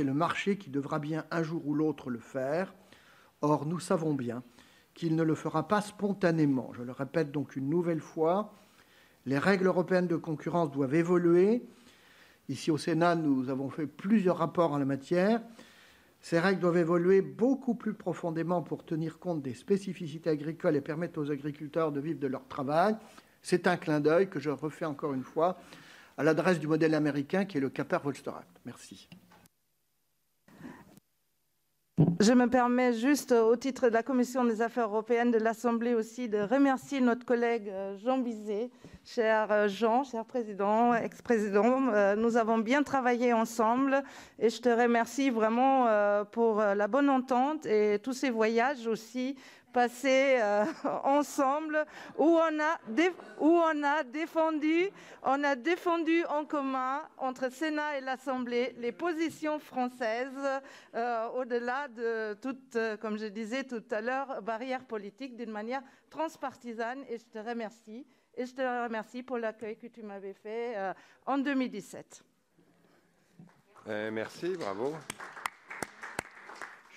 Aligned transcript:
C'est 0.00 0.06
le 0.06 0.14
marché 0.14 0.56
qui 0.56 0.70
devra 0.70 1.00
bien 1.00 1.24
un 1.32 1.42
jour 1.42 1.66
ou 1.66 1.74
l'autre 1.74 2.08
le 2.08 2.20
faire. 2.20 2.72
Or, 3.42 3.66
nous 3.66 3.80
savons 3.80 4.14
bien 4.14 4.44
qu'il 4.94 5.16
ne 5.16 5.24
le 5.24 5.34
fera 5.34 5.66
pas 5.66 5.80
spontanément. 5.80 6.70
Je 6.74 6.84
le 6.84 6.92
répète 6.92 7.32
donc 7.32 7.56
une 7.56 7.68
nouvelle 7.68 7.98
fois, 7.98 8.54
les 9.26 9.38
règles 9.38 9.66
européennes 9.66 10.06
de 10.06 10.14
concurrence 10.14 10.70
doivent 10.70 10.94
évoluer. 10.94 11.66
Ici 12.48 12.70
au 12.70 12.78
Sénat, 12.78 13.16
nous 13.16 13.50
avons 13.50 13.70
fait 13.70 13.88
plusieurs 13.88 14.36
rapports 14.36 14.70
en 14.70 14.78
la 14.78 14.84
matière. 14.84 15.42
Ces 16.20 16.38
règles 16.38 16.60
doivent 16.60 16.76
évoluer 16.76 17.20
beaucoup 17.20 17.74
plus 17.74 17.94
profondément 17.94 18.62
pour 18.62 18.84
tenir 18.84 19.18
compte 19.18 19.42
des 19.42 19.54
spécificités 19.54 20.30
agricoles 20.30 20.76
et 20.76 20.80
permettre 20.80 21.20
aux 21.20 21.32
agriculteurs 21.32 21.90
de 21.90 21.98
vivre 21.98 22.20
de 22.20 22.28
leur 22.28 22.46
travail. 22.46 22.96
C'est 23.42 23.66
un 23.66 23.76
clin 23.76 23.98
d'œil 23.98 24.30
que 24.30 24.38
je 24.38 24.50
refais 24.50 24.84
encore 24.84 25.12
une 25.12 25.24
fois 25.24 25.58
à 26.16 26.22
l'adresse 26.22 26.60
du 26.60 26.68
modèle 26.68 26.94
américain 26.94 27.46
qui 27.46 27.58
est 27.58 27.60
le 27.60 27.70
Capper 27.70 27.98
Volster 28.00 28.30
Merci. 28.64 29.08
Je 32.20 32.32
me 32.32 32.46
permets 32.48 32.92
juste, 32.92 33.32
au 33.32 33.56
titre 33.56 33.88
de 33.88 33.92
la 33.92 34.04
Commission 34.04 34.44
des 34.44 34.62
affaires 34.62 34.86
européennes 34.88 35.32
de 35.32 35.38
l'Assemblée 35.38 35.94
aussi, 35.94 36.28
de 36.28 36.38
remercier 36.38 37.00
notre 37.00 37.24
collègue 37.24 37.68
euh, 37.70 37.96
Jean 37.98 38.18
Bizet. 38.18 38.70
Cher 39.04 39.48
euh, 39.50 39.66
Jean, 39.68 40.04
cher 40.04 40.24
président, 40.24 40.94
ex-président, 40.94 41.88
euh, 41.88 42.14
nous 42.14 42.36
avons 42.36 42.58
bien 42.58 42.84
travaillé 42.84 43.32
ensemble 43.32 44.04
et 44.38 44.48
je 44.48 44.60
te 44.60 44.68
remercie 44.68 45.30
vraiment 45.30 45.86
pour 46.30 46.60
la 46.60 46.86
bonne 46.86 47.08
entente 47.08 47.66
et 47.66 47.98
tous 48.00 48.12
ces 48.12 48.30
voyages 48.30 48.86
aussi 48.86 49.34
passé 49.72 50.38
euh, 50.40 50.64
ensemble 51.04 51.84
où 52.16 52.24
on, 52.24 52.60
a 52.60 52.78
où 53.38 53.48
on 53.48 53.82
a 53.82 54.02
défendu, 54.02 54.88
on 55.22 55.44
a 55.44 55.56
défendu 55.56 56.24
en 56.26 56.44
commun 56.44 57.02
entre 57.18 57.50
Sénat 57.50 57.98
et 57.98 58.00
l'Assemblée 58.00 58.74
les 58.78 58.92
positions 58.92 59.58
françaises 59.58 60.62
euh, 60.94 61.28
au-delà 61.30 61.88
de 61.88 62.34
toute, 62.34 62.76
euh, 62.76 62.96
comme 62.96 63.18
je 63.18 63.26
disais 63.26 63.64
tout 63.64 63.84
à 63.90 64.00
l'heure, 64.00 64.42
barrière 64.42 64.84
politique 64.84 65.36
d'une 65.36 65.50
manière 65.50 65.82
transpartisane 66.10 67.04
et 67.08 67.18
je 67.18 67.24
te 67.24 67.38
remercie. 67.38 68.06
Et 68.36 68.46
je 68.46 68.54
te 68.54 68.84
remercie 68.84 69.22
pour 69.22 69.38
l'accueil 69.38 69.76
que 69.76 69.88
tu 69.88 70.02
m'avais 70.02 70.32
fait 70.32 70.76
en 71.26 71.38
2017. 71.38 72.22
merci, 74.12 74.56
bravo. 74.56 74.94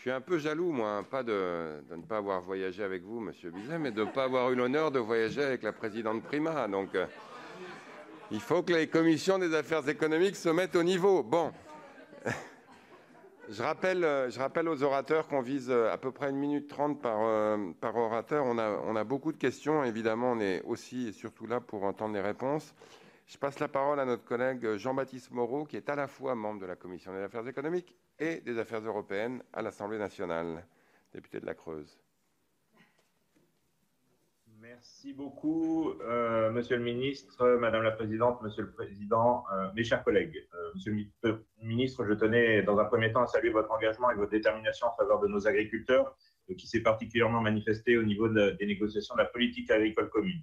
Je 0.02 0.10
suis 0.10 0.12
un 0.18 0.20
peu 0.20 0.40
jaloux, 0.40 0.72
moi, 0.72 1.06
pas 1.08 1.22
de, 1.22 1.84
ne 1.92 2.02
pas 2.02 2.18
avoir 2.18 2.42
voyagé 2.42 2.84
avec 2.84 3.04
vous, 3.04 3.20
Monsieur 3.20 3.52
Bizet, 3.52 3.78
mais 3.78 3.92
de 3.92 4.04
ne 4.04 4.10
pas 4.10 4.24
avoir 4.24 4.52
eu 4.52 4.56
l'honneur 4.56 4.90
de 4.90 4.98
voyager 4.98 5.44
avec 5.44 5.62
la 5.62 5.74
présidente 5.74 6.24
Prima. 6.24 6.68
Donc, 6.68 6.96
euh, 6.96 7.06
il 8.32 8.40
faut 8.40 8.64
que 8.64 8.74
les 8.74 8.88
commissions 8.88 9.38
des 9.38 9.54
affaires 9.54 9.88
économiques 9.88 10.38
se 10.38 10.50
mettent 10.50 10.76
au 10.76 10.82
niveau. 10.82 11.22
Bon. 11.22 11.52
Je 13.50 13.62
rappelle, 13.62 14.02
je 14.02 14.40
rappelle 14.40 14.68
aux 14.70 14.82
orateurs 14.82 15.28
qu'on 15.28 15.42
vise 15.42 15.70
à 15.70 15.98
peu 15.98 16.12
près 16.12 16.32
une 16.32 16.38
minute 16.38 16.68
trente 16.68 17.00
par, 17.00 17.20
euh, 17.22 17.58
par 17.80 17.96
orateur. 17.96 18.46
On 18.46 18.58
a, 18.58 18.72
on 18.88 18.96
a 18.96 19.04
beaucoup 19.04 19.32
de 19.32 19.38
questions. 19.38 19.84
Évidemment, 19.84 20.32
on 20.32 20.40
est 20.40 20.64
aussi 20.64 21.10
et 21.10 21.12
surtout 21.12 21.46
là 21.46 21.60
pour 21.60 21.84
entendre 21.84 22.16
les 22.16 22.22
réponses. 22.22 22.74
Je 23.28 23.38
passe 23.38 23.60
la 23.60 23.68
parole 23.68 24.00
à 24.00 24.06
notre 24.06 24.24
collègue 24.24 24.78
Jean-Baptiste 24.78 25.32
Moreau, 25.32 25.66
qui 25.66 25.78
est 25.78 25.90
à 25.90 25.96
la 25.96 26.08
fois 26.08 26.34
membre 26.34 26.62
de 26.62 26.66
la 26.66 26.76
Commission 26.76 27.14
des 27.14 27.20
affaires 27.20 27.48
économiques 27.48 27.96
et 28.22 28.40
des 28.42 28.60
affaires 28.60 28.86
européennes 28.86 29.42
à 29.52 29.62
l'Assemblée 29.62 29.98
nationale, 29.98 30.64
député 31.12 31.40
de 31.40 31.46
la 31.46 31.56
Creuse. 31.56 32.00
Merci 34.62 35.12
beaucoup, 35.14 35.92
euh, 36.02 36.52
Monsieur 36.52 36.78
le 36.78 36.84
Ministre, 36.84 37.58
Madame 37.60 37.82
la 37.82 37.92
Présidente, 37.92 38.40
Monsieur 38.44 38.62
le 38.62 38.72
Président, 38.72 39.44
euh, 39.52 39.70
mes 39.76 39.84
chers 39.84 40.04
collègues. 40.04 40.48
Euh, 40.54 40.72
monsieur 40.76 40.94
le 41.24 41.44
Ministre, 41.64 42.06
je 42.06 42.14
tenais 42.14 42.62
dans 42.62 42.78
un 42.78 42.86
premier 42.86 43.12
temps 43.12 43.24
à 43.24 43.28
saluer 43.28 43.50
votre 43.50 43.72
engagement 43.72 44.12
et 44.12 44.16
votre 44.16 44.32
détermination 44.32 44.88
en 44.88 44.96
faveur 44.96 45.20
de 45.20 45.28
nos 45.28 45.48
agriculteurs, 45.48 46.16
qui 46.58 46.68
s'est 46.68 46.82
particulièrement 46.82 47.42
manifesté 47.42 47.98
au 47.98 48.04
niveau 48.04 48.28
des 48.30 48.66
négociations 48.66 49.16
de 49.16 49.22
la 49.22 49.26
politique 49.26 49.72
agricole 49.72 50.10
commune. 50.10 50.42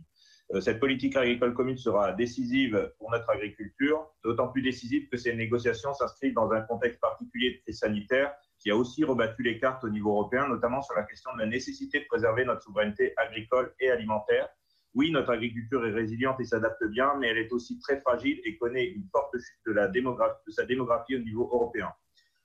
Euh, 0.55 0.61
cette 0.61 0.81
politique 0.81 1.14
agricole 1.17 1.53
commune 1.53 1.77
sera 1.77 2.13
décisive 2.13 2.92
pour 2.98 3.11
notre 3.11 3.29
agriculture, 3.29 4.07
d'autant 4.25 4.48
plus 4.48 4.63
décisive 4.63 5.09
que 5.09 5.19
ces 5.19 5.35
négociations 5.35 5.92
s'inscrivent 5.92 6.35
dans 6.35 6.51
un 6.53 6.63
contexte 6.63 7.01
particulier 7.01 7.63
de 7.67 7.73
sanitaire 7.73 8.35
qui 8.58 8.70
a 8.70 8.77
aussi 8.77 9.05
rebattu 9.05 9.42
les 9.42 9.58
cartes 9.58 9.85
au 9.85 9.91
niveau 9.91 10.11
européen, 10.11 10.48
notamment 10.48 10.83
sur 10.83 10.95
la 10.97 11.03
question 11.03 11.33
de 11.35 11.41
la 11.41 11.47
nécessité 11.47 12.01
de 12.01 12.07
préserver 12.07 12.45
notre 12.45 12.63
souveraineté 12.63 13.13
agricole 13.17 13.75
et 13.79 13.91
alimentaire. 13.91 14.48
Oui, 14.95 15.11
notre 15.13 15.31
agriculture 15.31 15.87
est 15.87 15.92
résiliente 15.92 16.41
et 16.41 16.45
s'adapte 16.45 16.85
bien, 16.87 17.14
mais 17.19 17.29
elle 17.29 17.39
est 17.39 17.53
aussi 17.53 17.79
très 17.79 18.01
fragile 18.01 18.41
et 18.45 18.57
connaît 18.57 18.87
une 18.87 19.07
forte 19.13 19.37
chute 19.37 19.61
de 19.67 20.51
sa 20.51 20.64
démographie 20.64 21.14
au 21.14 21.20
niveau 21.20 21.45
européen. 21.53 21.92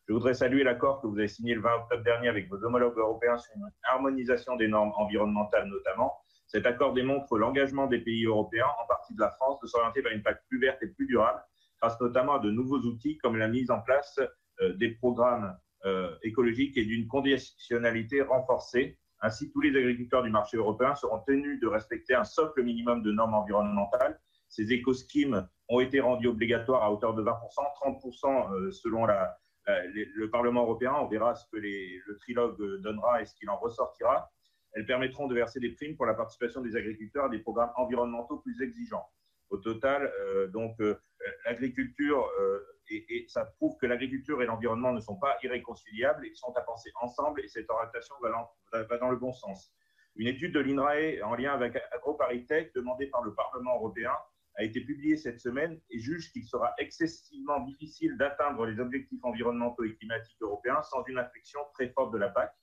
Je 0.08 0.14
voudrais 0.14 0.34
saluer 0.34 0.64
l'accord 0.64 1.02
que 1.02 1.08
vous 1.08 1.18
avez 1.18 1.30
signé 1.30 1.56
le 1.56 1.62
20 1.62 1.76
octobre 1.76 2.04
dernier 2.04 2.28
avec 2.28 2.50
vos 2.50 2.62
homologues 2.64 2.98
européens 2.98 3.38
sur 3.38 3.56
une 3.56 3.64
harmonisation 3.84 4.58
des 4.58 4.68
normes 4.68 4.92
environnementales 4.98 5.68
notamment, 5.70 6.14
cet 6.54 6.68
accord 6.68 6.94
démontre 6.94 7.40
l'engagement 7.40 7.88
des 7.88 7.98
pays 7.98 8.26
européens, 8.26 8.68
en 8.80 8.86
partie 8.86 9.16
de 9.16 9.20
la 9.20 9.32
France, 9.32 9.60
de 9.62 9.66
s'orienter 9.66 10.02
vers 10.02 10.12
une 10.12 10.22
PAC 10.22 10.46
plus 10.48 10.60
verte 10.60 10.84
et 10.84 10.88
plus 10.88 11.08
durable, 11.08 11.42
grâce 11.82 12.00
notamment 12.00 12.36
à 12.36 12.40
de 12.40 12.52
nouveaux 12.52 12.78
outils 12.78 13.18
comme 13.18 13.38
la 13.38 13.48
mise 13.48 13.72
en 13.72 13.82
place 13.82 14.20
euh, 14.62 14.74
des 14.74 14.90
programmes 14.90 15.58
euh, 15.86 16.16
écologiques 16.22 16.78
et 16.78 16.86
d'une 16.86 17.08
conditionnalité 17.08 18.22
renforcée. 18.22 19.00
Ainsi, 19.22 19.52
tous 19.52 19.62
les 19.62 19.76
agriculteurs 19.76 20.22
du 20.22 20.30
marché 20.30 20.58
européen 20.58 20.94
seront 20.94 21.24
tenus 21.26 21.60
de 21.60 21.66
respecter 21.66 22.14
un 22.14 22.24
socle 22.24 22.62
minimum 22.62 23.02
de 23.02 23.12
normes 23.12 23.34
environnementales. 23.34 24.20
Ces 24.48 24.72
éco-schemes 24.74 25.48
ont 25.70 25.80
été 25.80 26.02
rendus 26.02 26.28
obligatoires 26.28 26.84
à 26.84 26.94
hauteur 26.94 27.16
de 27.16 27.24
20%, 27.24 27.34
30% 27.82 28.54
euh, 28.54 28.72
selon 28.72 29.08
le 29.08 30.30
Parlement 30.30 30.62
européen. 30.62 30.94
On 31.00 31.08
verra 31.08 31.34
ce 31.34 31.46
que 31.52 31.58
le 31.58 32.16
trilogue 32.18 32.82
donnera 32.82 33.24
et 33.24 33.26
ce 33.26 33.34
qu'il 33.34 33.50
en 33.50 33.58
ressortira. 33.58 34.30
Elles 34.74 34.86
permettront 34.86 35.28
de 35.28 35.36
verser 35.36 35.60
des 35.60 35.72
primes 35.72 35.96
pour 35.96 36.06
la 36.06 36.14
participation 36.14 36.62
des 36.62 36.76
agriculteurs 36.76 37.26
à 37.26 37.30
des 37.30 37.40
programmes 37.40 37.72
environnementaux 37.76 38.38
plus 38.38 38.62
exigeants. 38.62 39.08
Au 39.50 39.58
total, 39.58 40.12
euh, 40.20 40.48
donc 40.48 40.80
euh, 40.82 41.00
l'agriculture 41.46 42.28
euh, 42.40 42.60
et, 42.90 43.26
ça 43.28 43.46
prouve 43.46 43.78
que 43.78 43.86
l'agriculture 43.86 44.42
et 44.42 44.46
l'environnement 44.46 44.92
ne 44.92 45.00
sont 45.00 45.18
pas 45.18 45.38
irréconciliables, 45.44 46.26
ils 46.26 46.36
sont 46.36 46.52
à 46.56 46.62
penser 46.62 46.92
ensemble 47.02 47.42
et 47.42 47.48
cette 47.48 47.70
orientation 47.70 48.16
va, 48.22 48.98
dans 48.98 49.10
le 49.10 49.18
bon 49.18 49.32
sens. 49.32 49.72
Une 50.16 50.28
étude 50.28 50.54
de 50.54 50.60
l'INRAE 50.60 51.24
en 51.24 51.36
lien 51.36 51.54
avec 51.54 51.76
AgroParisTech 51.92 52.74
demandée 52.74 53.08
par 53.08 53.24
le 53.24 53.34
Parlement 53.34 53.76
européen 53.76 54.12
a 54.56 54.64
été 54.64 54.82
publiée 54.82 55.18
cette 55.18 55.40
semaine 55.40 55.80
et 55.90 56.00
juge 56.00 56.32
qu'il 56.32 56.46
sera 56.46 56.74
excessivement 56.78 57.60
difficile 57.62 58.18
d'atteindre 58.18 58.66
les 58.66 58.80
objectifs 58.80 59.24
environnementaux 59.24 59.84
et 59.84 59.96
climatiques 59.96 60.42
européens 60.42 60.82
sans 60.84 61.04
une 61.06 61.18
inflexion 61.18 61.60
très 61.74 61.90
forte 61.90 62.14
de 62.14 62.20
la 62.20 62.30
PAC. 62.30 62.54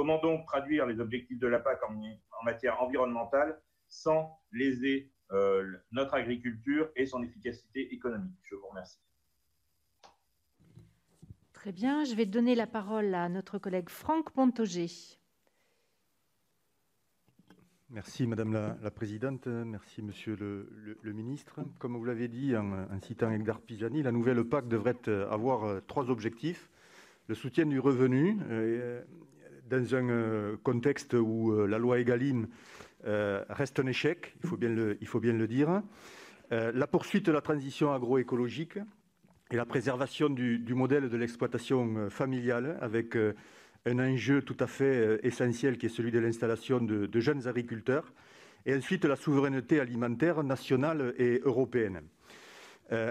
Comment 0.00 0.18
donc 0.18 0.46
traduire 0.46 0.86
les 0.86 0.98
objectifs 0.98 1.38
de 1.38 1.46
la 1.46 1.58
PAC 1.58 1.78
en, 1.82 1.92
matière 2.42 2.80
environnementale 2.80 3.60
sans 3.86 4.40
léser 4.50 5.12
euh, 5.30 5.76
notre 5.92 6.14
agriculture 6.14 6.88
et 6.96 7.04
son 7.04 7.22
efficacité 7.22 7.92
économique? 7.92 8.38
Je 8.44 8.54
vous 8.54 8.66
remercie. 8.66 8.98
Très 11.52 11.70
bien, 11.70 12.04
je 12.04 12.14
vais 12.14 12.24
donner 12.24 12.54
la 12.54 12.66
parole 12.66 13.14
à 13.14 13.28
notre 13.28 13.58
collègue 13.58 13.90
Franck 13.90 14.30
Pontoger. 14.30 14.86
Merci 17.90 18.26
Madame 18.26 18.78
la, 18.80 18.90
Présidente, 18.90 19.48
merci 19.48 20.00
Monsieur 20.00 20.34
le, 20.34 21.12
Ministre. 21.12 21.60
Comme 21.78 21.98
vous 21.98 22.06
l'avez 22.06 22.28
dit 22.28 22.56
en, 22.56 22.86
citant 23.02 23.30
Edgar 23.30 23.60
Pisani, 23.60 24.02
la 24.02 24.12
nouvelle 24.12 24.42
PAC 24.44 24.66
devrait 24.66 25.10
avoir 25.30 25.64
euh, 25.64 25.80
trois 25.86 26.08
objectifs. 26.08 26.70
Le 27.28 27.34
soutien 27.34 27.66
du 27.66 27.78
revenu, 27.78 28.38
euh, 28.48 29.02
dans 29.70 29.94
un 29.94 30.10
euh, 30.10 30.56
contexte 30.62 31.14
où 31.14 31.52
euh, 31.52 31.66
la 31.66 31.78
loi 31.78 32.00
Egalim 32.00 32.48
euh, 33.06 33.44
reste 33.48 33.78
un 33.78 33.86
échec, 33.86 34.34
il 34.42 34.48
faut 34.48 34.56
bien 34.56 34.68
le, 35.32 35.46
dire, 35.46 35.82
la 36.50 36.86
poursuite 36.86 37.26
de 37.26 37.32
la 37.32 37.40
transition 37.40 37.94
agroécologique 37.94 38.78
et 39.50 39.56
la 39.56 39.64
préservation 39.64 40.28
du, 40.28 40.74
modèle 40.74 41.08
de 41.08 41.16
l'exploitation 41.16 42.10
familiale 42.10 42.76
avec 42.82 43.16
un 43.86 43.98
enjeu 43.98 44.42
tout 44.42 44.56
à 44.60 44.66
fait 44.66 45.20
essentiel 45.22 45.78
qui 45.78 45.86
est 45.86 45.90
celui 45.90 46.10
de 46.10 46.18
l'installation 46.18 46.80
de, 46.80 47.06
de, 47.06 47.20
jeunes 47.20 47.46
agriculteurs, 47.48 48.12
et 48.66 48.74
ensuite 48.74 49.04
la 49.06 49.16
souveraineté 49.16 49.80
alimentaire 49.80 50.42
nationale 50.42 51.14
et 51.16 51.40
européenne. 51.44 52.02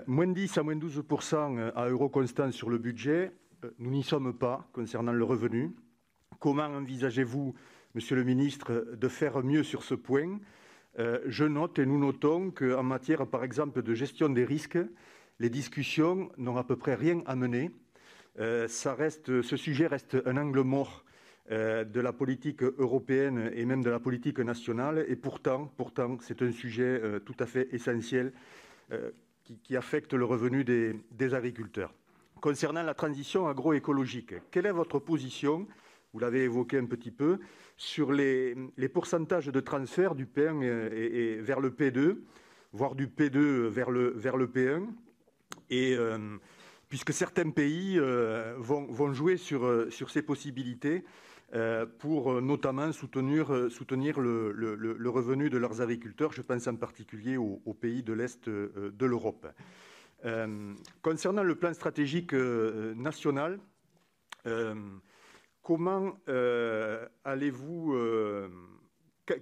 moins 0.06 0.28
10 0.28 0.58
à 0.58 0.64
moins 0.64 0.76
12% 0.76 1.72
à 1.76 1.90
euro 1.90 2.10
constant 2.10 2.52
sur 2.52 2.70
le 2.70 2.78
budget, 2.78 3.32
nous 3.80 3.90
n'y 3.90 4.04
sommes 4.04 4.34
pas 4.34 4.70
concernant 4.74 5.14
le 5.14 5.24
revenu. 5.24 5.74
Comment 6.40 6.68
envisagez-vous, 6.68 7.54
Monsieur 7.96 8.16
le 8.16 8.24
ministre, 8.24 8.86
de 8.96 9.08
faire 9.10 9.44
mieux 9.44 9.64
sur 9.64 9.84
ce 9.84 9.94
point? 9.94 10.40
Euh, 10.98 11.20
Je 11.26 11.44
note 11.44 11.80
et 11.80 11.86
nous 11.86 12.00
notons 12.00 12.52
qu'en 12.52 12.84
matière, 12.84 13.28
par 13.28 13.44
exemple, 13.44 13.82
de 13.82 13.94
gestion 13.94 14.30
des 14.30 14.46
risques, 14.46 14.80
les 15.40 15.50
discussions 15.50 16.32
n'ont 16.38 16.56
à 16.56 16.64
peu 16.64 16.78
près 16.78 16.96
rien 16.96 17.22
amené. 17.26 17.72
Euh, 18.40 18.70
ce 18.70 19.58
sujet 19.58 19.88
reste 19.88 20.16
un 20.26 20.38
angle 20.38 20.62
mort 20.62 21.04
euh, 21.52 21.84
de 21.84 22.00
la 22.00 22.14
politique 22.14 22.64
européenne 22.64 23.52
et 23.54 23.66
même 23.66 23.84
de 23.84 23.90
la 23.90 24.00
politique 24.00 24.40
nationale. 24.40 25.06
Et 25.10 25.18
pourtant, 25.18 25.70
pourtant 25.76 26.18
c'est 26.22 26.42
un 26.42 26.54
sujet 26.54 27.02
tout 27.26 27.36
à 27.40 27.48
fait 27.48 27.68
essentiel 27.74 28.32
qui, 29.64 29.76
affecte 29.76 30.14
le 30.14 30.24
revenu 30.24 30.64
des 30.64 31.34
agriculteurs. 31.34 31.94
concernant 32.40 32.84
la 32.84 32.94
transition 32.94 33.50
agroécologique. 33.50 34.36
Quelle 34.52 34.68
est 34.68 34.72
votre 34.72 35.00
position 35.00 35.68
Vous 36.14 36.20
l'avez 36.20 36.44
évoqué 36.44 36.78
un 36.78 36.86
petit 36.86 37.12
peu 37.12 37.40
sur 37.78 38.12
les, 38.12 38.56
pourcentages 38.94 39.48
de 39.48 39.60
transfert 39.60 40.16
du 40.16 40.26
P1 40.26 40.64
et, 40.64 41.38
vers 41.42 41.60
le 41.60 41.70
P2, 41.70 42.18
voire 42.74 42.96
du 42.96 43.08
P2 43.08 43.68
vers 43.68 43.92
le, 43.92 44.10
vers 44.10 44.38
le 44.38 44.48
P1. 44.48 44.88
Et 45.70 45.96
puisque 46.88 47.14
certains 47.14 47.52
pays 47.52 48.00
vont, 48.58 48.86
vont, 48.86 49.14
jouer 49.14 49.38
sur, 49.38 49.86
sur 49.92 50.10
ces 50.10 50.24
possibilités 50.24 51.04
euh, 51.56 51.88
pour 51.98 52.32
euh, 52.32 52.42
notamment 52.42 52.92
soutenir, 52.92 53.52
euh, 53.52 53.70
soutenir 53.70 54.20
le, 54.20 54.52
le, 54.52 55.10
revenu 55.10 55.50
de 55.50 55.58
leurs 55.58 55.82
agriculteurs. 55.82 56.32
Je 56.32 56.44
pense 56.44 56.68
en 56.68 56.76
particulier 56.76 57.38
aux, 57.38 57.74
pays 57.74 58.04
de 58.04 58.14
l'Est 58.14 58.48
de 58.48 59.06
l'Europe. 59.06 59.48
concernant 61.02 61.44
le 61.44 61.56
plan 61.56 61.74
stratégique 61.74 62.34
national, 62.34 63.60
comment 65.70 66.18
allez-vous 67.24 67.94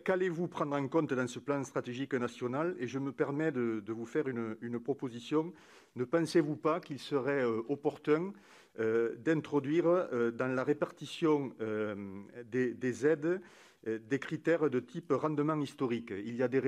Qu'allez-vous 0.03 0.49
prendre 0.49 0.75
en 0.75 0.85
compte 0.89 1.13
dans 1.13 1.27
ce 1.27 1.39
plan 1.39 1.63
stratégique 1.63 2.13
national? 2.15 2.75
Et 2.79 2.87
je 2.89 2.99
me 2.99 3.13
permets 3.13 3.53
de, 3.53 3.81
vous 3.87 4.05
faire 4.05 4.27
une, 4.27 4.79
proposition. 4.81 5.53
Ne 5.95 6.03
pensez-vous 6.03 6.57
pas 6.57 6.81
qu'il 6.81 6.99
serait 6.99 7.45
opportun 7.45 8.33
euh, 8.79 9.15
d'introduire 9.15 9.87
euh, 9.87 10.31
dans 10.31 10.53
la 10.53 10.65
répartition 10.65 11.53
euh, 11.61 11.95
des, 12.43 13.07
aides 13.07 13.39
des 13.85 14.19
critères 14.19 14.69
de 14.69 14.81
type 14.81 15.13
rendement 15.13 15.61
historique? 15.61 16.11
Il 16.11 16.35
y 16.35 16.43
a 16.43 16.49
des, 16.49 16.59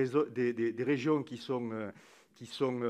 régions 0.82 1.22
qui 1.22 1.36
sont, 1.36 1.92
qui 2.40 2.46
sont 2.46 2.80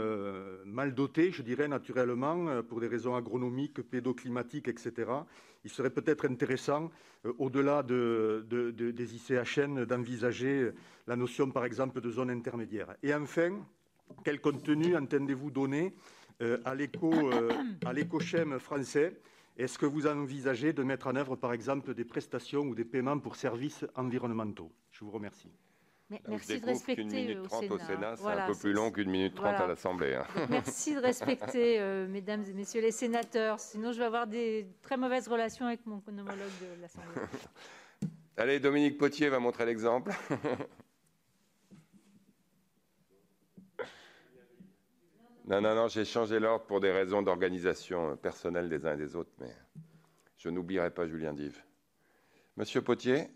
mal 0.65 0.95
dotées, 0.95 1.33
je 1.33 1.43
dirais 1.43 1.67
naturellement, 1.67 2.63
pour 2.63 2.79
des 2.79 2.87
raisons 2.87 3.17
agronomiques, 3.17 3.83
pédoclimatiques, 3.83 4.69
etc. 4.69 5.11
Il 5.65 5.71
serait 5.71 5.91
peut-être 5.91 6.25
intéressant, 6.25 6.89
au-delà 7.37 7.83
des 7.83 9.17
ICHN, 9.17 9.85
d'envisager 9.87 10.71
la 11.09 11.17
notion, 11.17 11.51
par 11.51 11.65
exemple, 11.65 12.01
de 12.01 12.11
zone 12.13 12.31
intermédiaire. 12.31 12.95
Et 13.03 13.13
enfin, 13.13 13.59
quel 14.25 14.41
contenu 14.41 14.97
entendez-vous 14.97 15.51
donner 15.51 15.95
euh, 16.43 16.59
euh, 16.65 17.51
à 17.85 17.93
l'éco-chem 17.93 18.61
français? 18.61 19.21
Est-ce 19.57 19.81
que 19.81 19.87
vous 19.87 20.07
envisagez 20.07 20.73
de 20.73 20.85
mettre 20.85 21.09
en 21.09 21.17
œuvre, 21.17 21.35
par 21.35 21.53
exemple, 21.53 21.93
des 21.93 22.05
prestations 22.05 22.63
ou 22.63 22.77
des 22.77 22.85
paiements 22.85 23.19
pour 23.19 23.35
services 23.35 23.85
environnementaux? 23.97 24.71
Je 24.93 25.05
vous 25.05 25.11
remercie. 25.11 25.51
Merci 26.29 26.61
de 26.61 26.67
respecter 26.67 27.03
une 27.03 27.13
minute 27.13 27.43
30 27.43 27.71
au 27.71 27.79
Sénat, 27.79 28.17
c'est 28.17 28.27
un 28.27 28.47
peu 28.47 28.55
plus 28.55 28.73
long 28.73 28.91
qu'une 28.91 29.11
minute 29.11 29.35
30 29.35 29.61
à 29.61 29.67
l'Assemblée. 29.67 30.15
Hein. 30.15 30.25
Merci 30.51 30.95
de 30.95 31.01
respecter, 31.01 31.81
euh, 31.81 32.07
mesdames 32.09 32.45
et 32.49 32.53
messieurs 32.53 32.81
les 32.81 32.91
sénateurs. 32.91 33.61
Sinon, 33.61 33.93
je 33.93 33.99
vais 33.99 34.05
avoir 34.05 34.27
des 34.27 34.67
très 34.83 34.97
mauvaises 34.97 35.29
relations 35.29 35.67
avec 35.67 35.87
mon 35.87 36.03
homologue 36.07 36.37
de 36.61 36.81
l'Assemblée. 36.81 37.23
Allez, 38.37 38.59
Dominique 38.59 38.99
Potier 38.99 39.29
va 39.29 39.39
montrer 39.39 39.67
l'exemple. 39.67 40.13
Non, 45.47 45.61
non, 45.61 45.75
non, 45.75 45.89
j'ai 45.89 46.05
changé 46.05 46.39
l'ordre 46.39 46.65
pour 46.67 46.79
des 46.79 46.93
raisons 46.93 47.23
d'organisation 47.23 48.17
personnelle 48.17 48.69
des 48.69 48.87
uns 48.87 48.95
et 48.95 48.97
des 48.97 49.17
autres, 49.17 49.33
mais 49.41 49.53
je 50.37 50.49
n'oublierai 50.49 50.93
pas 50.93 51.09
Julien 51.09 51.35
Dive. 51.35 51.61
Monsieur 52.57 52.83
Potier 52.83 53.29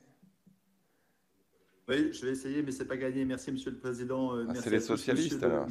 Oui, 1.88 2.12
je 2.12 2.24
vais 2.24 2.32
essayer, 2.32 2.62
mais 2.62 2.72
ce 2.72 2.82
n'est 2.82 2.88
pas 2.88 2.96
gagné. 2.96 3.24
Merci, 3.24 3.52
Monsieur 3.52 3.70
le 3.70 3.78
Président. 3.78 4.34
Euh, 4.34 4.46
ah, 4.48 4.54
c'est 4.54 4.70
les 4.70 4.80
socialistes, 4.80 5.42
alors. 5.42 5.66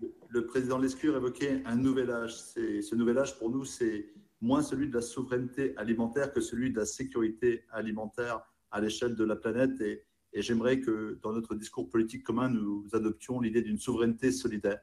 Le, 0.00 0.14
le 0.28 0.46
président 0.46 0.78
Lescure 0.78 1.16
évoquait 1.16 1.62
un 1.64 1.76
nouvel 1.76 2.10
âge. 2.10 2.34
Ce 2.34 2.94
nouvel 2.94 3.18
âge, 3.18 3.38
pour 3.38 3.50
nous, 3.50 3.64
c'est 3.64 4.12
moins 4.40 4.62
celui 4.62 4.88
de 4.88 4.94
la 4.94 5.02
souveraineté 5.02 5.76
alimentaire 5.76 6.32
que 6.32 6.40
celui 6.40 6.70
de 6.70 6.78
la 6.78 6.86
sécurité 6.86 7.64
alimentaire 7.70 8.42
à 8.70 8.80
l'échelle 8.80 9.14
de 9.14 9.24
la 9.24 9.36
planète. 9.36 9.80
Et 9.80 10.04
et 10.32 10.42
j'aimerais 10.42 10.80
que 10.80 11.18
dans 11.22 11.32
notre 11.32 11.54
discours 11.54 11.88
politique 11.88 12.22
commun, 12.22 12.48
nous 12.48 12.86
adoptions 12.92 13.40
l'idée 13.40 13.62
d'une 13.62 13.78
souveraineté 13.78 14.30
solidaire, 14.30 14.80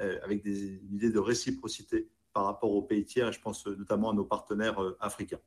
euh, 0.00 0.18
avec 0.22 0.42
des, 0.42 0.80
une 0.82 0.96
idée 0.96 1.10
de 1.10 1.18
réciprocité 1.18 2.08
par 2.32 2.44
rapport 2.44 2.72
aux 2.72 2.82
pays 2.82 3.04
tiers, 3.04 3.28
et 3.28 3.32
je 3.32 3.40
pense 3.40 3.66
notamment 3.66 4.10
à 4.10 4.14
nos 4.14 4.24
partenaires 4.24 4.82
euh, 4.82 4.96
africains. 5.00 5.40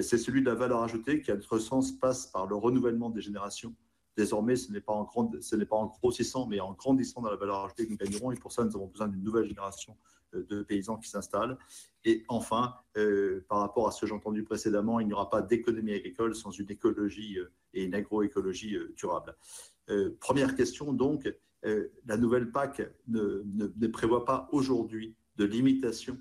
C'est 0.00 0.18
celui 0.18 0.40
de 0.40 0.46
la 0.46 0.54
valeur 0.54 0.82
ajoutée 0.82 1.20
qui, 1.20 1.30
à 1.30 1.34
notre 1.34 1.58
sens, 1.58 1.92
passe 1.92 2.26
par 2.26 2.46
le 2.46 2.56
renouvellement 2.56 3.10
des 3.10 3.20
générations. 3.20 3.74
Désormais, 4.16 4.56
ce 4.56 4.70
n'est 4.70 4.80
pas, 4.80 4.92
en 4.92 5.86
grossissant, 5.86 6.46
mais 6.46 6.60
en 6.60 6.72
grandissant 6.72 7.22
dans 7.22 7.30
la 7.30 7.36
valeur 7.36 7.64
ajoutée 7.64 7.86
que 7.86 7.92
nous 7.92 7.96
gagnerons. 7.96 8.30
Et 8.32 8.36
pour 8.36 8.52
ça, 8.52 8.64
nous 8.64 8.74
avons 8.76 8.86
besoin 8.86 9.08
d'une 9.08 9.22
nouvelle 9.22 9.46
génération 9.46 9.96
euh, 10.34 10.44
de 10.48 10.62
paysans 10.62 10.98
qui 10.98 11.08
s'installent. 11.08 11.56
Et 12.04 12.24
enfin, 12.28 12.74
euh, 12.98 13.44
par 13.48 13.60
rapport 13.60 13.88
à 13.88 13.90
ce 13.90 14.02
que 14.02 14.06
j'ai 14.06 14.14
entendu 14.14 14.44
précédemment, 14.44 15.00
il 15.00 15.06
n'y 15.06 15.14
aura 15.14 15.30
pas 15.30 15.40
d'économie 15.40 15.94
agricole 15.94 16.34
sans 16.34 16.50
une 16.50 16.70
écologie 16.70 17.38
euh, 17.38 17.52
et 17.72 17.84
une 17.84 17.94
agroécologie 17.94 18.76
durable. 18.96 19.34
première 20.20 20.54
question, 20.54 20.92
donc, 20.92 21.32
la 21.62 22.16
nouvelle 22.16 22.50
PAC 22.50 22.82
ne, 23.08 23.86
prévoit 23.86 24.24
pas 24.24 24.48
aujourd'hui 24.52 25.14
de 25.36 25.44
limitation 25.44 26.18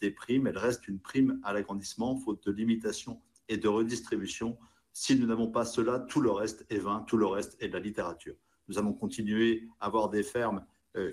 des 0.00 0.10
primes. 0.10 0.46
Elle 0.46 0.58
reste 0.58 0.88
une 0.88 1.00
prime 1.00 1.40
à 1.42 1.52
l'agrandissement, 1.52 2.16
faute 2.16 2.46
de 2.46 2.52
limitation 2.52 3.20
et 3.48 3.56
de 3.56 3.68
redistribution. 3.68 4.58
Si 4.92 5.18
nous 5.18 5.26
n'avons 5.26 5.50
pas 5.50 5.64
cela, 5.64 6.00
tout 6.00 6.20
le 6.20 6.30
reste 6.30 6.64
est 6.70 6.78
vain, 6.78 7.04
tout 7.06 7.16
le 7.16 7.26
reste 7.26 7.56
est 7.60 7.68
de 7.68 7.72
la 7.72 7.80
littérature. 7.80 8.34
Nous 8.68 8.78
allons 8.78 8.92
continuer 8.92 9.68
à 9.80 9.86
avoir 9.86 10.10
des 10.10 10.22
fermes 10.22 10.64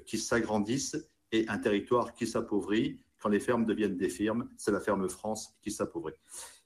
qui 0.05 0.17
s'agrandissent 0.17 0.97
et 1.31 1.47
un 1.49 1.57
territoire 1.57 2.13
qui 2.13 2.25
s'appauvrit. 2.27 3.01
Quand 3.19 3.29
les 3.29 3.39
fermes 3.39 3.65
deviennent 3.65 3.97
des 3.97 4.09
firmes, 4.09 4.49
c'est 4.57 4.71
la 4.71 4.79
ferme 4.79 5.07
France 5.09 5.57
qui 5.61 5.71
s'appauvrit. 5.71 6.13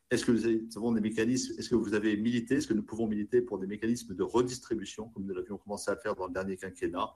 Est-ce 0.09 0.25
que 0.25 0.31
nous 0.31 0.77
avons 0.77 0.93
des 0.93 1.01
mécanismes 1.01 1.59
Est-ce 1.59 1.69
que 1.69 1.75
vous 1.75 1.93
avez 1.93 2.15
milité 2.15 2.55
Est-ce 2.55 2.67
que 2.67 2.73
nous 2.73 2.83
pouvons 2.83 3.07
militer 3.07 3.41
pour 3.41 3.59
des 3.59 3.67
mécanismes 3.67 4.15
de 4.15 4.23
redistribution, 4.23 5.09
comme 5.09 5.25
nous 5.25 5.33
l'avions 5.33 5.57
commencé 5.57 5.91
à 5.91 5.97
faire 5.97 6.15
dans 6.15 6.27
le 6.27 6.33
dernier 6.33 6.55
quinquennat, 6.55 7.13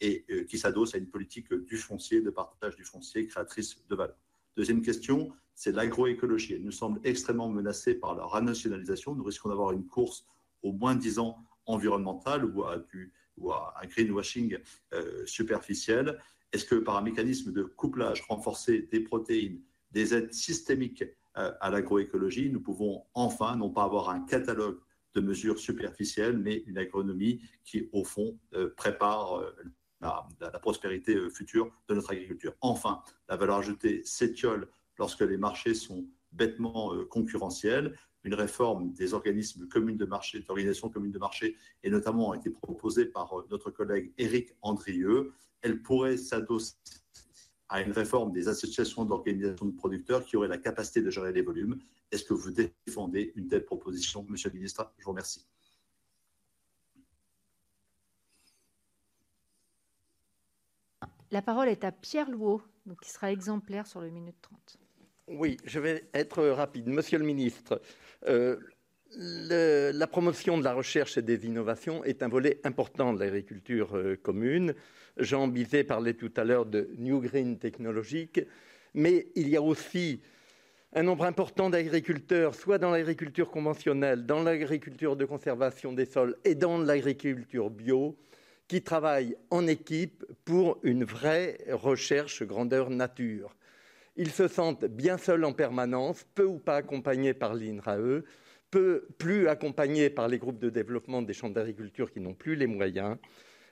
et 0.00 0.24
euh, 0.30 0.44
qui 0.44 0.58
s'adosse 0.58 0.94
à 0.94 0.98
une 0.98 1.08
politique 1.08 1.52
du 1.52 1.76
foncier, 1.76 2.22
de 2.22 2.30
partage 2.30 2.76
du 2.76 2.84
foncier, 2.84 3.26
créatrice 3.26 3.86
de 3.86 3.94
valeur? 3.94 4.16
Deuxième 4.56 4.80
question, 4.80 5.32
c'est 5.54 5.72
l'agroécologie. 5.72 6.54
Elle 6.54 6.62
nous 6.62 6.72
semble 6.72 6.98
extrêmement 7.04 7.50
menacée 7.50 7.94
par 7.94 8.14
la 8.14 8.24
renationalisation. 8.24 9.14
Nous 9.14 9.24
risquons 9.24 9.50
d'avoir 9.50 9.72
une 9.72 9.86
course 9.86 10.24
au 10.62 10.72
moins 10.72 10.94
dix 10.94 11.18
ans 11.18 11.44
environnementale 11.66 12.46
ou 12.46 12.62
à, 12.64 13.74
un 13.82 13.86
greenwashing 13.86 14.56
euh, 14.94 15.26
superficiel. 15.26 16.18
Est-ce 16.52 16.64
que 16.64 16.76
par 16.76 16.96
un 16.96 17.02
mécanisme 17.02 17.52
de 17.52 17.62
couplage 17.62 18.22
renforcé 18.22 18.88
des 18.90 19.00
protéines, 19.00 19.60
des 19.92 20.14
aides 20.14 20.32
systémiques 20.32 21.04
à 21.60 21.70
l'agroécologie, 21.70 22.50
nous 22.50 22.60
pouvons 22.60 23.04
enfin 23.14 23.56
non 23.56 23.70
pas 23.70 23.84
avoir 23.84 24.10
un 24.10 24.20
catalogue 24.20 24.78
de 25.14 25.20
mesures 25.20 25.58
superficielles, 25.58 26.38
mais 26.38 26.62
une 26.66 26.78
agronomie 26.78 27.42
qui, 27.64 27.88
au 27.92 28.04
fond, 28.04 28.38
euh, 28.54 28.72
prépare 28.76 29.40
euh, 29.40 29.50
la, 30.00 30.58
prospérité 30.60 31.16
future 31.30 31.70
de 31.88 31.94
notre 31.94 32.12
agriculture. 32.12 32.54
Enfin, 32.60 33.02
la 33.28 33.36
valeur 33.36 33.56
ajoutée 33.56 34.02
s'étiole 34.04 34.68
lorsque 34.98 35.20
les 35.22 35.36
marchés 35.36 35.74
sont 35.74 36.06
bêtement 36.32 36.94
concurrentiels. 37.06 37.98
Une 38.22 38.34
réforme 38.34 38.92
des 38.92 39.14
organismes 39.14 39.66
communs 39.66 39.96
de 39.96 40.04
marché, 40.04 40.40
d'organisations 40.40 40.90
communes 40.90 41.10
de 41.10 41.18
marché, 41.18 41.56
et 41.82 41.90
notamment 41.90 42.32
a 42.32 42.36
été 42.36 42.50
proposée 42.50 43.06
par 43.06 43.34
notre 43.50 43.70
collègue 43.70 44.12
Éric 44.16 44.54
Andrieux 44.62 45.32
elle 45.62 45.82
pourrait 45.82 46.16
s'adosser 46.16 46.74
à 47.70 47.80
une 47.80 47.92
réforme 47.92 48.32
des 48.32 48.48
associations 48.48 49.04
d'organisation 49.04 49.64
de 49.64 49.76
producteurs 49.76 50.24
qui 50.24 50.36
auraient 50.36 50.48
la 50.48 50.58
capacité 50.58 51.00
de 51.02 51.08
gérer 51.08 51.32
les 51.32 51.40
volumes. 51.40 51.78
Est-ce 52.10 52.24
que 52.24 52.34
vous 52.34 52.50
défendez 52.50 53.32
une 53.36 53.46
telle 53.46 53.64
proposition, 53.64 54.26
Monsieur 54.28 54.50
le 54.50 54.56
ministre? 54.56 54.92
Je 54.98 55.04
vous 55.04 55.10
remercie. 55.10 55.46
La 61.30 61.42
parole 61.42 61.68
est 61.68 61.84
à 61.84 61.92
Pierre 61.92 62.28
Louot, 62.28 62.60
qui 63.00 63.08
sera 63.08 63.30
exemplaire 63.30 63.86
sur 63.86 64.00
le 64.00 64.10
minute 64.10 64.36
30. 64.42 64.78
Oui, 65.28 65.56
je 65.64 65.78
vais 65.78 66.10
être 66.12 66.42
rapide. 66.48 66.88
Monsieur 66.88 67.18
le 67.18 67.24
ministre, 67.24 67.80
euh, 68.26 68.58
la 69.16 70.06
promotion 70.06 70.58
de 70.58 70.64
la 70.64 70.72
recherche 70.72 71.18
et 71.18 71.22
des 71.22 71.46
innovations 71.46 72.04
est 72.04 72.22
un 72.22 72.28
volet 72.28 72.60
important 72.64 73.12
de 73.12 73.20
l'agriculture 73.20 73.96
euh, 73.96 74.16
commune. 74.16 74.74
Jean 75.16 75.48
Bizet 75.48 75.84
parlait 75.84 76.14
tout 76.14 76.32
à 76.36 76.44
l'heure 76.44 76.66
de 76.66 76.90
New 76.98 77.20
Green 77.20 77.58
technologique, 77.58 78.40
mais 78.94 79.26
il 79.34 79.48
y 79.48 79.56
a 79.56 79.62
aussi 79.62 80.20
un 80.92 81.02
nombre 81.02 81.24
important 81.24 81.70
d'agriculteurs, 81.70 82.54
soit 82.54 82.78
dans 82.78 82.90
l'agriculture 82.90 83.50
conventionnelle, 83.50 84.26
dans 84.26 84.42
l'agriculture 84.42 85.16
de 85.16 85.24
conservation 85.24 85.92
des 85.92 86.06
sols 86.06 86.36
et 86.44 86.54
dans 86.54 86.78
l'agriculture 86.78 87.70
bio, 87.70 88.16
qui 88.66 88.82
travaillent 88.82 89.36
en 89.50 89.66
équipe 89.66 90.24
pour 90.44 90.78
une 90.82 91.04
vraie 91.04 91.58
recherche 91.70 92.44
grandeur 92.44 92.90
nature. 92.90 93.56
Ils 94.16 94.30
se 94.30 94.48
sentent 94.48 94.84
bien 94.84 95.18
seuls 95.18 95.44
en 95.44 95.52
permanence, 95.52 96.24
peu 96.34 96.44
ou 96.44 96.58
pas 96.58 96.76
accompagnés 96.76 97.34
par 97.34 97.54
l'INRAE, 97.54 98.22
peu 98.70 99.06
plus 99.18 99.48
accompagnés 99.48 100.10
par 100.10 100.28
les 100.28 100.38
groupes 100.38 100.58
de 100.58 100.70
développement 100.70 101.22
des 101.22 101.32
champs 101.32 101.50
d'agriculture 101.50 102.12
qui 102.12 102.20
n'ont 102.20 102.34
plus 102.34 102.54
les 102.54 102.66
moyens. 102.66 103.16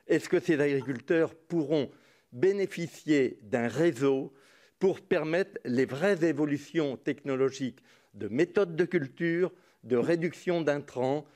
Est-ce 0.06 0.28
que 0.28 0.40
ces 0.40 0.60
agriculteurs 0.60 1.34
pourront 1.34 1.90
bénéficier 2.32 3.38
d'un 3.42 3.68
réseau 3.68 4.32
pour 4.78 5.00
permettre 5.00 5.60
les 5.64 5.86
vraies 5.86 6.24
évolutions 6.24 6.96
technologiques 6.96 7.82
de 8.14 8.28
méthodes 8.28 8.76
de 8.76 8.84
culture, 8.84 9.52
de 9.84 9.96
réduction 9.96 10.62
d'intrants, 10.62 11.26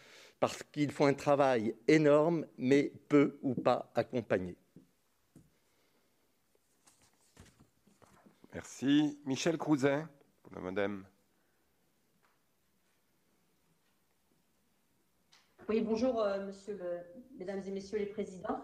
parce 0.41 0.63
qu'ils 0.65 0.91
font 0.91 1.07
un 1.07 1.15
travail 1.15 1.75
énorme, 1.87 2.47
mais 2.59 2.93
peu 3.09 3.39
ou 3.43 3.55
pas 3.55 3.93
accompagné? 3.95 4.57
Merci. 8.53 9.19
Michel 9.25 9.57
Crouzet, 9.57 10.05
pour 10.43 10.53
le 10.55 10.61
Modem. 10.61 11.05
Oui, 15.69 15.81
bonjour, 15.81 16.21
euh, 16.21 16.47
monsieur 16.47 16.79
mesdames 17.39 17.63
et 17.67 17.71
messieurs 17.71 17.99
les 17.99 18.07
présidents. 18.07 18.59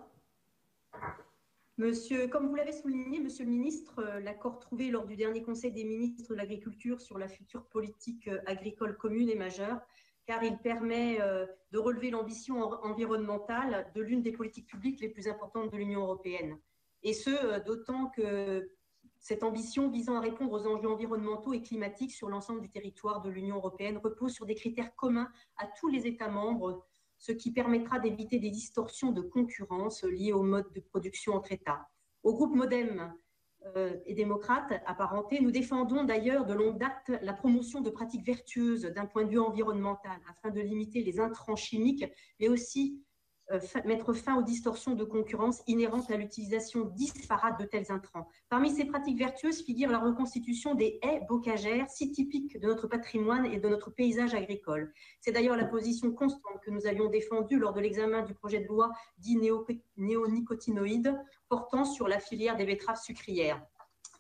Monsieur, 1.77 2.27
comme 2.27 2.49
vous 2.49 2.57
l'avez 2.57 2.73
souligné, 2.73 3.21
monsieur 3.21 3.45
le 3.45 3.51
ministre, 3.51 4.01
euh, 4.01 4.21
l'accord 4.21 4.59
trouvé 4.59 4.91
lors 4.91 5.07
du 5.07 5.15
dernier 5.15 5.43
Conseil 5.43 5.71
des 5.71 5.85
ministres 5.85 6.31
de 6.31 6.35
l'Agriculture 6.35 7.01
sur 7.01 7.17
la 7.17 7.29
future 7.29 7.67
politique 7.67 8.27
euh, 8.27 8.41
agricole 8.47 8.97
commune 8.97 9.29
est 9.29 9.37
majeur, 9.37 9.81
car 10.27 10.43
il 10.43 10.59
permet 10.59 11.19
de 11.71 11.79
relever 11.79 12.11
l'ambition 12.11 12.61
environnementale 12.83 13.91
de 13.95 14.03
l'une 14.03 14.21
des 14.21 14.33
politiques 14.33 14.67
publiques 14.67 15.01
les 15.01 15.09
plus 15.09 15.27
importantes 15.27 15.73
de 15.73 15.77
l'Union 15.79 16.03
européenne. 16.03 16.59
Et 17.03 17.15
ce, 17.15 17.65
d'autant 17.65 18.11
que 18.11 18.69
cette 19.21 19.43
ambition 19.43 19.89
visant 19.89 20.17
à 20.17 20.21
répondre 20.21 20.53
aux 20.53 20.67
enjeux 20.67 20.89
environnementaux 20.89 21.53
et 21.53 21.63
climatiques 21.63 22.13
sur 22.13 22.29
l'ensemble 22.29 22.61
du 22.61 22.69
territoire 22.69 23.23
de 23.23 23.31
l'Union 23.31 23.57
européenne 23.57 23.99
repose 23.99 24.33
sur 24.33 24.47
des 24.47 24.55
critères 24.55 24.95
communs 24.97 25.31
à 25.57 25.67
tous 25.79 25.89
les 25.89 26.07
États 26.07 26.29
membres, 26.29 26.87
ce 27.19 27.33
qui 27.33 27.53
permettra 27.53 27.99
d'éviter 27.99 28.39
des 28.39 28.51
distorsions 28.51 29.13
de 29.13 29.21
concurrence 29.21 30.05
liées 30.05 30.33
au 30.33 30.43
mode 30.43 30.73
de 30.73 30.81
production 30.81 31.35
entre 31.35 31.53
États. 31.53 31.89
Au 32.23 32.33
groupe 32.33 32.55
Modem 32.55 33.13
euh, 33.77 33.97
et 34.07 34.15
démocrates 34.15 34.73
apparentés, 34.87 35.41
nous 35.41 35.51
défendons 35.51 36.05
d'ailleurs 36.05 36.47
de 36.47 36.55
longue 36.55 36.79
date 36.79 37.11
la 37.23 37.33
promotion 37.33 37.81
de 37.81 37.91
pratiques 37.91 38.25
vertueuses 38.25 38.83
d'un 38.83 39.07
point 39.07 39.25
de 39.25 39.31
vue 39.31 39.41
environnemental 39.41 40.19
afin 40.29 40.51
de 40.51 40.61
limiter 40.61 41.03
les 41.03 41.19
intrants 41.19 41.57
chimiques, 41.57 42.05
mais 42.39 42.49
aussi 42.49 43.03
mettre 43.85 44.13
fin 44.13 44.37
aux 44.37 44.43
distorsions 44.43 44.95
de 44.95 45.05
concurrence 45.05 45.63
inhérentes 45.67 46.11
à 46.11 46.17
l'utilisation 46.17 46.85
disparate 46.85 47.59
de 47.59 47.65
tels 47.65 47.91
intrants. 47.91 48.29
Parmi 48.49 48.71
ces 48.71 48.85
pratiques 48.85 49.19
vertueuses 49.19 49.63
figure 49.63 49.91
la 49.91 49.99
reconstitution 49.99 50.75
des 50.75 50.99
haies 51.03 51.23
bocagères, 51.29 51.89
si 51.89 52.11
typiques 52.11 52.61
de 52.61 52.67
notre 52.67 52.87
patrimoine 52.87 53.47
et 53.47 53.59
de 53.59 53.69
notre 53.69 53.91
paysage 53.91 54.35
agricole. 54.35 54.93
C'est 55.21 55.33
d'ailleurs 55.33 55.57
la 55.57 55.65
position 55.65 56.13
constante 56.13 56.61
que 56.65 56.71
nous 56.71 56.87
avions 56.87 57.09
défendue 57.09 57.59
lors 57.59 57.73
de 57.73 57.81
l'examen 57.81 58.23
du 58.23 58.35
projet 58.35 58.61
de 58.61 58.67
loi 58.67 58.91
dit 59.19 59.39
néonicotinoïde 59.97 61.15
portant 61.49 61.85
sur 61.85 62.09
la 62.09 62.21
filière 62.21 62.57
des 62.57 62.65
betteraves 62.65 63.01
sucrières. 63.01 63.63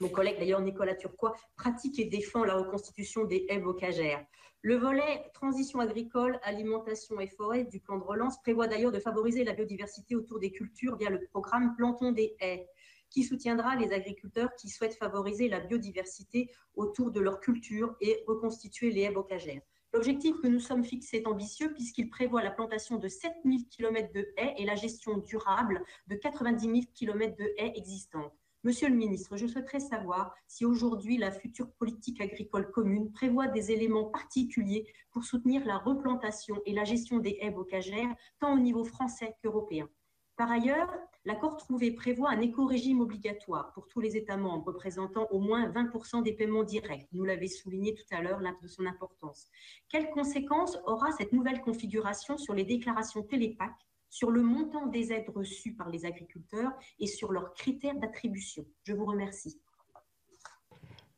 Mon 0.00 0.08
collègue, 0.08 0.38
d'ailleurs 0.38 0.60
Nicolas 0.60 0.94
Turquois, 0.94 1.34
pratique 1.56 1.98
et 1.98 2.04
défend 2.04 2.44
la 2.44 2.54
reconstitution 2.54 3.24
des 3.24 3.46
haies 3.48 3.58
bocagères. 3.58 4.24
Le 4.62 4.76
volet 4.76 5.28
transition 5.34 5.80
agricole, 5.80 6.38
alimentation 6.42 7.18
et 7.18 7.26
forêt 7.26 7.64
du 7.64 7.80
plan 7.80 7.98
de 7.98 8.04
relance 8.04 8.40
prévoit 8.40 8.68
d'ailleurs 8.68 8.92
de 8.92 9.00
favoriser 9.00 9.42
la 9.42 9.54
biodiversité 9.54 10.14
autour 10.14 10.38
des 10.38 10.52
cultures 10.52 10.96
via 10.96 11.10
le 11.10 11.24
programme 11.26 11.74
Plantons 11.76 12.12
des 12.12 12.36
haies, 12.40 12.68
qui 13.10 13.24
soutiendra 13.24 13.74
les 13.74 13.92
agriculteurs 13.92 14.54
qui 14.54 14.68
souhaitent 14.68 14.94
favoriser 14.94 15.48
la 15.48 15.60
biodiversité 15.60 16.50
autour 16.74 17.10
de 17.10 17.20
leurs 17.20 17.40
cultures 17.40 17.96
et 18.00 18.22
reconstituer 18.26 18.90
les 18.90 19.02
haies 19.02 19.10
bocagères. 19.10 19.62
L'objectif 19.92 20.40
que 20.40 20.46
nous 20.46 20.60
sommes 20.60 20.84
fixés 20.84 21.18
est 21.18 21.26
ambitieux 21.26 21.72
puisqu'il 21.72 22.10
prévoit 22.10 22.42
la 22.42 22.50
plantation 22.50 22.98
de 22.98 23.08
7000 23.08 23.68
km 23.68 24.12
de 24.12 24.28
haies 24.36 24.54
et 24.58 24.64
la 24.64 24.74
gestion 24.74 25.18
durable 25.18 25.82
de 26.06 26.14
90 26.14 26.66
000 26.66 26.80
km 26.94 27.36
de 27.36 27.52
haies 27.56 27.72
existantes. 27.74 28.32
Monsieur 28.64 28.88
le 28.88 28.96
ministre, 28.96 29.36
je 29.36 29.46
souhaiterais 29.46 29.78
savoir 29.78 30.34
si 30.48 30.64
aujourd'hui 30.64 31.16
la 31.16 31.30
future 31.30 31.70
politique 31.74 32.20
agricole 32.20 32.72
commune 32.72 33.12
prévoit 33.12 33.46
des 33.46 33.70
éléments 33.70 34.06
particuliers 34.06 34.84
pour 35.12 35.22
soutenir 35.22 35.64
la 35.64 35.78
replantation 35.78 36.60
et 36.66 36.72
la 36.72 36.82
gestion 36.82 37.18
des 37.18 37.38
haies 37.40 37.52
bocagères, 37.52 38.12
tant 38.40 38.54
au 38.54 38.58
niveau 38.58 38.82
français 38.82 39.36
qu'européen. 39.40 39.88
Par 40.36 40.50
ailleurs, 40.50 40.92
l'accord 41.24 41.56
trouvé 41.56 41.92
prévoit 41.92 42.30
un 42.30 42.40
éco-régime 42.40 43.00
obligatoire 43.00 43.72
pour 43.74 43.86
tous 43.86 44.00
les 44.00 44.16
États 44.16 44.36
membres 44.36 44.66
représentant 44.66 45.28
au 45.30 45.38
moins 45.38 45.70
20% 45.70 46.24
des 46.24 46.32
paiements 46.32 46.64
directs. 46.64 47.06
Nous 47.12 47.24
l'avez 47.24 47.48
souligné 47.48 47.94
tout 47.94 48.06
à 48.10 48.22
l'heure 48.22 48.40
de 48.40 48.68
son 48.68 48.86
importance. 48.86 49.46
Quelles 49.88 50.10
conséquences 50.10 50.78
aura 50.84 51.12
cette 51.12 51.32
nouvelle 51.32 51.60
configuration 51.60 52.36
sur 52.36 52.54
les 52.54 52.64
déclarations 52.64 53.22
télépac 53.22 53.72
sur 54.10 54.30
le 54.30 54.42
montant 54.42 54.86
des 54.86 55.12
aides 55.12 55.28
reçues 55.28 55.74
par 55.74 55.88
les 55.90 56.04
agriculteurs 56.04 56.72
et 56.98 57.06
sur 57.06 57.32
leurs 57.32 57.54
critères 57.54 57.96
d'attribution. 57.96 58.64
Je 58.84 58.92
vous 58.92 59.04
remercie. 59.04 59.60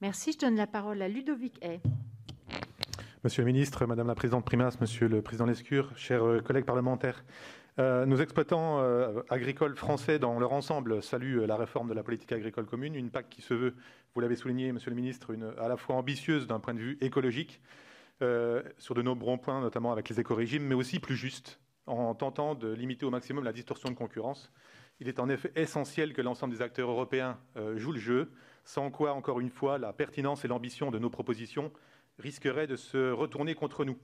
Merci. 0.00 0.32
Je 0.32 0.38
donne 0.38 0.56
la 0.56 0.66
parole 0.66 1.02
à 1.02 1.08
Ludovic 1.08 1.62
Hay. 1.62 1.80
Monsieur 3.22 3.42
le 3.42 3.46
ministre, 3.46 3.84
Madame 3.84 4.06
la 4.06 4.14
Présidente 4.14 4.46
Primas, 4.46 4.78
Monsieur 4.80 5.06
le 5.06 5.20
Président 5.20 5.44
Lescure, 5.44 5.92
chers 5.94 6.24
euh, 6.24 6.40
collègues 6.40 6.64
parlementaires, 6.64 7.22
euh, 7.78 8.06
nos 8.06 8.16
exploitants 8.16 8.80
euh, 8.80 9.20
agricoles 9.28 9.76
français 9.76 10.18
dans 10.18 10.38
leur 10.40 10.54
ensemble 10.54 11.02
saluent 11.02 11.44
la 11.46 11.56
réforme 11.56 11.90
de 11.90 11.94
la 11.94 12.02
politique 12.02 12.32
agricole 12.32 12.64
commune, 12.64 12.94
une 12.94 13.10
PAC 13.10 13.28
qui 13.28 13.42
se 13.42 13.52
veut, 13.52 13.74
vous 14.14 14.22
l'avez 14.22 14.36
souligné, 14.36 14.72
Monsieur 14.72 14.88
le 14.88 14.96
ministre, 14.96 15.32
une, 15.32 15.52
à 15.58 15.68
la 15.68 15.76
fois 15.76 15.96
ambitieuse 15.96 16.46
d'un 16.46 16.60
point 16.60 16.72
de 16.72 16.78
vue 16.78 16.98
écologique, 17.02 17.60
sur 18.76 18.94
de 18.94 19.00
nombreux 19.00 19.38
points, 19.38 19.62
notamment 19.62 19.92
avec 19.92 20.10
les 20.10 20.20
éco-régimes, 20.20 20.64
mais 20.64 20.74
aussi 20.74 20.98
plus 20.98 21.16
juste 21.16 21.58
en 21.86 22.14
tentant 22.14 22.54
de 22.54 22.72
limiter 22.72 23.06
au 23.06 23.10
maximum 23.10 23.44
la 23.44 23.52
distorsion 23.52 23.90
de 23.90 23.94
concurrence. 23.94 24.52
Il 25.00 25.08
est 25.08 25.18
en 25.18 25.28
effet 25.28 25.50
essentiel 25.56 26.12
que 26.12 26.20
l'ensemble 26.20 26.54
des 26.54 26.62
acteurs 26.62 26.90
européens 26.90 27.38
euh, 27.56 27.78
jouent 27.78 27.92
le 27.92 27.98
jeu, 27.98 28.30
sans 28.64 28.90
quoi, 28.90 29.14
encore 29.14 29.40
une 29.40 29.48
fois, 29.48 29.78
la 29.78 29.92
pertinence 29.92 30.44
et 30.44 30.48
l'ambition 30.48 30.90
de 30.90 30.98
nos 30.98 31.08
propositions 31.08 31.72
risqueraient 32.18 32.66
de 32.66 32.76
se 32.76 33.10
retourner 33.10 33.54
contre 33.54 33.84
nous. 33.84 33.96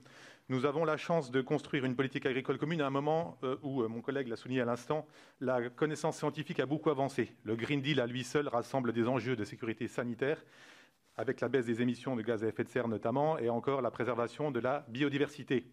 Nous 0.49 0.65
avons 0.65 0.85
la 0.85 0.97
chance 0.97 1.29
de 1.29 1.41
construire 1.41 1.85
une 1.85 1.95
politique 1.95 2.25
agricole 2.25 2.57
commune 2.57 2.81
à 2.81 2.87
un 2.87 2.89
moment 2.89 3.37
euh, 3.43 3.57
où, 3.61 3.83
euh, 3.83 3.87
mon 3.87 4.01
collègue 4.01 4.27
l'a 4.27 4.37
souligné 4.37 4.61
à 4.61 4.65
l'instant, 4.65 5.05
la 5.39 5.69
connaissance 5.69 6.17
scientifique 6.17 6.59
a 6.59 6.65
beaucoup 6.65 6.89
avancé. 6.89 7.35
Le 7.43 7.55
Green 7.55 7.81
Deal 7.81 7.99
à 7.99 8.07
lui 8.07 8.23
seul 8.23 8.47
rassemble 8.47 8.91
des 8.91 9.07
enjeux 9.07 9.35
de 9.35 9.43
sécurité 9.43 9.87
sanitaire, 9.87 10.43
avec 11.15 11.41
la 11.41 11.49
baisse 11.49 11.65
des 11.65 11.81
émissions 11.81 12.15
de 12.15 12.21
gaz 12.21 12.43
à 12.43 12.47
effet 12.47 12.63
de 12.63 12.69
serre 12.69 12.87
notamment, 12.87 13.37
et 13.37 13.49
encore 13.49 13.81
la 13.81 13.91
préservation 13.91 14.49
de 14.49 14.59
la 14.59 14.85
biodiversité. 14.87 15.65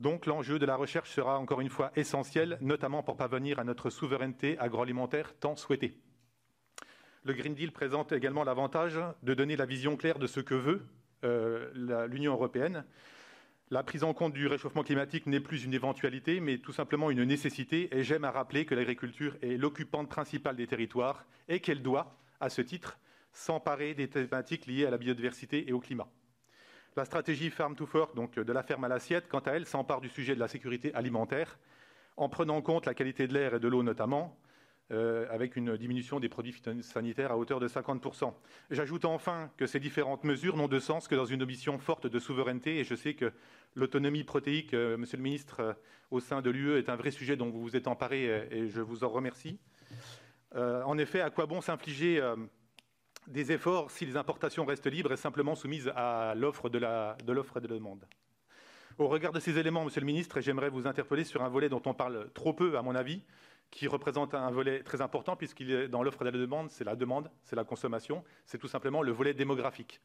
Donc 0.00 0.26
l'enjeu 0.26 0.58
de 0.58 0.66
la 0.66 0.76
recherche 0.76 1.10
sera 1.10 1.38
encore 1.38 1.60
une 1.60 1.70
fois 1.70 1.90
essentiel, 1.96 2.58
notamment 2.60 3.02
pour 3.02 3.16
parvenir 3.16 3.58
à 3.58 3.64
notre 3.64 3.88
souveraineté 3.88 4.58
agroalimentaire 4.58 5.34
tant 5.38 5.56
souhaitée. 5.56 5.98
Le 7.24 7.32
Green 7.32 7.54
Deal 7.54 7.72
présente 7.72 8.12
également 8.12 8.44
l'avantage 8.44 9.00
de 9.22 9.34
donner 9.34 9.56
la 9.56 9.66
vision 9.66 9.96
claire 9.96 10.18
de 10.18 10.26
ce 10.26 10.40
que 10.40 10.54
veut 10.54 10.86
euh, 11.24 12.06
l'Union 12.06 12.32
européenne. 12.32 12.84
La 13.70 13.82
prise 13.82 14.04
en 14.04 14.14
compte 14.14 14.32
du 14.32 14.46
réchauffement 14.46 14.84
climatique 14.84 15.26
n'est 15.26 15.40
plus 15.40 15.64
une 15.64 15.74
éventualité, 15.74 16.38
mais 16.38 16.58
tout 16.58 16.72
simplement 16.72 17.10
une 17.10 17.24
nécessité. 17.24 17.88
Et 17.96 18.04
j'aime 18.04 18.22
à 18.22 18.30
rappeler 18.30 18.64
que 18.64 18.76
l'agriculture 18.76 19.36
est 19.42 19.56
l'occupante 19.56 20.08
principale 20.08 20.54
des 20.54 20.68
territoires 20.68 21.26
et 21.48 21.58
qu'elle 21.58 21.82
doit, 21.82 22.16
à 22.38 22.48
ce 22.48 22.62
titre, 22.62 22.98
s'emparer 23.32 23.94
des 23.94 24.08
thématiques 24.08 24.66
liées 24.66 24.86
à 24.86 24.90
la 24.90 24.98
biodiversité 24.98 25.68
et 25.68 25.72
au 25.72 25.80
climat. 25.80 26.08
La 26.96 27.04
stratégie 27.04 27.50
Farm 27.50 27.76
to 27.76 27.84
Fork, 27.84 28.16
donc 28.16 28.36
de 28.36 28.52
la 28.54 28.62
ferme 28.62 28.84
à 28.84 28.88
l'assiette, 28.88 29.28
quant 29.28 29.40
à 29.40 29.50
elle, 29.50 29.66
s'empare 29.66 30.00
du 30.00 30.08
sujet 30.08 30.34
de 30.34 30.40
la 30.40 30.48
sécurité 30.48 30.94
alimentaire, 30.94 31.58
en 32.16 32.30
prenant 32.30 32.56
en 32.56 32.62
compte 32.62 32.86
la 32.86 32.94
qualité 32.94 33.28
de 33.28 33.34
l'air 33.34 33.52
et 33.52 33.60
de 33.60 33.68
l'eau 33.68 33.82
notamment, 33.82 34.34
euh, 34.92 35.26
avec 35.28 35.56
une 35.56 35.76
diminution 35.76 36.20
des 36.20 36.30
produits 36.30 36.54
sanitaires 36.80 37.32
à 37.32 37.36
hauteur 37.36 37.60
de 37.60 37.68
50%. 37.68 38.32
J'ajoute 38.70 39.04
enfin 39.04 39.50
que 39.58 39.66
ces 39.66 39.78
différentes 39.78 40.24
mesures 40.24 40.56
n'ont 40.56 40.68
de 40.68 40.78
sens 40.78 41.06
que 41.06 41.14
dans 41.14 41.26
une 41.26 41.42
ambition 41.42 41.76
forte 41.76 42.06
de 42.06 42.18
souveraineté, 42.18 42.78
et 42.78 42.84
je 42.84 42.94
sais 42.94 43.12
que 43.12 43.30
l'autonomie 43.74 44.24
protéique, 44.24 44.72
euh, 44.72 44.96
Monsieur 44.96 45.18
le 45.18 45.22
Ministre, 45.22 45.60
euh, 45.60 45.72
au 46.10 46.20
sein 46.20 46.40
de 46.40 46.48
l'UE 46.48 46.78
est 46.78 46.88
un 46.88 46.96
vrai 46.96 47.10
sujet 47.10 47.36
dont 47.36 47.50
vous 47.50 47.60
vous 47.60 47.76
êtes 47.76 47.88
emparé, 47.88 48.24
et 48.50 48.68
je 48.68 48.80
vous 48.80 49.04
en 49.04 49.10
remercie. 49.10 49.58
en 50.54 50.96
effet, 50.96 51.20
à 51.20 51.28
quoi 51.28 51.44
bon 51.44 51.60
s'infliger 51.60 52.22
des 53.26 53.52
efforts 53.52 53.90
si 53.90 54.06
les 54.06 54.16
importations 54.16 54.64
restent 54.64 54.90
libres 54.90 55.12
et 55.12 55.16
simplement 55.16 55.54
soumises 55.54 55.90
à 55.94 56.34
l'offre 56.36 56.68
de 56.68 56.78
l'offre 57.32 57.56
et 57.56 57.60
de 57.60 57.68
la 57.68 57.74
demande. 57.74 58.04
Au 58.98 59.08
regard 59.08 59.32
de 59.32 59.40
ces 59.40 59.58
éléments, 59.58 59.84
Monsieur 59.84 60.00
le 60.00 60.06
Ministre, 60.06 60.40
j'aimerais 60.40 60.70
vous 60.70 60.86
interpeller 60.86 61.24
sur 61.24 61.42
un 61.42 61.48
volet 61.48 61.68
dont 61.68 61.82
on 61.84 61.92
parle 61.92 62.30
trop 62.32 62.54
peu, 62.54 62.78
à 62.78 62.82
mon 62.82 62.94
avis, 62.94 63.22
qui 63.70 63.88
représente 63.88 64.34
un 64.34 64.50
volet 64.50 64.82
très 64.82 65.02
important 65.02 65.36
puisqu'il 65.36 65.70
est 65.70 65.88
dans 65.88 66.02
l'offre 66.02 66.22
et 66.22 66.24
la 66.24 66.30
demande, 66.30 66.70
c'est 66.70 66.84
la 66.84 66.96
demande, 66.96 67.30
c'est 67.42 67.56
la 67.56 67.64
consommation, 67.64 68.24
c'est 68.46 68.58
tout 68.58 68.68
simplement 68.68 69.02
le 69.02 69.12
volet 69.12 69.34
démographique. 69.34 70.00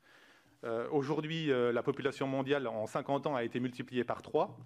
Euh, 0.63 0.87
aujourd'hui, 0.91 1.51
euh, 1.51 1.71
la 1.71 1.81
population 1.81 2.27
mondiale 2.27 2.67
en 2.67 2.85
50 2.85 3.27
ans 3.27 3.35
a 3.35 3.43
été 3.43 3.59
multipliée 3.59 4.03
par 4.03 4.21
3. 4.21 4.57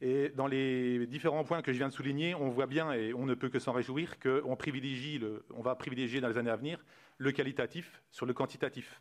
Et 0.00 0.30
dans 0.30 0.48
les 0.48 1.06
différents 1.06 1.44
points 1.44 1.62
que 1.62 1.72
je 1.72 1.78
viens 1.78 1.88
de 1.88 1.92
souligner, 1.92 2.34
on 2.34 2.48
voit 2.48 2.66
bien, 2.66 2.92
et 2.92 3.14
on 3.14 3.26
ne 3.26 3.34
peut 3.34 3.48
que 3.48 3.60
s'en 3.60 3.72
réjouir, 3.72 4.18
qu'on 4.18 4.56
privilégie 4.56 5.20
on 5.54 5.62
va 5.62 5.76
privilégier 5.76 6.20
dans 6.20 6.28
les 6.28 6.38
années 6.38 6.50
à 6.50 6.56
venir 6.56 6.84
le 7.18 7.32
qualitatif 7.32 8.02
sur 8.10 8.26
le 8.26 8.34
quantitatif. 8.34 9.00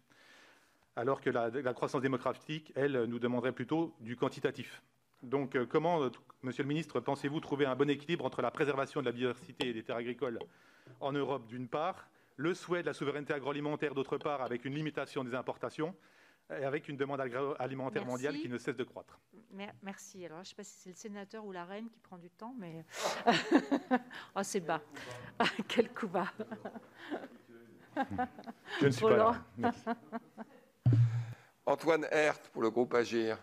Alors 0.95 1.21
que 1.21 1.29
la, 1.29 1.73
croissance 1.73 2.01
démographique, 2.01 2.71
elle, 2.75 3.05
nous 3.05 3.19
demanderait 3.19 3.51
plutôt 3.51 3.95
du 3.99 4.15
quantitatif. 4.15 4.83
Donc, 5.23 5.55
euh, 5.55 5.65
comment, 5.65 6.09
Monsieur 6.43 6.63
le 6.63 6.67
Ministre, 6.67 6.99
pensez-vous 6.99 7.39
trouver 7.39 7.65
un 7.65 7.75
bon 7.75 7.89
équilibre 7.89 8.25
entre 8.25 8.41
la 8.41 8.51
préservation 8.51 8.99
de 8.99 9.05
la 9.05 9.11
biodiversité 9.11 9.69
et 9.69 9.73
des 9.73 9.83
terres 9.83 9.95
agricoles 9.95 10.39
en 10.99 11.11
Europe 11.11 11.47
d'une 11.47 11.67
part, 11.67 12.09
le 12.35 12.53
souhait 12.53 12.81
de 12.81 12.87
la 12.87 12.93
souveraineté 12.93 13.33
agroalimentaire 13.33 13.93
d'autre 13.93 14.17
part, 14.17 14.41
avec 14.41 14.65
une 14.65 14.75
limitation 14.75 15.23
des 15.23 15.33
importations 15.33 15.95
et 16.49 16.65
avec 16.65 16.89
une 16.89 16.97
demande 16.97 17.21
agroalimentaire 17.21 18.05
mondiale 18.05 18.37
qui 18.37 18.49
ne 18.49 18.57
cesse 18.57 18.75
de 18.75 18.83
croître? 18.83 19.19
Merci. 19.81 20.25
Alors, 20.25 20.39
je 20.39 20.41
ne 20.41 20.45
sais 20.45 20.55
pas 20.55 20.63
si 20.63 20.77
c'est 20.79 20.89
le 20.89 20.95
sénateur 20.95 21.45
ou 21.45 21.51
la 21.51 21.65
reine 21.65 21.89
qui 21.89 21.99
prend 21.99 22.17
du 22.17 22.29
temps, 22.29 22.53
mais 22.57 22.85
oh, 24.35 24.43
c'est 24.43 24.59
bas. 24.59 24.81
Quel 25.67 25.93
coup 25.93 26.07
bas. 26.07 26.31
Je 28.79 28.85
ne 28.85 28.91
suis 28.91 29.05
pas 29.05 29.17
là. 29.17 29.45
Antoine 31.65 32.05
Hert 32.11 32.39
pour 32.51 32.61
le 32.61 32.69
groupe 32.69 32.93
Agir. 32.93 33.37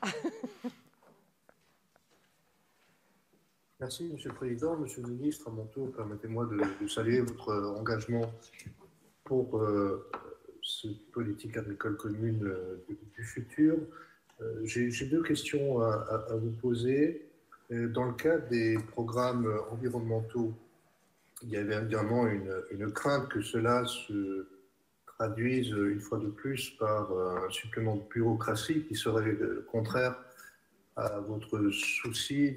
Merci, 3.80 4.11
Monsieur 4.12 4.28
le 4.28 4.35
Président. 4.35 4.76
Monsieur 4.76 5.02
le 5.02 5.09
Ministre, 5.09 5.49
à 5.49 5.50
mon 5.50 5.64
tour, 5.64 5.90
permettez-moi 5.92 6.47
de, 6.47 6.87
saluer 6.87 7.21
votre 7.21 7.50
engagement 7.78 8.30
pour 9.25 9.57
euh, 9.57 10.11
cette 10.62 11.11
politique 11.12 11.57
agricole 11.57 11.97
commune 11.97 12.45
euh, 12.45 12.85
du, 13.16 13.25
futur. 13.25 13.78
Euh, 14.42 14.61
j'ai 14.64 15.07
deux 15.07 15.23
questions 15.23 15.80
à, 15.80 16.37
vous 16.37 16.50
poser. 16.50 17.26
Dans 17.71 18.04
le 18.04 18.14
cadre 18.14 18.49
des 18.49 18.76
programmes 18.90 19.49
environnementaux, 19.71 20.52
il 21.42 21.50
y 21.50 21.56
avait 21.56 21.76
évidemment 21.76 22.26
une, 22.26 22.92
crainte 22.92 23.28
que 23.28 23.40
cela 23.40 23.85
se 23.85 24.49
traduise 25.06 25.70
une 25.70 26.00
fois 26.00 26.18
de 26.18 26.28
plus 26.28 26.70
par 26.78 27.11
un 27.12 27.50
supplément 27.50 27.97
de 27.97 28.02
bureaucratie 28.12 28.85
qui 28.87 28.94
serait 28.94 29.37
contraire 29.70 30.16
à 30.97 31.20
votre 31.20 31.70
souci 31.70 32.56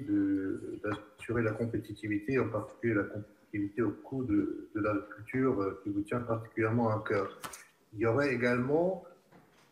d'assurer 0.82 1.42
la 1.42 1.52
compétitivité, 1.52 2.38
en 2.38 2.48
particulier 2.48 2.94
la 2.94 3.04
compétitivité 3.04 3.82
au 3.82 3.90
coût 3.90 4.24
de, 4.24 4.68
de 4.74 4.80
l'agriculture 4.80 5.60
euh, 5.60 5.80
qui 5.82 5.90
vous 5.90 6.02
tient 6.02 6.20
particulièrement 6.20 6.90
à 6.90 7.04
cœur. 7.06 7.38
Il 7.92 8.00
y 8.00 8.06
aurait 8.06 8.34
également, 8.34 9.04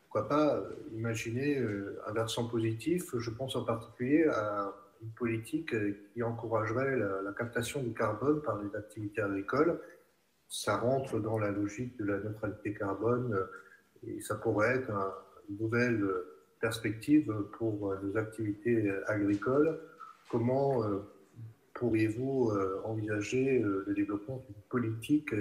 pourquoi 0.04 0.28
pas, 0.28 0.62
imaginer 0.95 1.59
euh, 1.59 2.00
un 2.07 2.12
versant 2.12 2.47
positif. 2.47 3.04
Je 3.19 3.31
pense 3.31 3.57
en 3.57 3.64
particulier 3.64 4.25
à 4.26 4.73
une 5.02 5.12
politique 5.12 5.75
euh, 5.75 5.97
qui 6.12 6.23
encouragerait 6.23 6.97
la, 6.97 7.32
captation 7.37 7.82
du 7.82 7.92
carbone 7.92 8.40
par 8.42 8.62
les 8.62 8.75
activités 8.76 9.23
agricoles. 9.23 9.80
Ça 10.49 10.76
rentre 10.76 11.18
dans 11.18 11.38
la 11.38 11.50
logique 11.50 11.97
de 11.99 12.04
la 12.04 12.18
neutralité 12.18 12.75
carbone 12.75 13.47
et 14.06 14.21
ça 14.21 14.37
pourrait 14.37 14.76
être 14.76 14.90
une 15.49 15.56
nouvelle 15.59 16.06
perspective 16.61 17.32
pour 17.59 17.94
nos 18.02 18.16
activités 18.16 18.92
agricoles. 19.06 19.80
Comment 20.32 20.82
euh, 20.82 21.00
pourriez-vous 21.75 22.52
euh, 22.52 22.80
envisager 22.85 23.61
euh, 23.61 23.85
le 23.87 23.94
développement 23.94 24.42
d'une 24.47 24.62
politique 24.71 25.35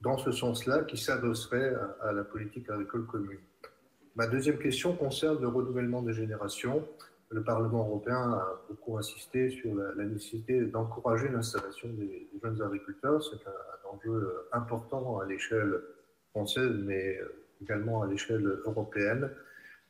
dans 0.00 0.18
ce 0.18 0.32
sens-là 0.32 0.82
qui 0.82 0.96
s'adosserait 0.96 1.74
à, 2.00 2.12
la 2.12 2.24
politique 2.24 2.68
agricole 2.70 3.06
commune? 3.06 3.38
Ma 4.16 4.26
deuxième 4.26 4.58
question 4.58 4.96
concerne 4.96 5.40
le 5.40 5.46
renouvellement 5.46 6.02
des 6.02 6.12
générations. 6.12 6.84
Le 7.30 7.44
Parlement 7.44 7.86
européen 7.86 8.32
a 8.32 8.62
beaucoup 8.68 8.98
insisté 8.98 9.50
sur 9.50 9.72
la, 9.74 10.04
nécessité 10.04 10.62
d'encourager 10.62 11.28
l'installation 11.28 11.88
des, 11.90 12.28
jeunes 12.42 12.60
agriculteurs. 12.60 13.22
C'est 13.22 13.46
un, 13.46 13.90
enjeu 13.92 14.46
important 14.52 15.18
à 15.18 15.26
l'échelle 15.26 15.80
française, 16.30 16.72
mais 16.84 17.20
également 17.62 18.02
à 18.02 18.06
l'échelle 18.06 18.46
européenne. 18.64 19.30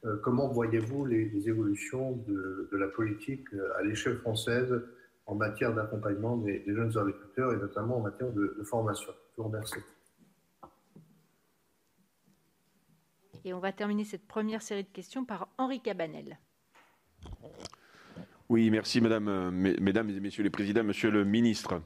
Euh, 0.05 0.17
comment 0.23 0.49
voyez-vous 0.49 1.05
les, 1.05 1.49
évolutions 1.49 2.13
de, 2.27 2.69
la 2.73 2.89
politique 2.89 3.47
euh, 3.53 3.77
à 3.79 3.83
l'échelle 3.83 4.17
française 4.19 4.83
en 5.27 5.35
matière 5.35 5.75
d'accompagnement 5.75 6.39
des, 6.39 6.65
jeunes 6.67 6.97
agriculteurs 6.97 7.53
et 7.53 7.57
notamment 7.57 7.99
en 7.99 8.01
matière 8.01 8.33
de, 8.33 8.63
formation? 8.65 9.13
Je 9.33 9.43
vous 9.43 9.49
remercie. 9.49 9.81
Et 13.45 13.55
on 13.55 13.61
va 13.61 13.73
terminer 13.73 14.05
cette 14.05 14.27
première 14.27 14.63
série 14.63 14.85
de 14.85 14.89
questions 14.89 15.25
par 15.25 15.49
Henri 15.59 15.81
Cabanel. 15.81 16.39
Oui, 18.49 18.69
merci 18.69 19.01
Madame, 19.01 19.29
euh, 19.29 19.51
Mesdames 19.53 20.11
et 20.11 20.19
Messieurs 20.19 20.43
les 20.43 20.51
Présidents, 20.51 20.83
Monsieur 20.83 21.11
le 21.11 21.25
Ministre. 21.25 21.81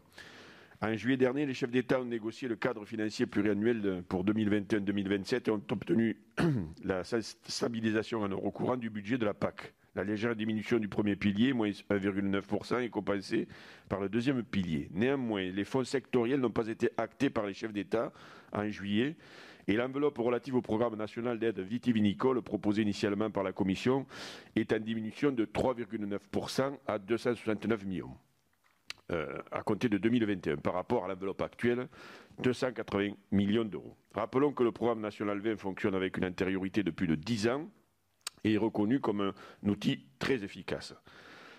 En 0.80 0.96
juillet 0.96 1.16
dernier, 1.16 1.46
les 1.46 1.54
chefs 1.54 1.70
d'État 1.70 2.00
ont 2.00 2.04
négocié 2.06 2.48
le 2.48 2.56
cadre 2.56 2.85
financier 2.85 3.26
pluriannuel 3.26 4.02
pour 4.08 4.24
2021-2027 4.24 5.48
et 5.48 5.50
ont 5.50 5.62
obtenu 5.70 6.16
la 6.85 7.02
stabilisation 7.04 8.20
en 8.20 8.28
euros 8.28 8.50
courants 8.50 8.76
du 8.76 8.90
budget 8.90 9.18
de 9.18 9.24
la 9.24 9.35
PAC. 9.35 9.74
La 9.94 10.04
légère 10.04 10.35
diminution 10.35 10.78
du 10.78 10.88
premier 10.88 11.16
pilier, 11.16 11.52
moins 11.52 11.68
1,9%, 11.68 12.80
est 12.80 12.88
compensée 12.88 13.46
par 13.88 14.00
le 14.00 14.08
deuxième 14.08 14.42
pilier. 14.42 14.88
Néanmoins, 14.92 15.50
les 15.50 15.64
fonds 15.64 15.85
sectoriels 15.85 16.40
n'ont 16.40 16.50
pas 16.50 16.66
été 16.66 16.90
actés 16.96 17.30
par 17.30 17.46
les 17.46 17.54
chefs 17.54 17.72
d'État 17.72 18.12
en 18.52 18.68
juillet 18.68 19.16
et 19.66 19.77
l'enveloppe 19.77 20.18
relative 20.18 20.57
au 20.57 20.62
programme 20.62 20.96
national 20.96 21.38
d'aide 21.38 21.61
vitivinicole 21.61 22.42
proposé 22.42 22.83
initialement 22.83 23.31
par 23.31 23.42
la 23.42 23.53
Commission 23.53 24.07
est 24.57 24.72
en 24.72 24.79
diminution 24.79 25.33
de 25.33 25.44
3,9% 25.44 26.79
à 26.87 26.98
269 26.98 27.85
millions. 27.85 28.16
Euh, 29.12 29.37
à 29.53 29.62
compter 29.62 29.90
de 29.90 29.98
2021 29.98 30.57
par 30.57 30.72
rapport 30.72 31.05
à 31.05 31.09
l'enveloppe 31.09 31.42
actuelle, 31.42 31.88
280 32.42 33.11
millions 33.33 33.66
d'euros. 33.66 33.94
Rappelons 34.14 34.53
que 34.55 34.62
le 34.62 34.72
programme 34.72 35.00
national 35.00 35.40
20 35.40 35.59
fonctionne 35.59 35.94
avec 35.94 36.16
une 36.16 36.24
antériorité 36.24 36.83
de 36.83 36.90
plus 36.90 37.07
de 37.07 37.14
10 37.14 37.48
ans 37.48 37.68
et 38.44 38.55
est 38.55 38.59
reconnu 38.59 39.00
comme 39.00 39.20
un 39.20 39.68
outil 39.68 40.07
très 40.18 40.42
efficace. 40.42 40.94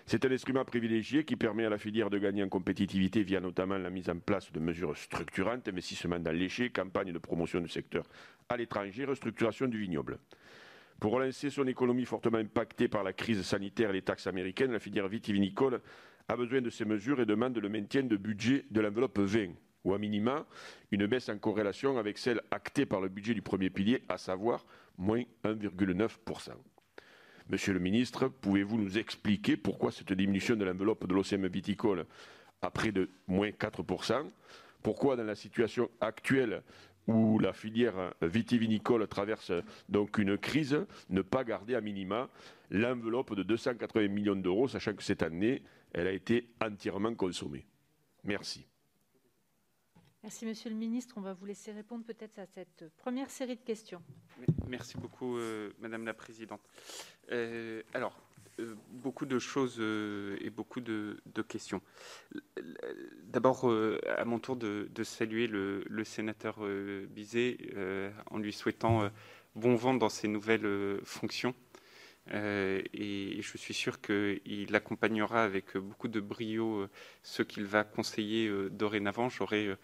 C'est 0.08 0.24
un 0.24 0.30
instrument 0.30 0.64
privilégié 0.64 1.24
qui 1.24 1.34
permet 1.34 1.64
à 1.64 1.68
la 1.68 1.78
filière 1.78 2.10
de 2.10 2.18
gagner 2.18 2.44
en 2.44 2.48
compétitivité 2.48 3.24
via 3.24 3.40
notamment 3.40 3.76
la 3.76 3.90
mise 3.90 4.08
en 4.08 4.16
place 4.20 4.52
de 4.52 4.60
mesures 4.60 4.96
structurantes, 4.96 5.66
investissement 5.66 6.20
dans 6.20 6.30
l'éché, 6.30 6.70
campagne 6.70 7.12
de 7.12 7.18
promotion 7.18 7.60
du 7.60 7.68
secteur 7.68 8.04
à 8.48 8.56
l'étranger, 8.56 9.04
restructuration 9.04 9.66
du 9.66 9.80
vignoble. 9.80 10.20
Pour 11.00 11.10
relancer 11.10 11.50
son 11.50 11.66
économie 11.66 12.04
fortement 12.04 12.38
impactée 12.38 12.86
par 12.86 13.02
la 13.02 13.12
crise 13.12 13.42
sanitaire 13.42 13.90
et 13.90 13.94
les 13.94 14.02
taxes 14.02 14.28
américaines, 14.28 14.70
la 14.70 14.78
filière 14.78 15.08
vitivinicole 15.08 15.80
a 16.28 16.36
besoin 16.36 16.60
de 16.60 16.70
ces 16.70 16.84
mesures 16.84 17.20
et 17.20 17.26
demande 17.26 17.58
le 17.58 17.68
maintien 17.68 18.04
de 18.04 18.16
budget 18.16 18.64
de 18.70 18.80
l'enveloppe 18.80 19.18
20, 19.18 19.54
ou 19.82 19.92
à 19.92 19.98
minima 19.98 20.46
une 20.92 21.06
baisse 21.06 21.28
en 21.30 21.38
corrélation 21.38 21.98
avec 21.98 22.18
celle 22.18 22.40
actée 22.52 22.86
par 22.86 23.00
le 23.00 23.08
budget 23.08 23.34
du 23.34 23.42
premier 23.42 23.70
pilier, 23.70 24.04
à 24.08 24.18
savoir 24.18 24.66
moins 24.98 25.24
1,9%. 25.42 26.52
Monsieur 27.48 27.72
le 27.72 27.78
ministre, 27.78 28.26
pouvez-vous 28.26 28.76
nous 28.76 28.98
expliquer 28.98 29.56
pourquoi 29.56 29.92
cette 29.92 30.12
diminution 30.12 30.56
de 30.56 30.64
l'enveloppe 30.64 31.06
de 31.06 31.14
l'OCM 31.14 31.46
viticole 31.46 32.04
à 32.60 32.70
près 32.70 32.90
de 32.90 33.08
moins 33.28 33.50
4% 33.50 34.26
Pourquoi 34.82 35.14
dans 35.14 35.22
la 35.22 35.36
situation 35.36 35.88
actuelle 36.00 36.62
où 37.06 37.38
la 37.38 37.52
filière 37.52 38.14
vitivinicole 38.20 39.06
traverse 39.06 39.52
donc 39.88 40.18
une 40.18 40.36
crise, 40.36 40.76
ne 41.08 41.22
pas 41.22 41.44
garder 41.44 41.76
à 41.76 41.80
minima 41.80 42.28
l'enveloppe 42.70 43.36
de 43.36 43.44
280 43.44 44.08
millions 44.08 44.34
d'euros, 44.34 44.66
sachant 44.66 44.94
que 44.94 45.04
cette 45.04 45.22
année, 45.22 45.62
elle 45.92 46.08
a 46.08 46.12
été 46.12 46.48
entièrement 46.60 47.14
consommée? 47.14 47.64
Merci. 48.24 48.66
Merci, 50.26 50.44
Monsieur 50.44 50.70
le 50.70 50.76
Ministre. 50.76 51.14
On 51.18 51.20
va 51.20 51.34
vous 51.34 51.46
laisser 51.46 51.70
répondre 51.70 52.04
peut-être 52.04 52.40
à 52.40 52.46
cette 52.46 52.90
première 52.96 53.30
série 53.30 53.54
de 53.54 53.60
questions. 53.60 54.02
Merci 54.66 54.96
beaucoup, 54.96 55.38
euh, 55.38 55.70
Madame 55.78 56.04
la 56.04 56.14
Présidente. 56.14 56.60
Euh, 57.30 57.80
alors, 57.94 58.12
euh, 58.58 58.74
beaucoup 58.90 59.24
de 59.24 59.38
choses 59.38 59.78
et 59.78 60.50
beaucoup 60.50 60.80
de, 60.80 61.22
questions. 61.46 61.80
D'abord, 63.22 63.72
à 64.18 64.24
mon 64.24 64.40
tour 64.40 64.56
de, 64.56 64.90
saluer 65.04 65.46
le, 65.46 66.02
sénateur 66.02 66.58
Bizet 67.08 67.58
en 68.28 68.38
lui 68.38 68.52
souhaitant 68.52 69.08
bon 69.54 69.76
vent 69.76 69.94
dans 69.94 70.08
ses 70.08 70.26
nouvelles 70.26 70.98
fonctions. 71.04 71.54
Et 72.32 73.38
je 73.40 73.56
suis 73.56 73.74
sûr 73.74 74.00
qu'il 74.00 74.74
accompagnera 74.74 75.44
avec 75.44 75.76
beaucoup 75.76 76.08
de 76.08 76.20
brio 76.20 76.80
euh, 76.80 76.90
ce 77.22 77.42
qu'il 77.42 77.64
va 77.64 77.84
conseiller 77.84 78.50
dorénavant. 78.70 79.28
J'aurai 79.28 79.76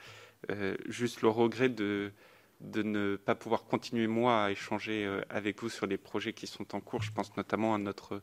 juste 0.87 1.22
le 1.22 1.28
regret 1.28 1.68
de, 1.68 2.12
ne 2.61 3.16
pas 3.16 3.35
pouvoir 3.35 3.64
continuer 3.64 4.07
moi 4.07 4.44
à 4.44 4.50
échanger 4.50 5.09
avec 5.31 5.61
vous 5.62 5.68
sur 5.68 5.87
les 5.87 5.96
projets 5.96 6.33
qui 6.33 6.46
sont 6.46 6.74
en 6.74 6.81
cours. 6.81 7.02
Je 7.02 7.12
pense 7.12 7.37
notamment 7.37 7.74
à 7.74 7.78
notre 7.78 8.22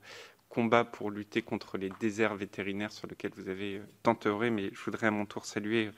combat 0.50 0.84
pour 0.84 1.12
lutter 1.12 1.42
contre 1.42 1.78
les 1.78 1.92
déserts 2.00 2.36
vétérinaires 2.36 2.92
sur 2.92 3.08
lequel 3.08 3.32
vous 3.36 3.50
avez 3.50 3.82
tant 4.04 4.18
œuvré, 4.26 4.50
mais 4.50 4.72
je 4.74 4.80
voudrais 4.84 5.08
à 5.08 5.12
mon 5.12 5.26
tour 5.26 5.46
saluer 5.46 5.92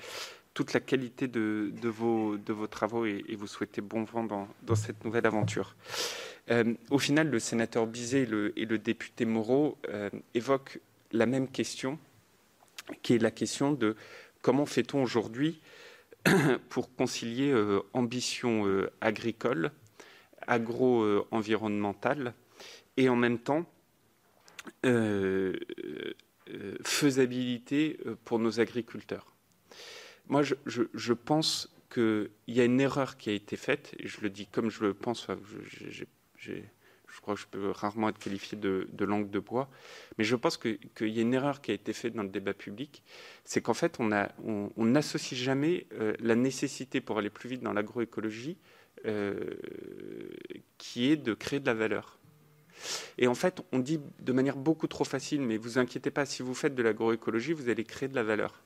toute 0.53 0.73
la 0.73 0.81
qualité 0.81 1.27
de, 1.27 1.71
vos, 1.83 2.37
travaux 2.67 3.05
et, 3.05 3.35
vous 3.37 3.47
souhaiter 3.47 3.81
bon 3.81 4.03
vent 4.03 4.23
dans, 4.23 4.75
cette 4.75 5.03
nouvelle 5.05 5.25
aventure. 5.25 5.75
Euh, 6.49 6.73
au 6.89 6.99
final, 6.99 7.29
le 7.29 7.39
sénateur 7.39 7.87
Bizet 7.87 8.23
et 8.55 8.65
le, 8.65 8.77
député 8.77 9.25
Moreau 9.25 9.77
euh, 9.89 10.09
évoquent 10.33 10.79
la 11.13 11.25
même 11.25 11.47
question, 11.47 11.97
qui 13.01 13.13
est 13.13 13.19
la 13.19 13.31
question 13.31 13.71
de 13.71 13.95
comment 14.41 14.65
fait-on 14.65 15.01
aujourd'hui 15.01 15.61
pour 16.69 16.95
concilier 16.95 17.51
euh, 17.51 17.81
ambition 17.93 18.65
agricole, 19.01 19.71
agro-environnementale 20.47 22.33
et 22.97 23.09
en 23.09 23.15
même 23.15 23.39
temps 23.39 23.65
faisabilité 26.83 27.99
pour 28.25 28.39
nos 28.39 28.59
agriculteurs. 28.59 29.31
Moi, 30.27 30.43
je, 30.43 31.13
pense 31.13 31.75
qu'il 31.91 32.29
y 32.47 32.61
a 32.61 32.65
une 32.65 32.79
erreur 32.79 33.17
qui 33.17 33.29
a 33.29 33.33
été 33.33 33.57
faite, 33.57 33.93
et 33.99 34.07
je 34.07 34.21
le 34.21 34.29
dis 34.29 34.47
comme 34.47 34.69
je 34.69 34.83
le 34.83 34.93
pense, 34.93 35.27
je, 36.37 36.53
je 37.21 37.23
crois 37.23 37.35
que 37.35 37.41
je 37.41 37.47
peux 37.47 37.69
rarement 37.69 38.09
être 38.09 38.17
qualifié 38.17 38.57
de, 38.57 39.05
langue 39.05 39.29
de 39.29 39.37
bois, 39.37 39.69
mais 40.17 40.23
je 40.23 40.35
pense 40.35 40.57
qu'il 40.57 40.79
y 41.01 41.19
a 41.19 41.21
une 41.21 41.35
erreur 41.35 41.61
qui 41.61 41.69
a 41.69 41.75
été 41.75 41.93
faite 41.93 42.15
dans 42.15 42.23
le 42.23 42.29
débat 42.29 42.55
public, 42.55 43.03
c'est 43.45 43.61
qu'en 43.61 43.75
fait, 43.75 43.99
on 43.99 44.85
n'associe 44.85 45.39
jamais 45.39 45.85
euh, 45.93 46.15
la 46.19 46.33
nécessité 46.33 46.99
pour 46.99 47.19
aller 47.19 47.29
plus 47.29 47.47
vite 47.47 47.61
dans 47.61 47.73
l'agroécologie, 47.73 48.57
euh, 49.05 49.35
qui 50.79 51.11
est 51.11 51.15
de 51.15 51.35
créer 51.35 51.59
de 51.59 51.67
la 51.67 51.75
valeur. 51.75 52.17
Et 53.19 53.27
en 53.27 53.35
fait, 53.35 53.61
on 53.71 53.77
dit 53.77 53.99
de 54.19 54.31
manière 54.31 54.57
beaucoup 54.57 54.87
trop 54.87 55.03
facile, 55.03 55.41
mais 55.41 55.57
vous 55.57 55.77
inquiétez 55.77 56.09
pas, 56.09 56.25
si 56.25 56.41
vous 56.41 56.55
faites 56.55 56.73
de 56.73 56.81
l'agroécologie, 56.81 57.53
vous 57.53 57.69
allez 57.69 57.83
créer 57.83 58.09
de 58.09 58.15
la 58.15 58.23
valeur. 58.23 58.63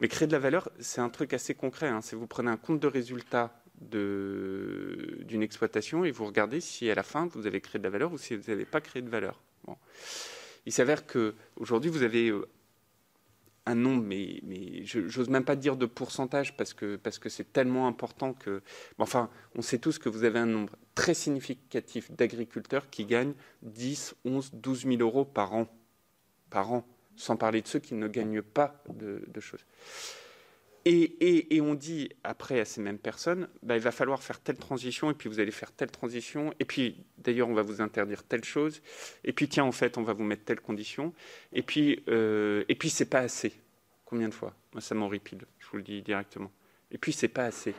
Mais 0.00 0.08
créer 0.08 0.26
de 0.26 0.32
la 0.32 0.40
valeur, 0.40 0.68
c'est 0.80 1.00
un 1.00 1.10
truc 1.10 1.32
assez 1.32 1.54
concret. 1.54 1.86
Hein. 1.86 2.00
C'est 2.02 2.16
vous 2.16 2.26
prenez 2.26 2.50
un 2.50 2.56
compte 2.56 2.80
de 2.80 2.88
résultat 2.88 3.62
d'une 3.80 5.42
exploitation 5.42 6.04
et 6.04 6.10
vous 6.10 6.24
regardez 6.24 6.60
si 6.60 6.90
à 6.90 6.94
la 6.94 7.02
fin 7.02 7.26
vous 7.26 7.46
avez 7.46 7.60
créé 7.60 7.78
de 7.78 7.84
la 7.84 7.90
valeur 7.90 8.12
ou 8.12 8.18
si 8.18 8.34
vous 8.36 8.50
n'avez 8.50 8.64
pas 8.64 8.80
créé 8.80 9.02
de 9.02 9.10
valeur. 9.10 9.42
Il 10.64 10.72
s'avère 10.72 11.06
qu'aujourd'hui 11.06 11.90
vous 11.90 12.02
avez 12.02 12.30
euh, 12.30 12.48
un 13.66 13.74
nombre, 13.74 14.02
mais, 14.02 14.40
mais 14.44 14.84
je 14.84 15.00
n'ose 15.00 15.28
même 15.28 15.44
pas 15.44 15.56
dire 15.56 15.76
de 15.76 15.86
pourcentage 15.86 16.56
parce 16.56 16.72
que 16.72 16.96
parce 16.96 17.18
que 17.18 17.28
c'est 17.28 17.52
tellement 17.52 17.86
important 17.88 18.32
que. 18.32 18.62
Enfin, 18.98 19.28
on 19.54 19.62
sait 19.62 19.78
tous 19.78 19.98
que 19.98 20.08
vous 20.08 20.24
avez 20.24 20.38
un 20.38 20.46
nombre 20.46 20.76
très 20.94 21.14
significatif 21.14 22.10
d'agriculteurs 22.12 22.90
qui 22.90 23.04
gagnent 23.04 23.34
10, 23.62 24.14
11, 24.24 24.50
12 24.54 24.86
000 24.86 24.96
euros 25.00 25.24
par 25.24 25.52
an. 25.52 25.66
Par 26.48 26.72
an 26.72 26.86
sans 27.16 27.36
parler 27.36 27.62
de 27.62 27.66
ceux 27.66 27.78
qui 27.78 27.94
ne 27.94 28.08
gagnent 28.08 28.42
pas 28.42 28.82
de, 28.88 29.40
choses. 29.40 29.64
Et, 30.88 31.60
on 31.60 31.74
dit 31.74 32.10
après 32.22 32.60
à 32.60 32.64
ces 32.64 32.80
mêmes 32.80 32.98
personnes, 32.98 33.48
bah, 33.64 33.74
il 33.74 33.82
va 33.82 33.90
falloir 33.90 34.22
faire 34.22 34.38
telle 34.38 34.56
transition, 34.56 35.10
et 35.10 35.14
puis 35.14 35.28
vous 35.28 35.40
allez 35.40 35.50
faire 35.50 35.72
telle 35.72 35.90
transition, 35.90 36.54
et 36.60 36.64
puis 36.64 37.04
d'ailleurs 37.18 37.48
on 37.48 37.54
va 37.54 37.62
vous 37.62 37.80
interdire 37.80 38.22
telle 38.22 38.44
chose, 38.44 38.80
et 39.24 39.32
puis 39.32 39.48
tiens 39.48 39.64
en 39.64 39.72
fait 39.72 39.98
on 39.98 40.04
va 40.04 40.12
vous 40.12 40.22
mettre 40.22 40.44
telle 40.44 40.60
condition, 40.60 41.12
et 41.52 41.62
puis 41.62 42.04
euh, 42.08 42.64
et 42.68 42.76
puis 42.76 42.88
c'est 42.88 43.10
pas 43.10 43.18
assez. 43.18 43.52
Combien 44.04 44.28
de 44.28 44.34
fois? 44.34 44.54
Moi 44.74 44.80
ça 44.80 44.94
m'horripile, 44.94 45.40
je 45.58 45.66
vous 45.72 45.78
le 45.78 45.82
dis 45.82 46.02
directement. 46.02 46.52
Et 46.92 46.98
puis 46.98 47.12
c'est 47.12 47.26
pas 47.26 47.46
assez 47.46 47.74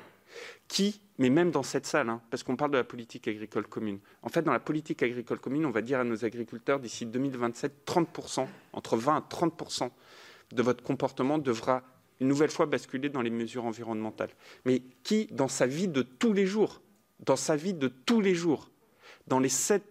qui, 0.68 1.00
mais 1.18 1.30
même 1.30 1.52
dans 1.52 1.64
cette 1.64 1.86
salle, 1.86 2.10
hein, 2.10 2.22
parce 2.30 2.44
qu'on 2.44 2.58
parle 2.58 2.72
de 2.72 2.78
la 2.78 2.84
politique 2.84 3.30
agricole 3.30 3.66
commune. 3.68 4.00
En 4.22 4.28
fait, 4.28 4.42
dans 4.42 4.52
la 4.52 4.60
politique 4.60 5.02
agricole 5.02 5.40
commune, 5.40 5.66
on 5.66 5.72
va 5.72 5.82
dire 5.82 6.02
à 6.02 6.04
nos 6.04 6.26
agriculteurs 6.26 6.82
d'ici 6.82 7.06
2027, 7.06 7.86
30%, 7.86 8.46
entre 8.74 8.98
20 8.98 9.16
à 9.16 9.22
30% 9.22 9.90
de 10.52 10.62
votre 10.62 10.84
comportement 10.84 11.38
devra 11.38 11.84
une 12.20 12.28
nouvelle 12.28 12.50
fois 12.50 12.66
basculer 12.66 13.10
dans 13.10 13.22
les 13.22 13.30
mesures 13.30 13.66
environnementales. 13.66 14.32
Mais 14.66 14.82
qui, 15.04 15.28
dans 15.32 15.48
sa 15.48 15.68
vie 15.68 15.88
de 15.88 16.02
tous 16.02 16.34
les 16.34 16.46
jours, 16.46 16.82
dans 17.20 17.36
sa 17.36 17.56
vie 17.56 17.74
de 17.74 17.88
tous 17.88 18.22
les 18.22 18.36
jours, 18.36 18.70
dans 19.28 19.40
les 19.40 19.50
5 19.50 19.82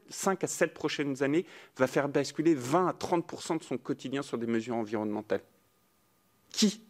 à 0.43 0.47
7 0.47 0.73
prochaines 0.73 1.23
années, 1.23 1.45
va 1.77 1.87
faire 1.87 2.09
basculer 2.09 2.55
20 2.55 2.89
à 2.89 2.93
30% 2.93 3.59
de 3.59 3.63
son 3.63 3.79
quotidien 3.79 4.23
sur 4.23 4.39
des 4.39 4.47
mesures 4.47 4.77
environnementales? 4.77 5.43
Qui? 6.51 6.83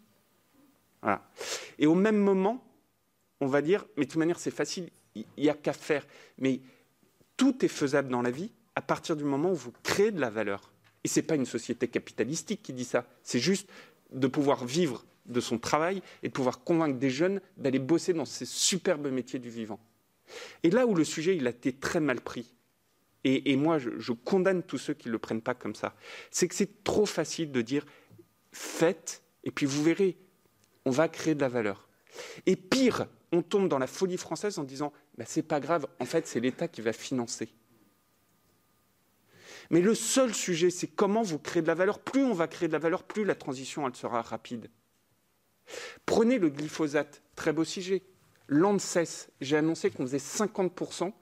Et 1.78 1.86
au 1.86 1.94
même 1.94 2.18
moment, 2.18 2.64
on 3.40 3.46
va 3.46 3.62
dire, 3.62 3.84
mais 3.96 4.04
de 4.04 4.10
toute 4.10 4.18
manière, 4.18 4.38
c'est 4.38 4.50
facile, 4.50 4.90
il 5.14 5.24
n'y 5.38 5.48
a 5.48 5.54
qu'à 5.54 5.72
faire. 5.72 6.06
Mais 6.38 6.60
tout 7.36 7.64
est 7.64 7.68
faisable 7.68 8.08
dans 8.08 8.22
la 8.22 8.30
vie 8.30 8.50
à 8.74 8.82
partir 8.82 9.16
du 9.16 9.24
moment 9.24 9.50
où 9.50 9.54
vous 9.54 9.72
créez 9.82 10.10
de 10.10 10.20
la 10.20 10.30
valeur. 10.30 10.72
Et 11.04 11.08
ce 11.08 11.20
n'est 11.20 11.26
pas 11.26 11.36
une 11.36 11.46
société 11.46 11.88
capitalistique 11.88 12.62
qui 12.62 12.72
dit 12.72 12.84
ça, 12.84 13.06
c'est 13.22 13.38
juste 13.38 13.68
de 14.10 14.26
pouvoir 14.26 14.64
vivre 14.64 15.04
de 15.26 15.40
son 15.40 15.58
travail 15.58 16.02
et 16.22 16.28
de 16.28 16.32
pouvoir 16.32 16.60
convaincre 16.60 16.98
des 16.98 17.10
jeunes 17.10 17.40
d'aller 17.56 17.78
bosser 17.78 18.12
dans 18.12 18.24
ces 18.24 18.44
superbes 18.44 19.08
métiers 19.08 19.38
du 19.38 19.50
vivant. 19.50 19.80
Et 20.62 20.70
là 20.70 20.86
où 20.86 20.94
le 20.94 21.04
sujet 21.04 21.36
il 21.36 21.46
a 21.46 21.50
été 21.50 21.72
très 21.72 22.00
mal 22.00 22.20
pris, 22.20 22.52
et, 23.28 23.56
moi 23.56 23.78
je, 23.78 24.12
condamne 24.12 24.62
tous 24.62 24.78
ceux 24.78 24.94
qui 24.94 25.08
ne 25.08 25.12
le 25.12 25.18
prennent 25.18 25.42
pas 25.42 25.54
comme 25.54 25.74
ça, 25.74 25.96
c'est 26.30 26.46
que 26.46 26.54
c'est 26.54 26.84
trop 26.84 27.06
facile 27.06 27.50
de 27.50 27.60
dire 27.60 27.84
faites, 28.52 29.22
et 29.42 29.50
puis 29.50 29.66
vous 29.66 29.82
verrez, 29.82 30.16
on 30.84 30.90
va 30.90 31.08
créer 31.08 31.34
de 31.34 31.40
la 31.40 31.48
valeur. 31.48 31.88
Et 32.46 32.54
pire, 32.54 33.06
on 33.32 33.42
tombe 33.42 33.68
dans 33.68 33.78
la 33.78 33.88
folie 33.88 34.16
française 34.16 34.60
en 34.60 34.64
disant 34.64 34.92
bah, 35.18 35.24
c'est 35.26 35.42
pas 35.42 35.58
grave, 35.58 35.88
en 35.98 36.04
fait, 36.04 36.28
c'est 36.28 36.38
l'État 36.38 36.68
qui 36.68 36.82
va 36.82 36.92
financer. 36.92 37.48
Mais 39.70 39.80
le 39.80 39.96
seul 39.96 40.32
sujet, 40.32 40.70
c'est 40.70 40.86
comment 40.86 41.22
vous 41.22 41.40
créez 41.40 41.62
de 41.62 41.66
la 41.66 41.74
valeur. 41.74 41.98
Plus 41.98 42.24
on 42.24 42.32
va 42.32 42.46
créer 42.46 42.68
de 42.68 42.72
la 42.72 42.78
valeur, 42.78 43.02
plus 43.02 43.24
la 43.24 43.34
transition 43.34 43.86
elle 43.88 43.96
sera 43.96 44.22
rapide. 44.22 44.68
Prenez 46.04 46.38
le 46.38 46.48
glyphosate, 46.48 47.22
très 47.34 47.52
beau 47.52 47.64
sujet. 47.64 48.02
L'ANSES, 48.48 49.28
j'ai 49.40 49.56
annoncé 49.56 49.90
qu'on 49.90 50.04
faisait 50.04 50.18
50% 50.18 51.12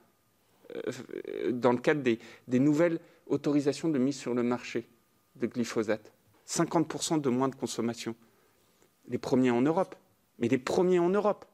euh, 0.75 1.51
dans 1.51 1.71
le 1.71 1.79
cadre 1.79 2.01
des, 2.01 2.19
nouvelles 2.59 2.99
autorisations 3.27 3.89
de 3.89 3.97
mise 3.97 4.17
sur 4.17 4.33
le 4.33 4.43
marché 4.43 4.87
de 5.35 5.47
glyphosate. 5.47 6.13
50% 6.47 7.21
de 7.21 7.29
moins 7.29 7.49
de 7.49 7.55
consommation. 7.55 8.15
Les 9.07 9.17
premiers 9.17 9.51
en 9.51 9.61
Europe, 9.61 9.95
mais 10.39 10.47
les 10.47 10.57
premiers 10.57 10.99
en 10.99 11.09
Europe. 11.09 11.45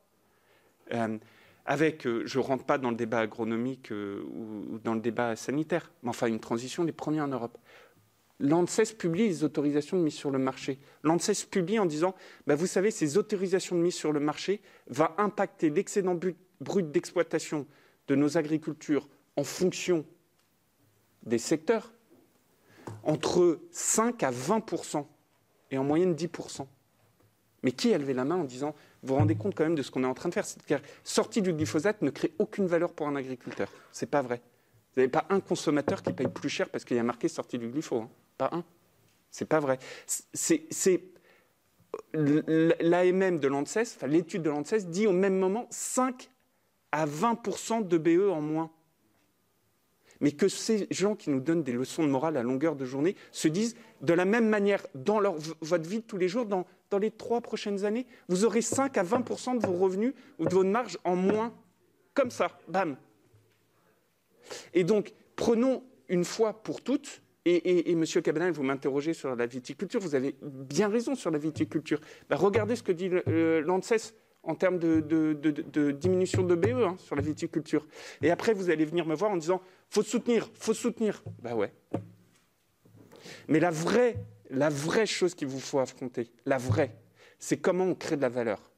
Euh, 0.93 1.17
avec, 1.65 2.05
euh, 2.07 2.23
je 2.25 2.39
ne 2.39 2.43
rentre 2.43 2.65
pas 2.65 2.77
dans 2.77 2.89
le 2.89 2.97
débat 2.97 3.19
agronomique 3.19 3.91
ou, 3.91 4.79
dans 4.83 4.95
le 4.95 4.99
débat 4.99 5.35
sanitaire, 5.35 5.91
mais 6.03 6.09
enfin 6.09 6.27
une 6.27 6.39
transition 6.39 6.83
des 6.83 6.91
premiers 6.91 7.21
en 7.21 7.27
Europe. 7.27 7.57
L'ANSES 8.41 8.93
publie 8.97 9.27
les 9.27 9.43
autorisations 9.43 9.97
de 9.97 10.03
mise 10.03 10.15
sur 10.15 10.31
le 10.31 10.39
marché. 10.39 10.79
L'ANSES 11.03 11.45
publie 11.49 11.77
en 11.77 11.85
disant, 11.85 12.15
bah, 12.47 12.55
vous 12.55 12.65
savez, 12.65 12.89
ces 12.89 13.17
autorisations 13.17 13.75
de 13.75 13.81
mise 13.81 13.93
sur 13.93 14.11
le 14.11 14.19
marché 14.19 14.61
vont 14.87 15.09
impacter 15.17 15.69
l'excédent 15.69 16.15
brut 16.59 16.91
d'exploitation 16.91 17.67
de 18.07 18.15
nos 18.15 18.37
agricultures 18.37 19.07
en 19.37 19.43
fonction 19.43 20.05
des 21.23 21.37
secteurs 21.37 21.93
entre 23.03 23.59
5 23.71 24.23
à 24.23 24.31
20% 24.31 25.05
et 25.69 25.77
en 25.77 25.83
moyenne 25.83 26.15
10% 26.15 26.65
Mais 27.63 27.71
qui 27.71 27.93
a 27.93 27.97
levé 27.97 28.13
la 28.13 28.25
main 28.25 28.37
en 28.37 28.43
disant 28.43 28.75
vous 29.03 29.13
vous 29.13 29.19
rendez 29.19 29.35
compte 29.35 29.55
quand 29.55 29.63
même 29.63 29.75
de 29.75 29.83
ce 29.83 29.91
qu'on 29.91 30.03
est 30.03 30.07
en 30.07 30.13
train 30.13 30.29
de 30.29 30.33
faire? 30.33 30.45
C'est-à-dire, 30.45 30.81
sortie 31.03 31.41
du 31.41 31.53
glyphosate 31.53 32.01
ne 32.01 32.09
crée 32.09 32.33
aucune 32.39 32.67
valeur 32.67 32.91
pour 32.93 33.07
un 33.07 33.15
agriculteur. 33.15 33.71
C'est 33.91 34.09
pas 34.09 34.21
vrai. 34.21 34.41
Vous 34.93 35.01
n'avez 35.01 35.11
pas 35.11 35.25
un 35.29 35.39
consommateur 35.39 36.03
qui 36.03 36.11
paye 36.11 36.27
plus 36.27 36.49
cher 36.49 36.69
parce 36.69 36.83
qu'il 36.85 36.97
y 36.97 36.99
a 36.99 37.03
marqué 37.03 37.27
sortie 37.27 37.57
du 37.57 37.67
glyphosate. 37.67 38.03
Hein. 38.03 38.20
C'est 39.29 39.45
pas 39.45 39.59
vrai. 39.59 39.79
C'est 40.05 41.01
l'AMM 42.13 43.39
de 43.39 43.47
l'ANSES, 43.47 43.97
l'étude 44.07 44.43
de 44.43 44.49
l'ANSES 44.49 44.87
dit 44.87 45.07
au 45.07 45.11
même 45.11 45.37
moment 45.37 45.67
5 45.69 46.29
à 46.91 47.05
20% 47.05 47.87
de 47.87 47.97
BE 47.97 48.29
en 48.29 48.41
moins. 48.41 48.71
Mais 50.19 50.31
que 50.31 50.47
ces 50.47 50.87
gens 50.91 51.15
qui 51.15 51.31
nous 51.31 51.39
donnent 51.39 51.63
des 51.63 51.71
leçons 51.71 52.03
de 52.03 52.09
morale 52.09 52.37
à 52.37 52.43
longueur 52.43 52.75
de 52.75 52.85
journée 52.85 53.15
se 53.31 53.47
disent 53.47 53.75
de 54.01 54.13
la 54.13 54.25
même 54.25 54.47
manière 54.47 54.85
dans 54.93 55.19
votre 55.61 55.89
vie 55.89 55.99
de 55.99 56.05
tous 56.05 56.17
les 56.17 56.27
jours, 56.27 56.45
dans 56.45 56.65
les 56.99 57.09
trois 57.09 57.41
prochaines 57.41 57.85
années, 57.85 58.05
vous 58.27 58.45
aurez 58.45 58.61
5 58.61 58.97
à 58.97 59.03
20% 59.03 59.59
de 59.59 59.65
vos 59.65 59.73
revenus 59.73 60.13
ou 60.37 60.45
de 60.45 60.53
votre 60.53 60.69
marge 60.69 60.99
en 61.03 61.15
moins. 61.15 61.53
Comme 62.13 62.29
ça, 62.29 62.59
bam. 62.67 62.97
Et 64.73 64.83
donc, 64.83 65.13
prenons 65.35 65.83
une 66.07 66.25
fois 66.25 66.61
pour 66.61 66.81
toutes, 66.81 67.21
et, 67.45 67.91
et, 67.91 67.95
Monsieur 67.95 68.21
Cabanel, 68.21 68.51
vous 68.51 68.63
m'interrogez 68.63 69.13
sur 69.13 69.35
la 69.35 69.45
viticulture, 69.45 69.99
vous 69.99 70.15
avez 70.15 70.35
bien 70.41 70.89
raison 70.89 71.15
sur 71.15 71.31
la 71.31 71.39
viticulture. 71.39 71.99
Ben, 72.29 72.35
regardez 72.35 72.75
ce 72.75 72.83
que 72.83 72.91
dit 72.91 73.09
l'ANSES 73.09 74.13
en 74.43 74.55
termes 74.55 74.77
de, 74.77 75.91
diminution 75.91 76.43
de 76.43 76.55
BE 76.55 76.83
hein, 76.83 76.95
sur 76.99 77.15
la 77.15 77.21
viticulture. 77.21 77.87
Et 78.21 78.29
après, 78.29 78.53
vous 78.53 78.69
allez 78.69 78.85
venir 78.85 79.05
me 79.05 79.15
voir 79.15 79.31
en 79.31 79.37
disant, 79.37 79.61
faut 79.89 80.03
soutenir, 80.03 80.49
faut 80.53 80.73
soutenir. 80.73 81.23
Ben 81.41 81.55
ouais. 81.55 81.73
Mais 83.47 83.59
la 83.59 83.71
vraie 83.71 84.17
la 84.51 84.69
vraie 84.69 85.05
chose 85.05 85.33
qu'il 85.33 85.47
vous 85.47 85.59
faut 85.59 85.79
affronter, 85.79 86.29
la 86.45 86.57
vraie, 86.57 86.95
c'est 87.39 87.57
comment 87.57 87.85
on 87.85 87.95
crée 87.95 88.17
de 88.17 88.21
la 88.21 88.29
valeur. 88.29 88.71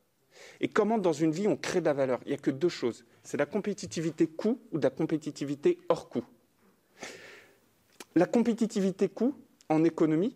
Et 0.62 0.68
comment 0.68 0.98
dans 0.98 1.14
une 1.14 1.32
vie 1.32 1.48
on 1.48 1.58
crée 1.58 1.82
de 1.82 1.86
la 1.86 1.94
valeur 1.94 2.20
Il 2.26 2.30
n'y 2.30 2.36
a 2.36 2.38
que 2.38 2.52
deux 2.52 2.70
choses. 2.70 3.06
C'est 3.24 3.38
la 3.38 3.46
compétitivité 3.46 4.28
coût 4.28 4.62
ou 4.72 4.78
la 4.78 4.90
compétitivité 4.90 5.80
hors 5.90 6.10
coût. 6.10 6.24
La 8.16 8.26
compétitivité 8.26 9.10
coût 9.10 9.36
en 9.70 9.84
économie, 9.84 10.36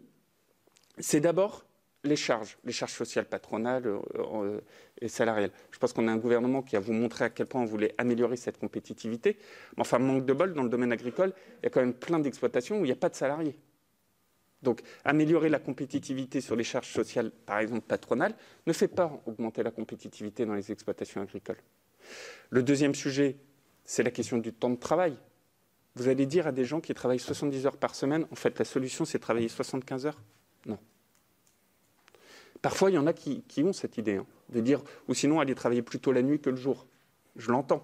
c'est 0.97 1.19
d'abord 1.19 1.67
les 2.03 2.15
charges, 2.15 2.57
les 2.63 2.71
charges 2.71 2.93
sociales 2.93 3.25
patronales 3.25 3.85
euh, 3.85 3.99
euh, 4.15 4.61
et 5.01 5.07
salariales. 5.07 5.51
Je 5.71 5.77
pense 5.77 5.93
qu'on 5.93 6.07
a 6.07 6.11
un 6.11 6.17
gouvernement 6.17 6.61
qui 6.61 6.75
a 6.75 6.79
vous 6.79 6.93
montré 6.93 7.25
à 7.25 7.29
quel 7.29 7.45
point 7.47 7.61
on 7.61 7.65
voulait 7.65 7.93
améliorer 7.97 8.37
cette 8.37 8.57
compétitivité. 8.57 9.37
Mais 9.75 9.81
enfin, 9.81 9.99
manque 9.99 10.25
de 10.25 10.33
bol, 10.33 10.53
dans 10.53 10.63
le 10.63 10.69
domaine 10.69 10.91
agricole, 10.91 11.33
il 11.61 11.65
y 11.65 11.67
a 11.67 11.69
quand 11.69 11.81
même 11.81 11.93
plein 11.93 12.19
d'exploitations 12.19 12.77
où 12.79 12.85
il 12.85 12.87
n'y 12.87 12.93
a 12.93 12.95
pas 12.95 13.09
de 13.09 13.15
salariés. 13.15 13.57
Donc, 14.63 14.81
améliorer 15.05 15.49
la 15.49 15.59
compétitivité 15.59 16.41
sur 16.41 16.55
les 16.55 16.63
charges 16.63 16.91
sociales, 16.91 17.31
par 17.31 17.59
exemple 17.59 17.81
patronales, 17.81 18.35
ne 18.65 18.73
fait 18.73 18.87
pas 18.87 19.21
augmenter 19.27 19.61
la 19.61 19.71
compétitivité 19.71 20.45
dans 20.45 20.55
les 20.55 20.71
exploitations 20.71 21.21
agricoles. 21.21 21.61
Le 22.49 22.63
deuxième 22.63 22.95
sujet, 22.95 23.37
c'est 23.83 24.03
la 24.03 24.11
question 24.11 24.37
du 24.37 24.53
temps 24.53 24.71
de 24.71 24.77
travail. 24.77 25.15
Vous 25.97 26.09
allez 26.09 26.27
dire 26.27 26.45
à 26.45 26.51
des 26.51 26.63
gens 26.63 26.79
qui 26.79 26.93
travaillent 26.93 27.17
70 27.17 27.65
heures 27.65 27.77
par 27.77 27.95
semaine, 27.95 28.27
en 28.31 28.35
fait, 28.35 28.59
la 28.59 28.65
solution, 28.65 29.03
c'est 29.03 29.17
travailler 29.17 29.47
75 29.47 30.05
heures? 30.05 30.21
Non. 30.67 30.77
Parfois, 32.61 32.91
il 32.91 32.93
y 32.93 32.97
en 32.99 33.07
a 33.07 33.13
qui, 33.13 33.43
ont 33.63 33.73
cette 33.73 33.97
idée, 33.97 34.17
hein, 34.17 34.27
de 34.49 34.61
dire, 34.61 34.83
ou 35.07 35.15
sinon 35.15 35.39
aller 35.39 35.55
travailler 35.55 35.81
plutôt 35.81 36.11
la 36.11 36.21
nuit 36.21 36.39
que 36.39 36.51
le 36.51 36.55
jour. 36.55 36.85
Je 37.35 37.49
l'entends. 37.49 37.83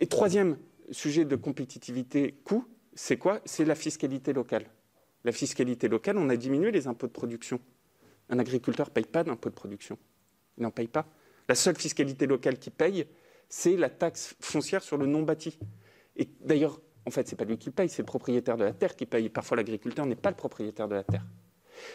Et 0.00 0.06
troisième 0.06 0.56
sujet 0.90 1.26
de 1.26 1.36
compétitivité 1.36 2.32
coût, 2.44 2.64
c'est 2.94 3.18
quoi? 3.18 3.42
C'est 3.44 3.66
la 3.66 3.74
fiscalité 3.74 4.32
locale. 4.32 4.64
La 5.24 5.32
fiscalité 5.32 5.86
locale, 5.86 6.16
on 6.16 6.30
a 6.30 6.36
diminué 6.36 6.70
les 6.70 6.86
impôts 6.86 7.08
de 7.08 7.12
production. 7.12 7.60
Un 8.30 8.38
agriculteur 8.38 8.86
ne 8.86 8.92
paye 8.92 9.04
pas 9.04 9.22
d'impôts 9.22 9.50
de 9.50 9.54
production. 9.54 9.98
Il 10.56 10.62
n'en 10.62 10.70
paye 10.70 10.88
pas. 10.88 11.06
La 11.46 11.54
seule 11.54 11.76
fiscalité 11.76 12.26
locale 12.26 12.58
qui 12.58 12.70
paye, 12.70 13.06
c'est 13.50 13.76
la 13.76 13.90
taxe 13.90 14.34
foncière 14.40 14.82
sur 14.82 14.96
le 14.96 15.04
non 15.04 15.22
bâti. 15.22 15.58
Et 16.16 16.28
d'ailleurs, 16.40 16.80
en 17.06 17.10
fait, 17.10 17.26
ce 17.26 17.34
n'est 17.34 17.36
pas 17.36 17.44
lui 17.44 17.58
qui 17.58 17.70
paye, 17.70 17.88
c'est 17.88 18.02
le 18.02 18.06
propriétaire 18.06 18.56
de 18.56 18.64
la 18.64 18.72
terre 18.72 18.96
qui 18.96 19.06
paye. 19.06 19.28
Parfois, 19.28 19.56
l'agriculteur 19.56 20.06
n'est 20.06 20.16
pas 20.16 20.30
le 20.30 20.36
propriétaire 20.36 20.88
de 20.88 20.94
la 20.94 21.04
terre. 21.04 21.24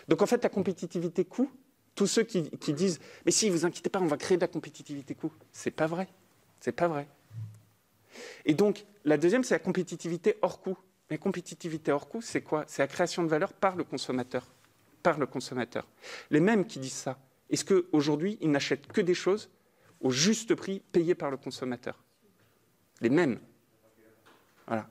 Donc, 0.08 0.22
en 0.22 0.26
fait, 0.26 0.42
la 0.44 0.50
compétitivité 0.50 1.26
coût, 1.26 1.52
tous 1.96 2.08
ceux 2.08 2.24
qui, 2.24 2.44
disent 2.74 3.00
Mais 3.26 3.32
si, 3.32 3.50
vous 3.50 3.66
inquiétez 3.66 3.90
pas, 3.90 4.00
on 4.00 4.08
va 4.08 4.18
créer 4.18 4.38
de 4.38 4.42
la 4.42 4.48
compétitivité 4.48 5.16
coût, 5.16 5.32
c'est 5.52 5.72
pas 5.72 5.88
vrai. 5.88 6.08
C'est 6.60 6.72
pas 6.72 6.88
vrai. 6.88 7.08
Et 8.46 8.54
donc, 8.54 8.86
la 9.04 9.18
deuxième, 9.18 9.44
c'est 9.44 9.56
la 9.56 9.60
compétitivité 9.60 10.38
hors 10.42 10.62
coût. 10.62 10.78
La 11.10 11.18
compétitivité 11.18 11.92
hors 11.92 12.08
coût, 12.08 12.22
c'est 12.22 12.42
quoi? 12.42 12.64
C'est 12.68 12.82
la 12.82 12.88
création 12.88 13.24
de 13.24 13.28
valeur 13.28 13.52
par 13.52 13.76
le 13.76 13.84
consommateur. 13.84 14.48
Par 15.04 15.20
le 15.20 15.26
consommateur. 15.26 15.88
Les 16.30 16.40
mêmes 16.40 16.66
qui 16.66 16.80
disent 16.80 16.94
ça, 16.94 17.20
est-ce 17.50 17.66
qu'aujourd'hui, 17.66 18.38
ils 18.40 18.50
n'achètent 18.50 18.88
que 18.88 19.02
des 19.02 19.14
choses 19.14 19.50
au 20.00 20.12
juste 20.12 20.56
prix 20.56 20.82
payé 20.92 21.16
par 21.16 21.32
le 21.32 21.38
consommateur? 21.38 22.02
Les 23.02 23.10
mêmes. 23.10 23.40
Voilà. 24.72 24.88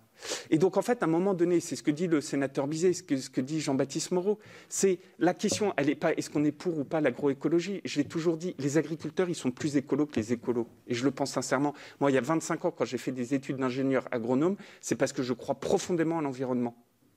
Et 0.50 0.58
donc, 0.58 0.76
en 0.76 0.82
fait, 0.82 1.02
à 1.02 1.06
un 1.06 1.08
moment 1.08 1.32
donné, 1.32 1.58
c'est 1.58 1.74
ce 1.74 1.82
que 1.82 1.90
dit 1.90 2.06
le 2.06 2.20
sénateur 2.20 2.66
Bizet, 2.66 2.92
ce 2.92 3.02
que, 3.02 3.40
dit 3.40 3.62
Jean-Baptiste 3.62 4.10
Moreau, 4.10 4.38
c'est 4.68 4.98
la 5.18 5.32
question, 5.32 5.72
elle 5.78 5.86
n'est 5.86 5.94
pas 5.94 6.12
est-ce 6.12 6.28
qu'on 6.28 6.44
est 6.44 6.52
pour 6.52 6.78
ou 6.78 6.84
pas 6.84 7.00
l'agroécologie? 7.00 7.80
Je 7.86 7.98
l'ai 7.98 8.04
toujours 8.04 8.36
dit, 8.36 8.54
les 8.58 8.76
agriculteurs, 8.76 9.30
ils 9.30 9.34
sont 9.34 9.50
plus 9.50 9.78
écolos 9.78 10.04
que 10.04 10.16
les 10.16 10.34
écolos. 10.34 10.68
Et 10.86 10.92
je 10.92 11.02
le 11.02 11.12
pense 11.12 11.30
sincèrement. 11.32 11.72
Moi, 11.98 12.10
il 12.10 12.14
y 12.14 12.18
a 12.18 12.20
25 12.20 12.66
ans, 12.66 12.70
quand 12.70 12.84
j'ai 12.84 12.98
fait 12.98 13.10
des 13.10 13.32
études 13.32 13.56
d'ingénieur 13.56 14.06
agronome, 14.10 14.56
c'est 14.82 14.96
parce 14.96 15.14
que 15.14 15.22
je 15.22 15.32
crois 15.32 15.54
profondément 15.54 16.18
à 16.18 16.20
l'environnement. 16.20 16.76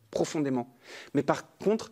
Profondément. 0.09 0.73
Mais 1.13 1.23
par 1.23 1.57
contre, 1.57 1.91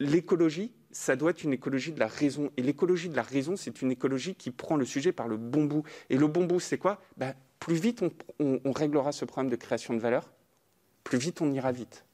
l'écologie, 0.00 0.74
ça 0.90 1.14
doit 1.14 1.30
être 1.30 1.44
une 1.44 1.52
écologie 1.52 1.92
de 1.92 2.00
la 2.00 2.08
raison. 2.08 2.50
Et 2.56 2.62
l'écologie 2.62 3.10
de 3.10 3.16
la 3.16 3.22
raison, 3.22 3.54
c'est 3.54 3.80
une 3.80 3.92
écologie 3.92 4.34
qui 4.34 4.50
prend 4.50 4.76
le 4.76 4.86
sujet 4.86 5.12
par 5.12 5.28
le 5.28 5.36
bon 5.36 5.66
bout. 5.66 5.84
Et 6.10 6.16
le 6.16 6.26
bon 6.26 6.46
bout, 6.46 6.58
c'est 6.58 6.78
quoi? 6.78 7.00
Ben, 7.16 7.34
Plus 7.64 7.76
vite 7.76 8.04
on, 8.38 8.72
réglera 8.72 9.10
ce 9.10 9.24
problème 9.24 9.50
de 9.50 9.56
création 9.56 9.94
de 9.94 9.98
valeur, 9.98 10.30
plus 11.02 11.16
vite 11.16 11.40
on 11.40 11.50
ira 11.50 11.72
vite. 11.72 12.04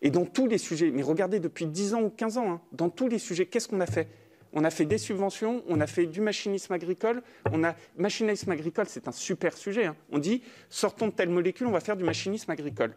Et 0.00 0.10
dans 0.10 0.24
tous 0.24 0.46
les 0.46 0.58
sujets, 0.58 0.92
mais 0.92 1.02
regardez 1.02 1.40
depuis 1.40 1.66
10 1.66 1.94
ans 1.94 2.02
ou 2.02 2.08
15 2.08 2.38
ans, 2.38 2.52
hein, 2.52 2.60
dans 2.70 2.88
tous 2.88 3.08
les 3.08 3.18
sujets, 3.18 3.46
qu'est-ce 3.46 3.66
qu'on 3.66 3.80
a 3.80 3.86
fait? 3.86 4.06
On 4.52 4.62
a 4.62 4.70
fait 4.70 4.84
des 4.84 4.98
subventions, 4.98 5.64
on 5.66 5.80
a 5.80 5.88
fait 5.88 6.06
du 6.06 6.20
machinisme 6.20 6.72
agricole. 6.72 7.20
On 7.50 7.64
a 7.64 7.74
machinisme 7.96 8.52
agricole, 8.52 8.86
c'est 8.88 9.08
un 9.08 9.12
super 9.12 9.56
sujet. 9.56 9.86
Hein. 9.86 9.96
On 10.12 10.18
dit 10.18 10.44
sortons 10.70 11.08
de 11.08 11.12
telle 11.12 11.30
molécule, 11.30 11.66
on 11.66 11.72
va 11.72 11.80
faire 11.80 11.96
du 11.96 12.04
machinisme 12.04 12.52
agricole. 12.52 12.94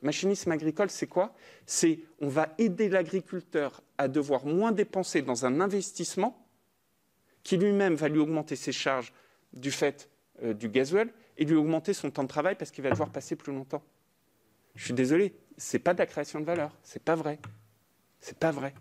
Machinisme 0.00 0.52
agricole, 0.52 0.88
c'est 0.88 1.06
quoi? 1.06 1.34
C'est 1.66 1.98
on 2.22 2.28
va 2.28 2.48
aider 2.56 2.88
l'agriculteur 2.88 3.82
à 3.98 4.08
devoir 4.08 4.46
moins 4.46 4.72
dépenser 4.72 5.20
dans 5.20 5.44
un 5.44 5.60
investissement 5.60 6.46
qui 7.42 7.58
lui-même 7.58 7.94
va 7.94 8.08
lui 8.08 8.20
augmenter 8.20 8.56
ses 8.56 8.72
charges 8.72 9.12
du 9.52 9.70
fait 9.70 10.08
euh, 10.42 10.54
du 10.54 10.68
gasoil 10.68 11.10
et 11.36 11.44
lui 11.44 11.54
augmenter 11.54 11.92
son 11.92 12.10
temps 12.10 12.22
de 12.22 12.28
travail 12.28 12.54
parce 12.56 12.70
qu'il 12.70 12.84
va 12.84 12.90
devoir 12.90 13.10
passer 13.10 13.36
plus 13.36 13.52
longtemps. 13.52 13.82
Je 14.74 14.84
suis 14.84 14.94
désolé, 14.94 15.34
c'est 15.56 15.78
pas 15.78 15.94
de 15.94 15.98
la 15.98 16.06
création 16.06 16.40
de 16.40 16.44
valeur, 16.44 16.76
c'est 16.82 17.02
pas 17.02 17.14
vrai. 17.14 17.38
C'est 18.20 18.38
pas 18.38 18.50
vrai. 18.50 18.74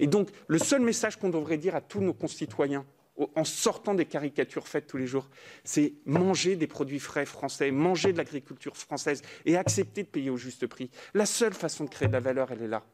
Et 0.00 0.06
donc, 0.06 0.30
le 0.46 0.58
seul 0.58 0.80
message 0.80 1.16
qu'on 1.16 1.28
devrait 1.28 1.58
dire 1.58 1.74
à 1.74 1.80
tous 1.80 2.00
nos 2.00 2.14
concitoyens 2.14 2.86
en 3.34 3.44
sortant 3.44 3.94
des 3.94 4.04
caricatures 4.04 4.68
faites 4.68 4.86
tous 4.86 4.96
les 4.96 5.06
jours, 5.06 5.28
c'est 5.64 5.94
manger 6.04 6.56
des 6.56 6.66
produits 6.66 6.98
frais 6.98 7.24
français, 7.24 7.70
manger 7.70 8.12
de 8.12 8.18
l'agriculture 8.18 8.76
française 8.76 9.22
et 9.44 9.56
accepter 9.56 10.02
de 10.02 10.08
payer 10.08 10.30
au 10.30 10.36
juste 10.36 10.66
prix. 10.66 10.90
La 11.14 11.26
seule 11.26 11.54
façon 11.54 11.84
de 11.84 11.90
créer 11.90 12.08
de 12.08 12.12
la 12.12 12.20
valeur, 12.20 12.52
elle 12.52 12.62
est 12.62 12.68
là. 12.68 12.84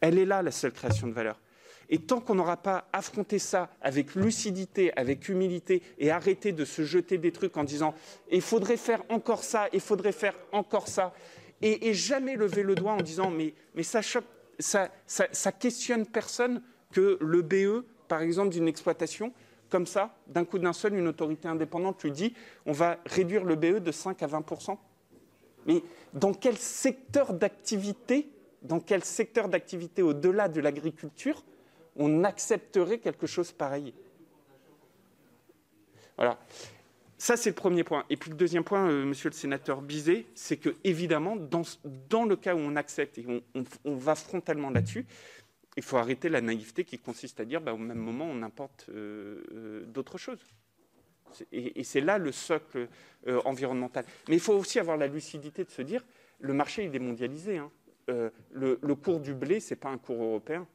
Elle 0.00 0.18
est 0.18 0.24
là, 0.24 0.42
la 0.42 0.52
seule 0.52 0.72
création 0.72 1.08
de 1.08 1.12
valeur. 1.12 1.40
Et 1.88 1.98
tant 1.98 2.20
qu'on 2.20 2.34
n'aura 2.34 2.56
pas 2.56 2.88
affronté 2.92 3.38
ça 3.38 3.70
avec 3.80 4.14
lucidité, 4.14 4.92
avec 4.96 5.28
humilité, 5.28 5.82
et 5.98 6.10
arrêté 6.10 6.52
de 6.52 6.64
se 6.64 6.82
jeter 6.82 7.18
des 7.18 7.32
trucs 7.32 7.56
en 7.56 7.64
disant 7.64 7.94
il 8.30 8.42
faudrait 8.42 8.76
faire 8.76 9.02
encore 9.08 9.44
ça, 9.44 9.68
il 9.72 9.80
faudrait 9.80 10.12
faire 10.12 10.34
encore 10.52 10.88
ça, 10.88 11.14
et, 11.62 11.94
jamais 11.94 12.36
lever 12.36 12.62
le 12.62 12.74
doigt 12.74 12.92
en 12.92 13.02
disant 13.02 13.30
mais, 13.30 13.54
ça, 13.82 14.00
ça, 14.58 14.88
ça 15.06 15.52
questionne 15.52 16.06
personne 16.06 16.62
que 16.90 17.18
le 17.20 17.42
BE 17.42 17.84
par 18.06 18.22
exemple, 18.22 18.50
d'une 18.50 18.68
exploitation, 18.68 19.32
comme 19.68 19.86
ça, 19.86 20.14
d'un 20.28 20.44
coup 20.44 20.58
d'un 20.58 20.72
seul, 20.72 20.94
une 20.94 21.08
autorité 21.08 21.48
indépendante 21.48 22.02
lui 22.02 22.12
dit 22.12 22.34
on 22.66 22.72
va 22.72 22.98
réduire 23.06 23.44
le 23.44 23.56
BE 23.56 23.78
de 23.82 23.92
5 23.92 24.22
à 24.22 24.26
20% 24.26 24.76
Mais 25.66 25.82
dans 26.14 26.32
quel 26.32 26.56
secteur 26.56 27.34
d'activité, 27.34 28.30
dans 28.62 28.80
quel 28.80 29.04
secteur 29.04 29.48
d'activité 29.48 30.02
au-delà 30.02 30.48
de 30.48 30.60
l'agriculture, 30.60 31.44
on 31.96 32.24
accepterait 32.24 32.98
quelque 32.98 33.26
chose 33.26 33.52
pareil 33.52 33.94
Voilà. 36.16 36.38
Ça, 37.18 37.36
c'est 37.36 37.50
le 37.50 37.54
premier 37.54 37.82
point. 37.82 38.04
Et 38.10 38.16
puis 38.16 38.30
le 38.30 38.36
deuxième 38.36 38.62
point, 38.62 38.90
euh, 38.90 39.04
monsieur 39.04 39.30
le 39.30 39.34
sénateur 39.34 39.80
Bizet, 39.80 40.26
c'est 40.34 40.58
que, 40.58 40.76
évidemment, 40.84 41.36
dans, 41.36 42.24
le 42.24 42.36
cas 42.36 42.54
où 42.54 42.58
on 42.58 42.76
accepte 42.76 43.16
et 43.18 43.26
on 43.84 43.94
va 43.96 44.14
frontalement 44.14 44.68
là-dessus, 44.68 45.06
il 45.76 45.82
faut 45.82 45.96
arrêter 45.96 46.28
la 46.28 46.40
naïveté 46.40 46.84
qui 46.84 46.98
consiste 46.98 47.40
à 47.40 47.44
dire 47.44 47.60
bah, 47.60 47.74
au 47.74 47.78
même 47.78 47.98
moment 47.98 48.24
on 48.24 48.42
importe 48.42 48.86
euh, 48.88 49.44
euh, 49.52 49.84
d'autres 49.86 50.18
choses. 50.18 50.40
Et, 51.52 51.84
c'est 51.84 52.00
là 52.00 52.16
le 52.16 52.32
socle 52.32 52.88
environnemental. 53.44 54.04
Mais 54.28 54.36
il 54.36 54.40
faut 54.40 54.54
aussi 54.54 54.78
avoir 54.78 54.96
la 54.96 55.06
lucidité 55.06 55.64
de 55.64 55.70
se 55.70 55.82
dire 55.82 56.02
le 56.38 56.54
marché 56.54 56.84
il 56.84 56.94
est 56.94 57.00
mondialisé. 57.00 57.58
Hein. 57.58 57.70
Le, 58.52 58.94
cours 58.94 59.20
du 59.20 59.34
blé 59.34 59.60
c'est 59.60 59.76
pas 59.76 59.90
un 59.90 59.98
cours 59.98 60.22
européen. 60.22 60.66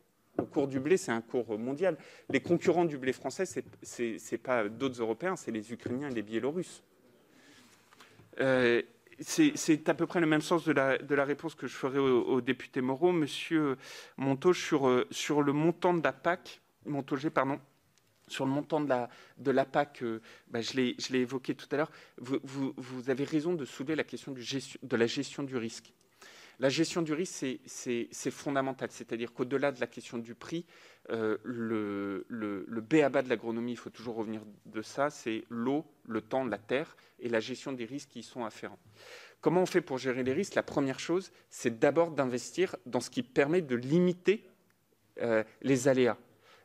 Le 0.42 0.46
cours 0.48 0.68
du 0.68 0.80
blé 0.80 0.98
c'est 0.98 1.12
un 1.12 1.22
cours 1.22 1.58
mondial. 1.58 1.98
Les 2.30 2.42
concurrents 2.42 2.86
du 2.86 2.98
blé 2.98 3.14
français 3.14 3.46
c'est 3.46 4.18
n'est 4.32 4.38
pas 4.38 4.68
d'autres 4.68 5.02
Européens, 5.02 5.36
c'est 5.36 5.52
les 5.52 5.72
Ukrainiens 5.72 6.10
et 6.10 6.14
les 6.14 6.22
Biélorusses 6.22 6.84
c'est 9.22 9.90
à 9.90 9.94
peu 9.94 10.08
près 10.08 10.20
le 10.20 10.26
même 10.26 10.42
sens 10.42 10.66
de 10.66 10.72
la, 10.72 11.26
réponse 11.26 11.56
que 11.56 11.68
je 11.68 11.76
ferai 11.76 12.00
au, 12.00 12.42
député 12.42 12.82
Moreau. 12.82 13.12
Monsieur 13.12 13.78
Montaut, 14.18 14.54
sur, 14.54 14.88
euh, 14.88 15.08
sur 15.12 15.42
le 15.42 15.54
montant 15.54 15.94
de 15.94 16.04
la 16.04 16.14
PAC, 16.14 16.62
Montaugé, 16.86 17.30
pardon, 17.30 17.60
sur 18.28 18.46
le 18.46 18.52
montant 18.52 18.82
de 18.82 18.92
euh, 18.92 20.20
bah, 20.48 20.62
je 20.62 20.76
l'ai 20.76 21.20
évoqué 21.20 21.54
tout 21.54 21.68
à 21.72 21.78
l'heure, 21.78 21.92
vous, 22.18 23.10
avez 23.10 23.24
raison 23.24 23.54
de 23.54 23.66
soulever 23.66 23.96
la 23.96 24.04
question 24.04 24.34
de 24.34 24.98
la 24.98 25.06
gestion 25.06 25.44
du 25.44 25.58
risque. 25.58 25.94
La 26.62 26.70
gestion 26.70 27.02
du 27.02 27.14
risque, 27.14 27.44
c'est 27.66 28.32
fondamental. 28.32 28.90
C'est-à-dire 28.92 29.34
qu'au-delà 29.34 29.72
de 29.72 29.80
la 29.80 29.88
question 29.88 30.20
du 30.20 30.36
prix, 30.36 30.64
euh, 31.10 31.40
le, 31.44 32.24
le, 32.30 32.66
le 32.68 32.82
de 32.82 33.30
l'agronomie, 33.30 33.72
il 33.72 33.78
faut 33.78 33.90
toujours 33.90 34.16
revenir 34.16 34.42
de 34.68 34.84
ça, 34.84 35.10
c'est 35.10 35.44
l'eau, 35.50 35.84
le 36.08 36.22
temps, 36.22 36.46
la 36.46 36.60
terre 36.60 36.96
et 37.20 37.30
la 37.30 37.40
gestion 37.40 37.74
des 37.74 37.86
risques 37.86 38.10
qui 38.10 38.20
y 38.20 38.24
sont 38.24 38.46
afférents. 38.46 38.78
Comment 39.42 39.64
on 39.64 39.66
fait 39.66 39.82
pour 39.82 39.98
gérer 39.98 40.22
les 40.24 40.34
risques? 40.34 40.54
La 40.54 40.62
première 40.62 41.00
chose, 41.00 41.32
c'est 41.50 41.80
d'abord 41.80 42.12
d'investir 42.12 42.76
dans 42.86 43.02
ce 43.02 43.10
qui 43.10 43.24
permet 43.24 43.62
de 43.64 43.76
limiter 43.76 44.46
euh, 45.20 45.44
les 45.64 45.88
aléas. 45.88 46.18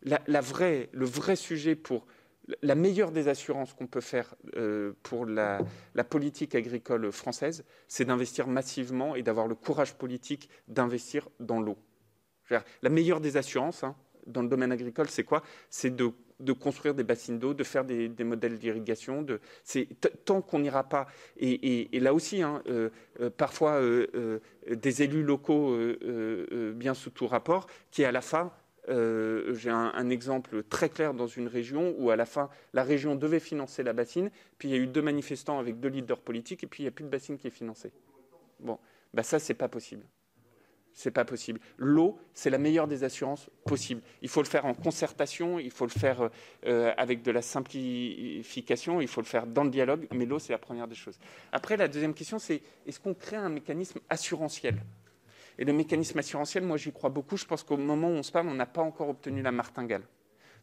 La, 0.03 0.41
vraie, 0.43 0.91
le 0.93 1.07
vrai 1.07 1.37
sujet 1.37 1.75
pour 1.75 2.07
la 2.63 2.75
meilleure 2.75 3.11
des 3.11 3.29
assurances 3.29 3.73
qu'on 3.75 3.87
peut 3.87 4.01
faire 4.01 4.35
euh, 4.57 4.93
pour 5.03 5.27
la, 5.27 5.61
politique 6.09 6.55
agricole 6.55 7.11
française, 7.13 7.65
c'est 7.89 8.05
d'investir 8.05 8.47
massivement 8.47 9.17
et 9.17 9.23
d'avoir 9.23 9.47
le 9.47 9.55
courage 9.55 9.95
politique 9.95 10.49
d'investir 10.69 11.29
dans 11.41 11.61
l'eau. 11.61 11.77
La 12.83 12.91
meilleure 12.91 13.21
des 13.21 13.37
assurances 13.37 13.83
hein, 13.83 13.97
dans 14.27 14.43
le 14.43 14.49
domaine 14.49 14.71
agricole, 14.71 15.09
c'est 15.09 15.25
quoi? 15.25 15.43
C'est 15.69 15.97
de, 15.97 16.13
construire 16.53 16.95
des 16.95 17.03
bassines 17.03 17.41
d'eau, 17.41 17.55
de 17.55 17.65
faire 17.65 17.85
des, 17.85 18.09
modèles 18.21 18.59
d'irrigation. 18.59 19.27
tant 20.25 20.43
qu'on 20.43 20.61
n'ira 20.61 20.85
pas, 20.85 21.09
et, 21.39 21.89
là 21.99 22.15
aussi, 22.15 22.43
hein, 22.43 22.63
euh, 22.69 22.91
euh, 23.21 23.31
parfois 23.31 23.81
des 24.71 25.03
élus 25.03 25.25
locaux 25.25 25.77
bien 26.75 26.95
sous 26.95 27.11
tout 27.11 27.27
rapport, 27.27 27.67
qui 27.91 28.05
à 28.05 28.13
la 28.13 28.21
fin 28.21 28.53
euh, 28.88 29.55
j'ai 29.55 29.70
un, 29.70 30.11
exemple 30.11 30.62
très 30.62 30.88
clair 30.88 31.14
dans 31.14 31.27
une 31.27 31.49
région 31.49 31.94
où 31.99 32.11
à 32.11 32.16
la 32.16 32.27
fin, 32.27 32.49
la 32.72 32.85
région 32.85 33.16
devait 33.16 33.40
financer 33.40 33.83
la 33.83 33.92
bassine, 33.92 34.31
puis 34.59 34.68
il 34.68 34.72
y 34.72 34.75
a 34.75 34.79
eu 34.79 34.87
deux 34.87 35.03
manifestants 35.03 35.59
avec 35.59 35.81
deux 35.81 35.88
leaders 35.88 36.20
politiques, 36.20 36.62
et 36.64 36.66
puis 36.66 36.83
il 36.83 36.87
n'y 36.87 36.88
a 36.88 36.92
plus 36.92 37.05
de 37.05 37.09
bassine 37.09 37.38
qui 37.38 37.49
est 37.49 37.51
financée. 37.51 37.92
Bon, 38.61 38.79
bah 39.12 39.22
ça, 39.22 39.38
c'est 39.38 39.55
pas 39.55 39.68
possible. 39.68 40.05
C'est 40.92 41.11
pas 41.11 41.27
possible. 41.27 41.61
L'eau, 41.77 42.18
c'est 42.33 42.49
la 42.49 42.57
meilleure 42.57 42.87
des 42.87 43.05
assurances 43.05 43.51
possibles. 43.66 44.01
Il 44.22 44.31
faut 44.31 44.40
le 44.40 44.46
faire 44.49 44.64
en 44.64 44.72
concertation, 44.72 45.59
il 45.59 45.70
faut 45.70 45.85
le 45.85 45.90
faire 45.90 46.31
euh, 46.64 46.92
avec 46.96 47.22
de 47.22 47.31
la 47.31 47.42
simplification, 47.42 49.03
il 49.03 49.09
faut 49.09 49.20
le 49.20 49.27
faire 49.27 49.46
dans 49.46 49.64
le 49.64 49.70
dialogue, 49.70 50.07
mais 50.14 50.25
l'eau, 50.25 50.38
c'est 50.38 50.55
la 50.55 50.59
première 50.59 50.88
des 50.88 50.94
choses. 50.94 51.18
Après, 51.53 51.77
la 51.77 51.88
deuxième 51.88 52.14
question, 52.14 52.38
c'est 52.38 52.62
est-ce 52.87 52.99
qu'on 52.99 53.12
crée 53.12 53.37
un 53.37 53.51
mécanisme 53.51 54.01
assurantiel? 54.09 54.77
Et 55.59 55.64
le 55.64 55.73
mécanisme 55.73 56.19
assurantiel, 56.19 56.64
moi 56.64 56.77
j'y 56.77 56.92
crois 56.92 57.11
beaucoup. 57.11 57.37
Je 57.37 57.47
pense 57.47 57.62
qu'au 57.62 57.77
moment 57.77 58.09
où 58.09 58.14
on 58.14 58.23
se 58.23 58.33
parle, 58.33 58.49
on 58.49 58.55
n'a 58.55 58.66
pas 58.66 58.83
encore 58.83 59.09
obtenu 59.09 59.42
la 59.42 59.53
martingale. 59.53 60.03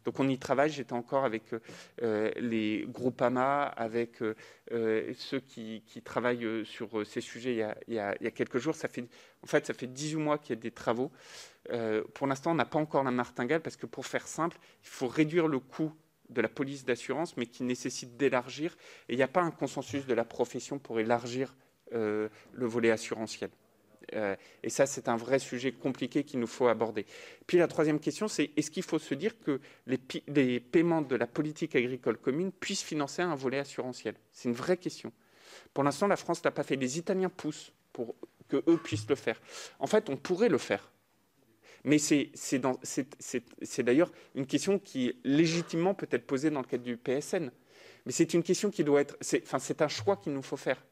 Donc 0.04 0.20
on 0.20 0.28
y 0.28 0.38
travaille. 0.38 0.70
J'étais 0.70 0.92
encore 0.92 1.24
avec 1.24 1.44
euh, 2.02 2.30
les 2.36 2.84
groupes 2.86 3.20
AMA, 3.22 3.64
avec 3.64 4.22
euh, 4.22 5.12
ceux 5.16 5.40
qui, 5.40 5.82
travaillent 6.04 6.64
sur 6.64 7.06
ces 7.06 7.20
sujets 7.20 7.66
il 7.88 7.94
y, 7.94 7.98
a, 7.98 8.14
quelques 8.30 8.58
jours. 8.58 8.74
Ça 8.74 8.88
fait, 8.88 9.06
en 9.42 9.46
fait, 9.46 9.66
ça 9.66 9.74
fait 9.74 9.86
18 9.86 10.16
mois 10.16 10.38
qu'il 10.38 10.54
y 10.54 10.58
a 10.58 10.62
des 10.62 10.70
travaux. 10.70 11.10
pour 12.14 12.26
l'instant, 12.26 12.52
on 12.52 12.54
n'a 12.54 12.66
pas 12.66 12.78
encore 12.78 13.02
la 13.02 13.10
martingale 13.10 13.62
parce 13.62 13.76
que 13.76 13.86
pour 13.86 14.06
faire 14.06 14.26
simple, 14.26 14.58
il 14.82 14.88
faut 14.88 15.08
réduire 15.08 15.48
le 15.48 15.58
coût 15.58 15.92
de 16.30 16.40
la 16.40 16.48
police 16.48 16.84
d'assurance, 16.84 17.36
mais 17.36 17.46
qui 17.46 17.64
nécessite 17.64 18.16
d'élargir. 18.16 18.76
Et 19.08 19.14
il 19.14 19.16
n'y 19.16 19.22
a 19.22 19.28
pas 19.28 19.42
un 19.42 19.50
consensus 19.50 20.06
de 20.06 20.14
la 20.14 20.24
profession 20.24 20.78
pour 20.78 21.00
élargir 21.00 21.54
le 21.92 22.30
volet 22.66 22.90
assurantiel. 22.90 23.50
Euh, 24.14 24.36
et 24.62 24.70
ça, 24.70 24.86
c'est 24.86 25.08
un 25.08 25.16
vrai 25.16 25.38
sujet 25.38 25.72
compliqué 25.72 26.24
qu'il 26.24 26.40
nous 26.40 26.46
faut 26.46 26.68
aborder. 26.68 27.06
Puis 27.46 27.58
la 27.58 27.68
troisième 27.68 28.00
question, 28.00 28.28
c'est 28.28 28.50
est-ce 28.56 28.70
qu'il 28.70 28.82
faut 28.82 28.98
se 28.98 29.14
dire 29.14 29.38
que 29.40 29.60
les, 29.86 30.60
paiements 30.60 31.02
de 31.02 31.16
la 31.16 31.26
politique 31.26 31.76
agricole 31.76 32.16
commune 32.16 32.52
puissent 32.52 32.82
financer 32.82 33.22
un 33.22 33.34
volet 33.34 33.58
assurantiel? 33.58 34.14
C'est 34.32 34.48
une 34.48 34.54
vraie 34.54 34.76
question. 34.76 35.12
Pour 35.72 35.84
l'instant, 35.84 36.06
la 36.06 36.16
France 36.16 36.44
n'a 36.44 36.50
pas 36.50 36.62
fait. 36.62 36.76
Les 36.76 36.98
Italiens 36.98 37.28
poussent 37.28 37.72
pour 37.92 38.14
que 38.48 38.62
eux 38.68 38.78
puissent 38.78 39.08
le 39.08 39.14
faire. 39.14 39.40
En 39.78 39.86
fait, 39.86 40.08
on 40.08 40.16
pourrait 40.16 40.48
le 40.48 40.58
faire. 40.58 40.90
Mais 41.84 41.98
c'est 41.98 42.30
d'ailleurs 43.80 44.10
une 44.34 44.46
question 44.46 44.78
qui 44.78 45.14
légitimement 45.22 45.94
peut 45.94 46.08
être 46.10 46.26
posée 46.26 46.50
dans 46.50 46.60
le 46.60 46.66
cadre 46.66 46.82
du 46.82 46.96
PSN. 46.96 47.50
Mais 48.06 48.12
c'est 48.12 48.32
une 48.34 48.42
question 48.42 48.70
qui 48.70 48.84
doit 48.84 49.02
être. 49.02 49.16
Enfin, 49.42 49.58
c'est 49.58 49.82
un 49.82 49.88
choix 49.88 50.16
qu'il 50.16 50.32
nous 50.32 50.42
faut 50.42 50.56
faire. 50.56 50.82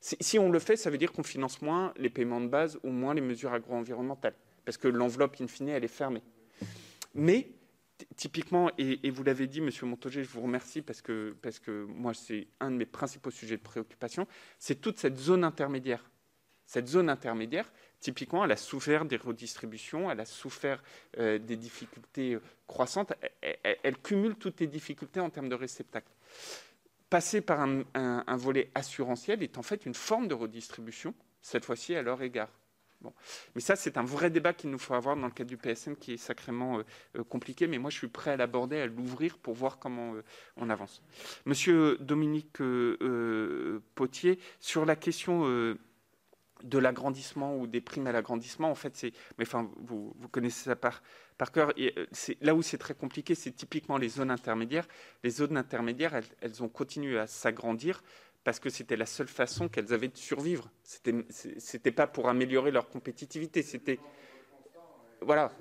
Si, 0.00 0.38
on 0.38 0.50
le 0.50 0.58
fait, 0.60 0.76
ça 0.76 0.90
veut 0.90 0.98
dire 0.98 1.12
qu'on 1.12 1.24
finance 1.24 1.60
moins 1.60 1.92
les 1.96 2.08
paiements 2.08 2.40
de 2.40 2.46
base 2.46 2.78
ou 2.84 2.90
moins 2.90 3.14
les 3.14 3.20
mesures 3.20 3.52
agro-environnementales, 3.52 4.34
parce 4.64 4.76
que 4.76 4.86
l'enveloppe, 4.86 5.40
in 5.40 5.48
fine, 5.48 5.70
elle 5.70 5.84
est 5.84 5.88
fermée. 5.88 6.22
Mais, 7.14 7.50
typiquement, 8.16 8.70
et, 8.78 9.10
vous 9.10 9.24
l'avez 9.24 9.48
dit, 9.48 9.60
Monsieur 9.60 9.86
Montoger, 9.86 10.22
je 10.22 10.28
vous 10.28 10.42
remercie, 10.42 10.82
parce 10.82 11.02
que, 11.02 11.36
parce 11.42 11.58
que 11.58 11.84
moi, 11.84 12.14
c'est 12.14 12.46
un 12.60 12.70
de 12.70 12.76
mes 12.76 12.86
principaux 12.86 13.30
sujets 13.30 13.56
de 13.56 13.62
préoccupation, 13.62 14.28
c'est 14.58 14.80
toute 14.80 14.98
cette 14.98 15.18
zone 15.18 15.42
intermédiaire. 15.42 16.08
Cette 16.64 16.86
zone 16.86 17.08
intermédiaire, 17.08 17.72
typiquement, 17.98 18.44
elle 18.44 18.52
a 18.52 18.56
souffert 18.56 19.04
des 19.04 19.16
redistributions, 19.16 20.10
elle 20.10 20.20
a 20.20 20.26
souffert 20.26 20.82
euh, 21.18 21.38
des 21.38 21.56
difficultés 21.56 22.34
euh, 22.34 22.42
croissantes, 22.66 23.14
elle, 23.82 23.96
cumule 23.98 24.36
toutes 24.36 24.60
les 24.60 24.66
difficultés 24.66 25.18
en 25.18 25.30
termes 25.30 25.48
de 25.48 25.54
réceptacles 25.54 26.12
passer 27.10 27.40
par 27.40 27.60
un, 27.60 28.36
volet 28.36 28.70
assurantiel 28.74 29.42
est 29.42 29.58
en 29.58 29.62
fait 29.62 29.86
une 29.86 29.94
forme 29.94 30.28
de 30.28 30.34
redistribution, 30.34 31.14
cette 31.40 31.64
fois-ci 31.64 31.94
à 31.94 32.02
leur 32.02 32.22
égard. 32.22 32.50
Mais 33.54 33.60
ça, 33.60 33.76
c'est 33.76 33.96
un 33.96 34.02
vrai 34.02 34.28
débat 34.28 34.52
qu'il 34.52 34.70
nous 34.70 34.78
faut 34.78 34.94
avoir 34.94 35.16
dans 35.16 35.26
le 35.26 35.32
cadre 35.32 35.48
du 35.48 35.56
PSN 35.56 35.94
qui 35.94 36.14
est 36.14 36.16
sacrément 36.16 36.78
euh, 36.78 36.82
euh, 37.16 37.24
compliqué, 37.24 37.68
mais 37.68 37.78
moi, 37.78 37.90
je 37.90 37.96
suis 37.96 38.08
prêt 38.08 38.32
à 38.32 38.36
l'aborder, 38.36 38.80
à 38.80 38.86
l'ouvrir 38.86 39.38
pour 39.38 39.54
voir 39.54 39.78
comment 39.78 40.14
euh, 40.14 40.24
on 40.56 40.68
avance. 40.68 41.00
Monsieur 41.46 41.96
Dominique 42.00 42.58
Potier, 43.94 44.40
sur 44.58 44.84
la 44.84 44.96
question 44.96 45.76
de 46.62 46.78
l'agrandissement 46.78 47.56
ou 47.56 47.66
des 47.66 47.80
primes 47.80 48.06
à 48.06 48.12
l'agrandissement, 48.12 48.70
en 48.70 48.74
fait, 48.74 48.96
c'est, 48.96 49.12
mais 49.38 49.44
enfin, 49.44 49.70
vous, 49.76 50.14
vous 50.18 50.28
connaissez 50.28 50.64
ça 50.64 50.76
par, 50.76 51.02
cœur. 51.52 51.72
Euh, 51.78 52.06
là 52.40 52.54
où 52.54 52.62
c'est 52.62 52.78
très 52.78 52.94
compliqué, 52.94 53.34
c'est 53.34 53.52
typiquement 53.52 53.98
les 53.98 54.08
zones 54.08 54.30
intermédiaires. 54.30 54.86
Les 55.22 55.30
zones 55.30 55.56
intermédiaires, 55.56 56.20
elles, 56.40 56.62
ont 56.62 56.68
continué 56.68 57.18
à 57.18 57.26
s'agrandir 57.26 58.02
parce 58.44 58.60
que 58.60 58.70
c'était 58.70 58.96
la 58.96 59.06
seule 59.06 59.28
façon 59.28 59.68
qu'elles 59.68 59.92
avaient 59.92 60.08
de 60.08 60.16
survivre. 60.16 60.70
C'était, 60.82 61.14
c'était 61.58 61.92
pas 61.92 62.06
pour 62.06 62.28
améliorer 62.28 62.70
leur 62.70 62.88
compétitivité, 62.88 63.62
c'était, 63.62 63.98
voilà. 65.20 65.52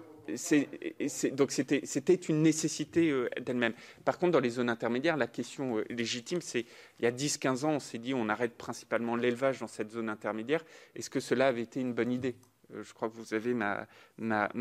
Donc 1.31 1.51
c'était, 1.51 2.15
une 2.15 2.41
nécessité 2.41 3.09
euh, 3.09 3.29
d'elle-même. 3.41 3.73
Par 4.05 4.17
contre, 4.17 4.33
dans 4.33 4.39
les 4.39 4.49
zones 4.49 4.69
intermédiaires, 4.69 5.17
la 5.17 5.27
question 5.27 5.77
euh, 5.77 5.85
légitime, 5.89 6.41
c'est 6.41 6.65
il 6.99 7.05
y 7.05 7.07
a 7.07 7.11
10-15 7.11 7.65
ans, 7.65 7.71
on 7.71 7.79
s'est 7.79 7.97
dit 7.97 8.13
on 8.13 8.29
arrête 8.29 8.57
principalement 8.57 9.15
l'élevage 9.15 9.59
dans 9.59 9.67
cette 9.67 9.91
zone 9.91 10.09
intermédiaire. 10.09 10.63
Est-ce 10.95 11.09
que 11.09 11.19
cela 11.19 11.47
avait 11.47 11.61
été 11.61 11.79
une 11.79 11.93
bonne 11.93 12.11
idée? 12.11 12.35
Euh, 12.73 12.83
je 12.83 12.93
crois 12.93 13.09
que 13.09 13.15
vous 13.15 13.33
avez 13.33 13.53
ma, 13.53 13.87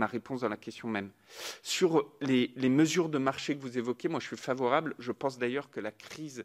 réponse 0.06 0.42
dans 0.42 0.48
la 0.48 0.56
question 0.56 0.88
même. 0.88 1.10
Sur 1.62 2.12
les, 2.20 2.50
mesures 2.68 3.08
de 3.08 3.18
marché 3.18 3.56
que 3.56 3.62
vous 3.62 3.78
évoquez, 3.78 4.08
moi 4.08 4.20
je 4.20 4.26
suis 4.26 4.36
favorable. 4.36 4.94
Je 4.98 5.12
pense 5.12 5.38
d'ailleurs 5.38 5.70
que 5.70 5.80
la 5.80 5.92
crise 5.92 6.44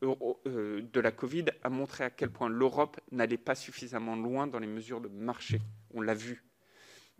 de 0.00 1.00
la 1.00 1.10
Covid 1.10 1.46
a 1.64 1.70
montré 1.70 2.04
à 2.04 2.10
quel 2.10 2.30
point 2.30 2.48
l'Europe 2.48 3.00
n'allait 3.10 3.36
pas 3.36 3.56
suffisamment 3.56 4.14
loin 4.14 4.46
dans 4.46 4.60
les 4.60 4.68
mesures 4.68 5.00
de 5.00 5.08
marché. 5.08 5.58
On 5.92 6.00
l'a 6.00 6.14
vu. 6.14 6.47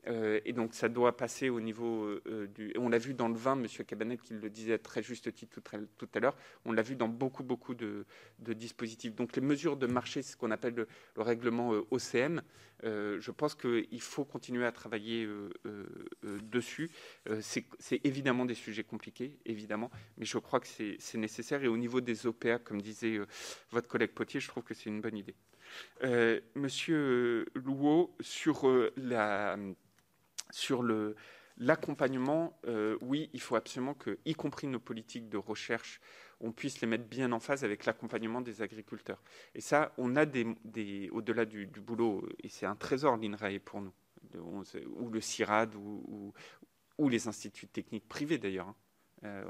Euh, 0.06 0.40
et 0.44 0.52
donc 0.52 0.74
ça 0.74 0.88
doit 0.88 1.16
passer 1.16 1.48
au 1.48 1.60
niveau 1.60 2.04
euh, 2.04 2.46
du. 2.54 2.72
On 2.78 2.88
l'a 2.88 2.98
vu 2.98 3.14
dans 3.14 3.28
le 3.28 3.34
vin, 3.34 3.58
M. 3.58 3.66
Cabanet 3.86 4.20
qui 4.20 4.34
le 4.34 4.48
disait 4.48 4.78
très 4.78 5.02
juste 5.02 5.32
titre 5.32 5.60
tout, 5.96 6.08
à 6.14 6.20
l'heure. 6.20 6.36
On 6.64 6.72
l'a 6.72 6.82
vu 6.82 6.96
dans 6.96 7.08
beaucoup 7.08 7.42
beaucoup 7.42 7.74
de, 7.74 8.06
dispositifs. 8.38 9.14
Donc 9.14 9.34
les 9.36 9.42
mesures 9.42 9.76
de 9.76 9.86
marché, 9.86 10.22
c'est 10.22 10.32
ce 10.32 10.36
qu'on 10.36 10.50
appelle 10.50 10.74
le, 10.74 10.88
règlement 11.16 11.74
euh, 11.74 11.86
OCM. 11.90 12.42
je 12.82 13.30
pense 13.30 13.54
qu'il 13.54 14.00
faut 14.00 14.24
continuer 14.24 14.64
à 14.64 14.72
travailler 14.72 15.28
dessus. 16.42 16.90
c'est 17.40 17.66
évidemment 18.04 18.44
des 18.44 18.54
sujets 18.54 18.84
compliqués, 18.84 19.38
évidemment, 19.44 19.90
mais 20.16 20.24
je 20.24 20.38
crois 20.38 20.60
que 20.60 20.66
c'est 20.66 21.18
nécessaire. 21.18 21.62
Et 21.64 21.68
au 21.68 21.76
niveau 21.76 22.00
des 22.00 22.26
OPA, 22.26 22.58
comme 22.58 22.80
disait 22.80 23.18
votre 23.70 23.88
collègue 23.88 24.12
Potier, 24.12 24.40
je 24.40 24.48
trouve 24.48 24.62
que 24.62 24.74
c'est 24.74 24.88
une 24.88 25.00
bonne 25.00 25.16
idée. 25.16 25.34
Monsieur 26.54 27.46
Louot, 27.54 28.14
sur 28.20 28.90
la 28.96 29.58
sur 30.50 30.82
l'accompagnement, 31.58 32.58
euh, 32.66 32.96
oui, 33.00 33.30
il 33.32 33.40
faut 33.40 33.56
absolument 33.56 33.94
que, 33.94 34.18
y 34.24 34.34
compris 34.34 34.66
nos 34.66 34.80
politiques 34.80 35.28
de 35.28 35.36
recherche, 35.36 36.00
on 36.40 36.52
puisse 36.52 36.80
les 36.80 36.86
mettre 36.86 37.04
bien 37.04 37.32
en 37.32 37.40
phase 37.40 37.64
avec 37.64 37.84
l'accompagnement 37.84 38.40
des 38.40 38.62
agriculteurs. 38.62 39.22
Et 39.54 39.60
ça, 39.60 39.92
on 39.98 40.14
a 40.16 40.24
des, 40.24 41.10
au-delà 41.12 41.44
du, 41.44 41.66
boulot, 41.66 42.28
et 42.42 42.48
c'est 42.48 42.66
un 42.66 42.76
trésor 42.76 43.16
l'INRAE 43.16 43.58
pour 43.64 43.80
nous, 43.80 43.92
ou 44.36 45.10
le 45.10 45.20
CIRAD, 45.20 45.74
ou, 45.74 46.32
les 47.08 47.28
instituts 47.28 47.68
techniques 47.68 48.08
privés 48.08 48.38
d'ailleurs. 48.38 48.68
Hein. 48.68 48.76
Euh, 49.24 49.44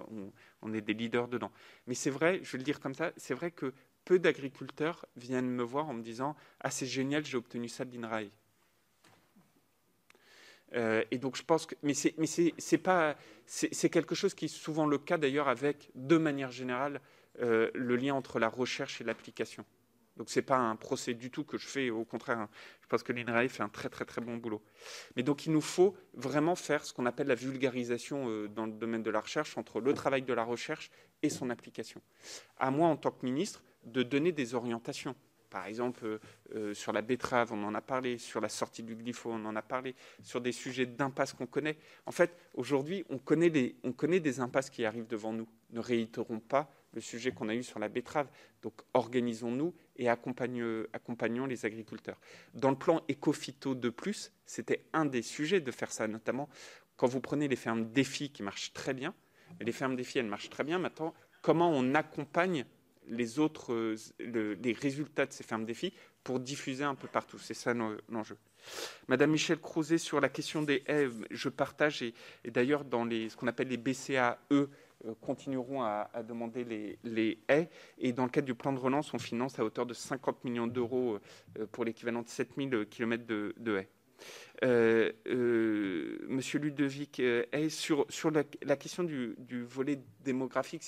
on, 0.62 0.72
est 0.72 0.80
des 0.80 0.94
leaders 0.94 1.28
dedans. 1.28 1.52
Mais 1.86 1.94
c'est 1.94 2.10
vrai, 2.10 2.40
je 2.42 2.52
vais 2.52 2.58
le 2.58 2.64
dire 2.64 2.80
comme 2.80 2.94
ça, 2.94 3.12
c'est 3.18 3.34
vrai 3.34 3.50
que 3.50 3.74
peu 4.04 4.18
d'agriculteurs 4.18 5.04
viennent 5.16 5.50
me 5.50 5.62
voir 5.62 5.88
en 5.88 5.94
me 5.94 6.02
disant 6.02 6.36
Ah, 6.60 6.70
c'est 6.70 6.86
génial, 6.86 7.24
j'ai 7.26 7.36
obtenu 7.36 7.68
ça 7.68 7.84
de 7.84 7.94
l'INRAE. 7.94 8.30
Euh, 10.74 11.02
et 11.10 11.18
donc 11.18 11.36
je 11.36 11.42
pense 11.42 11.66
que, 11.66 11.74
mais 11.82 11.94
c'est, 11.94 12.14
mais 12.18 12.26
c'est, 12.26 12.78
pas, 12.78 13.16
c'est, 13.46 13.90
quelque 13.90 14.14
chose 14.14 14.34
qui 14.34 14.46
est 14.46 14.48
souvent 14.48 14.86
le 14.86 14.98
cas 14.98 15.18
d'ailleurs 15.18 15.48
avec, 15.48 15.90
de 15.94 16.16
manière 16.16 16.50
générale, 16.50 17.00
euh, 17.40 17.70
le 17.74 17.96
lien 17.96 18.14
entre 18.14 18.38
la 18.38 18.48
recherche 18.48 19.00
et 19.00 19.04
l'application. 19.04 19.64
Donc 20.16 20.30
c'est 20.30 20.42
pas 20.42 20.58
un 20.58 20.74
procès 20.74 21.14
du 21.14 21.30
tout 21.30 21.44
que 21.44 21.56
je 21.58 21.66
fais, 21.66 21.90
au 21.90 22.04
contraire, 22.04 22.38
hein. 22.38 22.48
je 22.82 22.88
pense 22.88 23.04
que 23.04 23.12
l'INRAE 23.12 23.48
fait 23.48 23.62
un 23.62 23.68
très 23.68 23.88
très 23.88 24.04
très 24.04 24.20
bon 24.20 24.36
boulot. 24.36 24.60
Mais 25.14 25.22
donc 25.22 25.46
il 25.46 25.52
nous 25.52 25.60
faut 25.60 25.96
vraiment 26.12 26.56
faire 26.56 26.84
ce 26.84 26.92
qu'on 26.92 27.06
appelle 27.06 27.28
la 27.28 27.36
vulgarisation 27.36 28.28
euh, 28.28 28.48
dans 28.48 28.66
le 28.66 28.72
domaine 28.72 29.04
de 29.04 29.10
la 29.10 29.20
recherche 29.20 29.56
entre 29.56 29.80
le 29.80 29.94
travail 29.94 30.22
de 30.22 30.32
la 30.32 30.42
recherche 30.42 30.90
et 31.22 31.30
son 31.30 31.50
application. 31.50 32.02
À 32.58 32.72
moi 32.72 32.88
en 32.88 32.96
tant 32.96 33.12
que 33.12 33.24
ministre 33.24 33.62
de 33.84 34.02
donner 34.02 34.32
des 34.32 34.54
orientations. 34.54 35.14
Par 35.50 35.66
exemple, 35.66 36.04
euh, 36.04 36.18
euh, 36.54 36.74
sur 36.74 36.92
la 36.92 37.02
betterave, 37.02 37.52
on 37.52 37.62
en 37.64 37.74
a 37.74 37.80
parlé, 37.80 38.18
sur 38.18 38.40
la 38.40 38.48
sortie 38.48 38.82
du 38.82 38.94
glypho, 38.94 39.30
on 39.30 39.44
en 39.44 39.56
a 39.56 39.62
parlé, 39.62 39.94
sur 40.22 40.40
des 40.40 40.52
sujets 40.52 40.86
d'impasse 40.86 41.32
qu'on 41.32 41.46
connaît. 41.46 41.78
En 42.06 42.12
fait, 42.12 42.36
aujourd'hui, 42.54 43.04
on, 43.08 43.18
connaît 43.18 43.50
des 43.50 44.40
impasses 44.40 44.70
qui 44.70 44.84
arrivent 44.84 45.06
devant 45.06 45.32
nous. 45.32 45.48
Ne 45.70 45.80
réitérons 45.80 46.40
pas 46.40 46.70
le 46.92 47.00
sujet 47.00 47.32
qu'on 47.32 47.48
a 47.48 47.54
eu 47.54 47.62
sur 47.62 47.78
la 47.78 47.88
betterave. 47.88 48.28
Donc, 48.62 48.74
organisons-nous 48.94 49.74
et 49.96 50.08
accompagnons, 50.08 51.46
les 51.46 51.64
agriculteurs. 51.64 52.18
Dans 52.54 52.70
le 52.70 52.76
plan 52.76 53.02
Ecofito 53.10 53.74
de 53.74 53.90
plus, 53.90 54.32
c'était 54.46 54.84
un 54.92 55.04
des 55.04 55.22
sujets 55.22 55.60
de 55.60 55.70
faire 55.70 55.92
ça, 55.92 56.06
notamment 56.08 56.48
quand 56.96 57.06
vous 57.06 57.20
prenez 57.20 57.48
les 57.48 57.56
fermes 57.56 57.90
défis 57.90 58.30
qui 58.30 58.42
marchent 58.42 58.72
très 58.72 58.92
bien. 58.92 59.14
Les 59.60 59.72
fermes 59.72 59.96
défis, 59.96 60.18
elles 60.18 60.26
marchent 60.26 60.50
très 60.50 60.64
bien. 60.64 60.78
Maintenant, 60.78 61.14
comment 61.42 61.70
on 61.70 61.94
accompagne 61.94 62.66
les 63.08 63.38
autres, 63.38 63.72
euh, 63.72 63.96
les 64.62 64.72
résultats 64.72 65.26
de 65.26 65.32
ces 65.32 65.44
fermes 65.44 65.64
défis 65.64 65.92
pour 66.24 66.40
diffuser 66.40 66.84
un 66.84 66.94
peu 66.94 67.08
partout. 67.08 67.38
C'est 67.38 67.54
ça 67.54 67.74
l'enjeu. 67.74 68.36
Madame 69.08 69.30
Michel 69.30 69.58
Crouzet, 69.58 69.98
sur 69.98 70.20
la 70.20 70.28
question 70.28 70.62
des 70.62 70.82
haies, 70.86 71.08
je 71.30 71.48
partage, 71.48 72.02
et, 72.02 72.14
d'ailleurs, 72.44 72.84
dans 72.84 73.04
les, 73.04 73.30
ce 73.30 73.36
qu'on 73.36 73.46
appelle 73.46 73.68
les 73.68 73.76
BCAE, 73.76 74.36
euh, 74.52 74.66
continueront 75.20 75.82
à, 75.82 76.10
demander 76.26 76.64
les, 76.64 76.98
les, 77.04 77.38
haies. 77.48 77.70
Et 77.98 78.12
dans 78.12 78.24
le 78.24 78.30
cadre 78.30 78.46
du 78.46 78.54
plan 78.54 78.72
de 78.72 78.78
relance, 78.78 79.14
on 79.14 79.18
finance 79.18 79.58
à 79.58 79.64
hauteur 79.64 79.86
de 79.86 79.94
50 79.94 80.44
millions 80.44 80.66
d'euros 80.66 81.18
euh, 81.58 81.66
pour 81.70 81.84
l'équivalent 81.84 82.22
de 82.22 82.28
7000 82.28 82.86
km 82.90 83.24
de, 83.24 83.54
de 83.58 83.76
haies. 83.78 83.88
Euh, 84.64 85.12
euh, 85.26 86.18
Monsieur 86.28 86.58
Ludovic, 86.58 87.20
est 87.20 87.68
sur, 87.68 88.06
la, 88.30 88.76
question 88.76 89.04
du, 89.04 89.36
volet 89.64 90.00
démographique, 90.20 90.82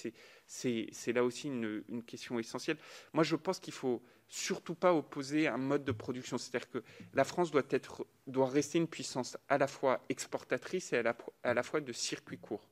c'est 0.46 1.12
là 1.12 1.24
aussi 1.24 1.48
une, 1.48 2.02
question 2.06 2.38
essentielle. 2.38 2.76
Moi, 3.12 3.24
je 3.24 3.36
pense 3.36 3.60
qu'il 3.60 3.74
faut 3.74 4.02
surtout 4.28 4.74
pas 4.74 4.94
opposer 4.94 5.48
un 5.48 5.56
mode 5.56 5.84
de 5.84 5.92
production. 5.92 6.38
C'est-à-dire 6.38 6.70
que 6.70 6.82
la 7.14 7.24
France 7.24 7.50
doit, 7.50 7.62
être, 7.70 8.06
doit 8.26 8.48
rester 8.48 8.78
une 8.78 8.88
puissance 8.88 9.36
à 9.48 9.58
la 9.58 9.66
fois 9.66 10.04
exportatrice 10.08 10.92
et 10.92 10.98
à 11.42 11.54
la, 11.54 11.62
fois 11.62 11.80
de 11.80 11.92
circuit 11.92 12.38
court. 12.38 12.68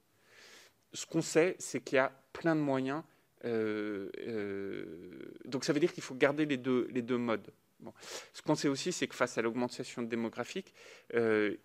Ce 0.93 1.05
qu'on 1.05 1.23
sait, 1.23 1.57
c'est 1.59 1.81
qu'il 1.81 1.97
y 1.97 1.99
a 1.99 2.13
plein 2.33 2.57
de 2.57 2.61
moyens. 2.61 3.03
Euh, 3.45 4.11
euh, 4.27 5.33
donc 5.45 5.65
ça 5.65 5.73
veut 5.73 5.81
dire 5.81 5.93
qu'il 5.93 6.03
faut 6.03 6.15
garder 6.15 6.47
les 6.47 6.57
deux 6.57 7.19
modes. 7.19 7.53
Ce 8.33 8.43
qu'on 8.43 8.55
sait 8.55 8.69
aussi, 8.69 8.93
c'est 8.93 9.07
que 9.07 9.15
face 9.15 9.39
à 9.39 9.43
l'augmentation 9.43 10.03
démographique, 10.03 10.75
euh, 11.15 11.57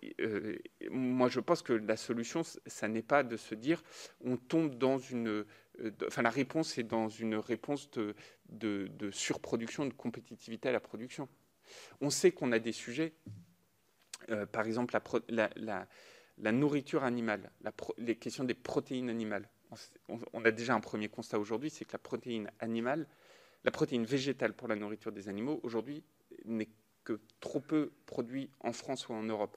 moi 0.90 1.28
je 1.28 1.40
pense 1.40 1.62
que 1.62 1.72
la 1.72 1.96
solution, 1.96 2.42
ça 2.66 2.88
n'est 2.88 3.02
pas 3.02 3.22
de 3.22 3.36
se 3.36 3.54
dire 3.54 3.82
on 4.20 4.36
tombe 4.36 4.76
dans 4.76 4.98
une 4.98 5.44
euh, 5.80 5.90
enfin, 6.06 6.22
la 6.22 6.30
réponse 6.30 6.78
est 6.78 6.84
dans 6.84 7.08
une 7.08 7.36
réponse 7.36 7.90
de, 7.90 9.10
surproduction, 9.10 9.86
de 9.86 9.92
compétitivité 9.92 10.68
à 10.68 10.72
la 10.72 10.80
production. 10.80 11.28
On 12.00 12.10
sait 12.10 12.32
qu'on 12.32 12.52
a 12.52 12.58
des 12.58 12.72
sujets, 12.72 13.14
euh, 14.30 14.46
par 14.46 14.66
exemple 14.66 14.96
la, 15.28 16.52
nourriture 16.52 17.04
animale, 17.04 17.50
les 17.98 18.16
questions 18.16 18.44
des 18.44 18.54
protéines 18.54 19.10
animales. 19.10 19.48
On, 20.32 20.44
a 20.44 20.52
déjà 20.52 20.74
un 20.74 20.80
premier 20.80 21.08
constat 21.08 21.38
aujourd'hui, 21.38 21.70
c'est 21.70 21.84
que 21.84 21.92
la 21.92 21.98
protéine 21.98 22.50
animale, 22.60 23.08
la 23.64 23.70
protéine 23.70 24.04
végétale 24.04 24.52
pour 24.52 24.68
la 24.68 24.76
nourriture 24.76 25.12
des 25.12 25.28
animaux, 25.28 25.60
aujourd'hui, 25.62 26.02
n'est 26.44 26.68
que 27.02 27.20
trop 27.40 27.60
peu 27.60 27.92
produite 28.06 28.50
en 28.60 28.72
France 28.72 29.08
ou 29.08 29.12
en 29.12 29.22
Europe. 29.22 29.56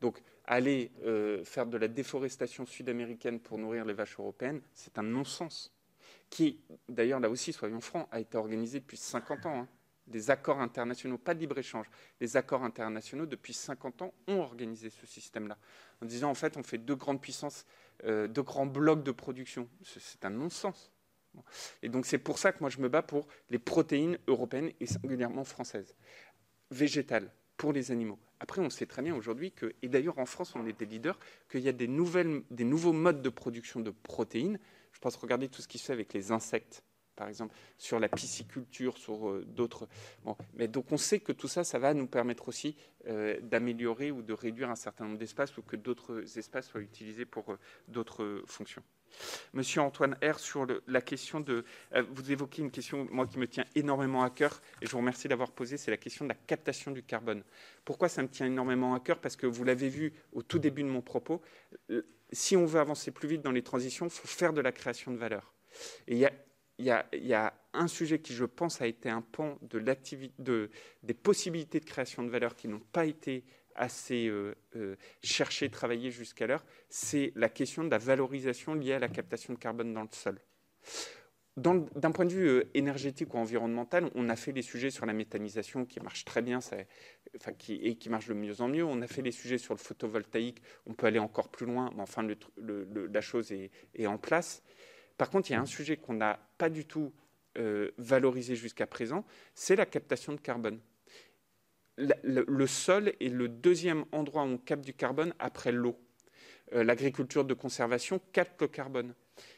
Donc, 0.00 0.20
aller 0.44 0.92
euh, 1.04 1.44
faire 1.44 1.66
de 1.66 1.76
la 1.76 1.88
déforestation 1.88 2.66
sud-américaine 2.66 3.40
pour 3.40 3.58
nourrir 3.58 3.84
les 3.84 3.94
vaches 3.94 4.18
européennes, 4.18 4.60
c'est 4.74 4.98
un 4.98 5.02
non-sens. 5.02 5.72
Qui, 6.30 6.60
d'ailleurs, 6.88 7.20
là 7.20 7.30
aussi, 7.30 7.52
soyons 7.52 7.80
francs, 7.80 8.06
a 8.10 8.20
été 8.20 8.36
organisé 8.36 8.80
depuis 8.80 8.96
50 8.96 9.46
ans. 9.46 9.60
Hein. 9.60 9.68
Des 10.06 10.30
accords 10.30 10.60
internationaux, 10.60 11.18
pas 11.18 11.34
de 11.34 11.40
libre-échange, 11.40 11.86
les 12.20 12.36
accords 12.36 12.64
internationaux, 12.64 13.26
depuis 13.26 13.52
50 13.52 14.02
ans, 14.02 14.14
ont 14.26 14.40
organisé 14.40 14.88
ce 14.88 15.06
système-là. 15.06 15.58
En 16.02 16.06
disant, 16.06 16.30
en 16.30 16.34
fait, 16.34 16.56
on 16.56 16.62
fait 16.62 16.78
deux 16.78 16.94
grandes 16.94 17.20
puissances, 17.20 17.66
euh, 18.04 18.26
deux 18.26 18.42
grands 18.42 18.66
blocs 18.66 19.02
de 19.02 19.10
production. 19.10 19.68
C'est 19.82 20.24
un 20.24 20.30
non-sens. 20.30 20.92
Et 21.82 21.88
donc, 21.88 22.06
c'est 22.06 22.18
pour 22.18 22.38
ça 22.38 22.52
que 22.52 22.58
moi, 22.60 22.70
je 22.70 22.78
me 22.78 22.88
bats 22.88 23.02
pour 23.02 23.26
les 23.50 23.58
protéines 23.58 24.18
européennes 24.26 24.72
et 24.80 24.86
singulièrement 24.86 25.44
françaises, 25.44 25.94
végétales, 26.70 27.32
pour 27.56 27.72
les 27.72 27.90
animaux. 27.90 28.18
Après, 28.40 28.60
on 28.60 28.70
sait 28.70 28.86
très 28.86 29.02
bien 29.02 29.14
aujourd'hui 29.14 29.52
que, 29.52 29.74
et 29.82 29.88
d'ailleurs 29.88 30.18
en 30.18 30.26
France, 30.26 30.54
on 30.54 30.64
est 30.66 30.78
des 30.78 30.86
leaders, 30.86 31.18
qu'il 31.50 31.60
y 31.60 31.68
a 31.68 31.72
des, 31.72 31.88
nouvelles, 31.88 32.42
des 32.50 32.64
nouveaux 32.64 32.92
modes 32.92 33.20
de 33.20 33.28
production 33.28 33.80
de 33.80 33.90
protéines. 33.90 34.58
Je 34.92 35.00
pense 35.00 35.16
regarder 35.16 35.48
tout 35.48 35.60
ce 35.60 35.68
qui 35.68 35.78
se 35.78 35.86
fait 35.86 35.92
avec 35.92 36.12
les 36.12 36.30
insectes, 36.30 36.84
par 37.16 37.28
exemple, 37.28 37.54
sur 37.76 37.98
la 37.98 38.08
pisciculture, 38.08 38.96
sur 38.96 39.28
euh, 39.28 39.44
d'autres. 39.44 39.88
Mais 40.54 40.68
donc 40.68 40.92
on 40.92 40.96
sait 40.96 41.18
que 41.18 41.32
tout 41.32 41.48
ça, 41.48 41.64
ça 41.64 41.80
va 41.80 41.94
nous 41.94 42.06
permettre 42.06 42.48
aussi 42.48 42.76
euh, 43.08 43.40
d'améliorer 43.40 44.12
ou 44.12 44.22
de 44.22 44.32
réduire 44.32 44.70
un 44.70 44.76
certain 44.76 45.04
nombre 45.04 45.18
d'espaces 45.18 45.56
ou 45.58 45.62
que 45.62 45.74
d'autres 45.74 46.38
espaces 46.38 46.68
soient 46.68 46.80
utilisés 46.80 47.24
pour 47.24 47.50
euh, 47.50 47.58
d'autres 47.88 48.42
fonctions. 48.46 48.84
Monsieur 49.52 49.80
Antoine 49.80 50.16
R, 50.22 50.38
sur 50.38 50.66
la 50.86 51.00
question 51.00 51.40
de... 51.40 51.64
Euh, 51.94 52.04
vous 52.10 52.30
évoquez 52.30 52.62
une 52.62 52.70
question, 52.70 53.06
moi, 53.10 53.26
qui 53.26 53.38
me 53.38 53.46
tient 53.46 53.64
énormément 53.74 54.22
à 54.22 54.30
cœur, 54.30 54.60
et 54.80 54.86
je 54.86 54.90
vous 54.90 54.98
remercie 54.98 55.28
d'avoir 55.28 55.52
posé, 55.52 55.76
c'est 55.76 55.90
la 55.90 55.96
question 55.96 56.24
de 56.24 56.30
la 56.30 56.34
captation 56.34 56.90
du 56.90 57.02
carbone. 57.02 57.42
Pourquoi 57.84 58.08
ça 58.08 58.22
me 58.22 58.28
tient 58.28 58.46
énormément 58.46 58.94
à 58.94 59.00
cœur? 59.00 59.18
Parce 59.18 59.36
que 59.36 59.46
vous 59.46 59.64
l'avez 59.64 59.88
vu 59.88 60.12
au 60.32 60.42
tout 60.42 60.58
début 60.58 60.82
de 60.82 60.88
mon 60.88 61.02
propos, 61.02 61.42
euh, 61.90 62.02
si 62.32 62.56
on 62.56 62.66
veut 62.66 62.80
avancer 62.80 63.10
plus 63.10 63.28
vite 63.28 63.42
dans 63.42 63.52
les 63.52 63.62
transitions, 63.62 64.06
il 64.06 64.12
faut 64.12 64.28
faire 64.28 64.52
de 64.52 64.60
la 64.60 64.72
création 64.72 65.12
de 65.12 65.16
valeur. 65.16 65.54
Et 66.06 66.14
il 66.78 66.86
y 66.86 66.92
a, 67.32 67.54
un 67.74 67.86
sujet 67.86 68.18
qui, 68.18 68.34
je 68.34 68.44
pense, 68.44 68.80
a 68.80 68.86
été 68.86 69.08
un 69.08 69.22
pan 69.22 69.58
de 69.62 69.78
de, 70.38 70.70
des 71.02 71.14
possibilités 71.14 71.80
de 71.80 71.84
création 71.84 72.22
de 72.22 72.30
valeur 72.30 72.56
qui 72.56 72.66
n'ont 72.66 72.80
pas 72.80 73.04
été 73.04 73.44
assez 73.78 74.26
euh, 74.26 74.54
euh, 74.76 74.96
cherché, 75.22 75.70
travaillé 75.70 76.10
jusqu'à 76.10 76.46
l'heure, 76.46 76.64
c'est 76.90 77.32
la 77.36 77.48
question 77.48 77.84
de 77.84 77.90
la 77.90 77.98
valorisation 77.98 78.74
liée 78.74 78.94
à 78.94 78.98
la 78.98 79.08
captation 79.08 79.54
de 79.54 79.58
carbone 79.58 79.94
dans 79.94 80.02
le 80.02 80.08
sol. 80.12 80.38
D'un 81.56 82.12
point 82.12 82.24
de 82.24 82.32
vue 82.32 82.48
euh, 82.48 82.70
énergétique 82.74 83.34
ou 83.34 83.38
environnemental, 83.38 84.10
on 84.14 84.28
a 84.28 84.36
fait 84.36 84.52
les 84.52 84.62
sujets 84.62 84.90
sur 84.90 85.06
la 85.06 85.12
méthanisation 85.12 85.86
qui 85.86 85.98
marche 86.00 86.24
très 86.24 86.42
bien 86.42 86.58
enfin, 86.58 86.82
et 87.68 87.96
qui 87.96 88.10
marche 88.10 88.28
de 88.28 88.34
mieux 88.34 88.60
en 88.60 88.68
mieux. 88.68 88.84
On 88.84 89.00
a 89.02 89.06
fait 89.06 89.22
les 89.22 89.32
sujets 89.32 89.58
sur 89.58 89.74
le 89.74 89.78
photovoltaïque, 89.78 90.62
on 90.86 90.94
peut 90.94 91.06
aller 91.06 91.18
encore 91.18 91.48
plus 91.48 91.66
loin, 91.66 91.90
mais 91.96 92.02
enfin 92.02 92.26
la 92.56 93.20
chose 93.20 93.50
est, 93.50 93.70
est, 93.94 94.06
en 94.06 94.18
place. 94.18 94.62
Par 95.16 95.30
contre, 95.30 95.50
il 95.50 95.54
y 95.54 95.56
a 95.56 95.60
un 95.60 95.66
sujet 95.66 95.96
qu'on 95.96 96.14
n'a 96.14 96.38
pas 96.58 96.68
du 96.68 96.84
tout 96.84 97.12
valorisé 97.96 98.54
jusqu'à 98.54 98.86
présent, 98.86 99.24
c'est 99.52 99.74
la 99.74 99.84
captation 99.84 100.32
de 100.32 100.38
carbone 100.38 100.78
le, 101.98 102.66
sol 102.66 103.12
est 103.20 103.28
le 103.28 103.48
deuxième 103.48 104.04
endroit 104.12 104.42
où 104.42 104.46
on 104.46 104.58
capte 104.58 104.84
du 104.84 104.94
carbone 104.94 105.34
après 105.38 105.72
l'eau. 105.72 105.96
Euh, 106.74 106.84
l'agriculture 106.84 107.44
de 107.44 107.54
conservation 107.54 108.20
capte 108.32 108.60
le 108.60 108.68
carbone. 108.68 109.14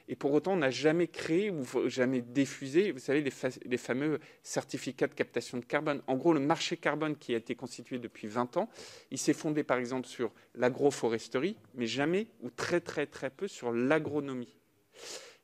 Et 0.09 0.15
pour 0.15 0.33
autant, 0.33 0.53
on 0.53 0.57
n'a 0.57 0.71
jamais 0.71 1.07
créé 1.07 1.51
ou 1.51 1.65
jamais 1.89 2.21
diffusé, 2.21 2.93
vous 2.93 2.99
savez, 2.99 3.23
les, 3.23 3.77
fameux 3.79 4.21
certificats 4.43 5.07
de 5.07 5.15
captation 5.15 5.59
de 5.59 5.65
carbone. 5.65 6.03
En 6.07 6.17
gros, 6.17 6.33
le 6.33 6.41
marché 6.41 6.77
carbone 6.77 7.17
qui 7.17 7.35
a 7.35 7.39
été 7.39 7.55
constitué 7.55 7.99
depuis 7.99 8.29
20 8.29 8.59
ans, 8.59 8.69
il 9.11 9.19
s'est 9.19 9.33
fondé 9.33 9.65
par 9.65 9.79
exemple 9.79 10.07
sur 10.07 10.33
l'agroforesterie, 10.55 11.57
mais 11.75 11.87
jamais 11.87 12.27
ou 12.43 12.51
très 12.51 12.81
très 12.81 13.07
très 13.07 13.31
peu 13.31 13.49
sur 13.49 13.73
l'agronomie. 13.73 14.59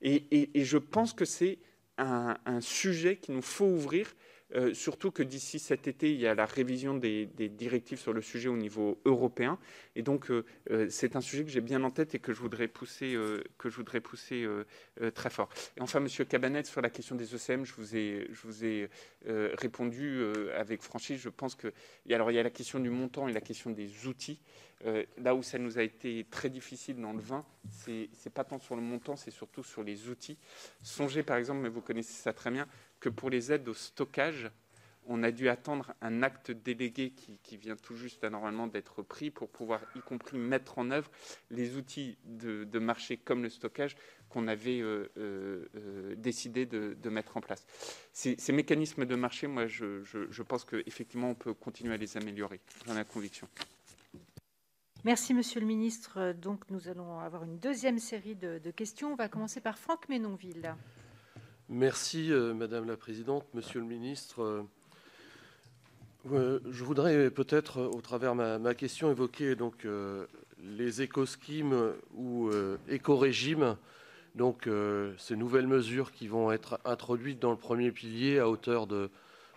Et, 0.03 0.51
je 0.55 0.79
pense 0.79 1.15
que 1.15 1.25
c'est 1.25 1.59
un, 1.97 2.37
un, 2.45 2.61
sujet 2.61 3.17
qu'il 3.17 3.35
nous 3.35 3.43
faut 3.43 3.65
ouvrir 3.65 4.15
euh, 4.55 4.75
surtout 4.75 5.11
que 5.11 5.23
d'ici 5.23 5.59
cet 5.59 5.89
été, 5.89 6.13
il 6.13 6.21
y 6.21 6.27
a 6.27 6.35
la 6.35 6.47
révision 6.47 6.95
des, 6.95 7.27
directives 7.27 7.99
sur 7.99 8.13
le 8.13 8.23
sujet 8.23 8.49
au 8.49 8.57
niveau 8.57 9.01
européen. 9.05 9.59
Et 9.97 10.03
donc, 10.03 10.31
euh, 10.31 10.45
euh, 10.71 10.87
c'est 10.89 11.17
un 11.17 11.21
sujet 11.21 11.45
que 11.45 11.51
j'ai 11.51 11.61
bien 11.61 11.83
en 11.83 11.91
tête 11.91 12.15
et 12.15 12.19
que 12.19 12.33
je 12.33 12.41
voudrais 12.41 12.69
pousser, 12.69 13.17
très 15.15 15.31
fort. 15.31 15.49
Et 15.77 15.81
enfin, 15.81 16.01
Monsieur 16.01 16.25
Cabanet, 16.25 16.67
sur 16.67 16.81
la 16.81 16.91
question 16.91 17.17
des 17.17 17.35
ECM, 17.35 17.65
je 17.65 17.73
vous 17.75 17.97
ai, 17.97 18.29
je 18.31 18.47
vous 18.47 18.65
ai 18.65 18.89
répondu 19.27 20.23
avec 20.55 20.83
franchise. 20.83 21.21
Je 21.21 21.29
pense 21.29 21.55
que, 21.55 21.73
alors, 22.11 22.31
il 22.31 22.35
y 22.35 22.39
a 22.39 22.43
la 22.43 22.51
question 22.51 22.79
du 22.79 22.91
montant 22.91 23.29
et 23.29 23.33
la 23.33 23.41
question 23.41 23.71
des 23.71 24.07
outils. 24.07 24.41
là 25.19 25.35
où 25.35 25.43
ça 25.43 25.59
nous 25.59 25.79
a 25.79 25.83
été 25.83 26.27
très 26.31 26.51
difficile 26.51 27.01
dans 27.01 27.13
le 27.13 27.21
vin, 27.21 27.45
c'est 27.71 28.33
pas 28.33 28.45
tant 28.45 28.59
sur 28.59 28.77
le 28.77 28.83
montant, 28.83 29.17
c'est 29.17 29.31
surtout 29.31 29.63
sur 29.63 29.83
les 29.83 30.09
outils. 30.09 30.39
Songez 30.83 31.23
par 31.23 31.37
exemple, 31.37 31.61
mais 31.61 31.69
vous 31.69 31.83
connaissez 31.83 32.13
ça 32.13 32.33
très 32.33 32.51
bien, 32.51 32.67
que 33.01 33.09
pour 33.09 33.31
les 33.31 33.53
aides 33.53 33.69
au 33.69 33.75
stockage, 33.75 34.51
on 35.09 35.23
a 35.23 35.31
dû 35.31 35.49
attendre 35.49 35.95
un 36.01 36.23
acte 36.23 36.51
délégué 36.51 37.11
qui, 37.11 37.57
vient 37.57 37.77
tout 37.77 37.97
juste 37.97 38.27
d'être 38.73 39.03
pris 39.03 39.31
pour 39.31 39.49
pouvoir 39.49 39.81
y 39.95 40.01
compris 40.01 40.37
mettre 40.37 40.79
en 40.79 40.91
œuvre 40.91 41.11
les 41.51 41.77
outils 41.77 42.19
de, 42.25 42.79
marché 42.79 43.17
comme 43.17 43.43
le 43.43 43.49
stockage 43.49 43.97
qu'on 44.29 44.49
avait 44.49 44.81
euh, 44.81 45.11
euh, 45.17 45.67
euh, 45.77 46.15
décidé 46.17 46.67
de, 46.67 47.09
mettre 47.09 47.37
en 47.37 47.41
place. 47.41 47.65
Ces, 48.13 48.53
mécanismes 48.53 49.07
de 49.07 49.15
marché, 49.15 49.47
moi, 49.47 49.67
je, 49.67 50.43
pense 50.43 50.65
qu'effectivement, 50.65 51.31
on 51.31 51.35
peut 51.35 51.55
continuer 51.55 51.95
à 51.95 51.97
les 51.97 52.17
améliorer. 52.17 52.61
J'en 52.87 52.95
ai 52.95 52.97
la 52.97 53.05
conviction. 53.05 53.49
Merci, 55.05 55.35
Monsieur 55.35 55.61
le 55.61 55.67
Ministre. 55.67 56.33
Donc, 56.33 56.69
nous 56.71 56.89
allons 56.89 57.21
avoir 57.21 57.45
une 57.45 57.59
deuxième 57.59 58.01
série 58.01 58.35
de, 58.35 58.59
de 58.59 58.71
questions. 58.73 59.13
On 59.13 59.17
va 59.17 59.29
commencer 59.29 59.61
par 59.61 59.79
Franck 59.79 60.09
Ménonville. 60.09 60.75
Merci, 61.69 62.31
euh, 62.31 62.55
Madame 62.55 62.87
la 62.87 62.97
Présidente. 62.97 63.45
Monsieur 63.53 63.81
le 63.81 63.87
Ministre, 63.87 64.65
euh, 66.31 66.61
je 66.71 66.85
voudrais 66.85 67.29
peut-être, 67.29 67.83
au 67.83 68.01
travers 68.01 68.37
de 68.37 68.59
ma, 68.59 68.75
question, 68.77 69.11
évoquer 69.11 69.57
donc, 69.57 69.85
euh, 69.85 70.27
les 70.63 71.03
éco-schemes 71.03 71.93
ou 72.15 72.51
éco-régimes, 72.89 73.77
donc 74.37 74.69
ces 75.19 75.35
nouvelles 75.35 75.67
mesures 75.67 76.13
qui 76.13 76.29
vont 76.29 76.53
être 76.53 76.79
introduites 76.85 77.41
dans 77.41 77.51
le 77.51 77.57
premier 77.57 77.91
pilier 77.91 78.39
à 78.39 78.49
hauteur 78.49 78.87
de 78.87 79.11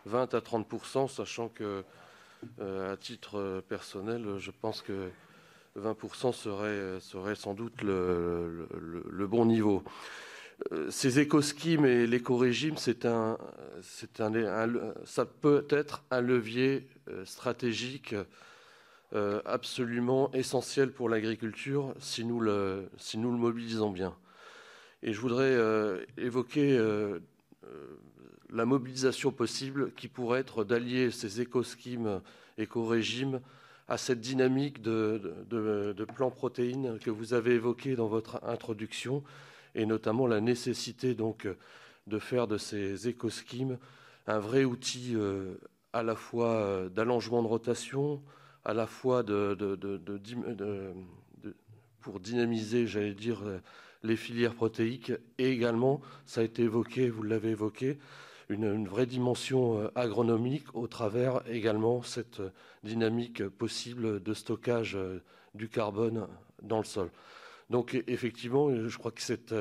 20 0.05 0.33
à 0.33 0.39
30% 0.39 1.07
sachant 1.07 1.49
que, 1.49 1.83
à 2.59 2.97
titre 2.97 3.63
personnel, 3.69 4.37
je 4.39 4.51
pense 4.51 4.81
que 4.81 5.09
20 5.75 5.95
serait, 6.33 6.99
serait, 6.99 7.35
sans 7.35 7.53
doute 7.53 7.81
le 7.81 9.27
bon 9.27 9.45
niveau. 9.45 9.83
Euh, 10.71 10.91
ces 10.91 11.19
éco-schemes 11.19 11.85
et 11.85 12.05
l'éco-régime, 12.05 12.75
c'est 12.77 13.05
un, 13.05 13.37
ça 13.81 15.25
peut 15.25 15.65
être 15.69 16.03
un 16.11 16.21
levier 16.21 16.87
euh, 17.09 17.23
stratégique 17.25 18.13
euh, 19.13 19.41
absolument 19.45 20.31
essentiel 20.33 20.91
pour 20.91 21.09
l'agriculture 21.09 21.93
si, 21.99 22.25
nous 22.25 22.39
le, 22.39 22.89
si 22.97 23.17
nous 23.17 23.31
le 23.31 23.37
mobilisons 23.37 23.89
bien. 23.89 24.15
Et 25.01 25.13
je 25.13 25.21
voudrais 25.21 25.57
évoquer 26.17 26.77
la 28.49 28.65
mobilisation 28.65 29.31
possible 29.31 29.93
qui 29.93 30.09
pourrait 30.09 30.41
être 30.41 30.65
d'allier 30.65 31.09
ces 31.09 31.39
éco-schemes, 31.39 32.21
éco-régimes 32.57 33.39
à 33.87 33.97
cette 33.97 34.19
dynamique 34.19 34.81
de, 34.81 35.21
de, 35.49 36.05
plan 36.05 36.31
protéines 36.31 36.99
que 36.99 37.09
vous 37.09 37.33
avez 37.33 37.53
évoqué 37.53 37.95
dans 37.95 38.07
votre 38.07 38.43
introduction, 38.43 39.23
et 39.79 39.85
notamment 39.85 40.27
la 40.27 40.41
nécessité 40.41 41.15
donc 41.15 41.47
de 42.07 42.19
faire 42.19 42.47
de 42.47 42.57
ces 42.57 43.07
écoschemes 43.07 43.77
un 44.27 44.39
vrai 44.39 44.63
outil 44.63 45.13
euh, 45.15 45.55
à 45.93 46.03
la 46.03 46.15
fois 46.15 46.51
euh, 46.51 46.89
d'allongement 46.89 47.41
de 47.41 47.47
rotation, 47.47 48.21
à 48.65 48.73
la 48.73 48.85
fois 48.85 49.23
pour 52.01 52.19
dynamiser, 52.19 52.87
j'allais 52.87 53.13
dire, 53.13 53.41
les 54.03 54.15
filières 54.15 54.53
protéiques, 54.53 55.11
et 55.37 55.49
également, 55.49 56.01
ça 56.25 56.41
a 56.41 56.43
été 56.43 56.63
évoqué, 56.63 57.09
vous 57.09 57.23
l'avez 57.23 57.49
évoqué, 57.49 57.97
une, 58.49 58.87
vraie 58.87 59.05
dimension 59.05 59.79
euh, 59.79 59.91
agronomique 59.95 60.75
au 60.75 60.87
travers 60.87 61.41
également 61.47 62.01
cette 62.01 62.41
dynamique 62.83 63.47
possible 63.47 64.21
de 64.21 64.33
stockage 64.33 64.95
euh, 64.95 65.21
du 65.53 65.69
carbone 65.69 66.27
dans 66.61 66.79
le 66.79 66.83
sol. 66.83 67.09
Donc 67.69 67.95
e, 67.95 68.03
effectivement, 68.07 68.69
je 68.87 68.97
crois 68.97 69.11
que 69.11 69.21
c'est 69.21 69.51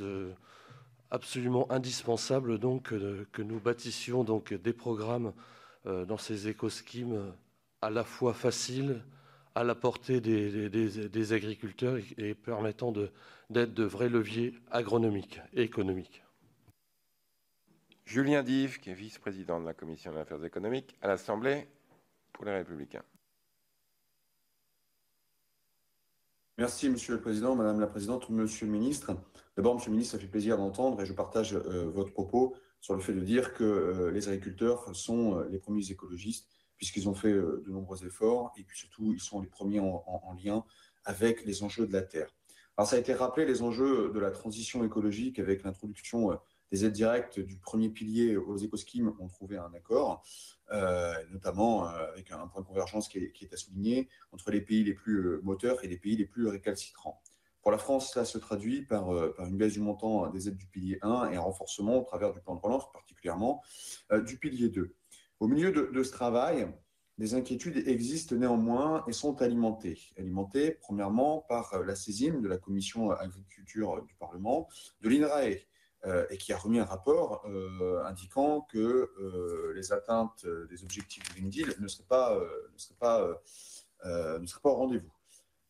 euh, 0.00 0.32
absolument 1.10 1.70
indispensable 1.70 2.58
donc 2.58 2.92
que 3.32 3.42
nous 3.42 3.60
bâtissions 3.60 4.24
donc 4.24 4.54
des 4.54 4.72
programmes 4.72 5.32
dans 5.84 6.16
ces 6.16 6.48
écoschemes 6.48 7.32
à 7.82 7.90
la 7.90 8.04
fois 8.04 8.32
faciles, 8.32 9.02
à 9.54 9.64
la 9.64 9.74
portée 9.74 10.20
des, 10.20 11.32
agriculteurs 11.32 11.98
et, 12.16 12.34
permettant 12.34 12.92
d'être 12.92 13.74
de 13.74 13.84
vrais 13.84 14.08
leviers 14.08 14.54
agronomiques 14.70 15.40
et 15.52 15.62
économiques. 15.62 16.22
Julien 18.06 18.42
Dive, 18.42 18.78
qui 18.78 18.90
est 18.90 18.94
vice-président 18.94 19.60
de 19.60 19.66
la 19.66 19.74
Commission 19.74 20.12
des 20.12 20.18
affaires 20.18 20.44
économiques 20.44 20.96
à 21.02 21.08
l'Assemblée 21.08 21.66
pour 22.32 22.44
les 22.44 22.52
Républicains. 22.52 23.04
Merci, 26.62 26.88
Monsieur 26.88 27.14
le 27.14 27.20
Président, 27.20 27.56
Madame 27.56 27.80
la 27.80 27.88
Présidente, 27.88 28.30
Monsieur 28.30 28.66
le 28.66 28.72
Ministre. 28.72 29.16
D'abord, 29.56 29.74
Monsieur 29.74 29.90
le 29.90 29.96
Ministre, 29.96 30.12
ça 30.16 30.20
fait 30.20 30.30
plaisir 30.30 30.56
d'entendre 30.56 31.02
et 31.02 31.06
je 31.06 31.12
partage 31.12 31.54
euh, 31.54 31.90
votre 31.92 32.12
propos 32.12 32.54
sur 32.80 32.94
le 32.94 33.00
fait 33.00 33.12
de 33.12 33.20
dire 33.20 33.52
que 33.52 33.64
euh, 33.64 34.12
les 34.12 34.28
agriculteurs 34.28 34.94
sont 34.94 35.40
euh, 35.40 35.48
les 35.50 35.58
premiers 35.58 35.90
écologistes 35.90 36.46
puisqu'ils 36.76 37.08
ont 37.08 37.14
fait 37.14 37.32
de 37.32 37.64
nombreux 37.66 38.06
efforts 38.06 38.52
et 38.56 38.62
puis 38.62 38.78
surtout, 38.78 39.12
ils 39.12 39.18
sont 39.20 39.40
les 39.40 39.48
premiers 39.48 39.80
en, 39.80 40.04
en, 40.06 40.34
lien 40.34 40.64
avec 41.04 41.44
les 41.44 41.64
enjeux 41.64 41.88
de 41.88 41.92
la 41.92 42.02
terre. 42.02 42.32
Alors, 42.76 42.88
ça 42.88 42.94
a 42.94 43.00
été 43.00 43.12
rappelé, 43.12 43.44
les 43.44 43.62
enjeux 43.62 44.12
de 44.14 44.20
la 44.20 44.30
transition 44.30 44.84
écologique 44.84 45.40
avec 45.40 45.64
l'introduction 45.64 46.30
les 46.72 46.86
aides 46.86 46.92
directes 46.92 47.38
du 47.38 47.58
premier 47.58 47.90
pilier 47.90 48.36
aux 48.36 48.56
écoschemes 48.56 49.14
ont 49.20 49.28
trouvé 49.28 49.58
un 49.58 49.72
accord, 49.74 50.24
euh, 50.72 51.14
notamment 51.30 51.86
euh, 51.86 52.10
avec 52.12 52.32
un 52.32 52.48
point 52.48 52.62
de 52.62 52.66
convergence 52.66 53.08
qui 53.08 53.18
est, 53.18 53.52
à 53.52 53.56
souligner 53.56 54.08
entre 54.32 54.50
les 54.50 54.62
pays 54.62 54.82
les 54.82 54.94
plus 54.94 55.18
euh, 55.18 55.40
moteurs 55.44 55.84
et 55.84 55.88
les 55.88 55.98
pays 55.98 56.16
les 56.16 56.24
plus 56.24 56.48
récalcitrants. 56.48 57.22
Pour 57.60 57.70
la 57.70 57.78
France, 57.78 58.12
cela 58.12 58.24
se 58.24 58.38
traduit 58.38 58.82
par, 58.82 59.12
une 59.38 59.56
baisse 59.56 59.74
du 59.74 59.80
montant 59.80 60.28
des 60.30 60.48
aides 60.48 60.56
du 60.56 60.66
pilier 60.66 60.98
1 61.02 61.30
et 61.30 61.36
un 61.36 61.40
renforcement 61.40 62.00
au 62.00 62.02
travers 62.02 62.32
du 62.32 62.40
plan 62.40 62.56
de 62.56 62.60
relance, 62.60 62.90
particulièrement 62.90 63.62
du 64.26 64.36
pilier 64.36 64.68
2. 64.68 64.96
Au 65.38 65.46
milieu 65.46 65.70
de, 65.70 65.88
de, 65.94 66.02
ce 66.02 66.10
travail, 66.10 66.66
des 67.18 67.34
inquiétudes 67.34 67.86
existent 67.86 68.34
néanmoins 68.34 69.04
et 69.06 69.12
sont 69.12 69.42
alimentées. 69.42 70.00
Alimentées, 70.18 70.72
premièrement, 70.80 71.44
par 71.48 71.84
la 71.84 71.94
saisine 71.94 72.40
de 72.40 72.48
la 72.48 72.58
Commission 72.58 73.12
agriculture 73.12 74.02
du 74.02 74.16
Parlement, 74.16 74.66
de 75.00 75.08
l'INRAE, 75.08 75.60
et 76.30 76.36
qui 76.36 76.52
a 76.52 76.58
remis 76.58 76.80
un 76.80 76.84
rapport 76.84 77.44
euh, 77.46 78.02
indiquant 78.04 78.62
que 78.62 78.78
euh, 78.78 79.72
les 79.74 79.92
atteintes 79.92 80.46
des 80.68 80.82
objectifs 80.82 81.22
du 81.24 81.32
Green 81.34 81.48
Deal 81.48 81.74
ne 81.78 81.86
seraient 81.86 82.08
pas, 82.08 82.36
ne 82.72 82.78
seraient 82.78 82.98
pas, 82.98 83.40
ne 84.38 84.46
seraient 84.46 84.60
pas 84.60 84.70
au 84.70 84.74
rendez-vous. 84.74 85.12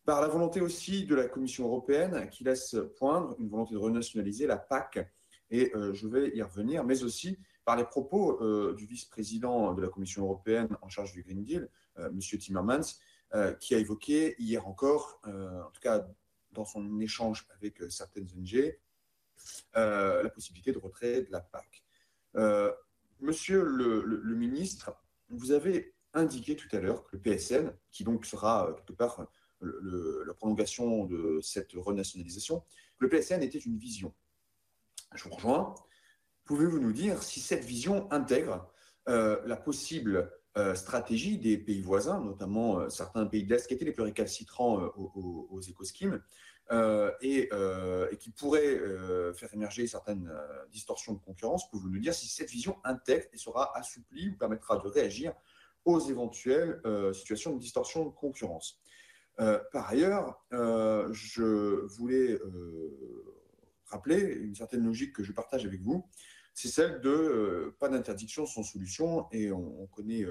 Par 0.04 0.20
la 0.20 0.28
volonté 0.28 0.60
aussi 0.60 1.04
de 1.04 1.14
la 1.14 1.28
Commission 1.28 1.66
européenne 1.66 2.28
qui 2.30 2.44
laisse 2.44 2.76
poindre 2.96 3.36
une 3.38 3.48
volonté 3.48 3.74
de 3.74 3.78
renationaliser 3.78 4.46
la 4.46 4.56
PAC, 4.56 5.06
et 5.50 5.70
je 5.92 6.08
vais 6.08 6.34
y 6.34 6.42
revenir, 6.42 6.82
mais 6.82 7.04
aussi 7.04 7.38
par 7.64 7.76
les 7.76 7.84
propos 7.84 8.72
du 8.72 8.86
vice-président 8.86 9.74
de 9.74 9.82
la 9.82 9.88
Commission 9.88 10.24
européenne 10.24 10.76
en 10.80 10.88
charge 10.88 11.12
du 11.12 11.22
Green 11.22 11.44
Deal, 11.44 11.68
M. 11.98 12.18
Timmermans, 12.18 12.96
qui 13.60 13.74
a 13.74 13.78
évoqué 13.78 14.34
hier 14.38 14.66
encore, 14.66 15.20
en 15.24 15.70
tout 15.72 15.80
cas 15.82 16.04
dans 16.52 16.64
son 16.64 17.00
échange 17.00 17.46
avec 17.56 17.82
certaines 17.90 18.28
ONG, 18.36 18.54
euh, 18.56 18.72
la 19.74 20.30
possibilité 20.30 20.72
de 20.72 20.78
retrait 20.78 21.22
de 21.22 21.30
la 21.30 21.40
PAC. 21.40 21.82
Euh, 22.36 22.72
monsieur 23.20 23.62
le, 23.62 24.34
ministre, 24.34 24.92
vous 25.30 25.52
avez 25.52 25.94
indiqué 26.14 26.56
tout 26.56 26.68
à 26.72 26.80
l'heure 26.80 27.04
que 27.04 27.16
le 27.16 27.22
PSN, 27.22 27.72
qui 27.90 28.04
donc 28.04 28.26
sera 28.26 28.68
euh, 28.68 28.72
quelque 28.74 28.92
part 28.92 29.26
la 29.60 30.34
prolongation 30.34 31.04
de 31.04 31.38
cette 31.40 31.72
renationalisation, 31.74 32.64
le 32.98 33.08
PSN 33.08 33.42
était 33.42 33.60
une 33.60 33.78
vision. 33.78 34.12
Je 35.14 35.22
vous 35.24 35.34
rejoins. 35.36 35.74
Pouvez-vous 36.44 36.80
nous 36.80 36.92
dire 36.92 37.22
si 37.22 37.38
cette 37.38 37.64
vision 37.64 38.10
intègre 38.10 38.68
la 39.06 39.56
possible 39.56 40.32
stratégie 40.74 41.38
des 41.38 41.58
pays 41.58 41.80
voisins, 41.80 42.20
notamment 42.20 42.90
certains 42.90 43.24
pays 43.26 43.44
de 43.44 43.54
qui 43.54 43.74
étaient 43.74 43.84
les 43.84 43.92
plus 43.92 44.02
récalcitrants 44.02 44.82
aux, 44.96 45.48
aux, 45.48 45.60
euh, 45.60 46.22
euh, 46.70 47.10
et, 47.20 48.16
qui 48.18 48.30
pourrait 48.30 48.78
euh, 48.78 49.34
faire 49.34 49.52
émerger 49.52 49.86
certaines 49.86 50.32
distorsions 50.70 51.12
de 51.12 51.18
concurrence, 51.18 51.68
pouvez-vous 51.68 51.90
nous 51.90 51.98
dire 51.98 52.14
si 52.14 52.28
cette 52.28 52.50
vision 52.50 52.78
intègre 52.84 53.26
et 53.32 53.36
sera 53.36 53.76
assouplie 53.76 54.30
ou 54.30 54.36
permettra 54.36 54.78
de 54.78 54.86
réagir 54.88 55.34
aux 55.84 55.98
éventuelles 56.00 56.80
situations 57.12 57.54
de 57.54 57.58
distorsion 57.58 58.04
de 58.04 58.10
concurrence? 58.10 58.80
Par 59.36 59.88
ailleurs, 59.88 60.40
je 60.50 61.84
voulais 61.96 62.38
rappeler 63.86 64.20
une 64.20 64.54
certaine 64.54 64.84
logique 64.84 65.12
que 65.12 65.24
je 65.24 65.32
partage 65.32 65.66
avec 65.66 65.82
vous, 65.82 66.06
c'est 66.54 66.68
celle 66.68 67.00
de 67.00 67.74
pas 67.80 67.88
d'interdiction 67.88 68.46
sans 68.46 68.62
solution, 68.62 69.26
et 69.32 69.50
on, 69.50 69.86
connaît 69.88 70.24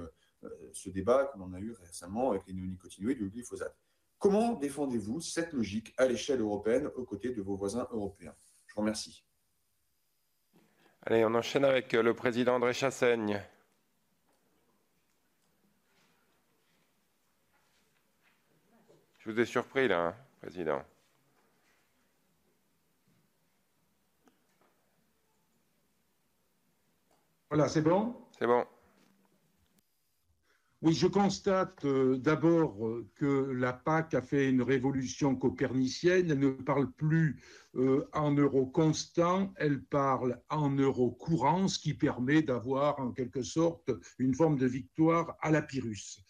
ce 0.72 0.90
débat 0.90 1.26
qu'on 1.26 1.54
a 1.54 1.60
eu 1.60 1.74
récemment 1.74 2.32
avec 2.32 2.48
les 2.48 2.54
néonicotinoïdes 2.54 3.20
et 3.20 3.24
le 3.24 3.30
glyphosate. 3.30 3.76
Comment 4.22 4.54
défendez-vous 4.54 5.20
cette 5.20 5.52
logique 5.52 5.96
à 5.98 6.06
l'échelle 6.06 6.42
européenne 6.42 6.86
aux 6.96 7.04
côtés 7.04 7.34
de 7.34 7.42
vos 7.42 7.56
voisins 7.56 7.88
européens? 7.90 8.36
Je 8.68 8.76
vous 8.76 8.82
remercie. 8.82 9.26
Allez, 11.02 11.26
on 11.26 11.34
enchaîne 11.34 11.66
avec 11.66 11.92
euh, 11.96 12.04
le 12.04 12.14
président 12.14 12.54
André 12.54 12.72
Chassaigne. 12.72 13.42
Je 19.18 19.32
vous 19.32 19.40
ai 19.40 19.46
surpris 19.46 19.88
là, 19.88 20.10
hein, 20.10 20.16
président. 20.40 20.84
Voilà, 27.50 27.68
c'est 27.68 27.82
bon? 27.82 28.16
C'est 28.38 28.46
bon. 28.46 28.68
Oui, 30.84 30.96
je 30.96 31.06
constate 31.06 31.86
euh, 31.86 32.18
d'abord 32.18 32.88
euh, 32.88 33.08
que 33.14 33.52
la 33.52 33.72
PAC 33.72 34.16
a 34.16 34.22
fait 34.24 34.50
une 34.50 34.64
révolution 34.64 35.36
copernicienne. 35.36 36.32
Elle 36.32 36.40
ne 36.40 36.50
parle 36.50 36.92
plus 36.92 37.40
euh, 37.76 38.10
en 38.14 38.32
euros 38.32 38.66
constants, 38.66 39.54
elle 39.58 39.84
parle 39.84 40.42
en 40.50 40.72
euros 40.72 41.12
courants, 41.12 41.68
ce 41.68 41.78
qui 41.78 41.94
permet 41.94 42.42
d'avoir 42.42 43.00
en 43.00 43.12
quelque 43.12 43.44
sorte 43.44 43.92
une 44.18 44.34
forme 44.34 44.58
de 44.58 44.66
victoire 44.66 45.38
à 45.42 45.52
la 45.52 45.62
Pyrrhus. 45.62 46.24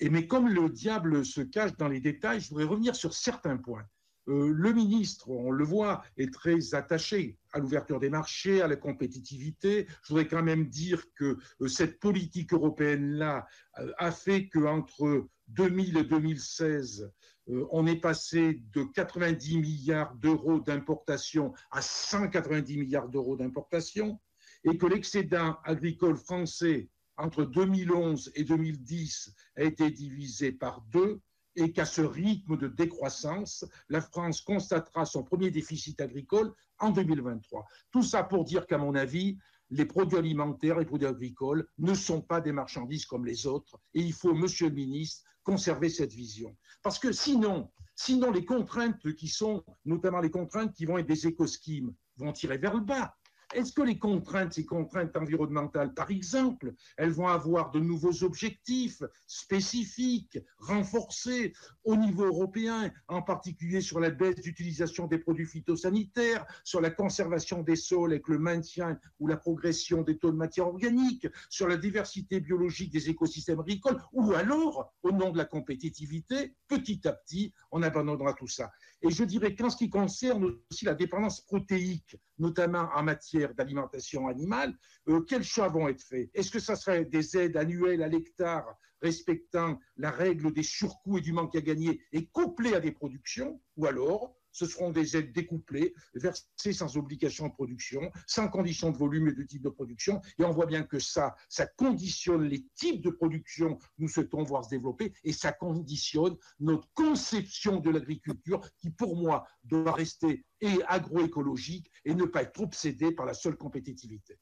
Mais 0.00 0.26
comme 0.26 0.48
le 0.48 0.70
diable 0.70 1.22
se 1.26 1.42
cache 1.42 1.76
dans 1.76 1.88
les 1.88 2.00
détails, 2.00 2.40
je 2.40 2.48
voudrais 2.48 2.64
revenir 2.64 2.96
sur 2.96 3.12
certains 3.12 3.58
points. 3.58 3.84
Euh, 4.28 4.52
le 4.54 4.72
ministre, 4.72 5.28
on 5.30 5.50
le 5.50 5.64
voit, 5.64 6.02
est 6.16 6.32
très 6.32 6.74
attaché 6.74 7.38
à 7.52 7.58
l'ouverture 7.58 7.98
des 7.98 8.10
marchés, 8.10 8.62
à 8.62 8.68
la 8.68 8.76
compétitivité. 8.76 9.86
Je 10.02 10.08
voudrais 10.08 10.28
quand 10.28 10.42
même 10.42 10.66
dire 10.68 11.04
que 11.14 11.38
euh, 11.60 11.68
cette 11.68 11.98
politique 11.98 12.52
européenne-là 12.52 13.46
euh, 13.78 13.92
a 13.98 14.12
fait 14.12 14.48
qu'entre 14.48 15.26
2000 15.48 15.96
et 15.96 16.04
2016, 16.04 17.12
on 17.48 17.86
est 17.88 18.00
passé 18.00 18.62
de 18.72 18.84
90 18.84 19.58
milliards 19.58 20.14
d'euros 20.14 20.60
d'importation 20.60 21.52
à 21.72 21.82
190 21.82 22.78
milliards 22.78 23.08
d'euros 23.08 23.36
d'importation 23.36 24.20
et 24.62 24.78
que 24.78 24.86
l'excédent 24.86 25.58
agricole 25.64 26.16
français 26.16 26.88
entre 27.16 27.44
2011 27.44 28.30
et 28.36 28.44
2010 28.44 29.34
a 29.56 29.64
été 29.64 29.90
divisé 29.90 30.52
par 30.52 30.82
deux 30.92 31.20
et 31.56 31.72
qu'à 31.72 31.84
ce 31.84 32.02
rythme 32.02 32.56
de 32.56 32.68
décroissance, 32.68 33.64
la 33.88 34.00
France 34.00 34.40
constatera 34.40 35.04
son 35.04 35.22
premier 35.22 35.50
déficit 35.50 36.00
agricole 36.00 36.52
en 36.78 36.90
2023. 36.90 37.66
Tout 37.90 38.02
ça 38.02 38.24
pour 38.24 38.44
dire 38.44 38.66
qu'à 38.66 38.78
mon 38.78 38.94
avis, 38.94 39.38
les 39.70 39.86
produits 39.86 40.18
alimentaires 40.18 40.76
et 40.76 40.80
les 40.80 40.86
produits 40.86 41.06
agricoles 41.06 41.66
ne 41.78 41.94
sont 41.94 42.20
pas 42.20 42.40
des 42.40 42.52
marchandises 42.52 43.06
comme 43.06 43.24
les 43.24 43.46
autres 43.46 43.78
et 43.94 44.00
il 44.00 44.12
faut, 44.12 44.34
monsieur 44.34 44.68
le 44.68 44.74
ministre, 44.74 45.24
conserver 45.42 45.88
cette 45.88 46.12
vision. 46.12 46.56
Parce 46.82 46.98
que 46.98 47.12
sinon, 47.12 47.70
sinon 47.96 48.30
les 48.30 48.44
contraintes 48.44 49.14
qui 49.14 49.28
sont, 49.28 49.64
notamment 49.84 50.20
les 50.20 50.30
contraintes 50.30 50.74
qui 50.74 50.84
vont 50.84 50.98
être 50.98 51.06
des 51.06 51.26
écoschemes, 51.26 51.94
vont 52.16 52.32
tirer 52.32 52.58
vers 52.58 52.74
le 52.74 52.80
bas. 52.80 53.16
Est-ce 53.54 53.72
que 53.72 53.82
les 53.82 53.98
contraintes, 53.98 54.54
ces 54.54 54.64
contraintes 54.64 55.16
environnementales, 55.16 55.92
par 55.94 56.10
exemple, 56.10 56.74
elles 56.96 57.10
vont 57.10 57.28
avoir 57.28 57.70
de 57.70 57.80
nouveaux 57.80 58.22
objectifs 58.24 59.02
spécifiques, 59.26 60.38
renforcés 60.58 61.52
au 61.84 61.96
niveau 61.96 62.24
européen, 62.24 62.92
en 63.08 63.22
particulier 63.22 63.80
sur 63.80 64.00
la 64.00 64.10
baisse 64.10 64.36
d'utilisation 64.36 65.06
des 65.06 65.18
produits 65.18 65.46
phytosanitaires, 65.46 66.46
sur 66.64 66.80
la 66.80 66.90
conservation 66.90 67.62
des 67.62 67.76
sols 67.76 68.12
avec 68.12 68.28
le 68.28 68.38
maintien 68.38 68.98
ou 69.18 69.26
la 69.26 69.36
progression 69.36 70.02
des 70.02 70.18
taux 70.18 70.30
de 70.30 70.36
matière 70.36 70.68
organique, 70.68 71.26
sur 71.50 71.68
la 71.68 71.76
diversité 71.76 72.40
biologique 72.40 72.92
des 72.92 73.10
écosystèmes 73.10 73.60
agricoles, 73.60 74.00
ou 74.12 74.32
alors, 74.32 74.92
au 75.02 75.12
nom 75.12 75.30
de 75.30 75.38
la 75.38 75.44
compétitivité, 75.44 76.54
petit 76.68 77.06
à 77.06 77.12
petit, 77.12 77.52
on 77.70 77.82
abandonnera 77.82 78.32
tout 78.34 78.48
ça. 78.48 78.70
Et 79.02 79.10
je 79.10 79.24
dirais 79.24 79.54
qu'en 79.54 79.68
ce 79.68 79.76
qui 79.76 79.90
concerne 79.90 80.56
aussi 80.70 80.84
la 80.84 80.94
dépendance 80.94 81.40
protéique, 81.40 82.16
notamment 82.38 82.88
en 82.94 83.02
matière 83.02 83.52
d'alimentation 83.54 84.28
animale, 84.28 84.76
euh, 85.08 85.22
quels 85.22 85.42
choix 85.42 85.68
vont 85.68 85.88
être 85.88 86.02
faits? 86.02 86.30
Est-ce 86.34 86.50
que 86.50 86.60
ça 86.60 86.76
serait 86.76 87.04
des 87.04 87.36
aides 87.36 87.56
annuelles 87.56 88.02
à 88.02 88.08
l'hectare 88.08 88.76
respectant 89.00 89.78
la 89.96 90.12
règle 90.12 90.52
des 90.52 90.62
surcoûts 90.62 91.18
et 91.18 91.20
du 91.20 91.32
manque 91.32 91.56
à 91.56 91.60
gagner 91.60 92.00
et 92.12 92.26
couplées 92.26 92.74
à 92.74 92.80
des 92.80 92.92
productions? 92.92 93.60
Ou 93.76 93.86
alors 93.86 94.36
ce 94.52 94.66
seront 94.66 94.90
des 94.90 95.16
aides 95.16 95.32
découplées, 95.32 95.94
versées 96.14 96.72
sans 96.72 96.96
obligation 96.96 97.48
de 97.48 97.52
production, 97.52 98.10
sans 98.26 98.48
condition 98.48 98.90
de 98.90 98.96
volume 98.96 99.28
et 99.28 99.32
de 99.32 99.42
type 99.42 99.62
de 99.62 99.70
production. 99.70 100.20
Et 100.38 100.44
on 100.44 100.52
voit 100.52 100.66
bien 100.66 100.82
que 100.82 100.98
ça, 100.98 101.34
ça 101.48 101.66
conditionne 101.66 102.44
les 102.44 102.64
types 102.74 103.02
de 103.02 103.10
production 103.10 103.76
que 103.76 103.84
nous 103.98 104.08
souhaitons 104.08 104.44
voir 104.44 104.64
se 104.64 104.70
développer 104.70 105.12
et 105.24 105.32
ça 105.32 105.52
conditionne 105.52 106.36
notre 106.60 106.88
conception 106.94 107.80
de 107.80 107.90
l'agriculture 107.90 108.60
qui, 108.78 108.90
pour 108.90 109.16
moi, 109.16 109.46
doit 109.64 109.92
rester 109.92 110.44
agroécologique 110.86 111.90
et 112.04 112.14
ne 112.14 112.24
pas 112.24 112.42
être 112.42 112.60
obsédée 112.60 113.12
par 113.12 113.26
la 113.26 113.34
seule 113.34 113.56
compétitivité. 113.56 114.38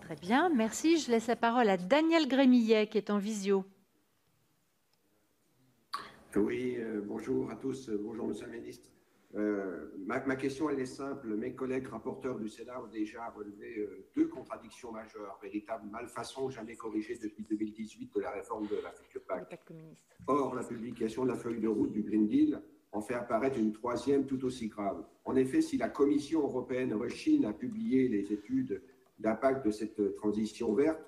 Très 0.00 0.16
bien, 0.16 0.48
merci. 0.48 0.98
Je 0.98 1.10
laisse 1.10 1.28
la 1.28 1.36
parole 1.36 1.68
à 1.68 1.76
Daniel 1.76 2.26
Grémillet 2.28 2.88
qui 2.88 2.98
est 2.98 3.10
en 3.10 3.18
visio. 3.18 3.64
Oui, 6.36 6.76
euh, 6.78 7.02
bonjour 7.04 7.50
à 7.50 7.56
tous. 7.56 7.90
Bonjour, 7.90 8.26
monsieur 8.26 8.46
le 8.46 8.52
ministre. 8.52 8.90
Euh, 9.34 9.90
ma, 10.06 10.20
question, 10.36 10.70
elle 10.70 10.80
est 10.80 10.86
simple. 10.86 11.28
Mes 11.36 11.54
collègues 11.54 11.88
rapporteurs 11.88 12.38
du 12.38 12.48
Sénat 12.48 12.82
ont 12.82 12.86
déjà 12.86 13.28
relevé 13.30 13.78
euh, 13.78 14.06
deux 14.16 14.28
contradictions 14.28 14.92
majeures, 14.92 15.38
véritables 15.42 15.88
malfaçons 15.90 16.48
jamais 16.48 16.76
corrigées 16.76 17.18
depuis 17.22 17.44
2018 17.44 18.14
de 18.14 18.20
la 18.20 18.30
réforme 18.30 18.66
de 18.66 18.76
la 18.82 18.92
future 18.92 19.22
PAC. 19.24 19.60
Or, 20.26 20.54
la 20.54 20.62
publication 20.62 21.24
de 21.24 21.30
la 21.30 21.36
feuille 21.36 21.60
de 21.60 21.68
route 21.68 21.92
du 21.92 22.02
Green 22.02 22.26
Deal 22.26 22.62
en 22.92 23.00
fait 23.00 23.14
apparaître 23.14 23.58
une 23.58 23.72
troisième 23.72 24.26
tout 24.26 24.42
aussi 24.44 24.68
grave. 24.68 25.04
En 25.24 25.36
effet, 25.36 25.60
si 25.60 25.76
la 25.76 25.88
Commission 25.88 26.40
européenne 26.40 26.94
rechigne 26.94 27.44
à 27.46 27.52
publier 27.52 28.08
les 28.08 28.32
études 28.32 28.82
d'impact 29.18 29.64
de 29.66 29.70
cette 29.70 30.14
transition 30.16 30.74
verte, 30.74 31.00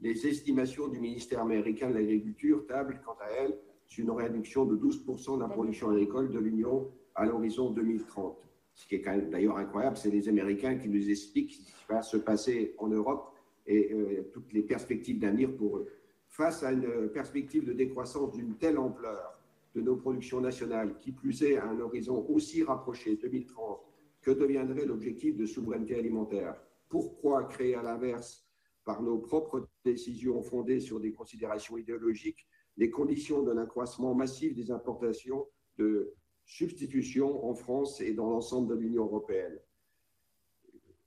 les 0.00 0.26
estimations 0.26 0.88
du 0.88 1.00
ministère 1.00 1.40
américain 1.40 1.88
de 1.90 1.94
l'Agriculture 1.94 2.66
tablent, 2.66 3.00
quant 3.04 3.16
à 3.20 3.30
elles, 3.30 3.58
sur 3.90 4.04
une 4.04 4.10
réduction 4.12 4.64
de 4.64 4.76
12% 4.76 5.36
de 5.36 5.42
la 5.42 5.48
production 5.48 5.90
agricole 5.90 6.30
de 6.30 6.38
l'Union 6.38 6.90
à 7.16 7.26
l'horizon 7.26 7.70
2030. 7.70 8.38
Ce 8.72 8.86
qui 8.86 8.94
est 8.94 9.00
quand 9.02 9.10
même 9.10 9.30
d'ailleurs 9.30 9.56
incroyable, 9.56 9.96
c'est 9.96 10.10
les 10.10 10.28
Américains 10.28 10.76
qui 10.76 10.88
nous 10.88 11.10
expliquent 11.10 11.52
ce 11.52 11.58
qui 11.58 11.74
va 11.88 12.00
se 12.00 12.16
passer 12.16 12.74
en 12.78 12.86
Europe 12.86 13.34
et 13.66 13.92
euh, 13.92 14.30
toutes 14.32 14.52
les 14.52 14.62
perspectives 14.62 15.18
d'avenir 15.18 15.54
pour 15.56 15.78
eux. 15.78 15.88
Face 16.28 16.62
à 16.62 16.72
une 16.72 17.08
perspective 17.08 17.64
de 17.64 17.72
décroissance 17.72 18.32
d'une 18.32 18.54
telle 18.56 18.78
ampleur 18.78 19.36
de 19.74 19.80
nos 19.80 19.96
productions 19.96 20.40
nationales, 20.40 20.96
qui 20.96 21.10
plus 21.10 21.42
est 21.42 21.56
à 21.56 21.66
un 21.66 21.80
horizon 21.80 22.24
aussi 22.28 22.62
rapproché, 22.62 23.16
2030, 23.16 23.80
que 24.22 24.30
deviendrait 24.30 24.86
l'objectif 24.86 25.36
de 25.36 25.46
souveraineté 25.46 25.96
alimentaire? 25.96 26.54
Pourquoi 26.88 27.44
créer 27.44 27.74
à 27.74 27.82
l'inverse, 27.82 28.46
par 28.84 29.02
nos 29.02 29.18
propres 29.18 29.68
décisions 29.84 30.42
fondées 30.42 30.80
sur 30.80 31.00
des 31.00 31.12
considérations 31.12 31.76
idéologiques, 31.76 32.46
les 32.80 32.90
conditions 32.90 33.42
d'un 33.42 33.58
accroissement 33.58 34.14
massif 34.14 34.54
des 34.54 34.70
importations 34.70 35.46
de 35.76 36.14
substitution 36.46 37.44
en 37.44 37.54
France 37.54 38.00
et 38.00 38.14
dans 38.14 38.30
l'ensemble 38.30 38.74
de 38.74 38.80
l'Union 38.80 39.04
européenne. 39.04 39.58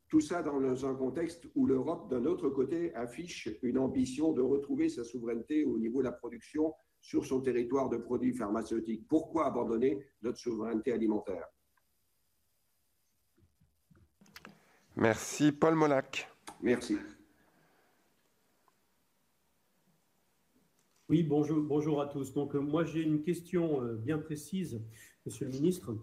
Tout 0.08 0.22
ça 0.22 0.44
dans 0.44 0.86
un 0.86 0.94
contexte 0.94 1.48
où 1.56 1.66
l'Europe, 1.66 2.12
d'un 2.12 2.26
autre 2.28 2.48
côté, 2.50 2.94
affiche 2.94 3.50
une 3.64 3.80
ambition 3.80 4.34
de 4.34 4.42
retrouver 4.42 4.88
sa 4.88 5.04
souveraineté 5.04 5.66
au 5.66 5.80
niveau 5.80 6.00
de 6.00 6.06
la 6.06 6.12
production 6.12 6.76
sur 7.02 7.26
son 7.26 7.42
territoire 7.42 7.90
de 7.90 7.98
produits 7.98 8.34
pharmaceutiques. 8.34 9.08
Pourquoi 9.10 9.48
abandonner 9.48 10.06
notre 10.22 10.38
souveraineté 10.38 10.94
alimentaire? 10.94 11.48
Merci. 14.96 15.52
Paul 15.52 15.74
Molac. 15.74 16.30
Merci. 16.62 16.98
Oui, 21.14 21.22
bonjour, 21.22 21.62
bonjour 21.62 22.02
à 22.02 22.08
tous. 22.08 22.34
Donc, 22.34 22.56
euh, 22.56 22.60
moi, 22.60 22.86
j'ai 22.86 23.04
une 23.04 23.22
question 23.22 23.84
euh, 23.84 23.94
bien 23.94 24.18
précise, 24.18 24.82
Monsieur 25.28 25.46
le 25.46 25.52
ministre. 25.52 25.96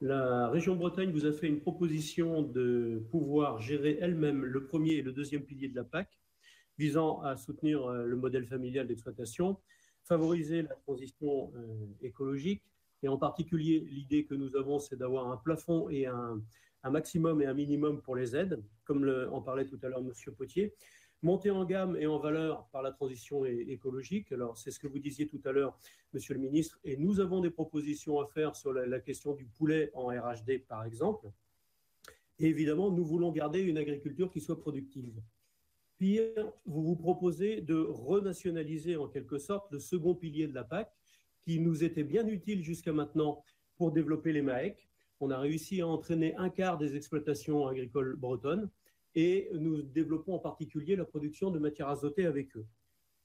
La 0.00 0.48
région 0.48 0.74
Bretagne 0.74 1.12
vous 1.12 1.26
a 1.26 1.32
fait 1.32 1.48
une 1.48 1.60
proposition 1.60 2.40
de 2.40 3.06
pouvoir 3.10 3.60
gérer 3.60 3.98
elle-même 4.00 4.42
le 4.42 4.64
premier 4.64 4.92
et 4.92 5.02
le 5.02 5.12
deuxième 5.12 5.42
pilier 5.42 5.68
de 5.68 5.76
la 5.76 5.84
PAC, 5.84 6.18
visant 6.78 7.20
à 7.20 7.36
soutenir 7.36 7.84
euh, 7.84 8.06
le 8.06 8.16
modèle 8.16 8.46
familial 8.46 8.86
d'exploitation, 8.86 9.58
favoriser 10.02 10.62
la 10.62 10.74
transition 10.76 11.52
écologique, 12.00 12.62
et 13.02 13.08
en 13.08 13.18
particulier, 13.18 13.86
l'idée 13.90 14.24
que 14.24 14.34
nous 14.34 14.56
avons, 14.56 14.78
c'est 14.78 14.96
d'avoir 14.96 15.30
un 15.30 15.36
plafond 15.36 15.90
et 15.90 16.06
un, 16.06 16.40
maximum 16.90 17.42
et 17.42 17.46
un 17.46 17.54
minimum 17.54 18.00
pour 18.00 18.16
les 18.16 18.34
aides, 18.34 18.62
comme 18.86 19.06
en 19.30 19.42
parlait 19.42 19.66
tout 19.66 19.78
à 19.82 19.88
l'heure 19.88 20.02
Monsieur 20.02 20.32
Potier 20.32 20.72
monter 21.24 21.50
en 21.50 21.64
gamme 21.64 21.96
et 21.96 22.06
en 22.06 22.18
valeur 22.18 22.66
par 22.66 22.82
la 22.82 22.92
transition 22.92 23.44
écologique. 23.46 24.30
Alors, 24.30 24.58
c'est 24.58 24.70
ce 24.70 24.78
que 24.78 24.86
vous 24.86 24.98
disiez 24.98 25.26
tout 25.26 25.40
à 25.44 25.52
l'heure, 25.52 25.76
Monsieur 26.12 26.34
le 26.34 26.40
ministre, 26.40 26.78
et 26.84 26.96
nous 26.96 27.18
avons 27.18 27.40
des 27.40 27.50
propositions 27.50 28.20
à 28.20 28.26
faire 28.26 28.54
sur 28.54 28.72
la, 28.72 29.00
question 29.00 29.32
du 29.34 29.46
poulet 29.46 29.90
en 29.94 30.08
RHD, 30.08 30.64
par 30.68 30.84
exemple. 30.84 31.30
Évidemment, 32.38 32.90
nous 32.90 33.04
voulons 33.04 33.32
garder 33.32 33.60
une 33.60 33.78
agriculture 33.78 34.30
qui 34.30 34.40
soit 34.40 34.60
productive. 34.60 35.20
Pire, 35.98 36.52
vous 36.66 36.82
vous 36.82 36.96
proposez 36.96 37.62
de 37.62 37.74
renationaliser 37.74 38.96
en 38.96 39.08
quelque 39.08 39.38
sorte 39.38 39.72
le 39.72 39.80
second 39.80 40.14
pilier 40.14 40.46
de 40.46 40.54
la 40.54 40.64
PAC, 40.64 40.92
qui 41.40 41.58
nous 41.58 41.84
était 41.84 42.04
bien 42.04 42.26
utile 42.26 42.62
jusqu'à 42.62 42.92
maintenant 42.92 43.42
pour 43.76 43.92
développer 43.92 44.32
les 44.32 44.42
MAEC. 44.42 44.88
On 45.20 45.30
a 45.30 45.38
réussi 45.38 45.80
à 45.80 45.86
entraîner 45.86 46.34
un 46.36 46.50
quart 46.50 46.76
des 46.76 46.96
exploitations 46.96 47.66
agricoles 47.66 48.16
bretonnes 48.16 48.68
et 49.14 49.48
nous 49.52 49.82
développons 49.82 50.34
en 50.34 50.38
particulier 50.38 50.96
la 50.96 51.04
production 51.04 51.50
de 51.50 51.58
matières 51.58 51.88
azotées 51.88 52.26
avec 52.26 52.56
eux. 52.56 52.66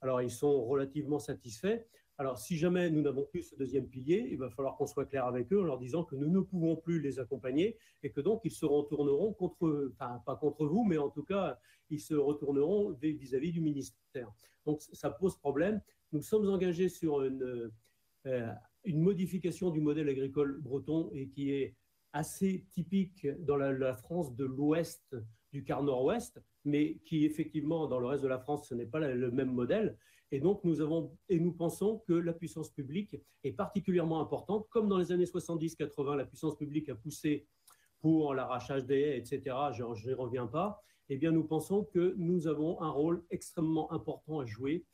Alors, 0.02 0.22
ils 0.22 0.32
sont 0.32 0.66
relativement 0.66 1.20
satisfaits. 1.20 1.84
Alors, 2.18 2.38
si 2.38 2.58
jamais 2.58 2.90
nous 2.90 3.02
n'avons 3.02 3.24
plus 3.24 3.44
ce 3.44 3.56
deuxième 3.56 3.88
pilier, 3.88 4.28
il 4.30 4.38
va 4.38 4.50
falloir 4.50 4.76
qu'on 4.76 4.88
soit 4.88 5.06
clair 5.06 5.26
avec 5.26 5.52
eux 5.54 5.62
en 5.62 5.64
leur 5.64 5.80
disant 5.80 6.04
que 6.04 6.16
nous 6.16 6.30
ne 6.30 6.42
pouvons 6.42 6.76
plus 6.76 7.00
les 7.02 7.20
accompagner 7.20 7.78
et 8.04 8.12
que 8.12 8.20
donc 8.20 8.42
ils 8.44 8.52
se 8.52 8.66
retourneront 8.66 9.34
contre, 9.34 9.94
pas 9.98 10.36
contre 10.40 10.66
vous, 10.66 10.84
mais 10.84 10.98
en 10.98 11.10
tout 11.10 11.24
cas, 11.24 11.58
ils 11.90 12.00
se 12.02 12.14
retourneront 12.14 12.92
vis-à-vis 13.02 13.52
du 13.52 13.62
ministère. 13.62 14.32
Donc, 14.66 14.82
ça 14.82 15.10
pose 15.10 15.38
problème. 15.38 15.82
Nous 16.12 16.22
sommes 16.22 16.48
engagés 16.50 16.90
sur 16.90 17.24
une, 17.24 17.72
euh, 18.26 18.54
modification 18.86 19.70
du 19.70 19.82
modèle 19.82 20.10
agricole 20.10 20.60
breton 20.62 21.10
et 21.14 21.30
qui 21.30 21.52
est 21.52 21.76
assez 22.12 22.66
typique 22.72 23.28
dans 23.46 23.58
la 23.58 23.96
France 23.96 24.36
de 24.36 24.46
l'Ouest 24.46 25.16
du 25.52 25.64
quart 25.64 25.84
nord-ouest, 25.84 26.42
mais 26.66 26.98
qui 27.06 27.26
effectivement, 27.26 27.88
dans 27.88 28.00
le 28.00 28.08
reste 28.08 28.24
de 28.24 28.28
la 28.28 28.40
France, 28.40 28.68
ce 28.68 28.76
n'est 28.76 28.86
pas 28.86 29.00
le 29.00 29.32
même 29.32 29.52
modèle. 29.52 29.98
Et 30.32 30.40
donc, 30.40 30.64
nous 30.64 30.80
avons, 30.82 31.18
et 31.28 31.40
nous 31.40 31.52
pensons 31.52 32.04
que 32.08 32.14
la 32.14 32.34
puissance 32.34 32.70
publique 32.70 33.16
est 33.44 33.52
particulièrement 33.52 34.22
importante. 34.22 34.68
Comme 34.70 34.88
dans 34.88 35.00
les 35.00 35.12
années 35.12 35.26
70-80, 35.26 36.16
la 36.16 36.26
puissance 36.26 36.56
publique 36.56 36.90
a 36.90 36.96
poussé 36.96 37.48
pour 38.00 38.34
l'arrachage 38.34 38.86
des 38.86 39.00
haies, 39.00 39.18
etc., 39.18 39.56
je 39.74 40.08
n'y 40.08 40.14
reviens 40.14 40.48
pas, 40.48 40.82
eh 41.10 41.18
bien, 41.18 41.32
nous 41.32 41.44
pensons 41.44 41.84
que 41.84 42.14
nous 42.18 42.48
avons 42.48 42.80
un 42.82 42.92
rôle 42.92 43.24
extrêmement 43.32 43.92
important 43.92 44.40
à 44.40 44.46
jouer 44.46 44.86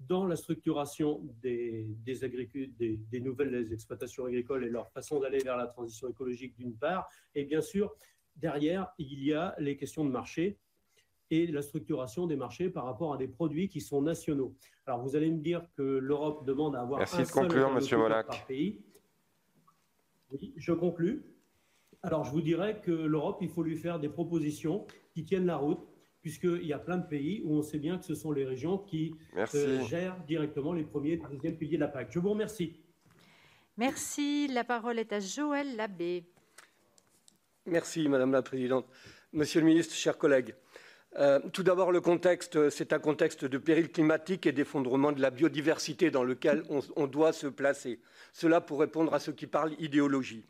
dans 0.00 0.26
la 0.26 0.36
structuration 0.36 1.22
des, 1.40 1.88
nouvelles 3.20 3.72
exploitations 3.72 4.26
agricoles 4.26 4.64
et 4.64 4.68
leur 4.68 4.90
façon 4.90 5.20
d'aller 5.20 5.38
vers 5.38 5.56
la 5.56 5.66
transition 5.66 6.08
écologique 6.08 6.56
d'une 6.56 6.76
part, 6.76 7.08
et 7.34 7.44
bien 7.44 7.60
sûr 7.60 7.94
derrière, 8.36 8.92
il 8.98 9.22
y 9.24 9.32
a 9.32 9.54
les 9.58 9.76
questions 9.76 10.04
de 10.04 10.10
marché 10.10 10.58
et 11.30 11.46
la 11.46 11.62
structuration 11.62 12.26
des 12.26 12.36
marchés 12.36 12.68
par 12.68 12.84
rapport 12.84 13.14
à 13.14 13.16
des 13.16 13.28
produits 13.28 13.68
qui 13.68 13.80
sont 13.80 14.02
nationaux. 14.02 14.54
Alors, 14.86 15.00
vous 15.00 15.16
allez 15.16 15.30
me 15.30 15.40
dire 15.40 15.66
que 15.76 15.82
l'Europe 15.82 16.46
demande 16.46 16.76
à 16.76 16.80
avoir 16.80 16.98
Merci 16.98 17.16
un 17.16 17.20
de 17.20 17.24
seul 17.24 17.42
conclure, 17.44 17.72
Monsieur 17.72 17.96
par 17.96 18.46
pays. 18.46 18.82
Oui, 20.30 20.52
je 20.56 20.72
conclus. 20.72 21.24
Alors, 22.02 22.24
je 22.24 22.32
vous 22.32 22.42
dirais 22.42 22.80
que 22.80 22.90
l'Europe, 22.90 23.38
il 23.40 23.48
faut 23.48 23.62
lui 23.62 23.76
faire 23.76 24.00
des 24.00 24.08
propositions 24.08 24.86
qui 25.14 25.24
tiennent 25.24 25.46
la 25.46 25.56
route, 25.56 25.80
puisqu'il 26.20 26.66
y 26.66 26.72
a 26.72 26.78
plein 26.78 26.98
de 26.98 27.06
pays 27.06 27.42
où 27.44 27.54
on 27.54 27.62
sait 27.62 27.78
bien 27.78 27.96
que 27.96 28.04
ce 28.04 28.14
sont 28.14 28.32
les 28.32 28.44
régions 28.44 28.78
qui 28.78 29.14
euh, 29.36 29.80
gèrent 29.84 30.22
directement 30.24 30.72
les 30.72 30.84
premiers 30.84 31.12
et 31.12 31.16
les 31.16 31.36
deuxièmes 31.36 31.56
piliers 31.56 31.76
de 31.76 31.82
la 31.82 31.88
PAC. 31.88 32.10
Je 32.10 32.18
vous 32.18 32.30
remercie. 32.30 32.76
Merci. 33.76 34.48
La 34.48 34.64
parole 34.64 34.98
est 34.98 35.12
à 35.12 35.20
Joël 35.20 35.76
Labbé. 35.76 36.24
Merci, 37.66 38.08
Madame 38.08 38.32
la 38.32 38.42
Présidente. 38.42 38.86
Monsieur 39.32 39.60
le 39.60 39.66
Ministre, 39.66 39.94
chers 39.94 40.18
collègues, 40.18 40.56
euh, 41.16 41.38
tout 41.52 41.62
d'abord, 41.62 41.92
le 41.92 42.00
contexte, 42.00 42.70
c'est 42.70 42.92
un 42.92 42.98
contexte 42.98 43.44
de 43.44 43.56
péril 43.56 43.92
climatique 43.92 44.46
et 44.46 44.52
d'effondrement 44.52 45.12
de 45.12 45.22
la 45.22 45.30
biodiversité 45.30 46.10
dans 46.10 46.24
lequel 46.24 46.64
on, 46.96 47.06
doit 47.06 47.32
se 47.32 47.46
placer. 47.46 48.00
Cela 48.32 48.60
pour 48.60 48.80
répondre 48.80 49.14
à 49.14 49.20
ceux 49.20 49.32
qui 49.32 49.46
parlent 49.46 49.74
idéologie. 49.78 50.44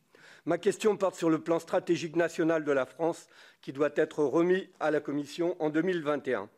Ma 0.46 0.56
question 0.56 0.96
porte 0.96 1.16
sur 1.16 1.28
le 1.28 1.38
plan 1.38 1.58
stratégique 1.58 2.16
national 2.16 2.64
de 2.64 2.72
la 2.72 2.86
France 2.86 3.28
qui 3.60 3.74
doit 3.74 3.92
être 3.96 4.24
remis 4.24 4.70
à 4.80 4.90
la 4.90 5.00
Commission 5.00 5.54
en 5.60 5.68
2021. 5.68 6.48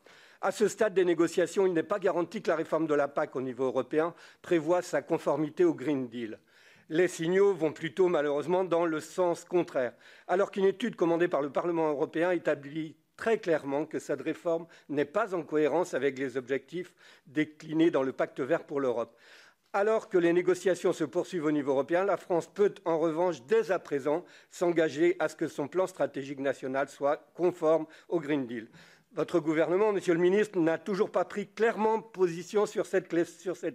À 0.40 0.52
ce 0.52 0.68
stade 0.68 0.94
des 0.94 1.04
négociations, 1.04 1.66
il 1.66 1.72
n'est 1.72 1.82
pas 1.82 1.98
garanti 1.98 2.42
que 2.42 2.50
la 2.50 2.56
réforme 2.56 2.86
de 2.86 2.94
la 2.94 3.08
PAC 3.08 3.34
au 3.34 3.42
niveau 3.42 3.64
européen 3.64 4.14
prévoit 4.40 4.82
sa 4.82 5.02
conformité 5.02 5.64
au 5.64 5.74
Green 5.74 6.06
Deal 6.06 6.38
les 6.88 7.08
signaux 7.08 7.54
vont 7.54 7.72
plutôt 7.72 8.08
malheureusement 8.08 8.64
dans 8.64 8.86
le 8.86 9.00
sens 9.00 9.44
contraire, 9.44 9.92
alors 10.28 10.50
qu'une 10.50 10.64
étude 10.64 10.96
commandée 10.96 11.28
par 11.28 11.42
le 11.42 11.50
Parlement 11.50 11.88
européen 11.88 12.30
établit 12.30 12.96
très 13.16 13.38
clairement 13.38 13.86
que 13.86 13.98
cette 13.98 14.22
réforme 14.22 14.66
n'est 14.88 15.04
pas 15.04 15.34
en 15.34 15.42
cohérence 15.42 15.94
avec 15.94 16.18
les 16.18 16.36
objectifs 16.36 16.92
déclinés 17.26 17.90
dans 17.90 18.02
le 18.02 18.12
pacte 18.12 18.40
vert 18.40 18.64
pour 18.64 18.80
l'Europe. 18.80 19.16
Alors 19.72 20.08
que 20.08 20.18
les 20.18 20.32
négociations 20.32 20.92
se 20.92 21.02
poursuivent 21.02 21.46
au 21.46 21.50
niveau 21.50 21.72
européen, 21.72 22.04
la 22.04 22.16
France 22.16 22.46
peut 22.46 22.74
en 22.84 22.98
revanche 22.98 23.42
dès 23.42 23.72
à 23.72 23.80
présent 23.80 24.24
s'engager 24.50 25.16
à 25.18 25.28
ce 25.28 25.34
que 25.34 25.48
son 25.48 25.66
plan 25.66 25.88
stratégique 25.88 26.38
national 26.38 26.88
soit 26.88 27.26
conforme 27.34 27.86
au 28.08 28.20
Green 28.20 28.46
Deal. 28.46 28.68
Votre 29.14 29.38
gouvernement, 29.38 29.92
Monsieur 29.92 30.12
le 30.14 30.18
ministre, 30.18 30.58
n'a 30.58 30.76
toujours 30.76 31.08
pas 31.08 31.24
pris 31.24 31.46
clairement 31.46 32.00
position 32.00 32.66
sur 32.66 32.84
cette, 32.84 33.06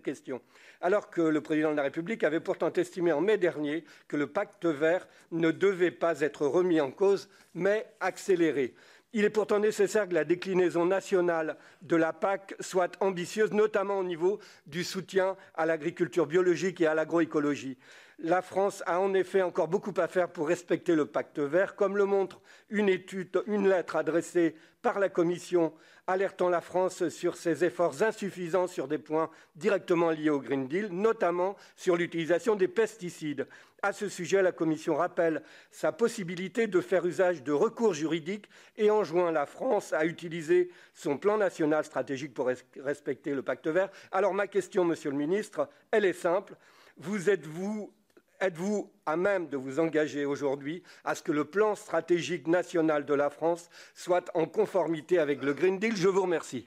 question, 0.04 0.42
alors 0.82 1.10
que 1.10 1.22
le 1.22 1.40
président 1.40 1.72
de 1.72 1.78
la 1.78 1.84
République 1.84 2.26
avait 2.26 2.42
pourtant 2.42 2.74
estimé 2.74 3.14
en 3.14 3.22
mai 3.22 3.38
dernier 3.38 3.86
que 4.10 4.18
le 4.18 4.28
pacte 4.28 4.66
vert 4.66 5.08
ne 5.32 5.52
devait 5.52 5.92
pas 5.92 6.20
être 6.20 6.46
remis 6.46 6.82
en 6.82 6.92
cause, 6.92 7.30
mais 7.54 7.86
accéléré. 8.02 8.74
Il 9.12 9.26
est 9.26 9.32
pourtant 9.32 9.57
nécessaire 9.57 10.07
que 10.07 10.14
la 10.14 10.24
déclinaison 10.24 10.86
nationale 10.86 11.57
de 11.82 11.95
la 11.95 12.14
PAC 12.14 12.55
soit 12.60 12.95
ambitieuse, 12.99 13.51
notamment 13.51 13.97
au 13.97 14.03
niveau 14.03 14.39
du 14.68 14.84
soutien 14.84 15.36
à 15.55 15.66
l'agriculture 15.66 16.28
biologique 16.28 16.80
et 16.82 16.86
à 16.86 16.93
l'agroécologie. 16.93 17.78
La 18.20 18.43
France 18.43 18.84
a 18.86 18.99
en 18.99 19.14
effet 19.16 19.41
encore 19.41 19.68
beaucoup 19.68 19.93
à 19.97 20.07
faire 20.07 20.30
pour 20.30 20.47
respecter 20.47 20.93
le 20.93 21.05
pacte 21.05 21.39
vert, 21.39 21.76
comme 21.76 21.97
le 21.97 22.05
montre 22.05 22.39
une 22.70 22.89
étude, 22.89 23.41
une 23.47 23.68
lettre 23.68 23.95
adressée 23.95 24.55
par 24.82 24.99
la 24.99 25.10
Commission 25.10 25.74
alertant 26.05 26.49
la 26.49 26.62
France 26.62 27.07
sur 27.10 27.38
ses 27.38 27.64
efforts 27.64 28.03
insuffisants 28.03 28.68
sur 28.68 28.88
des 28.88 28.97
points 28.97 29.30
directement 29.55 30.10
liés 30.10 30.30
au 30.30 30.39
Green 30.39 30.68
Deal, 30.68 30.89
notamment 30.91 31.55
sur 31.76 31.95
l'utilisation 31.95 32.55
des 32.55 32.68
pesticides. 32.68 33.47
À 33.82 33.93
ce 33.93 34.09
sujet, 34.09 34.41
la 34.41 34.51
Commission 34.51 34.95
rappelle 34.95 35.41
sa 35.71 35.91
possibilité 35.91 36.67
de 36.67 36.82
faire 36.82 37.05
usage 37.05 37.43
de 37.43 37.53
recours 37.53 37.93
juridiques 37.93 38.49
et 38.77 38.91
enjoint 38.91 39.32
la 39.32 39.45
France 39.45 39.93
à 39.93 40.05
utiliser 40.05 40.69
son 40.93 41.17
plan 41.17 41.38
national 41.38 41.86
stratégique 41.86 42.34
pour 42.34 42.49
respecter 42.77 43.34
le 43.34 43.41
pacte 43.41 43.67
vert. 43.67 43.89
Alors 44.11 44.34
ma 44.34 44.47
question, 44.47 44.84
Monsieur 44.84 45.11
le 45.11 45.17
Ministre, 45.17 45.69
elle 45.91 46.05
est 46.05 46.13
simple. 46.13 46.55
Vous 46.97 47.30
êtes-vous 47.30 47.93
Êtes-vous 48.41 48.89
à 49.05 49.17
même 49.17 49.49
de 49.49 49.57
vous 49.57 49.82
engager 49.82 50.23
aujourd'hui 50.23 50.82
à 51.03 51.13
ce 51.13 51.21
que 51.21 51.34
le 51.34 51.43
plan 51.43 51.75
stratégique 51.75 52.47
national 52.47 53.05
de 53.05 53.13
la 53.13 53.30
France 53.30 53.69
soit 53.93 54.32
en 54.34 54.45
conformité 54.45 55.19
avec 55.19 55.43
le 55.43 55.53
Green 55.53 55.77
Deal? 55.77 55.97
Je 55.97 56.07
vous 56.07 56.21
remercie. 56.21 56.65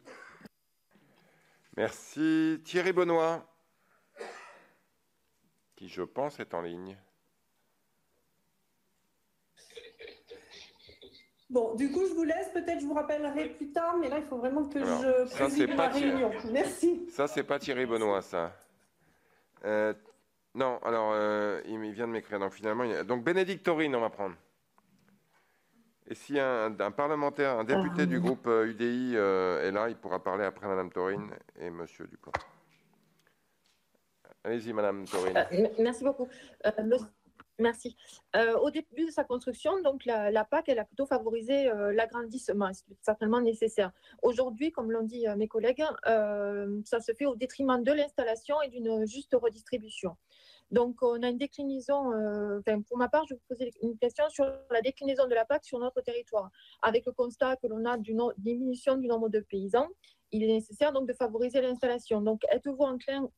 Merci. 1.75 2.61
Thierry 2.63 2.93
Benoît, 2.93 3.47
qui 5.83 5.89
je 5.89 6.03
pense 6.03 6.39
est 6.39 6.55
en 6.55 6.63
ligne. 6.63 6.97
Bon, 11.51 11.75
du 11.75 11.91
coup, 11.91 12.07
je 12.07 12.15
vous 12.15 12.23
laisse. 12.23 12.49
Peut-être 12.55 12.81
je 12.81 12.87
vous 12.87 12.95
rappellerai 12.95 13.49
plus 13.49 13.73
tard, 13.73 13.97
mais 13.99 14.09
là, 14.09 14.19
il 14.19 14.25
faut 14.25 14.37
vraiment 14.37 14.65
que 14.65 14.79
je 14.79 15.35
préside 15.35 15.75
la 15.75 15.89
réunion. 15.89 16.31
Merci. 16.53 17.05
Ça, 17.11 17.27
c'est 17.27 17.43
pas 17.43 17.59
Thierry 17.59 17.85
Benoît, 17.85 18.23
ça. 18.23 18.57
Euh, 19.65 19.93
non, 20.55 20.79
alors, 20.85 21.11
euh, 21.15 21.61
il 21.67 21.79
vient 21.91 22.07
de 22.07 22.13
m'écrire. 22.13 22.39
Donc, 22.39 22.53
finalement, 22.53 22.85
donc 23.03 23.25
Bénédicte 23.25 23.65
Taurine, 23.65 23.97
on 23.97 24.01
va 24.01 24.11
prendre. 24.11 24.37
Et 26.07 26.15
si 26.15 26.39
un, 26.39 26.71
parlementaire, 26.97 27.59
un 27.59 27.65
député 27.65 28.07
du 28.07 28.21
groupe 28.21 28.47
UDI 28.47 29.15
euh, 29.17 29.69
est 29.69 29.73
là, 29.73 29.89
il 29.89 29.97
pourra 29.97 30.23
parler 30.23 30.45
après 30.45 30.69
Madame 30.69 30.93
Taurine 30.93 31.31
et 31.59 31.71
Monsieur 31.71 32.07
Dupont. 32.07 32.33
Allez-y, 34.45 34.73
Madame 34.73 35.05
Taurine. 35.07 35.47
merci 35.79 36.05
beaucoup. 36.05 36.29
Merci. 37.59 37.97
au 38.61 38.71
début 38.71 39.07
de 39.07 39.11
sa 39.11 39.23
construction, 39.25 39.81
donc 39.83 40.05
la, 40.05 40.45
PAC, 40.45 40.69
elle 40.69 40.81
a 40.81 40.85
plutôt 40.85 41.07
favorisé 41.07 41.71
l'agrandissement, 41.93 42.73
c'est 42.73 42.85
certainement 43.03 43.41
nécessaire. 43.41 43.93
Aujourd'hui, 44.23 44.73
comme 44.73 44.91
l'ont 44.91 45.05
dit 45.05 45.27
mes 45.37 45.47
collègues, 45.47 45.85
ça 46.05 47.01
se 47.01 47.13
fait 47.13 47.27
au 47.27 47.37
détriment 47.37 47.85
de 47.85 47.93
l'installation 47.93 48.61
et 48.63 48.69
d'une 48.69 49.07
juste 49.07 49.37
redistribution. 49.41 50.17
Donc, 50.73 51.03
on 51.03 51.23
a 51.23 51.29
une 51.29 51.37
déclinaison, 51.37 52.13
euh, 52.13 52.61
pour 52.89 52.97
ma 52.97 53.11
part, 53.11 53.27
je 53.29 53.35
vais 53.35 53.41
vous 53.41 53.55
poser 53.55 53.71
une 53.83 53.99
question 53.99 54.27
sur 54.31 54.47
la 54.71 54.81
déclinaison 54.81 55.27
de 55.27 55.35
la 55.35 55.45
PAC 55.45 55.67
sur 55.67 55.79
notre 55.79 56.01
territoire. 56.01 56.51
Avec 56.81 57.05
le 57.05 57.13
constat 57.13 57.57
que 57.57 57.67
l'on 57.67 57.85
a 57.85 57.99
d'une 57.99 58.23
diminution 58.39 58.97
du 58.97 59.07
nombre 59.07 59.29
de 59.29 59.41
paysans, 59.41 59.89
il 60.31 60.43
est 60.43 60.47
nécessaire 60.47 60.93
donc 60.93 61.07
de 61.07 61.13
favoriser 61.13 61.61
l'installation. 61.61 62.23
Donc, 62.23 62.41
êtes-vous 62.51 62.85
enclin 62.85 63.29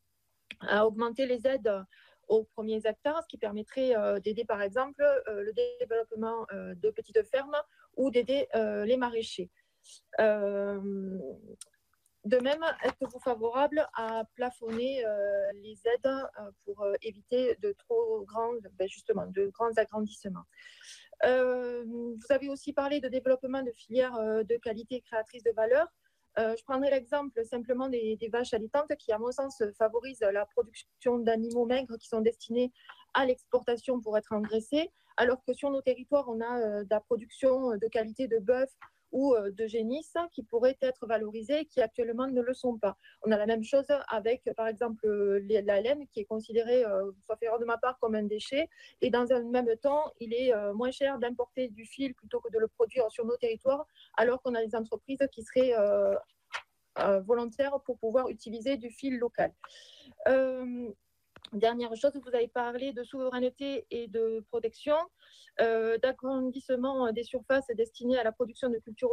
à 0.60 0.86
augmenter 0.86 1.26
les 1.26 1.46
aides 1.46 1.84
aux 2.28 2.44
premiers 2.44 2.80
hectares, 2.84 3.22
ce 3.22 3.28
qui 3.28 3.36
permettrait 3.36 3.96
euh, 3.96 4.18
d'aider 4.18 4.44
par 4.44 4.62
exemple 4.62 5.02
euh, 5.02 5.42
le 5.42 5.52
développement 5.80 6.46
de 6.52 6.90
petites 6.90 7.22
fermes 7.24 7.56
ou 7.96 8.10
d'aider 8.10 8.48
les 8.54 8.96
maraîchers 8.96 9.50
de 12.24 12.38
même, 12.38 12.64
êtes-vous 12.82 13.20
favorable 13.20 13.86
à 13.94 14.24
plafonner 14.34 15.04
euh, 15.04 15.52
les 15.62 15.78
aides 15.86 16.06
euh, 16.06 16.50
pour 16.64 16.82
euh, 16.82 16.94
éviter 17.02 17.56
de 17.56 17.72
trop 17.72 18.24
grands, 18.24 18.54
ben, 18.78 18.88
justement, 18.88 19.26
de 19.26 19.48
grands 19.48 19.72
agrandissements? 19.76 20.44
Vous 21.22 22.18
avez 22.30 22.48
aussi 22.48 22.72
parlé 22.72 23.00
de 23.00 23.08
développement 23.08 23.62
de 23.62 23.70
filières 23.70 24.18
de 24.44 24.56
qualité 24.58 25.00
créatrices 25.00 25.44
de 25.44 25.52
valeur. 25.52 25.86
Je 26.36 26.62
prendrai 26.64 26.90
l'exemple 26.90 27.44
simplement 27.44 27.88
des, 27.88 28.18
vaches 28.32 28.54
allaitantes 28.54 28.94
qui, 28.98 29.12
à 29.12 29.18
mon 29.18 29.30
sens, 29.30 29.62
favorisent 29.78 30.20
la 30.20 30.46
production 30.46 31.18
d'animaux 31.18 31.66
maigres 31.66 31.96
qui 31.98 32.08
sont 32.08 32.20
destinés 32.20 32.72
à 33.14 33.26
l'exportation 33.26 34.00
pour 34.00 34.18
être 34.18 34.32
engraissés, 34.32 34.90
alors 35.16 35.44
que 35.44 35.52
sur 35.52 35.70
nos 35.70 35.80
territoires, 35.80 36.28
on 36.28 36.40
a 36.40 36.82
de 36.82 36.90
la 36.90 37.00
production 37.00 37.70
de 37.76 37.88
qualité 37.88 38.26
de 38.26 38.38
bœuf 38.38 38.70
ou 39.14 39.34
euh, 39.34 39.50
de 39.52 39.66
génisses 39.66 40.16
qui 40.32 40.42
pourraient 40.42 40.76
être 40.82 41.06
valorisés 41.06 41.64
qui 41.66 41.80
actuellement 41.80 42.26
ne 42.26 42.42
le 42.42 42.52
sont 42.52 42.76
pas. 42.76 42.96
On 43.22 43.30
a 43.30 43.38
la 43.38 43.46
même 43.46 43.62
chose 43.62 43.86
avec, 44.08 44.42
par 44.56 44.66
exemple, 44.66 45.06
la 45.48 45.80
laine 45.80 46.06
qui 46.08 46.20
est 46.20 46.24
considérée, 46.24 46.84
euh, 46.84 47.12
sauf 47.26 47.40
erreur 47.40 47.60
de 47.60 47.64
ma 47.64 47.78
part, 47.78 47.96
comme 48.00 48.16
un 48.16 48.24
déchet. 48.24 48.68
Et 49.00 49.10
dans 49.10 49.32
un 49.32 49.44
même 49.44 49.70
temps, 49.80 50.12
il 50.18 50.34
est 50.34 50.52
euh, 50.52 50.74
moins 50.74 50.90
cher 50.90 51.18
d'importer 51.20 51.68
du 51.68 51.86
fil 51.86 52.12
plutôt 52.14 52.40
que 52.40 52.50
de 52.52 52.58
le 52.58 52.66
produire 52.66 53.08
sur 53.10 53.24
nos 53.24 53.36
territoires, 53.36 53.86
alors 54.16 54.42
qu'on 54.42 54.54
a 54.56 54.66
des 54.66 54.74
entreprises 54.74 55.26
qui 55.32 55.42
seraient 55.42 55.74
volontaires 57.22 57.80
pour 57.86 57.98
pouvoir 57.98 58.28
utiliser 58.28 58.76
du 58.76 58.90
fil 58.90 59.18
local. 59.18 59.52
Dernière 61.52 61.94
chose, 61.94 62.12
vous 62.14 62.34
avez 62.34 62.48
parlé 62.48 62.92
de 62.92 63.04
souveraineté 63.04 63.86
et 63.90 64.08
de 64.08 64.44
protection, 64.48 64.96
euh, 65.60 65.98
d'agrandissement 65.98 67.12
des 67.12 67.22
surfaces 67.22 67.68
destinées 67.76 68.18
à 68.18 68.24
la 68.24 68.32
production 68.32 68.68
de 68.70 68.78
cultures 68.78 69.10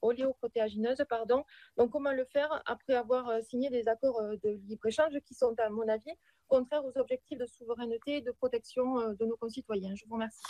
oléoprotéagineuses. 0.00 1.04
Pardon. 1.08 1.44
Donc, 1.76 1.90
comment 1.90 2.12
le 2.12 2.24
faire 2.24 2.62
après 2.64 2.94
avoir 2.94 3.28
euh, 3.28 3.40
signé 3.42 3.68
des 3.68 3.86
accords 3.86 4.18
euh, 4.20 4.36
de 4.42 4.50
libre-échange 4.66 5.12
qui 5.26 5.34
sont, 5.34 5.54
à 5.58 5.68
mon 5.68 5.86
avis, 5.88 6.12
contraires 6.48 6.84
aux 6.84 6.96
objectifs 6.98 7.38
de 7.38 7.46
souveraineté 7.46 8.16
et 8.16 8.20
de 8.22 8.30
protection 8.30 9.12
de 9.12 9.24
nos 9.26 9.36
concitoyens? 9.36 9.94
Je 9.94 10.06
vous 10.06 10.14
remercie. 10.14 10.42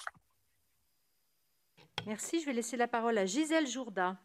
Merci. 2.06 2.40
Je 2.40 2.46
vais 2.46 2.52
laisser 2.52 2.76
la 2.76 2.86
parole 2.86 3.18
à 3.18 3.26
Gisèle 3.26 3.66
Jourda. 3.66 4.18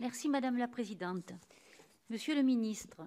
Merci, 0.00 0.28
Madame 0.28 0.56
la 0.56 0.66
Présidente. 0.66 1.32
Monsieur 2.10 2.34
le 2.34 2.42
ministre, 2.42 3.02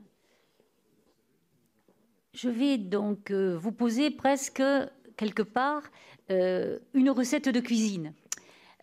je 2.34 2.50
vais 2.50 2.78
donc 2.78 3.32
euh, 3.32 3.58
vous 3.58 3.72
poser 3.72 4.12
presque 4.12 4.64
quelque 5.16 5.42
part 5.42 5.84
euh, 6.30 6.80
une 6.94 7.10
recette 7.10 7.50
de 7.50 7.60
cuisine. 7.60 8.14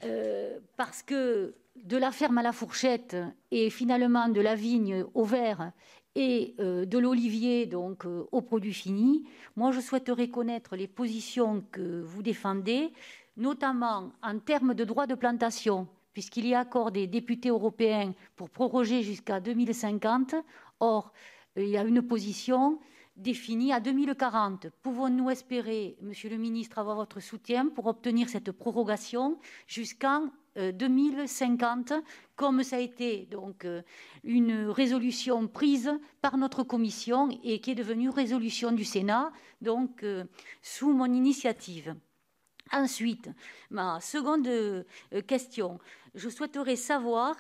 Euh, 0.05 0.59
parce 0.77 1.03
que 1.03 1.55
de 1.77 1.97
la 1.97 2.11
ferme 2.11 2.39
à 2.39 2.43
la 2.43 2.53
fourchette 2.53 3.17
et 3.51 3.71
finalement 3.71 4.29
de 4.29 4.41
la 4.41 4.55
vigne 4.55 5.05
au 5.15 5.25
verre 5.25 5.73
et 6.17 6.55
de 6.59 6.99
l'olivier 6.99 7.67
donc 7.67 8.05
au 8.07 8.41
produit 8.41 8.73
fini, 8.73 9.25
moi 9.57 9.73
je 9.73 9.81
souhaiterais 9.81 10.29
connaître 10.29 10.77
les 10.77 10.87
positions 10.87 11.65
que 11.73 12.01
vous 12.03 12.23
défendez, 12.23 12.93
notamment 13.37 14.13
en 14.23 14.39
termes 14.39 14.75
de 14.75 14.85
droit 14.85 15.09
de 15.09 15.17
plantation, 15.17 15.89
puisqu'il 16.13 16.47
y 16.47 16.55
a 16.55 16.61
accord 16.61 16.93
des 16.93 17.09
députés 17.09 17.49
européens 17.49 18.15
pour 18.37 18.49
proroger 18.49 19.03
jusqu'à 19.03 19.41
2050. 19.41 20.37
Or, 20.79 21.13
il 21.57 21.69
y 21.69 21.77
a 21.77 21.83
une 21.83 22.03
position 22.03 22.79
définie 23.17 23.73
à 23.73 23.81
2040. 23.81 24.69
Pouvons-nous 24.83 25.31
espérer, 25.31 25.97
Monsieur 26.01 26.31
le 26.31 26.37
ministre, 26.37 26.79
avoir 26.79 26.97
votre 26.97 27.21
soutien 27.21 27.69
pour 27.69 27.87
obtenir 27.87 28.29
cette 28.29 28.53
prorogation 28.53 29.39
jusqu'en 29.67 30.31
2050, 30.57 31.93
euh, 31.93 32.01
comme 32.37 32.63
ça 32.63 32.77
a 32.77 32.81
été 32.81 33.27
donc 33.27 33.65
euh, 33.65 33.83
une 34.23 34.69
résolution 34.69 35.49
prise 35.49 35.93
par 36.21 36.37
notre 36.37 36.63
commission 36.63 37.29
et 37.43 37.61
qui 37.61 37.73
est 37.73 37.75
devenue 37.75 38.09
résolution 38.09 38.73
du 38.73 38.85
Sénat, 38.85 39.33
donc 39.61 40.03
euh, 40.03 40.25
sous 40.63 40.93
mon 40.93 41.07
initiative. 41.07 41.95
Ensuite, 42.73 43.29
ma 43.71 44.01
seconde 44.01 44.49
question, 45.27 45.79
je 46.15 46.31
souhaiterais 46.31 46.77
savoir 46.77 47.37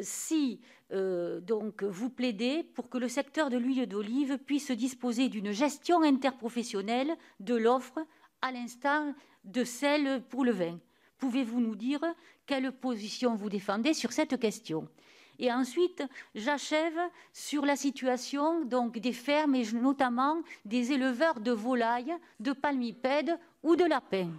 si 0.00 0.60
donc 0.92 1.82
vous 1.82 2.10
plaidez 2.10 2.62
pour 2.62 2.88
que 2.88 2.98
le 2.98 3.08
secteur 3.08 3.48
de 3.48 3.56
l'huile 3.56 3.88
d'olive 3.88 4.38
puisse 4.38 4.70
disposer 4.70 5.28
d'une 5.28 5.52
gestion 5.52 6.02
interprofessionnelle 6.02 7.16
de 7.40 7.54
l'offre 7.54 7.98
à 8.42 8.52
l'instar 8.52 9.04
de 9.44 9.64
celle 9.64 10.22
pour 10.28 10.44
le 10.44 10.52
vin. 10.52 10.78
Pouvez-vous 11.18 11.60
nous 11.60 11.76
dire 11.76 12.00
quelle 12.46 12.72
position 12.72 13.34
vous 13.34 13.48
défendez 13.48 13.94
sur 13.94 14.12
cette 14.12 14.38
question? 14.38 14.88
Et 15.38 15.50
ensuite, 15.52 16.04
j'achève 16.34 16.98
sur 17.32 17.64
la 17.64 17.76
situation 17.76 18.64
donc 18.64 18.98
des 18.98 19.12
fermes 19.12 19.54
et 19.54 19.64
notamment 19.72 20.42
des 20.64 20.92
éleveurs 20.92 21.40
de 21.40 21.52
volailles, 21.52 22.14
de 22.38 22.52
palmipèdes 22.52 23.38
ou 23.62 23.76
de 23.76 23.84
lapins. 23.84 24.30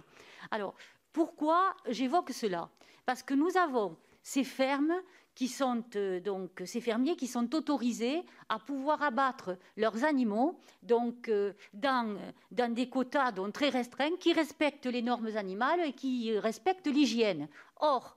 Alors, 0.50 0.74
pourquoi 1.12 1.74
j'évoque 1.88 2.30
cela? 2.30 2.70
Parce 3.04 3.22
que 3.22 3.34
nous 3.34 3.56
avons 3.56 3.96
ces 4.22 4.44
fermes 4.44 4.94
qui 5.34 5.48
sont 5.48 5.84
euh, 5.96 6.20
donc 6.20 6.62
ces 6.64 6.80
fermiers 6.80 7.16
qui 7.16 7.26
sont 7.26 7.54
autorisés 7.54 8.22
à 8.48 8.58
pouvoir 8.58 9.02
abattre 9.02 9.56
leurs 9.76 10.04
animaux 10.04 10.58
donc 10.82 11.28
euh, 11.28 11.52
dans, 11.72 12.16
dans 12.50 12.72
des 12.72 12.88
quotas 12.88 13.32
donc 13.32 13.52
très 13.52 13.68
restreints 13.68 14.16
qui 14.20 14.32
respectent 14.32 14.86
les 14.86 15.02
normes 15.02 15.36
animales 15.36 15.80
et 15.84 15.92
qui 15.92 16.38
respectent 16.38 16.86
l'hygiène. 16.86 17.48
Or, 17.80 18.16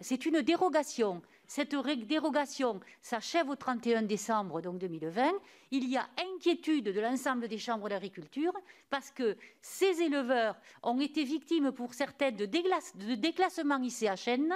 c'est 0.00 0.26
une 0.26 0.42
dérogation. 0.42 1.22
Cette 1.46 1.74
dérogation 2.06 2.80
s'achève 3.00 3.48
au 3.48 3.56
31 3.56 4.02
décembre 4.02 4.60
donc 4.60 4.78
2020. 4.78 5.32
Il 5.70 5.88
y 5.88 5.96
a 5.96 6.08
inquiétude 6.34 6.86
de 6.86 7.00
l'ensemble 7.00 7.46
des 7.46 7.58
chambres 7.58 7.88
d'agriculture 7.88 8.52
parce 8.90 9.10
que 9.10 9.36
ces 9.60 10.02
éleveurs 10.02 10.56
ont 10.82 11.00
été 11.00 11.22
victimes 11.24 11.70
pour 11.70 11.94
certaines 11.94 12.36
de, 12.36 12.46
de 12.46 13.14
déclassement 13.14 13.78
ICHN 13.78 14.52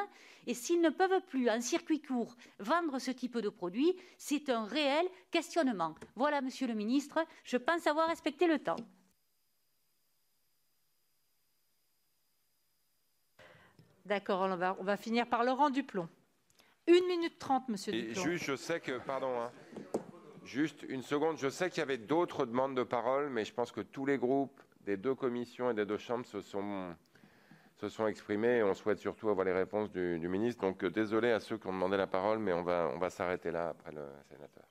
et 0.47 0.55
s'ils 0.55 0.81
ne 0.81 0.91
peuvent 0.91 1.23
plus 1.29 1.49
en 1.49 1.61
circuit 1.61 2.01
court 2.01 2.35
vendre 2.59 2.99
ce 2.99 3.13
type 3.13 3.39
de 3.39 3.49
produit, 3.49 3.95
c'est 4.19 4.49
un 4.51 4.65
réel 4.65 5.07
questionnement. 5.31 5.95
Voilà, 6.17 6.41
Monsieur 6.41 6.67
le 6.67 6.75
Ministre, 6.75 7.25
je 7.45 7.57
pense 7.57 7.87
avoir 7.87 8.09
respecté 8.09 8.47
le 8.47 8.59
temps. 8.59 8.77
D'accord, 14.07 14.41
on 14.41 14.57
va, 14.57 14.77
on 14.81 14.83
va 14.83 14.97
finir 14.97 15.29
par 15.29 15.45
Laurent 15.45 15.71
Duplon. 15.71 16.09
Une 16.91 17.07
minute 17.07 17.39
trente, 17.39 17.69
monsieur 17.69 17.93
juste, 17.93 18.45
je 18.45 18.57
sais 18.57 18.81
que, 18.81 18.99
pardon, 18.99 19.41
hein, 19.41 19.53
juste 20.45 20.85
une 20.89 21.03
seconde, 21.03 21.39
je 21.39 21.49
sais 21.49 21.71
qu'il 21.71 21.79
y 21.79 21.83
avait 21.83 21.99
d'autres 21.99 22.47
demandes 22.47 22.77
de 22.77 22.83
parole, 22.83 23.31
mais 23.31 23.45
je 23.45 23.55
pense 23.55 23.71
que 23.71 23.81
tous 23.81 24.07
les 24.07 24.19
groupes 24.19 24.61
des 24.85 24.97
deux 24.97 25.15
commissions 25.15 25.71
et 25.71 25.75
des 25.75 25.87
deux 25.87 25.99
chambres 25.99 26.27
se 26.27 26.41
sont, 26.41 26.97
se 27.77 27.89
sont 27.89 28.09
exprimés 28.09 28.57
et 28.57 28.63
on 28.65 28.75
souhaite 28.75 28.99
surtout 28.99 29.29
avoir 29.29 29.47
les 29.47 29.53
réponses 29.53 29.93
du, 29.93 30.29
ministre. 30.29 30.63
Donc, 30.63 30.83
euh, 30.83 30.91
désolé 30.91 31.31
à 31.31 31.39
ceux 31.39 31.59
qui 31.59 31.69
ont 31.69 31.73
demandé 31.73 31.97
la 31.97 32.09
parole, 32.09 32.41
mais 32.41 32.53
on 32.53 32.65
va, 32.65 32.91
on 32.93 32.99
va 32.99 33.09
s'arrêter 33.09 33.53
là 33.53 33.69
après 33.69 33.93
le 33.93 34.03
sénateur. 34.29 34.65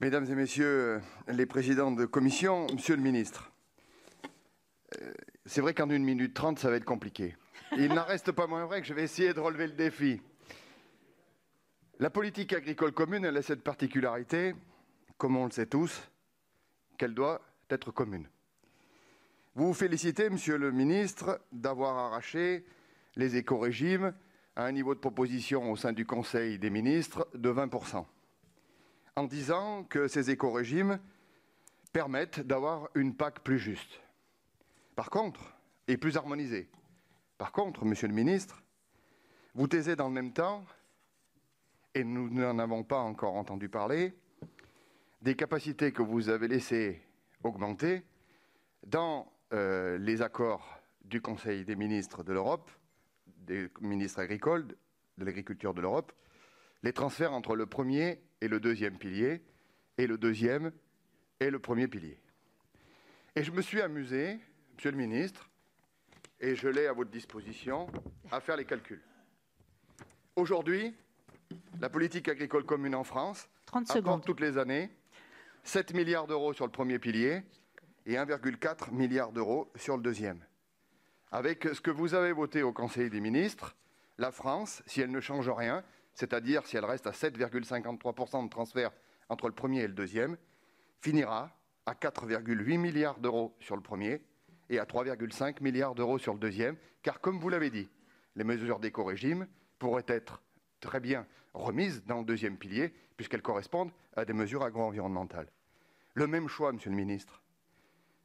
Mesdames 0.00 0.26
et 0.30 0.34
messieurs 0.36 1.00
les 1.26 1.46
présidents 1.46 1.90
de 1.90 2.04
commission, 2.04 2.68
monsieur 2.72 2.94
le 2.94 3.02
ministre, 3.02 3.50
euh, 5.02 5.12
c'est 5.44 5.60
vrai 5.60 5.74
qu'en 5.74 5.90
une 5.90 6.04
minute 6.04 6.34
trente, 6.34 6.60
ça 6.60 6.70
va 6.70 6.76
être 6.76 6.84
compliqué. 6.84 7.34
Il 7.76 7.88
n'en 7.88 8.04
reste 8.04 8.30
pas 8.30 8.46
moins 8.46 8.64
vrai 8.66 8.80
que 8.80 8.86
je 8.86 8.94
vais 8.94 9.02
essayer 9.02 9.34
de 9.34 9.40
relever 9.40 9.66
le 9.66 9.72
défi. 9.72 10.20
La 11.98 12.10
politique 12.10 12.52
agricole 12.52 12.92
commune, 12.92 13.24
elle 13.24 13.38
a 13.38 13.42
cette 13.42 13.62
particularité, 13.62 14.54
comme 15.16 15.34
on 15.36 15.46
le 15.46 15.50
sait 15.50 15.64
tous, 15.64 16.10
qu'elle 16.98 17.14
doit 17.14 17.40
être 17.70 17.90
commune. 17.90 18.28
Vous 19.54 19.68
vous 19.68 19.74
félicitez, 19.74 20.28
Monsieur 20.28 20.58
le 20.58 20.70
ministre, 20.72 21.40
d'avoir 21.52 21.96
arraché 21.96 22.66
les 23.16 23.36
éco-régimes 23.36 24.12
à 24.56 24.66
un 24.66 24.72
niveau 24.72 24.94
de 24.94 25.00
proposition 25.00 25.72
au 25.72 25.76
sein 25.76 25.94
du 25.94 26.04
Conseil 26.04 26.58
des 26.58 26.68
ministres 26.68 27.26
de 27.34 27.50
20%, 27.50 28.04
en 29.16 29.24
disant 29.24 29.84
que 29.84 30.06
ces 30.06 30.30
éco-régimes 30.30 31.00
permettent 31.94 32.40
d'avoir 32.40 32.90
une 32.94 33.14
PAC 33.14 33.40
plus 33.40 33.58
juste. 33.58 34.00
Par 34.96 35.08
contre, 35.08 35.56
et 35.88 35.96
plus 35.96 36.18
harmonisée. 36.18 36.68
Par 37.38 37.52
contre, 37.52 37.86
Monsieur 37.86 38.08
le 38.08 38.14
ministre, 38.14 38.62
vous 39.54 39.66
taisez 39.66 39.96
dans 39.96 40.08
le 40.08 40.14
même 40.14 40.34
temps, 40.34 40.62
et 41.96 42.04
nous 42.04 42.28
n'en 42.28 42.58
avons 42.58 42.84
pas 42.84 42.98
encore 42.98 43.36
entendu 43.36 43.70
parler, 43.70 44.12
des 45.22 45.34
capacités 45.34 45.92
que 45.92 46.02
vous 46.02 46.28
avez 46.28 46.46
laissées 46.46 47.00
augmenter 47.42 48.02
dans 48.86 49.32
euh, 49.54 49.96
les 49.96 50.20
accords 50.20 50.78
du 51.06 51.22
Conseil 51.22 51.64
des 51.64 51.74
ministres 51.74 52.22
de 52.22 52.34
l'Europe, 52.34 52.70
des 53.38 53.70
ministres 53.80 54.20
agricoles, 54.20 54.66
de 55.16 55.24
l'agriculture 55.24 55.72
de 55.72 55.80
l'Europe, 55.80 56.12
les 56.82 56.92
transferts 56.92 57.32
entre 57.32 57.56
le 57.56 57.64
premier 57.64 58.20
et 58.42 58.48
le 58.48 58.60
deuxième 58.60 58.98
pilier, 58.98 59.40
et 59.96 60.06
le 60.06 60.18
deuxième 60.18 60.72
et 61.40 61.48
le 61.48 61.58
premier 61.58 61.88
pilier. 61.88 62.20
Et 63.34 63.42
je 63.42 63.52
me 63.52 63.62
suis 63.62 63.80
amusé, 63.80 64.38
Monsieur 64.74 64.90
le 64.90 64.98
ministre, 64.98 65.48
et 66.40 66.56
je 66.56 66.68
l'ai 66.68 66.88
à 66.88 66.92
votre 66.92 67.10
disposition, 67.10 67.86
à 68.30 68.40
faire 68.40 68.58
les 68.58 68.66
calculs. 68.66 69.02
Aujourd'hui, 70.36 70.94
la 71.80 71.88
politique 71.88 72.28
agricole 72.28 72.64
commune 72.64 72.94
en 72.94 73.04
France 73.04 73.48
apporte 73.90 74.24
toutes 74.24 74.40
les 74.40 74.58
années 74.58 74.90
7 75.64 75.94
milliards 75.94 76.26
d'euros 76.26 76.52
sur 76.52 76.64
le 76.64 76.70
premier 76.70 76.98
pilier 76.98 77.42
et 78.06 78.14
1,4 78.14 78.92
milliard 78.92 79.32
d'euros 79.32 79.70
sur 79.74 79.96
le 79.96 80.02
deuxième. 80.02 80.44
Avec 81.32 81.64
ce 81.64 81.80
que 81.80 81.90
vous 81.90 82.14
avez 82.14 82.32
voté 82.32 82.62
au 82.62 82.72
Conseil 82.72 83.10
des 83.10 83.20
ministres, 83.20 83.76
la 84.18 84.30
France, 84.30 84.82
si 84.86 85.00
elle 85.00 85.10
ne 85.10 85.20
change 85.20 85.48
rien, 85.48 85.82
c'est-à-dire 86.14 86.66
si 86.66 86.76
elle 86.76 86.84
reste 86.84 87.06
à 87.06 87.10
7,53% 87.10 88.44
de 88.44 88.48
transfert 88.48 88.92
entre 89.28 89.48
le 89.48 89.54
premier 89.54 89.82
et 89.82 89.88
le 89.88 89.92
deuxième, 89.92 90.36
finira 91.00 91.50
à 91.84 91.94
4,8 91.94 92.78
milliards 92.78 93.18
d'euros 93.18 93.54
sur 93.60 93.76
le 93.76 93.82
premier 93.82 94.22
et 94.70 94.78
à 94.78 94.84
3,5 94.84 95.62
milliards 95.62 95.94
d'euros 95.94 96.18
sur 96.18 96.32
le 96.32 96.38
deuxième, 96.38 96.76
car 97.02 97.20
comme 97.20 97.38
vous 97.38 97.48
l'avez 97.48 97.70
dit, 97.70 97.88
les 98.34 98.44
mesures 98.44 98.78
d'éco-régime 98.78 99.46
pourraient 99.78 100.04
être 100.08 100.42
très 100.80 101.00
bien 101.00 101.26
remises 101.54 102.04
dans 102.04 102.18
le 102.18 102.24
deuxième 102.24 102.56
pilier, 102.56 102.92
puisqu'elles 103.16 103.42
correspondent 103.42 103.90
à 104.14 104.24
des 104.24 104.32
mesures 104.32 104.62
agro-environnementales. 104.62 105.48
Le 106.14 106.26
même 106.26 106.48
choix, 106.48 106.72
Monsieur 106.72 106.90
le 106.90 106.96
Ministre, 106.96 107.42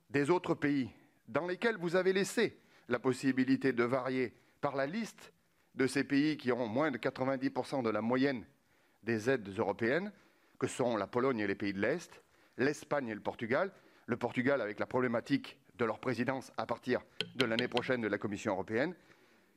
des 0.09 0.29
autres 0.29 0.53
pays 0.53 0.89
dans 1.27 1.47
lesquels 1.47 1.77
vous 1.77 1.95
avez 1.95 2.13
laissé 2.13 2.57
la 2.89 2.99
possibilité 2.99 3.71
de 3.71 3.83
varier 3.83 4.33
par 4.59 4.75
la 4.75 4.85
liste 4.85 5.33
de 5.75 5.87
ces 5.87 6.03
pays 6.03 6.37
qui 6.37 6.51
ont 6.51 6.67
moins 6.67 6.91
de 6.91 6.97
90% 6.97 7.83
de 7.83 7.89
la 7.89 8.01
moyenne 8.01 8.45
des 9.03 9.29
aides 9.29 9.47
européennes, 9.57 10.11
que 10.59 10.67
sont 10.67 10.97
la 10.97 11.07
Pologne 11.07 11.39
et 11.39 11.47
les 11.47 11.55
pays 11.55 11.73
de 11.73 11.81
l'Est, 11.81 12.21
l'Espagne 12.57 13.07
et 13.07 13.15
le 13.15 13.21
Portugal. 13.21 13.71
Le 14.05 14.17
Portugal 14.17 14.61
avec 14.61 14.79
la 14.79 14.85
problématique 14.85 15.57
de 15.75 15.85
leur 15.85 15.99
présidence 15.99 16.51
à 16.57 16.65
partir 16.65 17.01
de 17.35 17.45
l'année 17.45 17.67
prochaine 17.67 18.01
de 18.01 18.07
la 18.07 18.17
Commission 18.17 18.53
européenne, 18.53 18.93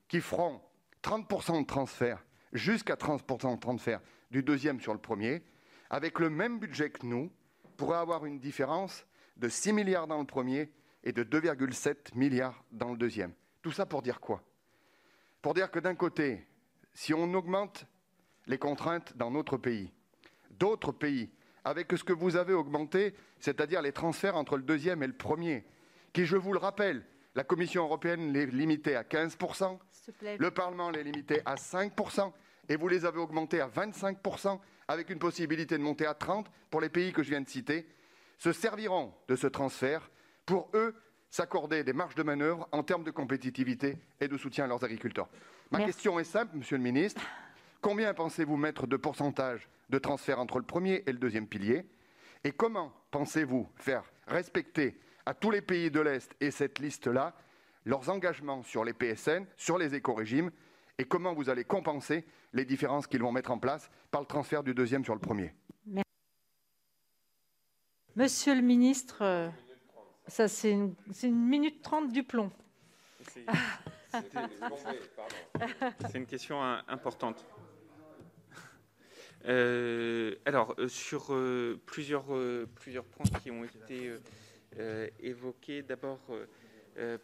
qui 0.08 0.20
feront 0.20 0.60
30% 1.02 1.60
de 1.60 1.66
transfert, 1.66 2.24
jusqu'à 2.54 2.94
30% 2.94 3.56
de 3.56 3.60
transfert 3.60 4.00
du 4.30 4.42
deuxième 4.42 4.80
sur 4.80 4.92
le 4.92 5.00
premier, 5.00 5.42
avec 5.90 6.18
le 6.18 6.30
même 6.30 6.58
budget 6.58 6.90
que 6.90 7.04
nous, 7.06 7.30
pourrait 7.76 7.98
avoir 7.98 8.24
une 8.24 8.38
différence 8.38 9.04
de 9.36 9.48
6 9.48 9.72
milliards 9.72 10.06
dans 10.06 10.18
le 10.18 10.26
premier 10.26 10.70
et 11.02 11.12
de 11.12 11.24
2,7 11.24 12.16
milliards 12.16 12.64
dans 12.70 12.90
le 12.90 12.96
deuxième. 12.96 13.32
Tout 13.62 13.72
ça 13.72 13.84
pour 13.84 14.00
dire 14.00 14.20
quoi? 14.20 14.42
Pour 15.42 15.54
dire 15.54 15.70
que 15.70 15.80
d'un 15.80 15.94
côté, 15.94 16.46
si 16.92 17.12
on 17.12 17.34
augmente 17.34 17.86
les 18.46 18.58
contraintes 18.58 19.16
dans 19.16 19.30
notre 19.30 19.56
pays, 19.56 19.92
d'autres 20.50 20.92
pays, 20.92 21.30
avec 21.64 21.92
ce 21.92 22.04
que 22.04 22.12
vous 22.12 22.36
avez 22.36 22.52
augmenté, 22.52 23.14
c'est-à-dire 23.40 23.82
les 23.82 23.92
transferts 23.92 24.36
entre 24.36 24.56
le 24.56 24.62
deuxième 24.62 25.02
et 25.02 25.06
le 25.06 25.16
premier, 25.16 25.64
qui, 26.12 26.26
je 26.26 26.36
vous 26.36 26.52
le 26.52 26.58
rappelle, 26.58 27.04
la 27.34 27.42
Commission 27.42 27.84
européenne 27.84 28.32
les 28.32 28.46
limitait 28.46 28.94
à 28.94 29.02
15%, 29.02 29.78
le 30.38 30.50
Parlement 30.50 30.90
les 30.90 31.02
limitait 31.02 31.42
à 31.44 31.56
5%, 31.56 32.32
et 32.68 32.76
vous 32.76 32.88
les 32.88 33.04
avez 33.04 33.18
augmentés 33.18 33.60
à 33.60 33.68
25%, 33.68 34.58
avec 34.88 35.10
une 35.10 35.18
possibilité 35.18 35.78
de 35.78 35.82
monter 35.82 36.06
à 36.06 36.12
30% 36.12 36.44
pour 36.70 36.80
les 36.80 36.88
pays 36.88 37.12
que 37.12 37.22
je 37.22 37.30
viens 37.30 37.40
de 37.40 37.48
citer, 37.48 37.86
se 38.38 38.52
serviront 38.52 39.12
de 39.28 39.36
ce 39.36 39.46
transfert 39.46 40.10
pour, 40.44 40.68
eux, 40.74 40.94
s'accorder 41.30 41.84
des 41.84 41.92
marges 41.92 42.14
de 42.14 42.22
manœuvre 42.22 42.68
en 42.72 42.82
termes 42.82 43.04
de 43.04 43.10
compétitivité 43.10 43.98
et 44.20 44.28
de 44.28 44.36
soutien 44.36 44.64
à 44.64 44.66
leurs 44.68 44.84
agriculteurs. 44.84 45.28
Ma 45.70 45.84
question 45.84 46.18
est 46.18 46.24
simple, 46.24 46.56
Monsieur 46.56 46.76
le 46.76 46.82
Ministre. 46.82 47.22
Combien 47.80 48.14
pensez-vous 48.14 48.56
mettre 48.56 48.86
de 48.86 48.96
pourcentage 48.96 49.68
de 49.90 49.98
transfert 49.98 50.38
entre 50.38 50.58
le 50.58 50.64
premier 50.64 51.02
et 51.06 51.12
le 51.12 51.18
deuxième 51.18 51.46
pilier? 51.46 51.86
Et 52.44 52.52
comment 52.52 52.92
pensez-vous 53.10 53.68
faire 53.76 54.04
respecter 54.26 54.98
à 55.26 55.34
tous 55.34 55.50
les 55.50 55.62
pays 55.62 55.90
de 55.90 56.00
l'Est 56.00 56.34
et 56.40 56.50
cette 56.50 56.78
liste-là 56.78 57.34
leurs 57.84 58.08
engagements 58.08 58.62
sur 58.62 58.84
les 58.84 58.92
PSN, 58.92 59.44
sur 59.56 59.78
les 59.78 59.94
éco-régimes, 59.94 60.50
et 60.98 61.04
comment 61.04 61.34
vous 61.34 61.50
allez 61.50 61.64
compenser 61.64 62.24
les 62.52 62.64
différences 62.64 63.06
qu'ils 63.06 63.22
vont 63.22 63.32
mettre 63.32 63.50
en 63.50 63.58
place 63.58 63.90
par 64.10 64.20
le 64.20 64.26
transfert 64.26 64.62
du 64.62 64.74
deuxième 64.74 65.04
sur 65.04 65.14
le 65.14 65.20
premier 65.20 65.52
Monsieur 68.16 68.54
le 68.54 68.60
ministre, 68.60 69.22
euh, 69.22 69.48
ça 70.28 70.46
c'est 70.46 70.70
une, 70.70 70.94
minute 71.24 71.82
trente 71.82 72.12
du 72.12 72.22
plomb. 72.22 72.52
C'est 76.00 76.14
une 76.14 76.26
question 76.26 76.62
importante. 76.62 77.44
Euh, 79.46 80.36
alors, 80.44 80.76
euh, 80.78 80.86
sur 80.86 81.36
plusieurs, 81.86 82.26
plusieurs 82.76 83.04
points 83.04 83.26
qui 83.40 83.50
ont 83.50 83.64
été 83.64 84.12
évoqués, 85.18 85.82
d'abord 85.82 86.20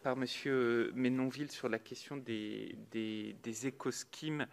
par 0.03 0.15
Monsieur 0.15 0.91
Ménonville 0.95 1.51
sur 1.51 1.69
la 1.69 1.79
question 1.79 2.17
des, 2.17 2.75
des, 2.91 3.67
éco-schemes. 3.67 4.45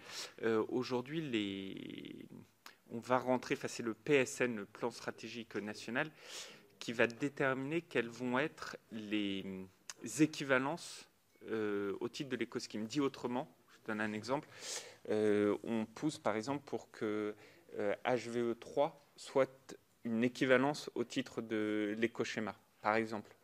Aujourd'hui, 0.68 1.20
les 1.20 2.26
on 2.90 2.98
va 2.98 3.18
rentrer, 3.18 3.54
enfin 3.54 3.68
c'est 3.68 3.82
le 3.82 3.94
PSN, 3.94 4.56
le 4.56 4.64
plan 4.64 4.90
stratégique 4.90 5.56
national, 5.56 6.10
qui 6.78 6.92
va 6.92 7.06
déterminer 7.06 7.82
quelles 7.82 8.08
vont 8.08 8.38
être 8.38 8.76
les 8.92 9.44
équivalences 10.20 11.08
euh, 11.50 11.96
au 12.00 12.08
titre 12.08 12.30
de 12.30 12.36
l'écoscheme. 12.36 12.84
Dit 12.84 13.00
autrement, 13.00 13.54
je 13.70 13.86
donne 13.86 14.00
un 14.00 14.12
exemple, 14.12 14.48
euh, 15.10 15.56
on 15.64 15.84
pousse 15.86 16.18
par 16.18 16.36
exemple 16.36 16.64
pour 16.64 16.90
que 16.90 17.34
HVE3 17.76 18.86
euh, 18.86 18.88
soit 19.16 19.76
une 20.04 20.24
équivalence 20.24 20.90
au 20.94 21.04
titre 21.04 21.42
de 21.42 21.94
l'écoschéma, 21.98 22.54
par 22.80 22.96
exemple. 22.96 23.34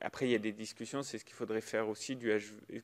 Après, 0.00 0.26
il 0.26 0.30
y 0.30 0.34
a 0.34 0.38
des 0.38 0.52
discussions, 0.52 1.02
c'est 1.02 1.18
ce 1.18 1.24
qu'il 1.24 1.34
faudrait 1.34 1.60
faire 1.60 1.88
aussi, 1.88 2.18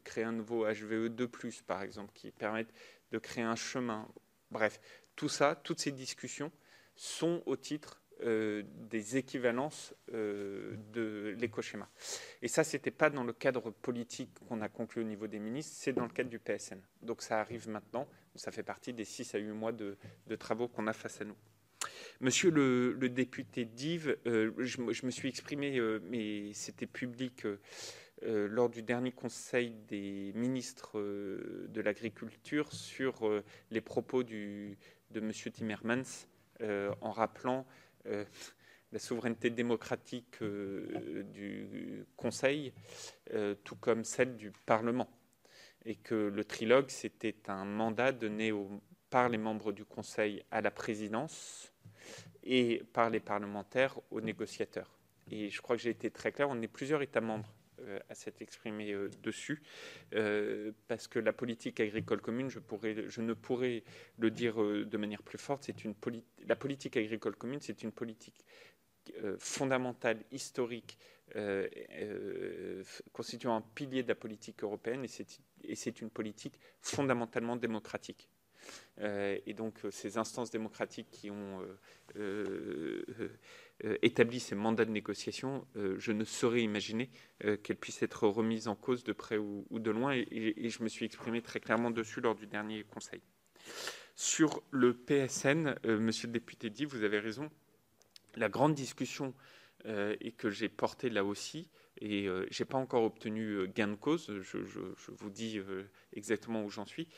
créer 0.04 0.24
un 0.24 0.32
nouveau 0.32 0.66
HVE2, 0.66 1.62
par 1.62 1.82
exemple, 1.82 2.10
qui 2.14 2.30
permette 2.30 2.72
de 3.12 3.18
créer 3.18 3.44
un 3.44 3.56
chemin. 3.56 4.08
Bref, 4.50 4.80
tout 5.16 5.28
ça, 5.28 5.54
toutes 5.54 5.80
ces 5.80 5.92
discussions 5.92 6.52
sont 6.94 7.42
au 7.46 7.56
titre 7.56 8.00
euh, 8.22 8.64
des 8.66 9.16
équivalences 9.16 9.94
euh, 10.12 10.74
de 10.92 11.36
l'écoschéma. 11.38 11.88
Et 12.42 12.48
ça, 12.48 12.64
ce 12.64 12.76
n'était 12.76 12.90
pas 12.90 13.10
dans 13.10 13.22
le 13.22 13.32
cadre 13.32 13.70
politique 13.70 14.30
qu'on 14.48 14.60
a 14.60 14.68
conclu 14.68 15.02
au 15.02 15.04
niveau 15.04 15.28
des 15.28 15.38
ministres, 15.38 15.76
c'est 15.78 15.92
dans 15.92 16.02
le 16.02 16.08
cadre 16.08 16.28
du 16.28 16.40
PSN. 16.40 16.80
Donc 17.00 17.22
ça 17.22 17.40
arrive 17.40 17.68
maintenant, 17.68 18.08
ça 18.34 18.50
fait 18.50 18.64
partie 18.64 18.92
des 18.92 19.04
6 19.04 19.36
à 19.36 19.38
8 19.38 19.52
mois 19.52 19.70
de, 19.70 19.96
travaux 20.36 20.66
qu'on 20.66 20.88
a 20.88 20.92
face 20.92 21.20
à 21.20 21.24
nous. 21.24 21.36
Monsieur 22.20 22.50
le, 22.50 23.08
député 23.08 23.64
Dive, 23.64 24.16
euh, 24.26 24.52
je, 24.58 24.80
me 24.80 25.10
suis 25.10 25.28
exprimé, 25.28 25.80
mais 26.10 26.52
c'était 26.52 26.86
public 26.86 27.46
euh, 28.24 28.48
lors 28.48 28.68
du 28.68 28.82
dernier 28.82 29.12
Conseil 29.12 29.70
des 29.86 30.32
ministres 30.34 30.98
euh, 30.98 31.66
de 31.68 31.80
l'Agriculture 31.80 32.72
sur 32.72 33.28
euh, 33.28 33.44
les 33.70 33.80
propos 33.80 34.24
de 34.24 34.74
M. 35.14 35.32
Timmermans 35.32 36.26
en 37.00 37.12
rappelant 37.12 37.64
la 38.04 38.98
souveraineté 38.98 39.48
démocratique 39.48 40.42
du 40.42 42.04
Conseil, 42.16 42.72
tout 43.62 43.76
comme 43.76 44.02
celle 44.02 44.36
du 44.36 44.50
Parlement. 44.66 45.08
Et 45.84 45.94
que 45.94 46.16
le 46.16 46.44
trilogue, 46.44 46.88
c'était 46.88 47.36
un 47.46 47.64
mandat 47.64 48.10
donné 48.10 48.52
par 49.08 49.28
les 49.28 49.38
membres 49.38 49.70
du 49.70 49.84
Conseil 49.84 50.42
à 50.50 50.60
la 50.60 50.72
présidence 50.72 51.72
et 52.44 52.82
par 52.92 53.10
les 53.10 53.20
parlementaires 53.20 53.98
aux 54.10 54.20
négociateurs. 54.20 54.98
Et 55.30 55.50
je 55.50 55.60
crois 55.60 55.76
que 55.76 55.82
j'ai 55.82 55.90
été 55.90 56.10
très 56.10 56.32
clair, 56.32 56.48
on 56.48 56.60
est 56.62 56.68
plusieurs 56.68 57.02
États 57.02 57.20
membres 57.20 57.52
euh, 57.82 58.00
à 58.08 58.14
s'être 58.14 58.42
exprimé 58.42 58.92
euh, 58.92 59.08
dessus, 59.22 59.62
euh, 60.14 60.72
parce 60.88 61.06
que 61.06 61.20
la 61.20 61.32
politique 61.32 61.78
agricole 61.78 62.20
commune, 62.20 62.48
je, 62.48 62.58
ne 63.20 63.32
pourrais 63.34 63.84
le 64.18 64.30
dire 64.30 64.56
de 64.56 64.96
manière 64.96 65.22
plus 65.22 65.38
forte, 65.38 65.70
la 66.46 66.56
politique 66.56 66.96
agricole 66.96 67.36
commune, 67.36 67.60
c'est 67.60 67.82
une 67.82 67.92
politique 67.92 68.44
fondamentale, 69.38 70.18
historique, 70.32 70.98
constituant 73.12 73.56
un 73.56 73.62
pilier 73.74 74.02
de 74.02 74.08
la 74.08 74.14
politique 74.14 74.62
européenne, 74.64 75.04
et 75.64 75.74
c'est 75.76 76.00
une 76.00 76.10
politique 76.10 76.58
fondamentalement 76.80 77.56
démocratique. 77.56 78.28
Et 79.00 79.54
donc 79.54 79.80
ces 79.90 80.18
instances 80.18 80.50
démocratiques 80.50 81.08
qui 81.10 81.30
ont 81.30 81.62
euh, 83.84 83.96
établit 84.02 84.40
ces 84.40 84.56
mandats 84.56 84.84
de 84.84 84.90
négociation, 84.90 85.64
euh, 85.76 85.94
je 86.00 86.10
ne 86.10 86.24
saurais 86.24 86.62
imaginer 86.62 87.10
euh, 87.44 87.56
qu'elles 87.56 87.76
puissent 87.76 88.02
être 88.02 88.26
remises 88.26 88.66
en 88.66 88.74
cause 88.74 89.04
de 89.04 89.12
près 89.12 89.38
ou, 89.38 89.64
de 89.70 89.90
loin, 89.92 90.14
et, 90.14 90.68
je 90.68 90.82
me 90.82 90.88
suis 90.88 91.06
exprimé 91.06 91.42
très 91.42 91.60
clairement 91.60 91.92
dessus 91.92 92.20
lors 92.20 92.34
du 92.34 92.48
dernier 92.48 92.82
Conseil. 92.82 93.22
Sur 94.16 94.64
le 94.72 94.94
PSN, 94.94 95.76
Monsieur 95.84 96.26
le 96.26 96.32
député 96.32 96.70
dit, 96.70 96.86
vous 96.86 97.04
avez 97.04 97.20
raison, 97.20 97.50
la 98.34 98.48
grande 98.48 98.74
discussion 98.74 99.32
et 99.84 100.32
que 100.32 100.50
j'ai 100.50 100.68
portée 100.68 101.08
là 101.08 101.24
aussi, 101.24 101.70
et 102.00 102.26
je 102.26 102.62
n'ai 102.62 102.66
pas 102.66 102.78
encore 102.78 103.04
obtenu 103.04 103.68
gain 103.68 103.88
de 103.88 103.94
cause, 103.94 104.32
je, 104.40 104.58
vous 105.08 105.30
dis 105.30 105.60
exactement 106.12 106.64
où 106.64 106.70
j'en 106.70 106.86
suis, 106.86 107.08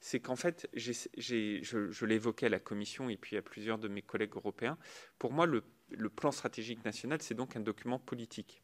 c'est 0.00 0.20
qu'en 0.20 0.36
fait, 0.36 0.68
je, 0.74 2.08
évoqué 2.10 2.46
à 2.46 2.48
la 2.48 2.60
Commission 2.60 3.08
et 3.08 3.16
puis 3.16 3.36
à 3.36 3.42
plusieurs 3.42 3.78
de 3.78 3.88
mes 3.88 4.02
collègues 4.02 4.36
européens, 4.36 4.78
pour 5.18 5.32
moi, 5.32 5.46
le 5.46 5.62
le 5.90 6.08
plan 6.08 6.32
stratégique 6.32 6.84
national, 6.84 7.22
c'est 7.22 7.34
donc 7.34 7.56
un 7.56 7.60
document 7.60 7.98
politique. 7.98 8.62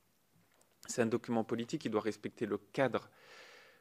C'est 0.87 1.03
un 1.03 1.07
document 1.07 1.45
politique 1.45 1.83
qui 1.83 1.91
doit 1.91 2.01
respecter 2.01 2.47
le 2.47 2.59
cadre 2.59 3.11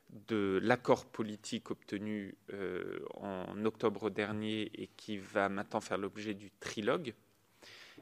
de 0.10 0.60
l'accord 0.62 1.06
politique 1.06 1.72
obtenu 1.72 2.38
euh, 2.54 3.00
en 3.16 3.64
octobre 3.66 4.10
dernier 4.10 4.70
et 4.76 4.88
qui 4.88 5.18
va 5.18 5.50
maintenant 5.50 5.82
faire 5.82 5.98
l'objet 5.98 6.34
du 6.34 6.52
trilogue. 6.52 7.16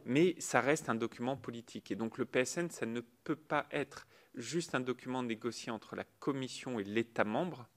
Mais 0.05 0.35
ça 0.39 0.61
reste 0.61 0.89
un 0.89 0.95
document 0.95 1.37
politique. 1.37 1.91
Et 1.91 1.95
donc 1.95 2.17
le 2.17 2.25
PSN, 2.25 2.69
ça 2.69 2.85
ne 2.85 3.01
peut 3.01 3.35
pas 3.35 3.67
être 3.71 4.07
juste 4.35 4.75
un 4.75 4.79
document 4.79 5.23
négocié 5.23 5.71
entre 5.71 5.95
la 5.95 6.03
Commission 6.19 6.79
et 6.79 6.83
l'État 6.83 7.23
membre. 7.23 7.67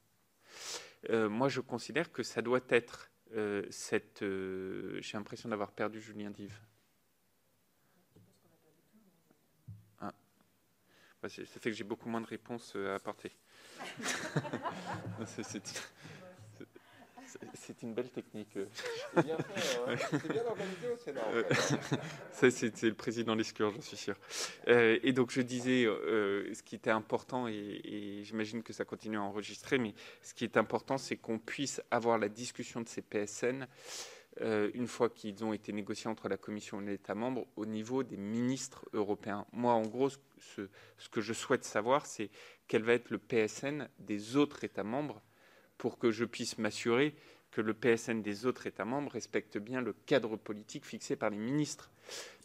Euh, 1.09 1.29
moi, 1.29 1.49
je 1.49 1.59
considère 1.59 2.11
que 2.11 2.23
ça 2.23 2.41
doit 2.41 2.61
être 2.69 3.11
euh, 3.35 3.63
cette... 3.69 4.21
J'ai 4.21 5.17
l'impression 5.17 5.49
d'avoir 5.49 5.71
perdu 5.71 6.01
Julien 6.01 6.31
Dive. 6.31 6.57
Bah, 11.23 11.29
ça 11.29 11.45
fait 11.45 11.69
que 11.69 11.75
j'ai 11.77 11.85
beaucoup 11.85 12.09
moins 12.09 12.19
de 12.19 12.27
réponses 12.27 12.73
euh, 12.75 12.91
à 12.91 12.95
apporter. 12.95 13.31
c'est 17.53 17.81
une 17.83 17.93
belle 17.93 18.09
technique. 18.09 18.57
C'est 19.15 19.25
bien 19.25 19.37
fait, 19.37 19.79
hein. 19.87 19.95
c'est 20.11 20.31
bien 20.31 20.45
organisé 20.45 20.89
au 20.93 20.97
Sénat. 20.97 21.21
c'est 22.31 22.83
le 22.83 22.93
président 22.93 23.35
Lescure, 23.35 23.71
j'en 23.71 23.81
suis 23.81 23.97
sûr. 23.97 24.15
Euh, 24.67 24.99
et 25.03 25.13
donc 25.13 25.31
je 25.31 25.41
disais, 25.41 25.85
euh, 25.85 26.53
ce 26.53 26.63
qui 26.63 26.75
était 26.75 26.89
important, 26.89 27.47
et, 27.47 28.21
j'imagine 28.23 28.63
que 28.63 28.73
ça 28.73 28.85
continue 28.85 29.17
à 29.17 29.21
enregistrer, 29.21 29.77
mais 29.77 29.93
ce 30.21 30.33
qui 30.33 30.43
est 30.43 30.57
important, 30.57 30.97
c'est 30.97 31.17
qu'on 31.17 31.39
puisse 31.39 31.81
avoir 31.91 32.17
la 32.17 32.29
discussion 32.29 32.81
de 32.81 32.87
ces 32.87 33.01
PSN 33.01 33.67
euh, 34.41 34.71
une 34.73 34.87
fois 34.87 35.09
qu'ils 35.09 35.43
ont 35.43 35.53
été 35.53 35.71
négociés 35.73 36.09
entre 36.09 36.27
la 36.27 36.37
Commission 36.37 36.81
et 36.81 36.85
l'État 36.85 37.13
membre 37.13 37.45
au 37.55 37.67
niveau 37.67 38.01
des 38.01 38.17
ministres 38.17 38.85
européens. 38.93 39.45
Moi, 39.51 39.73
en 39.73 39.83
gros, 39.83 40.09
ce, 40.09 40.67
que 41.11 41.21
je 41.21 41.33
souhaite 41.33 41.63
savoir, 41.63 42.07
c'est 42.07 42.31
quel 42.67 42.81
va 42.81 42.93
être 42.93 43.11
le 43.11 43.19
PSN 43.19 43.87
des 43.99 44.35
autres 44.35 44.63
États 44.63 44.83
membres 44.83 45.21
pour 45.77 45.99
que 45.99 46.09
je 46.09 46.25
puisse 46.25 46.57
m'assurer 46.57 47.13
que 47.53 47.61
le 47.61 47.73
PSN 47.73 48.21
des 48.21 48.45
autres 48.45 48.67
États 48.67 48.85
membres 48.85 49.11
respecte 49.11 49.57
bien 49.57 49.81
le 49.81 49.93
cadre 50.05 50.35
politique 50.37 50.85
fixé 50.85 51.15
par 51.15 51.29
les 51.29 51.37
ministres. 51.37 51.91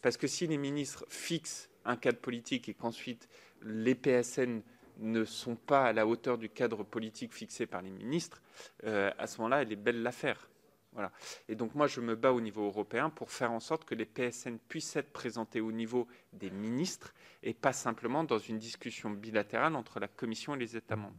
Parce 0.02 0.16
que 0.16 0.26
si 0.26 0.46
les 0.46 0.58
ministres 0.58 1.04
fixent 1.08 1.70
un 1.84 1.96
cadre 1.96 2.18
politique 2.18 2.68
et 2.68 2.74
qu'ensuite 2.74 3.28
les 3.62 3.94
PSN 3.94 4.60
ne 4.98 5.24
sont 5.24 5.56
pas 5.56 5.86
à 5.86 5.92
la 5.92 6.06
hauteur 6.06 6.38
du 6.38 6.50
cadre 6.50 6.82
politique 6.84 7.32
fixé 7.32 7.66
par 7.66 7.82
les 7.82 7.90
ministres, 7.90 8.42
euh, 8.84 9.10
à 9.18 9.26
ce 9.26 9.38
moment-là, 9.38 9.62
elle 9.62 9.72
est 9.72 9.76
belle 9.76 10.02
l'affaire. 10.02 10.48
Voilà. 10.92 11.12
Et 11.48 11.54
donc 11.54 11.74
moi, 11.74 11.86
je 11.86 12.00
me 12.00 12.16
bats 12.16 12.32
au 12.32 12.40
niveau 12.40 12.64
européen 12.66 13.08
pour 13.08 13.30
faire 13.30 13.52
en 13.52 13.60
sorte 13.60 13.84
que 13.84 13.94
les 13.94 14.04
PSN 14.06 14.56
puissent 14.68 14.96
être 14.96 15.12
présentés 15.12 15.60
au 15.60 15.70
niveau 15.72 16.08
des 16.32 16.50
ministres 16.50 17.14
et 17.42 17.54
pas 17.54 17.72
simplement 17.72 18.24
dans 18.24 18.38
une 18.38 18.58
discussion 18.58 19.10
bilatérale 19.10 19.76
entre 19.76 20.00
la 20.00 20.08
Commission 20.08 20.54
et 20.54 20.58
les 20.58 20.76
États 20.76 20.96
membres. 20.96 21.16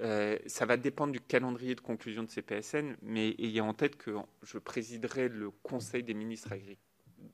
Euh, 0.00 0.38
ça 0.46 0.66
va 0.66 0.76
dépendre 0.76 1.12
du 1.12 1.20
calendrier 1.20 1.74
de 1.74 1.80
conclusion 1.80 2.22
de 2.22 2.30
ces 2.30 2.42
PSN, 2.42 2.96
mais 3.02 3.34
ayez 3.38 3.60
en 3.60 3.74
tête 3.74 3.96
que 3.96 4.14
je 4.42 4.58
présiderai 4.58 5.28
le 5.28 5.50
Conseil 5.50 6.02
des 6.02 6.14
ministres 6.14 6.50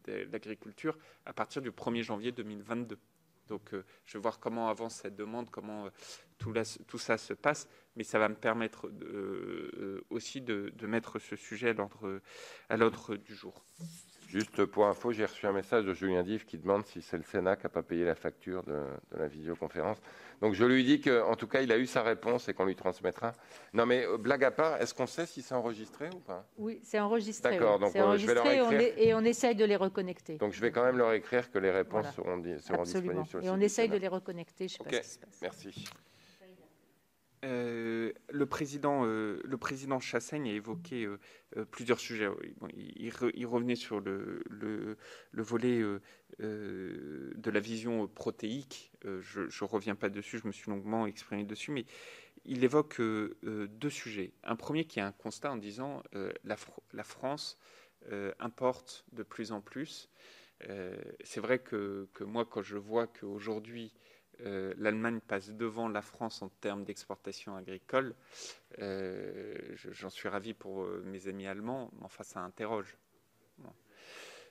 de 0.04 0.28
l'agriculture 0.32 0.96
à 1.26 1.32
partir 1.32 1.60
du 1.62 1.70
1er 1.70 2.02
janvier 2.02 2.32
2022. 2.32 2.98
Donc, 3.48 3.74
euh, 3.74 3.84
je 4.06 4.16
vais 4.16 4.22
voir 4.22 4.40
comment 4.40 4.68
avance 4.68 4.96
cette 5.02 5.16
demande, 5.16 5.50
comment 5.50 5.86
euh, 5.86 5.90
tout, 6.38 6.98
ça 6.98 7.18
se 7.18 7.34
passe, 7.34 7.68
mais 7.96 8.04
ça 8.04 8.18
va 8.18 8.30
me 8.30 8.34
permettre 8.34 8.90
aussi 10.08 10.40
de, 10.40 10.72
mettre 10.86 11.18
ce 11.18 11.36
sujet 11.36 11.74
à 12.68 12.76
l'ordre 12.76 13.16
du 13.16 13.34
jour. 13.34 13.62
Juste 14.34 14.64
pour 14.64 14.86
info, 14.86 15.12
j'ai 15.12 15.26
reçu 15.26 15.46
un 15.46 15.52
message 15.52 15.84
de 15.84 15.94
Julien 15.94 16.24
Dive 16.24 16.44
qui 16.44 16.58
demande 16.58 16.84
si 16.86 17.00
c'est 17.02 17.16
le 17.16 17.22
Sénat 17.22 17.54
qui 17.54 17.66
n'a 17.66 17.68
pas 17.68 17.84
payé 17.84 18.04
la 18.04 18.16
facture 18.16 18.64
de, 18.64 18.82
la 19.16 19.28
visioconférence. 19.28 19.98
Donc 20.40 20.54
je 20.54 20.64
lui 20.64 20.82
dis 20.82 21.00
qu'en 21.00 21.36
tout 21.36 21.46
cas, 21.46 21.60
il 21.60 21.70
a 21.70 21.78
eu 21.78 21.86
sa 21.86 22.02
réponse 22.02 22.48
et 22.48 22.52
qu'on 22.52 22.64
lui 22.64 22.74
transmettra. 22.74 23.30
Non 23.74 23.86
mais 23.86 24.04
euh, 24.04 24.18
blague 24.18 24.42
à 24.42 24.50
part, 24.50 24.82
est-ce 24.82 24.92
qu'on 24.92 25.06
sait 25.06 25.26
si 25.26 25.40
c'est 25.40 25.54
enregistré 25.54 26.10
ou 26.12 26.18
pas? 26.18 26.44
Oui, 26.58 26.80
c'est 26.82 26.98
enregistré. 26.98 27.52
D'accord, 27.52 27.78
donc 27.78 27.94
euh, 27.94 28.16
je 28.16 28.26
vais 28.26 28.34
leur 28.34 28.44
écrire. 28.44 28.92
et 28.96 29.14
on 29.14 29.20
essaye 29.20 29.54
de 29.54 29.64
les 29.64 29.76
reconnecter. 29.76 30.36
Donc 30.38 30.52
je 30.52 30.60
vais 30.60 30.72
quand 30.72 30.82
même 30.82 30.98
leur 30.98 31.12
écrire 31.12 31.48
que 31.52 31.60
les 31.60 31.70
réponses 31.70 32.12
seront, 32.16 32.42
seront 32.58 32.82
disponibles 32.82 33.26
sur 33.26 33.38
le 33.38 33.44
et 33.44 33.50
on 33.50 33.60
essaye 33.60 33.88
de 33.88 33.98
les 33.98 34.08
reconnecter. 34.08 34.66
Je 34.66 34.72
sais 34.74 34.82
pas 34.82 34.90
ce 34.90 35.00
qui 35.00 35.08
se 35.10 35.18
passe. 35.20 35.38
Merci. 35.42 35.84
Euh, 37.44 38.12
le, 38.30 38.46
président, 38.46 39.04
euh, 39.04 39.38
le 39.44 39.58
président 39.58 40.00
Chassaigne 40.00 40.48
a 40.48 40.52
évoqué 40.52 41.04
euh, 41.04 41.64
plusieurs 41.70 42.00
sujets. 42.00 42.28
il, 42.74 43.46
revenait 43.46 43.76
sur 43.76 44.00
le, 44.00 44.42
le, 44.48 44.96
volet 45.32 45.82
de 46.38 47.50
la 47.50 47.60
vision 47.60 48.08
protéique. 48.08 48.92
je 49.04 49.40
ne 49.42 49.68
reviens 49.68 49.94
pas 49.94 50.08
dessus, 50.08 50.38
je 50.38 50.46
me 50.46 50.52
suis 50.52 50.70
longuement 50.70 51.06
exprimé 51.06 51.44
dessus, 51.44 51.70
mais 51.70 51.84
il 52.46 52.64
évoque 52.64 53.00
deux 53.00 53.90
sujets. 53.90 54.32
Un 54.42 54.56
premier 54.56 54.86
qui 54.86 54.98
est 54.98 55.02
un 55.02 55.12
constat 55.12 55.52
en 55.52 55.56
disant 55.56 56.02
la, 56.44 56.56
la 56.92 57.04
France 57.04 57.58
importe 58.38 59.04
de 59.12 59.22
plus 59.22 59.52
en 59.52 59.60
plus. 59.60 60.08
C'est 61.22 61.40
vrai 61.40 61.58
que, 61.58 62.08
que, 62.14 62.24
moi, 62.24 62.46
quand 62.46 62.62
je 62.62 62.78
vois 62.78 63.06
qu'aujourd'hui, 63.06 63.92
euh, 64.40 64.74
l'Allemagne 64.78 65.20
passe 65.20 65.50
devant 65.50 65.88
la 65.88 66.02
France 66.02 66.42
en 66.42 66.48
termes 66.48 66.84
d'exportation 66.84 67.56
agricole. 67.56 68.14
Euh, 68.78 69.54
j'en 69.76 70.10
suis 70.10 70.28
ravi 70.28 70.54
pour 70.54 70.82
euh, 70.82 71.02
mes 71.06 71.28
amis 71.28 71.46
allemands, 71.46 71.90
mais 71.96 72.04
enfin, 72.04 72.24
ça 72.24 72.40
interroge. 72.40 72.96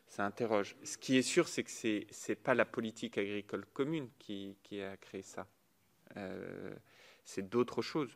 Ça 0.07 0.25
interroge. 0.25 0.75
Ce 0.84 0.97
qui 0.97 1.17
est 1.17 1.23
sûr, 1.23 1.47
c'est 1.47 1.63
que 1.63 1.71
ce 1.71 2.05
n'est 2.29 2.36
pas 2.36 2.53
la 2.53 2.65
politique 2.65 3.17
agricole 3.17 3.65
commune 3.73 4.09
qui, 4.19 4.55
a 4.79 4.95
créé 4.97 5.23
ça. 5.23 5.47
c'est 7.25 7.49
d'autres 7.49 7.81
choses. 7.81 8.15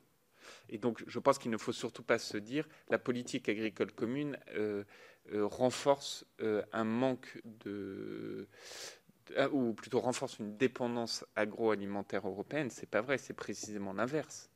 Et 0.69 0.77
donc, 0.77 1.03
je 1.07 1.17
pense 1.17 1.39
qu'il 1.39 1.49
ne 1.49 1.57
faut 1.57 1.71
surtout 1.71 2.03
pas 2.03 2.19
se 2.19 2.37
dire 2.37 2.67
la 2.89 2.99
politique 2.99 3.49
agricole 3.49 3.91
commune 3.93 4.37
renforce 5.33 6.23
un 6.71 6.83
manque 6.83 7.41
de 7.43 8.47
ou 9.51 9.73
plutôt 9.73 9.99
renforce 9.99 10.39
une 10.39 10.57
dépendance 10.57 11.25
agroalimentaire 11.35 12.27
européenne, 12.27 12.69
c'est 12.69 12.89
pas 12.89 13.01
vrai, 13.01 13.17
c'est 13.17 13.33
précisément 13.33 13.93
l'inverse. 13.93 14.49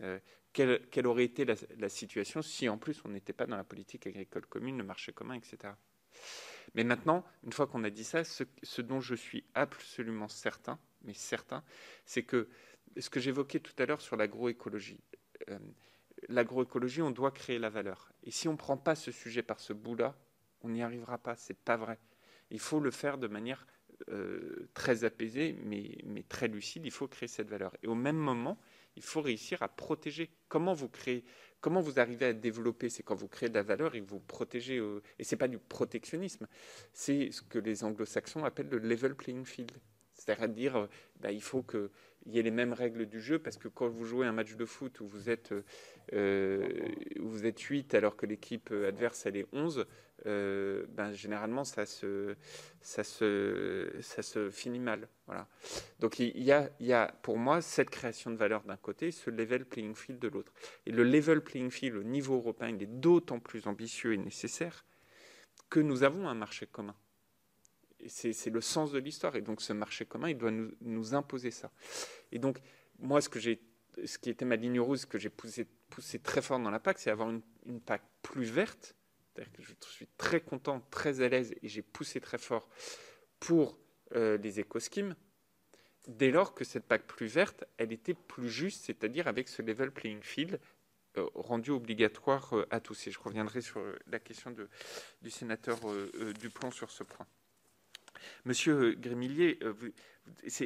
Euh, 0.00 0.18
quelle, 0.52 1.06
aurait 1.06 1.24
été 1.24 1.44
la, 1.44 1.88
situation 1.90 2.40
si 2.40 2.68
en 2.68 2.78
plus 2.78 3.02
on 3.04 3.10
n'était 3.10 3.34
pas 3.34 3.46
dans 3.46 3.58
la 3.58 3.64
politique 3.64 4.06
agricole 4.06 4.46
commune, 4.46 4.78
le 4.78 4.84
marché 4.84 5.12
commun, 5.12 5.34
etc. 5.34 5.74
Mais 6.74 6.82
maintenant, 6.82 7.24
une 7.44 7.52
fois 7.52 7.66
qu'on 7.66 7.84
a 7.84 7.90
dit 7.90 8.04
ça, 8.04 8.24
ce, 8.24 8.80
dont 8.80 9.00
je 9.00 9.14
suis 9.14 9.44
absolument 9.54 10.28
certain, 10.28 10.78
mais 11.02 11.12
certain, 11.12 11.62
c'est 12.06 12.22
que 12.22 12.48
ce 12.98 13.10
que 13.10 13.20
j'évoquais 13.20 13.60
tout 13.60 13.74
à 13.78 13.84
l'heure 13.84 14.00
sur 14.00 14.16
l'agroécologie, 14.16 15.00
euh, 15.50 15.58
l'agroécologie, 16.28 17.02
on 17.02 17.10
doit 17.10 17.32
créer 17.32 17.58
la 17.58 17.68
valeur. 17.68 18.10
Et 18.24 18.30
si 18.30 18.48
on 18.48 18.52
ne 18.52 18.56
prend 18.56 18.78
pas 18.78 18.94
ce 18.94 19.12
sujet 19.12 19.42
par 19.42 19.60
ce 19.60 19.74
bout-là, 19.74 20.16
on 20.62 20.70
n'y 20.70 20.82
arrivera 20.82 21.18
pas. 21.18 21.36
C'est 21.36 21.58
pas 21.58 21.76
vrai. 21.76 21.98
Il 22.50 22.60
faut 22.60 22.80
le 22.80 22.90
faire 22.90 23.18
de 23.18 23.26
manière 23.26 23.66
euh, 24.10 24.68
très 24.74 25.04
apaisé, 25.04 25.56
mais, 25.64 25.98
mais, 26.04 26.22
très 26.22 26.48
lucide, 26.48 26.84
il 26.84 26.90
faut 26.90 27.08
créer 27.08 27.28
cette 27.28 27.48
valeur. 27.48 27.74
Et 27.82 27.86
au 27.86 27.94
même 27.94 28.16
moment, 28.16 28.58
il 28.96 29.02
faut 29.02 29.20
réussir 29.20 29.62
à 29.62 29.68
protéger. 29.68 30.30
Comment 30.48 30.74
vous 30.74 30.88
créez, 30.88 31.24
comment 31.60 31.80
vous 31.80 31.98
arrivez 31.98 32.26
à 32.26 32.32
développer? 32.32 32.88
C'est 32.88 33.02
quand 33.02 33.14
vous 33.14 33.28
créez 33.28 33.48
de 33.48 33.54
la 33.54 33.62
valeur 33.62 33.94
et 33.94 34.00
que 34.00 34.08
vous 34.08 34.20
protégez. 34.20 34.78
Euh, 34.78 35.02
et 35.18 35.24
c'est 35.24 35.36
pas 35.36 35.48
du 35.48 35.58
protectionnisme, 35.58 36.46
c'est 36.92 37.30
ce 37.30 37.42
que 37.42 37.58
les 37.58 37.84
anglo-saxons 37.84 38.44
appellent 38.44 38.68
le 38.68 38.78
level 38.78 39.14
playing 39.14 39.44
field. 39.44 39.72
C'est-à-dire 40.14 40.48
dire, 40.48 40.76
euh, 40.76 40.86
bah, 41.20 41.32
il 41.32 41.42
faut 41.42 41.62
qu'il 42.26 42.34
y 42.34 42.38
ait 42.38 42.42
les 42.42 42.50
mêmes 42.50 42.72
règles 42.72 43.06
du 43.06 43.20
jeu, 43.20 43.38
parce 43.38 43.56
que 43.56 43.68
quand 43.68 43.88
vous 43.88 44.04
jouez 44.04 44.26
un 44.26 44.32
match 44.32 44.56
de 44.56 44.64
foot 44.64 45.00
où 45.00 45.06
vous 45.06 45.30
êtes, 45.30 45.54
vous 46.12 47.46
êtes 47.46 47.60
8 47.60 47.94
alors 47.94 48.16
que 48.16 48.26
l'équipe 48.26 48.72
adverse 48.72 49.26
elle 49.26 49.36
est 49.36 49.46
11, 49.52 49.86
euh, 50.24 50.86
ben, 50.88 51.12
généralement 51.12 51.62
ça 51.64 51.86
se, 51.86 52.34
ça, 52.80 53.04
se, 53.04 53.92
ça 54.00 54.22
se 54.22 54.50
finit 54.50 54.78
mal. 54.78 55.08
Voilà. 55.26 55.46
Donc 56.00 56.18
il 56.18 56.42
y, 56.42 56.52
a, 56.52 56.70
il 56.80 56.86
y 56.86 56.92
a 56.92 57.14
pour 57.22 57.38
moi 57.38 57.60
cette 57.60 57.90
création 57.90 58.30
de 58.30 58.36
valeur 58.36 58.62
d'un 58.62 58.76
côté, 58.76 59.10
ce 59.10 59.30
level 59.30 59.64
playing 59.64 59.94
field 59.94 60.18
de 60.18 60.28
l'autre. 60.28 60.52
Et 60.86 60.90
le 60.90 61.04
level 61.04 61.42
playing 61.42 61.70
field 61.70 61.96
au 61.96 62.02
niveau 62.02 62.36
européen, 62.36 62.68
il 62.68 62.82
est 62.82 63.00
d'autant 63.00 63.38
plus 63.38 63.66
ambitieux 63.66 64.14
et 64.14 64.16
nécessaire 64.16 64.84
que 65.68 65.80
nous 65.80 66.02
avons 66.02 66.28
un 66.28 66.34
marché 66.34 66.66
commun. 66.66 66.96
C'est 68.08 68.50
le 68.50 68.60
sens 68.60 68.92
de 68.92 68.98
l'histoire. 68.98 69.36
Et 69.36 69.42
donc 69.42 69.60
ce 69.60 69.72
marché 69.72 70.04
commun, 70.04 70.28
il 70.28 70.38
doit 70.38 70.50
nous, 70.50 71.14
imposer 71.14 71.50
ça. 71.50 71.70
Et 72.32 72.38
donc 72.38 72.58
moi, 72.98 73.20
ce, 73.20 73.28
qui 73.28 74.30
était 74.30 74.44
ma 74.44 74.56
ligne 74.56 74.80
rouge, 74.80 74.98
ce 74.98 75.06
que 75.06 75.18
j'ai 75.18 75.30
poussé, 75.30 75.66
très 76.22 76.42
fort 76.42 76.58
dans 76.58 76.70
la 76.70 76.80
PAC, 76.80 76.98
c'est 76.98 77.10
avoir 77.10 77.30
une, 77.30 77.80
PAC 77.80 78.02
plus 78.22 78.44
verte 78.44 78.94
que 79.44 79.62
je 79.62 79.74
suis 79.90 80.08
très 80.16 80.40
content, 80.40 80.80
très 80.90 81.20
à 81.20 81.28
l'aise 81.28 81.54
et 81.62 81.68
j'ai 81.68 81.82
poussé 81.82 82.20
très 82.20 82.38
fort 82.38 82.68
pour 83.38 83.78
euh, 84.14 84.38
les 84.38 84.60
éco-schemes 84.60 85.14
dès 86.08 86.30
lors 86.30 86.54
que 86.54 86.64
cette 86.64 86.84
PAC 86.84 87.06
plus 87.06 87.26
verte, 87.26 87.64
elle 87.78 87.92
était 87.92 88.14
plus 88.14 88.48
juste, 88.48 88.84
c'est-à-dire 88.84 89.26
avec 89.26 89.48
ce 89.48 89.60
level 89.60 89.90
playing 89.90 90.22
field 90.22 90.60
euh, 91.18 91.26
rendu 91.34 91.70
obligatoire 91.70 92.56
euh, 92.56 92.66
à 92.70 92.80
tous. 92.80 93.08
Et 93.08 93.10
je 93.10 93.18
reviendrai 93.18 93.60
sur 93.60 93.82
la 94.06 94.20
question 94.20 94.54
du 95.22 95.30
sénateur 95.30 95.78
Duplon 96.38 96.70
sur 96.70 96.90
ce 96.90 97.02
point. 97.02 97.26
Monsieur 98.44 98.94
Grémillier, 98.94 99.58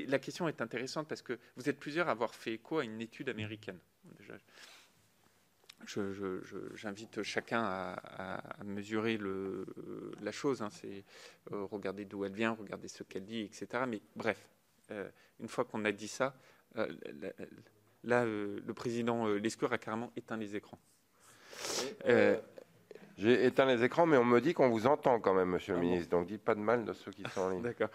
la 0.06 0.18
question 0.18 0.48
est 0.48 0.60
intéressante 0.60 1.08
parce 1.08 1.22
que 1.22 1.38
vous 1.56 1.68
êtes 1.68 1.78
plusieurs 1.78 2.08
à 2.08 2.12
avoir 2.12 2.34
fait 2.34 2.54
écho 2.54 2.78
à 2.78 2.84
une 2.84 3.00
étude 3.00 3.28
américaine. 3.28 3.78
J'invite 5.86 7.22
chacun 7.22 7.62
à, 7.62 8.42
mesurer 8.64 9.16
le, 9.16 9.66
la 10.20 10.32
chose. 10.32 10.62
Hein. 10.62 10.68
c'est 10.70 11.04
euh, 11.52 11.64
regarder 11.64 12.04
d'où 12.04 12.24
elle 12.24 12.32
vient, 12.32 12.52
regarder 12.52 12.88
ce 12.88 13.02
qu'elle 13.02 13.24
dit, 13.24 13.40
etc. 13.40 13.84
Mais 13.88 14.00
bref, 14.14 14.48
euh, 14.90 15.08
une 15.40 15.48
fois 15.48 15.64
qu'on 15.64 15.84
a 15.84 15.92
dit 15.92 16.08
ça, 16.08 16.34
euh, 16.76 16.86
là, 18.04 18.24
le 18.24 18.72
président 18.74 19.26
Lescure 19.26 19.72
a 19.72 19.78
carrément 19.78 20.12
éteint 20.16 20.36
les 20.36 20.54
écrans. 20.56 20.78
J'ai 23.20 23.44
éteint 23.44 23.66
les 23.66 23.84
écrans, 23.84 24.06
mais 24.06 24.16
on 24.16 24.24
me 24.24 24.40
dit 24.40 24.54
qu'on 24.54 24.70
vous 24.70 24.86
entend 24.86 25.20
quand 25.20 25.34
même, 25.34 25.50
Monsieur 25.50 25.74
le 25.74 25.80
ah 25.80 25.82
ministre. 25.82 26.10
Donc, 26.10 26.26
dites 26.26 26.42
pas 26.42 26.54
de 26.54 26.60
mal 26.60 26.84
de 26.84 26.92
ceux 26.94 27.12
qui 27.12 27.22
sont 27.34 27.42
en 27.42 27.50
ligne. 27.50 27.62
D'accord. 27.62 27.90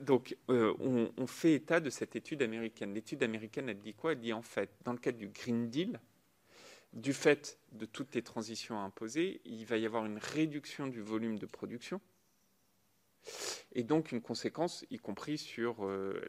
donc, 0.00 0.36
on, 0.48 1.10
on, 1.16 1.26
fait 1.26 1.54
état 1.54 1.78
de 1.78 1.88
cette 1.88 2.16
étude 2.16 2.42
américaine. 2.42 2.92
L'étude 2.92 3.22
américaine, 3.22 3.68
elle 3.68 3.78
dit 3.78 3.94
quoi? 3.94 4.12
Elle 4.12 4.20
dit 4.20 4.32
en 4.32 4.42
fait, 4.42 4.70
dans 4.84 4.92
le 4.92 4.98
cadre 4.98 5.18
du 5.18 5.28
Green 5.28 5.70
Deal, 5.70 6.00
du 6.92 7.12
fait 7.12 7.58
de 7.72 7.86
toutes 7.86 8.14
les 8.14 8.22
transitions 8.22 8.80
imposées, 8.80 9.40
il 9.44 9.64
va 9.66 9.76
y 9.76 9.86
avoir 9.86 10.04
une 10.04 10.18
réduction 10.18 10.88
du 10.88 11.00
volume 11.00 11.38
de 11.38 11.46
production 11.46 12.00
et 13.72 13.82
donc 13.82 14.12
une 14.12 14.20
conséquence, 14.20 14.84
y 14.90 14.98
compris 14.98 15.38
sur 15.38 15.84
euh, 15.84 16.22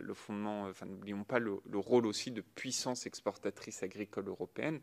le 0.00 0.14
fondement, 0.14 0.64
enfin 0.64 0.86
n'oublions 0.86 1.24
pas 1.24 1.38
le, 1.38 1.60
rôle 1.74 2.06
aussi 2.06 2.30
de 2.30 2.42
puissance 2.42 3.06
exportatrice 3.06 3.82
agricole 3.82 4.28
européenne 4.28 4.80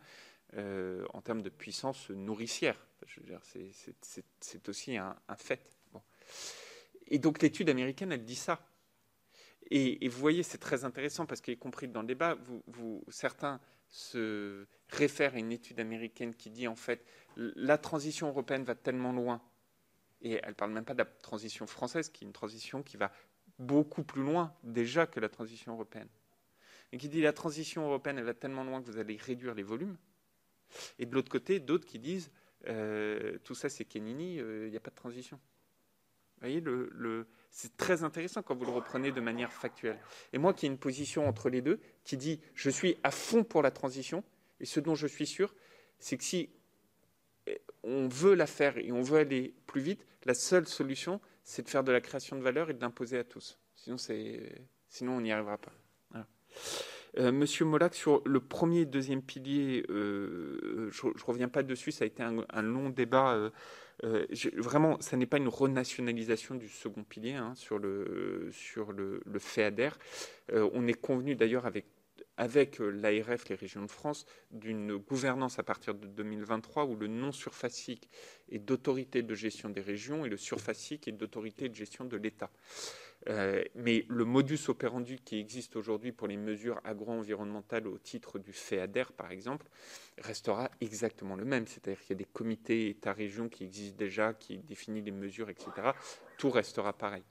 euh, 0.57 1.05
en 1.13 1.21
termes 1.21 1.41
de 1.41 1.49
puissance 1.49 2.09
nourricière. 2.09 2.77
c'est 4.41 4.69
aussi 4.69 4.97
un, 4.97 5.15
fait. 5.37 5.61
Et 7.07 7.19
donc 7.19 7.41
l'étude 7.41 7.69
américaine, 7.69 8.11
elle 8.11 8.25
dit 8.25 8.35
ça. 8.35 8.65
Et, 9.71 10.07
vous 10.07 10.19
voyez, 10.19 10.41
c'est 10.41 10.57
très 10.57 10.85
intéressant 10.85 11.25
parce 11.25 11.41
qu'y 11.41 11.57
compris 11.57 11.87
dans 11.87 12.01
le 12.01 12.07
débat, 12.07 12.37
vous, 12.67 13.03
certains 13.09 13.59
se 13.87 14.65
réfère 14.89 15.35
à 15.35 15.37
une 15.37 15.51
étude 15.51 15.79
américaine 15.79 16.33
qui 16.35 16.49
dit 16.49 16.67
en 16.67 16.75
fait 16.75 17.03
la 17.35 17.77
transition 17.77 18.27
européenne 18.27 18.63
va 18.63 18.75
tellement 18.75 19.11
loin, 19.11 19.41
et 20.21 20.39
elle 20.43 20.49
ne 20.49 20.53
parle 20.55 20.71
même 20.71 20.85
pas 20.85 20.93
de 20.93 20.99
la 20.99 21.05
transition 21.05 21.67
française, 21.67 22.09
qui 22.09 22.23
est 22.23 22.27
une 22.27 22.33
transition 22.33 22.83
qui 22.83 22.97
va 22.97 23.11
beaucoup 23.57 24.03
plus 24.03 24.23
loin 24.23 24.53
déjà 24.63 25.05
que 25.05 25.19
la 25.19 25.29
transition 25.29 25.73
européenne. 25.73 26.09
Et 26.91 26.97
qui 26.97 27.09
dit 27.09 27.21
la 27.21 27.33
transition 27.33 27.85
européenne, 27.85 28.17
elle 28.17 28.25
va 28.25 28.33
tellement 28.33 28.63
loin 28.63 28.81
que 28.81 28.89
vous 28.89 28.97
allez 28.97 29.17
réduire 29.17 29.53
les 29.53 29.63
volumes. 29.63 29.97
Et 30.97 31.05
de 31.05 31.13
l'autre 31.13 31.31
côté, 31.31 31.59
d'autres 31.59 31.85
qui 31.85 31.99
disent 31.99 32.31
euh, 32.67 33.37
tout 33.43 33.55
ça 33.55 33.69
c'est 33.69 33.85
Kenini, 33.85 34.39
euh, 34.39 34.67
il 34.67 34.71
n'y 34.71 34.77
a 34.77 34.81
pas 34.81 34.91
de 34.91 34.95
transition. 34.95 35.39
Vous 36.41 36.47
voyez, 36.47 36.63
c'est 37.49 37.75
très 37.75 38.03
intéressant 38.03 38.41
quand 38.41 38.55
vous 38.55 38.65
le 38.65 38.71
reprenez 38.71 39.11
de 39.11 39.19
manière 39.19 39.51
factuelle. 39.51 39.99
Et 40.31 40.37
moi 40.37 40.53
qui 40.53 40.65
ai 40.65 40.69
une 40.69 40.77
position 40.77 41.27
entre 41.27 41.49
les 41.49 41.61
deux, 41.61 41.79
qui 42.03 42.15
dit 42.15 42.39
je 42.55 42.69
suis 42.69 42.97
à 43.03 43.11
fond 43.11 43.43
pour 43.43 43.61
la 43.61 43.71
transition, 43.71 44.23
et 44.59 44.65
ce 44.65 44.79
dont 44.79 44.95
je 44.95 45.07
suis 45.07 45.27
sûr, 45.27 45.53
c'est 45.99 46.17
que 46.17 46.23
si 46.23 46.49
on 47.83 48.07
veut 48.07 48.35
la 48.35 48.47
faire 48.47 48.77
et 48.77 48.91
on 48.91 49.01
veut 49.01 49.19
aller 49.19 49.53
plus 49.67 49.81
vite, 49.81 50.05
la 50.25 50.33
seule 50.33 50.67
solution, 50.67 51.19
c'est 51.43 51.63
de 51.63 51.69
faire 51.69 51.83
de 51.83 51.91
la 51.91 52.01
création 52.01 52.37
de 52.37 52.41
valeur 52.41 52.69
et 52.69 52.73
de 52.73 52.81
l'imposer 52.81 53.17
à 53.17 53.23
tous. 53.23 53.57
Sinon, 53.75 53.97
sinon 53.97 55.13
on 55.17 55.21
n'y 55.21 55.31
arrivera 55.31 55.57
pas. 55.57 55.73
Monsieur 57.17 57.65
Molac, 57.65 57.95
sur 57.95 58.21
le 58.25 58.39
premier 58.39 58.81
et 58.81 58.85
deuxième 58.85 59.21
pilier, 59.21 59.83
je 59.89 61.07
ne 61.07 61.23
reviens 61.25 61.49
pas 61.49 61.63
dessus, 61.63 61.91
ça 61.91 62.03
a 62.03 62.07
été 62.07 62.23
un, 62.23 62.61
long 62.61 62.89
débat. 62.89 63.51
vraiment, 64.57 64.99
ça 65.01 65.17
n'est 65.17 65.25
pas 65.25 65.37
une 65.37 65.47
renationalisation 65.47 66.55
du 66.55 66.67
second 66.67 67.03
pilier 67.03 67.33
hein, 67.33 67.53
sur 67.55 67.79
le, 67.79 68.49
sur 68.51 68.91
le, 68.91 69.21
le 69.25 69.39
FEADER. 69.39 69.89
on 70.53 70.87
est 70.87 70.99
convenu 70.99 71.35
d'ailleurs 71.35 71.65
avec 71.65 71.85
avec 72.39 72.79
euh, 72.79 72.89
l'ARF, 72.89 73.49
les 73.49 73.55
régions 73.55 73.83
de 73.83 73.91
France, 73.91 74.25
d'une 74.49 74.95
gouvernance 74.95 75.59
à 75.59 75.63
partir 75.63 75.93
de 75.93 76.07
2023 76.07 76.85
où 76.85 76.95
le 76.95 77.07
non 77.07 77.33
surfacique 77.33 78.09
est 78.49 78.59
d'autorité 78.59 79.21
de 79.21 79.35
gestion 79.35 79.69
des 79.69 79.81
régions 79.81 80.25
et 80.25 80.29
le 80.29 80.37
surfacique 80.37 81.09
est 81.09 81.11
d'autorité 81.11 81.67
de 81.67 81.75
gestion 81.75 82.05
de 82.05 82.15
l'État. 82.15 82.49
Euh, 83.27 83.61
mais 83.75 84.05
le 84.07 84.23
modus 84.23 84.69
operandi 84.69 85.17
qui 85.19 85.37
existe 85.37 85.75
aujourd'hui 85.75 86.13
pour 86.13 86.29
les 86.29 86.37
mesures 86.37 86.79
agro-environnementales 86.85 87.87
au 87.87 87.97
titre 87.97 88.39
du 88.39 88.53
FEADER, 88.53 89.11
par 89.17 89.31
exemple, 89.31 89.67
restera 90.17 90.71
exactement 90.79 91.35
le 91.35 91.43
même. 91.43 91.67
C'est-à-dire 91.67 91.99
qu'il 91.99 92.11
y 92.11 92.13
a 92.13 92.23
des 92.23 92.31
comités 92.31 92.87
État-région 92.87 93.49
qui 93.49 93.65
existent 93.65 93.97
déjà, 93.97 94.33
qui 94.33 94.59
définissent 94.59 95.03
les 95.03 95.11
mesures, 95.11 95.49
etc. 95.49 95.71
Tout 96.37 96.51
restera 96.51 96.93
pareil. 96.93 97.23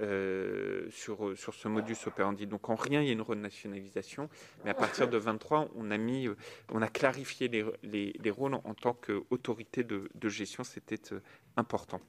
Euh, 0.00 0.88
sur, 0.90 1.36
sur 1.36 1.52
ce 1.52 1.66
modus 1.66 1.96
operandi. 2.06 2.46
Donc 2.46 2.70
en 2.70 2.76
rien 2.76 3.02
il 3.02 3.08
y 3.08 3.10
a 3.10 3.12
une 3.12 3.20
renationalisation, 3.22 4.30
mais 4.64 4.70
à 4.70 4.74
partir 4.74 5.08
de 5.08 5.18
23, 5.18 5.68
on 5.74 5.90
a, 5.90 5.98
mis, 5.98 6.28
euh, 6.28 6.36
on 6.70 6.80
a 6.80 6.88
clarifié 6.88 7.48
les, 7.48 8.12
les, 8.18 8.30
rôles 8.30 8.54
en, 8.54 8.74
tant 8.74 8.94
qu'autorité 8.94 9.82
de, 9.82 10.08
de, 10.14 10.28
gestion, 10.28 10.62
c'était 10.62 11.12
euh, 11.12 11.20
important. 11.56 12.00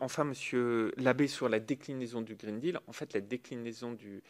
enfin, 0.00 0.24
Monsieur 0.24 0.92
Labbé, 0.98 1.26
sur 1.26 1.48
la 1.48 1.58
déclinaison 1.58 2.20
du 2.20 2.36
Green 2.36 2.60
Deal, 2.60 2.80
en 2.86 2.92
fait, 2.92 3.14
la 3.14 3.22
déclinaison 3.22 3.92
du, 3.92 4.22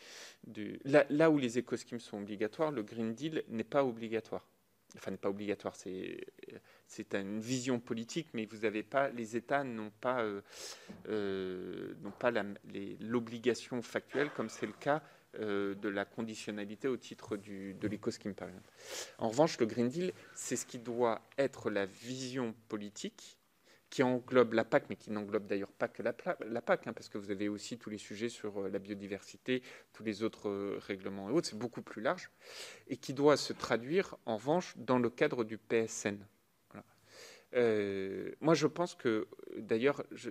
du 0.47 0.79
là, 0.85 1.05
là, 1.11 1.29
où 1.29 1.39
les 1.39 1.59
éco-schemes 1.59 2.01
sont 2.01 2.19
obligatoires, 2.19 2.71
le 2.71 2.83
Green 2.83 3.15
Deal 3.15 3.43
n'est 3.49 3.65
pas 3.65 3.85
obligatoire. 3.85 4.47
Enfin, 4.97 5.11
n'est 5.11 5.17
pas 5.17 5.31
obligatoire, 5.31 5.75
c'est 5.75 6.25
c'est 6.87 7.15
une 7.15 7.41
vision 7.41 7.81
politique, 7.81 8.29
mais 8.33 8.47
vous 8.47 8.59
n'avez 8.59 8.83
pas, 8.83 9.09
les 9.11 9.37
États 9.37 9.65
n'ont 9.65 9.91
pas, 10.01 10.23
euh, 10.23 10.41
euh, 11.09 11.95
pas 12.19 12.33
l'obligation 13.01 13.83
factuelle, 13.83 14.31
comme 14.31 14.49
c'est 14.49 14.67
le 14.67 14.73
cas 14.73 15.03
euh, 15.41 15.75
de 15.75 15.89
la 15.89 16.05
conditionnalité 16.05 16.89
au 16.89 16.97
titre 16.97 17.37
du, 17.37 17.75
de 17.75 17.89
exemple. 17.89 18.71
En 19.19 19.29
revanche, 19.29 19.59
le 19.59 19.67
Green 19.67 19.89
Deal, 19.89 20.13
c'est 20.35 20.57
ce 20.57 20.65
qui 20.65 20.79
doit 20.79 21.23
être 21.39 21.71
la 21.71 21.87
vision 21.87 22.55
politique 22.69 23.39
qui 23.91 24.03
englobe 24.03 24.55
la 24.55 24.65
PAC, 24.65 24.87
mais 24.89 24.97
qui 24.97 25.11
n'englobe 25.11 25.47
d'ailleurs 25.47 25.73
pas 25.73 25.89
que 25.89 26.03
la, 26.03 26.13
PAC, 26.13 26.87
hein, 26.87 26.93
parce 26.93 27.09
que 27.09 27.19
vous 27.19 27.31
avez 27.31 27.49
aussi 27.49 27.79
tous 27.79 27.89
les 27.89 27.99
sujets 27.99 28.29
sur 28.29 28.69
la 28.69 28.79
biodiversité, 28.79 29.63
tous 29.93 30.03
les 30.03 30.23
autres 30.23 30.51
règlements 30.79 31.31
et 31.31 31.33
autres, 31.33 31.49
c'est 31.49 31.59
beaucoup 31.59 31.83
plus 31.83 32.03
large, 32.03 32.31
et 32.89 32.97
qui 32.97 33.15
doit 33.15 33.37
se 33.37 33.53
traduire, 33.53 34.17
en 34.27 34.37
revanche, 34.37 34.75
dans 34.77 34.99
le 34.99 35.09
cadre 35.09 35.45
du 35.45 35.57
PSN. 35.57 36.19
Euh, 37.55 38.31
moi, 38.41 38.55
je 38.55 38.67
pense 38.67 38.95
que, 38.95 39.29
d'ailleurs, 39.57 40.03
je, 40.13 40.31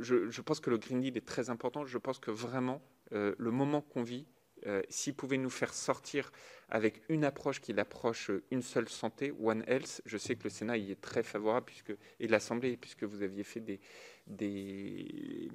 je, 0.00 0.40
pense 0.42 0.60
que 0.60 0.70
le 0.70 0.78
Green 0.78 1.00
Deal 1.00 1.16
est 1.16 1.26
très 1.26 1.50
important. 1.50 1.84
Je 1.84 1.98
pense 1.98 2.18
que 2.18 2.30
vraiment, 2.30 2.82
euh, 3.12 3.34
le 3.38 3.50
moment 3.50 3.80
qu'on 3.80 4.02
vit, 4.02 4.26
euh, 4.66 4.82
s'il 4.88 5.14
pouvait 5.14 5.36
nous 5.36 5.50
faire 5.50 5.74
sortir 5.74 6.32
avec 6.70 7.02
une 7.10 7.24
approche 7.24 7.60
qui 7.60 7.74
l'approche 7.74 8.30
une 8.50 8.62
seule 8.62 8.88
santé, 8.88 9.32
One 9.42 9.62
Health, 9.66 10.00
je 10.06 10.16
sais 10.16 10.36
que 10.36 10.44
le 10.44 10.50
Sénat 10.50 10.78
y 10.78 10.90
est 10.90 11.00
très 11.00 11.22
favorable 11.22 11.66
puisque, 11.66 11.94
et 12.18 12.28
l'Assemblée, 12.28 12.78
puisque 12.78 13.04
vous 13.04 13.22
aviez 13.22 13.44
fait 13.44 13.60
des, 13.60 13.80
des, 14.26 15.50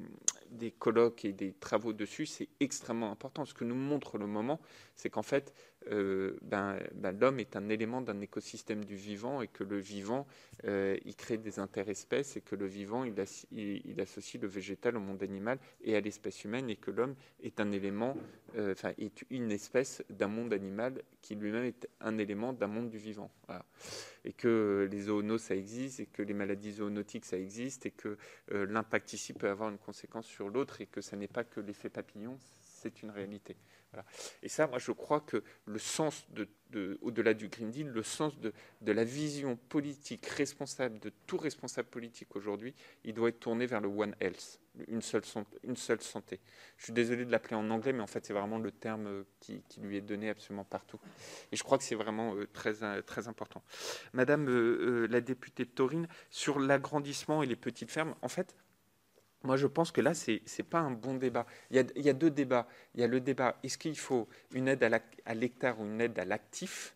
des 0.52 0.72
colloques 0.72 1.26
et 1.26 1.34
des 1.34 1.54
travaux 1.54 1.92
dessus, 1.94 2.28
c'est 2.28 2.50
extrêmement 2.60 3.12
important. 3.12 3.46
Ce 3.46 3.54
que 3.56 3.64
nous 3.64 3.76
montre 3.76 4.20
le 4.20 4.28
moment, 4.28 4.60
c'est 4.96 5.10
qu'en 5.10 5.24
fait, 5.24 5.54
euh, 5.88 6.38
ben, 6.42 6.78
ben, 6.94 7.18
l'homme 7.18 7.40
est 7.40 7.56
un 7.56 7.70
élément 7.70 8.02
d'un 8.02 8.20
écosystème 8.22 8.84
du 8.84 8.96
vivant 8.96 9.42
et 9.42 9.48
que 9.48 9.64
le 9.64 9.78
vivant, 9.78 10.28
euh, 10.66 10.98
il 11.06 11.16
crée 11.16 11.38
des 11.38 11.60
interespèces 11.60 12.36
et 12.38 12.42
que 12.42 12.56
le 12.56 12.66
vivant, 12.66 13.06
il, 13.06 13.20
associe 14.00 14.42
le 14.42 14.48
végétal 14.48 14.98
au 14.98 15.00
monde 15.00 15.24
animal 15.24 15.58
et 15.82 15.96
à 15.96 16.02
l'espèce 16.02 16.44
humaine 16.44 16.70
et 16.70 16.76
que 16.76 16.92
l'homme 16.92 17.16
est 17.42 17.60
un 17.60 17.72
élément, 17.72 18.18
euh, 18.56 18.76
est 18.98 19.24
une 19.30 19.52
espèce 19.52 20.04
d'un 20.10 20.28
monde 20.28 20.54
animal 20.54 21.02
qui 21.22 21.36
lui-même 21.36 21.66
est 21.66 21.88
un 22.02 22.18
élément 22.18 22.54
d'un 22.54 22.68
monde 22.68 22.90
du 22.90 22.98
vivant. 22.98 23.32
Et 24.26 24.34
que 24.34 24.88
les 24.92 25.02
zoonoses, 25.04 25.42
ça 25.42 25.56
existe 25.56 26.02
et 26.02 26.06
que 26.06 26.22
les 26.22 26.34
maladies 26.34 26.74
zoonotiques, 26.74 27.26
ça 27.26 27.38
existe 27.38 27.86
et 27.88 27.92
que 27.92 28.18
l'impact 28.52 29.14
ici 29.14 29.34
peut 29.34 29.50
avoir 29.50 29.70
une 29.70 29.80
conséquence 29.80 30.28
sur 30.28 30.50
l'autre 30.50 30.82
et 30.82 30.86
que 30.86 31.02
ça 31.02 31.18
n'est 31.18 31.28
pas 31.28 31.44
que 31.44 31.60
l'effet 31.60 31.90
papillon, 31.90 32.38
c'est 32.62 33.02
une 33.02 33.10
réalité. 33.10 33.56
Et 34.44 34.50
ça, 34.50 34.68
moi, 34.68 34.80
je 34.80 34.92
crois 34.92 35.20
que 35.20 35.44
le 35.66 35.80
sens, 35.80 36.28
de, 36.32 36.48
au-delà 37.02 37.34
du 37.34 37.50
Green 37.50 37.72
Deal, 37.72 37.88
le 37.88 38.04
sens 38.04 38.38
de, 38.40 38.54
la 38.82 39.04
vision 39.04 39.56
politique 39.56 40.26
responsable 40.28 41.00
de 41.00 41.12
tout 41.26 41.38
responsable 41.38 41.90
politique 41.90 42.36
aujourd'hui, 42.36 42.76
il 43.04 43.14
doit 43.14 43.30
être 43.30 43.40
tourné 43.40 43.66
vers 43.66 43.82
le 43.82 43.88
One 43.88 44.16
Health, 44.20 44.60
une 44.88 45.02
seule, 45.02 45.26
santé. 45.26 46.40
Je 46.78 46.84
suis 46.84 46.94
désolé 46.94 47.26
de 47.26 47.32
l'appeler 47.32 47.56
en 47.56 47.70
anglais, 47.70 47.94
mais 47.94 48.02
en 48.02 48.08
fait, 48.08 48.26
c'est 48.26 48.34
vraiment 48.34 48.60
le 48.60 48.72
terme 48.72 49.26
qui, 49.40 49.64
qui, 49.68 49.82
lui 49.82 49.98
est 49.98 50.02
donné 50.02 50.30
absolument 50.30 50.66
partout. 50.66 51.00
Et 51.52 51.56
je 51.56 51.64
crois 51.64 51.78
que 51.78 51.84
c'est 51.84 51.96
vraiment 51.96 52.36
euh, 52.36 52.48
très, 52.54 52.84
euh, 52.84 53.02
très 53.02 53.28
important. 53.28 53.64
Madame 54.14 54.48
euh, 54.50 55.08
la 55.10 55.22
députée 55.22 55.66
de 55.66 55.72
Taurine, 55.72 56.08
sur 56.30 56.60
l'agrandissement 56.60 57.44
et 57.44 57.48
les 57.48 57.56
petites 57.56 57.92
fermes, 57.92 58.16
en 58.22 58.30
fait, 58.30 58.56
moi, 59.44 59.56
je 59.56 59.68
pense 59.68 59.92
que 59.92 60.02
là, 60.02 60.14
ce 60.14 60.32
n'est 60.32 60.64
pas 60.70 60.80
un 60.80 60.92
bon 60.92 61.16
débat. 61.16 61.46
Il 61.72 61.78
y, 61.96 62.10
a, 62.10 62.14
deux 62.14 62.30
débats. 62.30 62.68
Il 62.94 63.02
y 63.02 63.04
a 63.04 63.08
le 63.08 63.22
débat, 63.22 63.58
est-ce 63.64 63.78
qu'il 63.78 63.98
faut 63.98 64.28
une 64.54 64.68
aide 64.68 64.84
à 64.84 65.34
l'hectare 65.34 65.80
ou 65.80 65.86
une 65.86 66.02
aide 66.02 66.20
à 66.20 66.26
l'actif? 66.26 66.96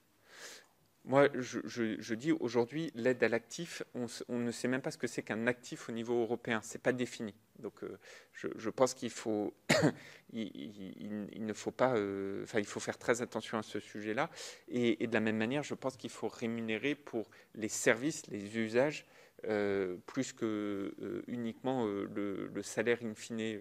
Moi, 1.06 1.28
je, 1.36 2.14
dis 2.14 2.32
aujourd'hui, 2.32 2.92
l'aide 2.96 3.22
à 3.24 3.30
l'actif, 3.30 3.84
on, 3.94 4.08
ne 4.40 4.52
sait 4.52 4.68
même 4.70 4.82
pas 4.82 4.92
ce 4.92 4.98
que 4.98 5.08
c'est 5.08 5.22
qu'un 5.22 5.48
actif 5.48 5.90
au 5.90 5.92
niveau 5.92 6.22
européen. 6.22 6.62
Ce 6.62 6.74
n'est 6.74 6.82
pas 6.82 6.94
défini. 6.94 7.34
Donc, 7.60 7.84
euh, 7.84 7.98
je, 8.34 8.70
pense 8.70 8.94
qu'il 8.94 9.10
faut, 9.10 9.54
il, 10.34 11.46
ne 11.46 11.54
faut 11.54 11.72
pas, 11.72 11.96
euh, 11.96 12.46
il 12.58 12.66
faut 12.66 12.80
faire 12.80 12.98
très 12.98 13.22
attention 13.22 13.58
à 13.58 13.64
ce 13.64 13.80
sujet-là. 13.80 14.30
et, 14.70 15.08
de 15.08 15.14
la 15.14 15.20
même 15.22 15.38
manière, 15.38 15.64
je 15.64 15.76
pense 15.76 15.96
qu'il 15.98 16.10
faut 16.10 16.30
rémunérer 16.30 16.96
pour 16.96 17.30
les 17.56 17.70
services, 17.70 18.26
les 18.28 18.58
usages 18.58 19.06
euh, 19.46 19.98
plus 20.06 20.32
que 20.32 20.94
euh, 21.02 21.22
uniquement 21.28 21.86
euh, 21.86 22.08
le, 22.54 22.62
salaire 22.62 23.00
in 23.04 23.14
fine. 23.14 23.60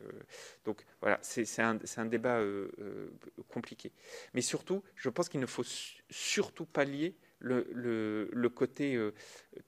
donc 0.65 0.85
voilà, 1.01 1.19
c'est 1.23 1.61
un, 1.61 2.07
débat 2.07 2.41
compliqué. 3.49 3.93
Mais 4.35 4.43
surtout, 4.43 4.83
je 4.95 5.09
pense 5.09 5.29
qu'il 5.29 5.41
ne 5.41 5.47
faut 5.47 5.65
surtout 6.11 6.67
pas 6.67 6.85
lier 6.85 7.17
le 7.41 8.49
côté 8.49 8.99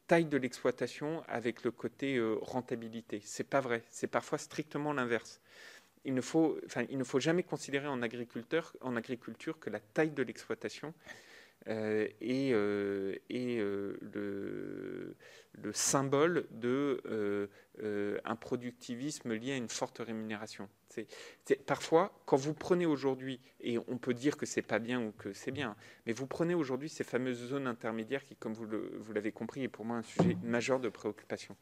taille 0.07 0.27
de 0.27 0.36
l'exploitation 0.36 1.24
avec 1.27 1.65
le 1.65 1.73
côté 1.73 2.20
rentabilité. 2.41 3.20
C'est 3.24 3.49
pas 3.49 3.61
vrai. 3.61 3.82
C'est 3.91 4.07
parfois 4.07 4.39
strictement 4.39 4.93
l'inverse. 4.93 5.41
Il 6.05 6.15
ne, 6.15 6.20
faut, 6.20 6.59
enfin, 6.66 6.85
il 6.91 6.99
ne 6.99 7.05
faut 7.05 7.19
jamais 7.19 7.43
considérer 7.43 7.89
en, 7.89 8.03
agriculteur, 8.03 8.77
en 8.82 8.95
agriculture 8.95 9.59
que 9.59 9.70
la 9.70 9.81
taille 9.81 10.11
de 10.11 10.23
l'exploitation 10.23 10.93
euh, 11.69 12.09
et, 12.20 12.51
euh, 12.53 13.16
euh, 13.32 13.97
le, 14.01 15.16
le, 15.53 15.73
symbole 15.73 16.47
de 16.51 17.49
un 18.24 18.36
productivisme 18.36 19.32
lié 19.32 19.53
à 19.53 19.57
une 19.57 19.69
forte 19.69 19.99
rémunération. 19.99 20.69
Parfois, 21.66 22.12
quand 22.27 22.37
vous 22.37 22.55
prenez 22.55 22.87
aujourd'hui, 22.87 23.41
et 23.61 23.79
on 23.79 23.99
peut 23.99 24.15
dire 24.15 24.37
que 24.37 24.47
c'est 24.47 24.62
pas 24.62 24.79
bien 24.79 25.03
ou 25.03 25.12
que 25.12 25.33
c'est 25.33 25.51
bien, 25.51 25.77
mais 26.07 26.12
vous 26.12 26.27
prenez 26.27 26.55
aujourd'hui 26.55 26.89
ces 26.89 27.05
fameuses 27.05 27.49
zones 27.49 27.66
intermédiaires 27.66 28.25
qui, 28.25 28.37
comme 28.37 28.55
vous, 28.55 29.12
l'avez 29.12 29.33
compris, 29.33 29.62
est 29.62 29.69
pour 29.69 29.85
moi 29.85 29.97
un 29.97 30.03
sujet 30.03 30.37
majeur 30.43 30.81
de 30.81 30.89
préoccupation. 30.89 31.57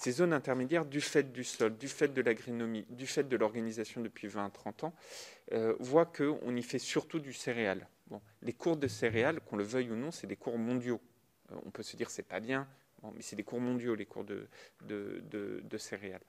Ces 0.00 0.12
zones 0.12 0.32
intermédiaires, 0.32 0.84
du 0.84 1.00
fait 1.00 1.32
du 1.32 1.44
sol, 1.44 1.76
du 1.76 1.88
fait 1.88 2.08
de 2.08 2.22
l'agronomie, 2.22 2.86
du 2.90 3.06
fait 3.06 3.28
de 3.28 3.36
l'organisation 3.36 4.00
depuis 4.00 4.28
20-30 4.28 4.86
ans, 4.86 4.94
euh, 5.52 5.74
voient 5.80 6.06
qu'on 6.06 6.56
y 6.56 6.62
fait 6.62 6.78
surtout 6.78 7.18
du 7.18 7.32
céréal 7.32 7.86
les 8.42 8.52
cours 8.52 8.76
de 8.76 8.88
céréales, 8.88 9.40
qu'on 9.40 9.56
le 9.56 9.64
veuille 9.64 9.90
ou 9.90 9.96
non, 9.96 10.10
c'est 10.10 10.26
des 10.26 10.36
cours 10.36 10.58
mondiaux. 10.58 11.00
Euh, 11.50 11.56
on 11.64 11.70
peut 11.70 11.82
se 11.82 11.96
dire 11.96 12.10
c'est 12.10 12.22
pas 12.22 12.40
bien, 12.40 12.66
mais 13.14 13.22
c'est 13.22 13.36
des 13.36 13.42
cours 13.42 13.60
mondiaux, 13.60 13.94
les 13.94 14.06
cours 14.06 14.24
de, 14.24 14.48
céréales. 15.76 16.22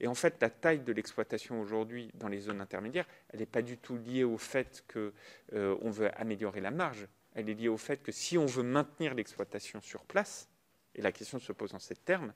Et 0.00 0.06
en 0.06 0.14
fait, 0.14 0.36
la 0.40 0.50
taille 0.50 0.80
de 0.80 0.92
l'exploitation 0.92 1.60
aujourd'hui 1.60 2.10
dans 2.14 2.28
les 2.28 2.40
zones 2.40 2.60
intermédiaires, 2.60 3.06
elle 3.30 3.40
n'est 3.40 3.46
pas 3.46 3.62
du 3.62 3.78
tout 3.78 3.96
liée 3.96 4.24
au 4.24 4.38
fait 4.38 4.84
qu'on 4.92 5.12
euh, 5.54 5.76
veut 5.84 6.10
améliorer 6.20 6.60
la 6.60 6.70
marge. 6.70 7.08
Elle 7.34 7.48
est 7.48 7.54
liée 7.54 7.68
au 7.68 7.76
fait 7.76 8.02
que 8.02 8.12
si 8.12 8.36
on 8.36 8.46
veut 8.46 8.62
maintenir 8.62 9.14
l'exploitation 9.14 9.80
sur 9.80 10.04
place, 10.04 10.48
et 10.94 11.02
la 11.02 11.12
question 11.12 11.38
se 11.38 11.52
pose 11.52 11.74
en 11.74 11.78
ces 11.78 11.96
termes, 11.96 12.32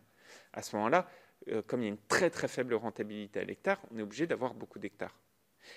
à 0.52 0.62
ce 0.62 0.76
moment-là, 0.76 1.08
euh, 1.48 1.62
comme 1.62 1.80
il 1.80 1.84
y 1.84 1.88
a 1.88 1.90
une 1.90 2.06
très 2.08 2.30
très 2.30 2.48
faible 2.48 2.74
rentabilité 2.74 3.40
à 3.40 3.44
l'hectare, 3.44 3.80
on 3.90 3.98
est 3.98 4.02
obligé 4.02 4.26
d'avoir 4.26 4.54
beaucoup 4.54 4.78
d'hectares. 4.78 5.18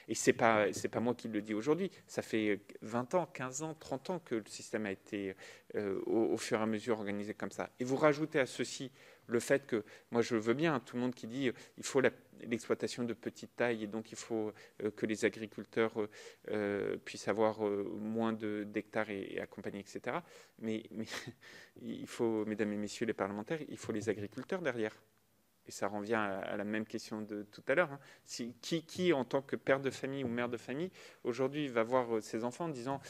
Et 0.07 0.16
ce 0.16 0.30
n'est 0.30 0.38
pas, 0.38 0.68
pas 0.91 0.99
moi 0.99 1.16
qui 1.16 1.28
le 1.28 1.41
dis 1.41 1.53
aujourd'hui. 1.53 1.91
Ça 2.07 2.22
fait 2.22 2.60
20 2.82 3.16
ans, 3.16 3.26
15 3.26 3.64
ans, 3.64 3.76
30 3.80 4.10
ans 4.10 4.20
que 4.20 4.36
le 4.36 4.45
système 4.45 4.86
a 4.86 4.91
été 4.91 5.36
euh, 5.76 6.02
au, 6.06 6.38
fur 6.38 6.60
et 6.60 6.64
à 6.64 6.66
mesure 6.66 6.98
organisé 6.98 7.34
comme 7.34 7.52
ça. 7.52 7.70
Et 7.80 7.84
vous 7.84 7.95
rajoutez 7.95 8.40
à 8.40 8.45
ceci 8.45 8.91
le 9.28 9.40
fait 9.40 9.66
que, 9.66 9.84
moi 10.12 10.22
je 10.22 10.36
veux 10.36 10.53
bien, 10.53 10.76
hein, 10.76 10.80
tout 10.80 10.95
le 10.95 11.02
monde 11.02 11.16
qui 11.16 11.28
dit 11.28 11.52
il 11.78 11.84
faut 11.84 12.02
l'exploitation 12.41 13.03
de 13.03 13.14
petite 13.14 13.56
taille 13.56 13.84
et 13.84 13.88
donc 13.88 14.12
il 14.12 14.18
faut 14.18 14.53
euh, 14.84 14.91
que 14.91 15.06
les 15.06 15.26
agriculteurs 15.26 15.94
euh, 16.52 16.98
puissent 17.03 17.28
avoir 17.28 17.60
moins 17.62 18.34
d'hectares 18.34 19.10
et, 19.10 19.36
et, 19.36 19.41
accompagner, 19.41 19.80
etc. 19.80 20.18
Mais 20.60 20.84
il 21.82 22.07
faut, 22.07 22.45
mesdames 22.45 22.72
et 22.74 22.78
messieurs 22.78 23.06
les 23.06 23.14
parlementaires, 23.14 23.60
il 23.68 23.78
faut 23.78 23.91
les 23.91 24.10
agriculteurs 24.10 24.62
derrière 24.62 24.95
et 25.67 25.71
ça 25.71 25.87
revient 25.87 26.15
à, 26.15 26.55
la 26.57 26.63
même 26.63 26.85
question 26.85 27.21
de 27.21 27.43
tout 27.51 27.63
à 27.67 27.75
l'heure, 27.75 27.91
hein. 27.91 27.99
qui, 28.61 29.13
en 29.13 29.25
tant 29.25 29.41
que 29.41 29.55
père 29.55 29.79
de 29.79 29.89
famille 29.89 30.23
ou 30.23 30.27
mère 30.27 30.49
de 30.49 30.57
famille, 30.57 30.91
aujourd'hui 31.23 31.67
va 31.67 31.83
voir 31.83 32.15
euh, 32.15 32.21
ses 32.21 32.43
enfants 32.43 32.65
en 32.65 32.69
disant, 32.69 33.01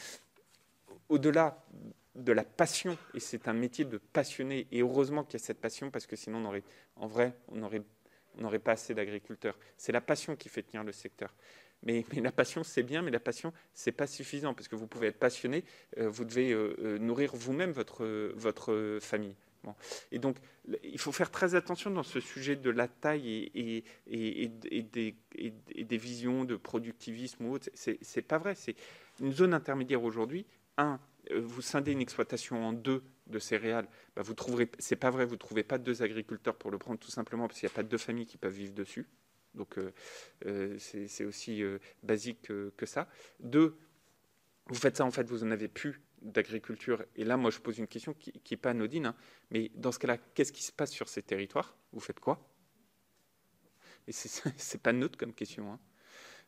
au-delà 1.08 1.64
de 2.14 2.32
la 2.32 2.44
passion, 2.44 2.96
et 3.14 3.20
c'est 3.20 3.48
un 3.48 3.52
métier 3.52 3.84
de 3.84 3.98
passionné, 3.98 4.66
et 4.72 4.80
heureusement 4.80 5.22
qu'il 5.22 5.38
y 5.38 5.42
a 5.42 5.44
cette 5.44 5.60
passion, 5.60 5.90
parce 5.90 6.06
que 6.06 6.16
sinon, 6.16 6.42
en 6.96 7.06
vrai, 7.06 7.34
on 7.48 7.56
n'aurait 7.56 8.58
pas 8.58 8.72
assez 8.72 8.94
d'agriculteurs. 8.94 9.58
C'est 9.76 9.92
la 9.92 10.00
passion 10.00 10.34
qui 10.34 10.48
fait 10.48 10.62
tenir 10.62 10.82
le 10.82 10.92
secteur. 10.92 11.34
Mais, 11.82 12.06
la 12.14 12.32
passion, 12.32 12.64
c'est 12.64 12.82
bien, 12.82 13.02
mais 13.02 13.10
la 13.10 13.20
passion, 13.20 13.52
c'est 13.74 13.92
pas 13.92 14.06
suffisant, 14.06 14.54
parce 14.54 14.66
que 14.66 14.76
vous 14.76 14.86
pouvez 14.86 15.08
être 15.08 15.18
passionné, 15.18 15.62
euh, 15.98 16.08
vous 16.08 16.24
devez 16.24 16.52
euh, 16.52 16.98
nourrir 16.98 17.36
vous-même 17.36 17.72
votre 17.72 18.98
famille. 19.02 19.36
Et 20.12 20.18
donc, 20.18 20.36
il 20.82 20.98
faut 20.98 21.12
faire 21.12 21.30
très 21.30 21.54
attention 21.54 21.90
dans 21.90 22.02
ce 22.02 22.20
sujet 22.20 22.56
de 22.56 22.70
la 22.70 22.88
taille 22.88 23.50
et, 23.54 23.84
des, 24.06 25.96
visions 25.96 26.44
de 26.44 26.56
productivisme 26.56 27.46
ou 27.46 27.54
autre. 27.54 27.68
C'est 27.74 28.22
pas 28.22 28.38
vrai. 28.38 28.54
C'est 28.54 28.76
une 29.20 29.32
zone 29.32 29.54
intermédiaire 29.54 30.02
aujourd'hui. 30.02 30.46
Un, 30.78 31.00
euh, 31.30 31.40
vous 31.40 31.62
scindez 31.62 31.92
une 31.92 32.00
exploitation 32.00 32.66
en 32.66 32.72
deux 32.72 33.02
de 33.28 33.38
céréales, 33.38 33.88
bah 34.14 34.22
vous 34.22 34.34
trouverez, 34.34 34.70
c'est 34.78 34.94
pas 34.94 35.10
vrai, 35.10 35.24
vous 35.24 35.36
trouvez 35.36 35.64
pas 35.64 35.78
deux 35.78 36.02
agriculteurs 36.02 36.54
pour 36.54 36.70
le 36.70 36.78
prendre 36.78 37.00
tout 37.00 37.10
simplement 37.10 37.48
parce 37.48 37.58
qu'il 37.58 37.66
n'y 37.66 37.72
a 37.72 37.74
pas 37.74 37.82
deux 37.82 37.98
familles 37.98 38.26
qui 38.26 38.36
peuvent 38.36 38.52
vivre 38.52 38.74
dessus. 38.74 39.08
Donc 39.54 39.78
euh, 39.78 39.90
euh, 40.44 40.76
c'est 40.78 41.24
aussi 41.24 41.62
basique 42.02 42.42
que, 42.42 42.72
que, 42.76 42.86
ça. 42.86 43.08
Deux, 43.40 43.76
vous 44.66 44.74
faites 44.76 44.98
ça 44.98 45.04
en 45.04 45.10
fait, 45.10 45.28
vous 45.28 45.42
en 45.42 45.50
avez 45.50 45.66
plus 45.66 46.02
d'agriculture. 46.26 47.04
Et 47.14 47.24
là, 47.24 47.36
moi, 47.36 47.50
je 47.50 47.58
pose 47.58 47.78
une 47.78 47.86
question 47.86 48.14
qui 48.14 48.32
n'est 48.50 48.56
pas 48.56 48.70
anodine. 48.70 49.06
Hein. 49.06 49.16
mais 49.50 49.70
dans 49.74 49.92
ce 49.92 49.98
cas-là, 49.98 50.18
qu'est-ce 50.18 50.52
qui 50.52 50.62
se 50.62 50.72
passe 50.72 50.90
sur 50.90 51.08
ces 51.08 51.22
territoires? 51.22 51.76
Vous 51.92 52.00
faites 52.00 52.20
quoi? 52.20 52.38
Et 54.06 54.12
c'est 54.12 54.82
pas 54.82 54.92
neutre 54.92 55.18
comme 55.18 55.32
question. 55.32 55.72
Hein. 55.72 55.80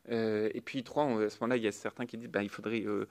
Euh, 0.09 0.49
et 0.53 0.61
puis, 0.61 0.83
trois, 0.83 1.05
à 1.05 1.29
ce 1.29 1.39
moment-là, 1.41 1.57
il 1.57 1.63
y 1.63 1.67
a 1.67 1.71
certains 1.71 2.05
qui 2.05 2.17
disent 2.17 2.29
ben, 2.29 2.41
il 2.41 2.49
faudrait 2.49 2.81
euh, 2.81 3.07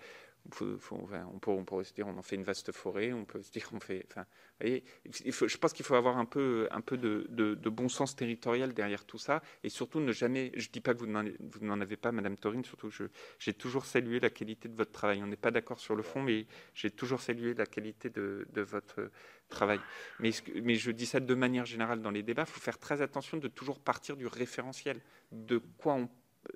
on, 0.46 1.38
peut, 1.38 1.64
pourrait 1.64 1.84
se 1.84 1.92
dire 1.92 2.06
on 2.06 2.16
en 2.16 2.22
fait 2.22 2.36
une 2.36 2.42
vaste 2.42 2.72
forêt, 2.72 3.12
on 3.12 3.24
peut 3.24 3.42
se 3.42 3.50
dire 3.50 3.68
on 3.72 3.80
fait. 3.80 4.04
Enfin, 4.10 4.24
voyez, 4.60 4.84
je 5.04 5.56
pense 5.56 5.72
qu'il 5.72 5.84
faut 5.84 5.94
avoir 5.94 6.18
un 6.18 6.24
peu, 6.24 6.68
un 6.70 6.80
peu 6.80 6.96
de, 6.96 7.68
bon 7.68 7.88
sens 7.88 8.16
territorial 8.16 8.72
derrière 8.72 9.04
tout 9.04 9.18
ça, 9.18 9.42
et 9.62 9.68
surtout 9.68 10.00
ne 10.00 10.12
jamais. 10.12 10.52
Je 10.54 10.68
ne 10.68 10.72
dis 10.72 10.80
pas 10.80 10.94
que 10.94 11.00
vous 11.00 11.66
n'en 11.66 11.80
avez 11.80 11.96
pas, 11.96 12.12
Madame 12.12 12.36
Torine, 12.36 12.64
surtout 12.64 12.90
j'ai 13.38 13.54
toujours 13.54 13.84
salué 13.84 14.20
la 14.20 14.30
qualité 14.30 14.68
de 14.68 14.76
votre 14.76 14.92
travail. 14.92 15.22
On 15.22 15.26
n'est 15.26 15.36
pas 15.36 15.50
d'accord 15.50 15.80
sur 15.80 15.94
le 15.94 16.02
fond, 16.02 16.22
mais 16.22 16.46
j'ai 16.74 16.90
toujours 16.90 17.20
salué 17.20 17.54
la 17.54 17.66
qualité 17.66 18.10
de, 18.10 18.46
de 18.52 18.62
votre 18.62 19.10
travail. 19.48 19.80
Mais, 20.20 20.30
mais 20.62 20.74
je 20.74 20.90
dis 20.90 21.06
ça 21.06 21.20
de 21.20 21.34
manière 21.34 21.66
générale 21.66 22.00
dans 22.00 22.10
les 22.10 22.22
débats. 22.22 22.44
Il 22.46 22.50
faut 22.50 22.60
faire 22.60 22.78
très 22.78 23.02
attention 23.02 23.36
de 23.36 23.48
toujours 23.48 23.80
partir 23.80 24.16
du 24.16 24.26
référentiel, 24.26 25.00
de 25.32 25.58
quoi 25.78 25.98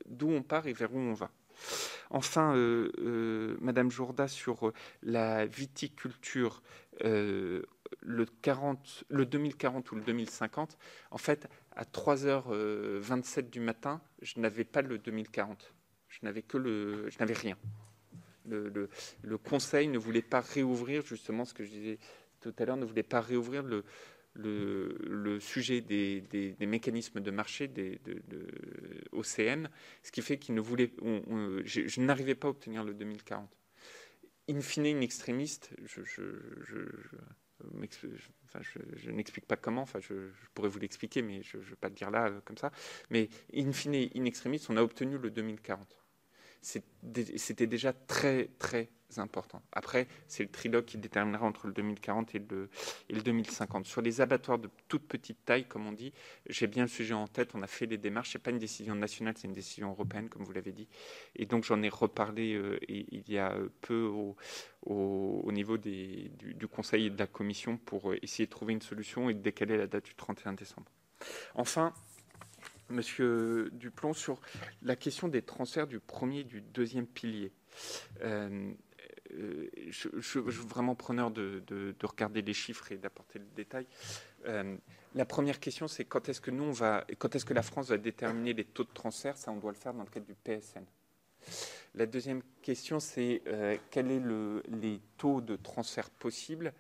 d'où 0.07 0.31
on 0.31 0.43
part 0.43 0.67
et 0.67 0.73
vers 0.73 0.95
où 0.95 0.99
on 0.99 1.15
va. 1.15 1.31
Enfin, 2.11 2.55
euh, 2.55 2.93
euh, 2.99 3.57
Madame 3.61 3.91
Jourda, 3.91 4.29
sur 4.29 4.69
euh, 4.69 4.73
la 5.03 5.47
viticulture, 5.47 6.63
le, 7.01 7.65
40, 8.43 9.05
le 9.09 9.27
2040 9.27 9.91
ou 9.93 9.95
le 9.97 10.03
2050, 10.03 10.79
en 11.11 11.19
fait, 11.19 11.49
à 11.75 11.85
3h27 11.85 13.51
du 13.51 13.61
matin, 13.61 14.01
je 14.21 14.39
n'avais 14.41 14.65
pas 14.65 14.83
le 14.83 14.99
2040. 14.99 15.75
Je 16.09 16.19
n'avais 16.23 16.43
que 16.43 16.59
le, 16.59 17.09
je 17.09 17.19
n'avais 17.19 17.35
rien. 17.35 17.57
Le, 18.47 18.89
Conseil 19.39 19.89
ne 19.89 19.99
voulait 19.99 20.23
pas 20.23 20.41
réouvrir, 20.41 21.05
justement, 21.05 21.45
ce 21.45 21.55
que 21.55 21.65
je 21.65 21.71
disais 21.71 21.99
tout 22.41 22.55
à 22.59 22.65
l'heure, 22.65 22.77
ne 22.77 22.85
voulait 22.85 23.03
pas 23.03 23.21
réouvrir 23.21 23.63
le, 23.63 23.85
le, 24.35 25.39
sujet 25.41 25.81
des, 25.81 26.57
mécanismes 26.61 27.21
de 27.21 27.31
marché 27.31 27.69
des, 27.69 28.01
de, 28.05 28.47
OCM, 29.13 29.69
ce 30.03 30.13
qui 30.13 30.23
fait 30.23 30.39
qu'il 30.39 30.55
ne 30.55 30.61
voulait, 30.61 30.93
je, 31.65 32.01
n'arrivais 32.01 32.35
pas 32.35 32.49
à 32.49 32.51
obtenir 32.51 32.85
le 32.85 32.95
2040. 32.95 33.51
In 34.49 34.61
fine, 34.61 34.87
une 34.87 35.03
extrémiste, 35.03 35.71
je, 35.85 36.03
n'explique 39.13 39.47
pas 39.47 39.57
comment, 39.57 39.83
enfin, 39.83 40.01
je, 40.01 40.15
pourrais 40.55 40.69
vous 40.69 40.81
l'expliquer, 40.81 41.23
mais 41.23 41.43
je 41.43 41.59
ne 41.59 41.63
vais 41.63 41.77
pas 41.77 41.89
le 41.89 41.95
dire 41.95 42.11
là 42.11 42.27
euh, 42.29 42.41
comme 42.45 42.59
ça. 42.59 42.73
Mais 43.11 43.29
in 43.55 43.73
fine, 43.73 43.95
in 44.15 44.25
extremis, 44.25 44.61
on 44.69 44.77
a 44.77 44.83
obtenu 44.83 45.17
le 45.19 45.31
2040. 45.31 46.02
C'était 46.63 47.67
déjà 47.67 47.93
très, 47.93 48.49
très 48.59 48.89
important. 49.19 49.63
Après, 49.73 50.07
c'est 50.29 50.43
le 50.43 50.49
trilogue 50.49 50.85
qui 50.85 50.97
déterminera 50.97 51.45
entre 51.45 51.67
le 51.67 51.73
2040 51.73 52.35
et 52.35 52.39
le, 52.39 52.71
et 53.09 53.15
le 53.15 53.21
2050. 53.21 53.85
Sur 53.87 54.01
les 54.01 54.21
abattoirs 54.21 54.59
de 54.59 54.71
toute 54.89 55.07
petite 55.07 55.45
taille, 55.45 55.67
comme 55.67 55.87
on 55.87 55.93
dit, 55.93 56.13
j'ai 56.49 56.67
bien 56.67 56.85
le 56.85 56.89
sujet 56.89 57.15
en 57.15 57.27
tête, 57.27 57.51
on 57.55 57.63
a 57.63 57.67
fait 57.67 57.87
les 57.87 57.99
démarches, 57.99 58.31
ce 58.33 58.39
n'est 58.39 58.43
pas 58.43 58.51
une 58.51 58.59
décision 58.59 58.95
nationale, 58.95 59.35
c'est 59.37 59.49
une 59.49 59.53
décision 59.53 59.91
européenne, 59.91 60.29
comme 60.29 60.45
vous 60.45 60.53
l'avez 60.53 60.73
dit. 60.73 60.89
Et 61.37 61.47
donc 61.47 61.65
j'en 61.65 61.83
ai 61.83 61.89
reparlé 61.89 62.55
euh, 62.55 62.79
il 62.89 63.29
y 63.29 63.39
a 63.39 63.55
peu 63.81 64.05
au, 64.05 64.37
au, 64.87 65.53
niveau 65.53 65.79
du, 65.79 66.31
du, 66.31 66.69
Conseil 66.69 67.07
et 67.07 67.11
de 67.11 67.19
la 67.19 67.27
Commission 67.27 67.77
pour 67.77 68.13
euh, 68.13 68.19
essayer 68.23 68.47
de 68.47 68.51
trouver 68.51 68.73
une 68.73 68.83
solution 68.83 69.29
et 69.29 69.35
de 69.35 69.41
décaler 69.41 69.77
la 69.77 69.87
date 69.87 70.05
du 70.05 70.15
31 70.15 70.55
décembre. 70.55 70.91
Enfin, 71.55 71.93
Monsieur 72.93 73.71
Duplon, 73.73 74.13
sur 74.13 74.41
la 74.83 74.97
question 74.97 75.29
des 75.29 75.43
transferts 75.43 75.87
du 75.87 75.99
premier 75.99 76.41
et 76.41 76.45
du 76.45 76.61
deuxième 76.61 77.07
pilier. 77.07 77.53
Euh, 78.23 78.73
euh, 79.35 79.69
je, 79.89 80.21
suis 80.21 80.41
vraiment 80.41 80.95
preneur 80.95 81.31
de, 81.31 81.63
regarder 82.03 82.43
les 82.43 82.53
chiffres 82.53 82.93
et 82.93 82.97
d'apporter 82.97 83.39
le 83.39 83.47
détail. 83.57 83.87
Euh, 84.47 84.77
la 85.15 85.25
première 85.25 85.61
question, 85.61 85.89
c'est 85.89 86.05
quand 86.05 86.29
est-ce 86.29 86.41
que 86.41 86.51
nous 86.51 86.65
on 86.65 86.73
va, 86.73 87.07
quand 87.19 87.35
est-ce 87.35 87.45
que 87.45 87.55
la 87.55 87.63
France 87.63 87.89
va 87.89 87.99
déterminer 87.99 88.53
les 88.53 88.65
taux 88.65 88.85
de 88.85 88.93
transfert? 88.93 89.37
Ça, 89.37 89.51
on 89.51 89.57
doit 89.57 89.73
le 89.73 89.77
faire 89.77 89.95
dans 89.95 90.03
le 90.03 90.11
cadre 90.11 90.27
du 90.27 90.35
PSN. 90.35 90.85
La 91.95 92.07
deuxième 92.07 92.43
question, 92.63 93.01
c'est 93.01 93.43
euh, 93.47 93.77
quels 93.91 94.09
sont 94.09 94.25
le, 94.25 94.63
les 94.69 95.01
taux 95.19 95.41
de 95.41 95.57
transfert 95.57 96.11
possibles? 96.11 96.73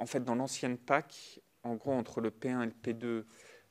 En 0.00 0.06
fait, 0.06 0.20
dans 0.20 0.36
l'ancienne 0.36 0.78
PAC, 0.78 1.40
en 1.64 1.74
gros, 1.74 1.92
entre 1.92 2.20
le 2.20 2.30
P1 2.30 2.62
et 2.62 2.66
le 2.66 2.92
P2, 2.94 3.24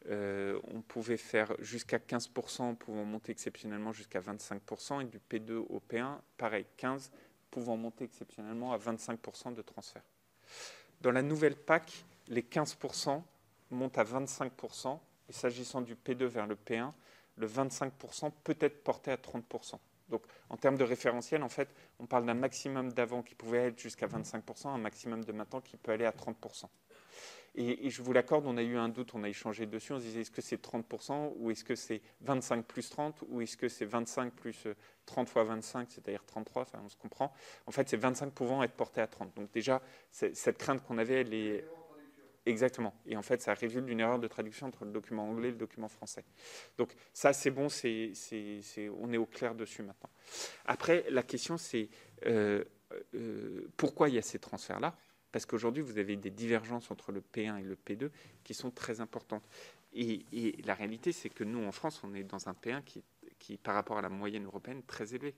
on 0.09 0.81
pouvait 0.81 1.17
faire 1.17 1.53
jusqu'à 1.59 1.97
15%, 1.97 2.75
pouvant 2.75 3.03
monter 3.03 3.31
exceptionnellement 3.31 3.93
jusqu'à 3.93 4.21
25%, 4.21 5.01
et 5.01 5.05
du 5.05 5.19
P2 5.19 5.53
au 5.53 5.81
P1, 5.89 6.17
pareil, 6.37 6.65
15% 6.79 7.09
pouvant 7.49 7.77
monter 7.77 8.03
exceptionnellement 8.03 8.73
à 8.73 8.77
25% 8.77 9.53
de 9.53 9.61
transfert. 9.61 10.03
Dans 11.01 11.11
la 11.11 11.21
nouvelle 11.21 11.55
PAC, 11.55 12.05
les 12.27 12.41
15% 12.41 13.21
montent 13.71 13.97
à 13.97 14.03
25%, 14.03 14.99
et 15.29 15.33
s'agissant 15.33 15.81
du 15.81 15.95
P2 15.95 16.25
vers 16.25 16.47
le 16.47 16.55
P1, 16.55 16.91
le 17.37 17.47
25% 17.47 18.31
peut 18.43 18.57
être 18.59 18.83
porté 18.83 19.11
à 19.11 19.17
30%. 19.17 19.79
Donc, 20.09 20.23
en 20.49 20.57
termes 20.57 20.77
de 20.77 20.83
référentiel, 20.83 21.43
en 21.43 21.49
fait, 21.49 21.69
on 21.99 22.05
parle 22.05 22.25
d'un 22.25 22.33
maximum 22.33 22.93
d'avant 22.93 23.21
qui 23.21 23.35
pouvait 23.35 23.67
être 23.67 23.79
jusqu'à 23.79 24.07
25%, 24.07 24.69
un 24.69 24.77
maximum 24.77 25.23
de 25.23 25.31
maintenant 25.33 25.61
qui 25.61 25.75
peut 25.77 25.91
aller 25.91 26.05
à 26.05 26.11
30%. 26.11 26.65
Et, 27.55 27.89
je 27.89 28.03
vous 28.03 28.13
l'accorde, 28.13 28.45
on 28.45 28.55
a 28.57 28.61
eu 28.61 28.77
un 28.77 28.87
doute, 28.87 29.15
on 29.15 29.23
a 29.23 29.29
échangé 29.29 29.65
dessus, 29.65 29.91
on 29.91 29.99
se 29.99 30.03
disait 30.03 30.21
est-ce 30.21 30.31
que 30.31 30.41
c'est 30.41 30.61
30% 30.61 31.33
ou 31.37 31.49
est-ce 31.49 31.63
que 31.63 31.73
c'est 31.73 32.01
25 32.21 32.63
plus 32.63 32.87
30 32.89 33.23
ou 33.29 33.41
est-ce 33.41 33.57
que 33.57 33.67
c'est 33.67 33.85
25 33.85 34.31
plus 34.31 34.67
30 35.07 35.27
fois 35.27 35.43
25, 35.43 35.89
c'est-à-dire 35.89 36.23
33, 36.23 36.61
enfin 36.61 36.79
on 36.85 36.89
se 36.89 36.95
comprend. 36.95 37.33
En 37.65 37.71
fait, 37.71 37.89
c'est 37.89 37.97
25 37.97 38.31
pouvant 38.31 38.61
être 38.61 38.73
porté 38.73 39.01
à 39.01 39.07
30. 39.07 39.35
Donc 39.35 39.51
déjà, 39.51 39.81
cette 40.11 40.57
crainte 40.59 40.83
qu'on 40.83 40.99
avait, 40.99 41.21
elle 41.21 41.33
est... 41.33 41.65
Exactement. 42.45 42.93
Et 43.05 43.17
en 43.17 43.21
fait, 43.23 43.41
ça 43.41 43.53
résulte 43.53 43.85
d'une 43.87 43.99
erreur 43.99 44.19
de 44.19 44.27
traduction 44.27 44.67
entre 44.67 44.85
le 44.85 44.91
document 44.91 45.27
anglais 45.27 45.49
et 45.49 45.51
le 45.51 45.57
document 45.57 45.89
français. 45.89 46.23
Donc 46.77 46.93
ça, 47.11 47.33
c'est 47.33 47.51
bon, 47.51 47.67
c'est, 47.67 48.13
on 49.01 49.11
est 49.11 49.17
au 49.17 49.25
clair 49.25 49.53
dessus 49.53 49.81
maintenant. 49.81 50.09
Après, 50.65 51.03
la 51.09 51.23
question, 51.23 51.57
c'est 51.57 51.89
euh, 52.25 52.63
euh, 53.15 53.69
pourquoi 53.75 54.07
il 54.07 54.15
y 54.15 54.17
a 54.17 54.21
ces 54.21 54.39
transferts-là? 54.39 54.95
Parce 55.31 55.45
qu'aujourd'hui, 55.45 55.83
vous 55.83 55.97
avez 55.97 56.15
des 56.15 56.29
divergences 56.29 56.91
entre 56.91 57.11
le 57.11 57.21
P1 57.21 57.59
et 57.59 57.63
le 57.63 57.75
P2 57.75 58.09
qui 58.43 58.53
sont 58.53 58.71
très 58.71 59.01
importantes. 59.01 59.47
Et, 59.93 60.55
la 60.65 60.73
réalité, 60.73 61.11
c'est 61.11 61.29
que 61.29 61.43
nous, 61.43 61.63
en 61.63 61.71
France, 61.71 62.01
on 62.03 62.13
est 62.13 62.23
dans 62.23 62.49
un 62.49 62.53
P1 62.53 62.83
qui, 62.83 63.57
par 63.57 63.75
rapport 63.75 63.97
à 63.97 64.01
la 64.01 64.09
moyenne 64.09 64.45
européenne, 64.45 64.83
très 64.83 65.15
élevé. 65.15 65.35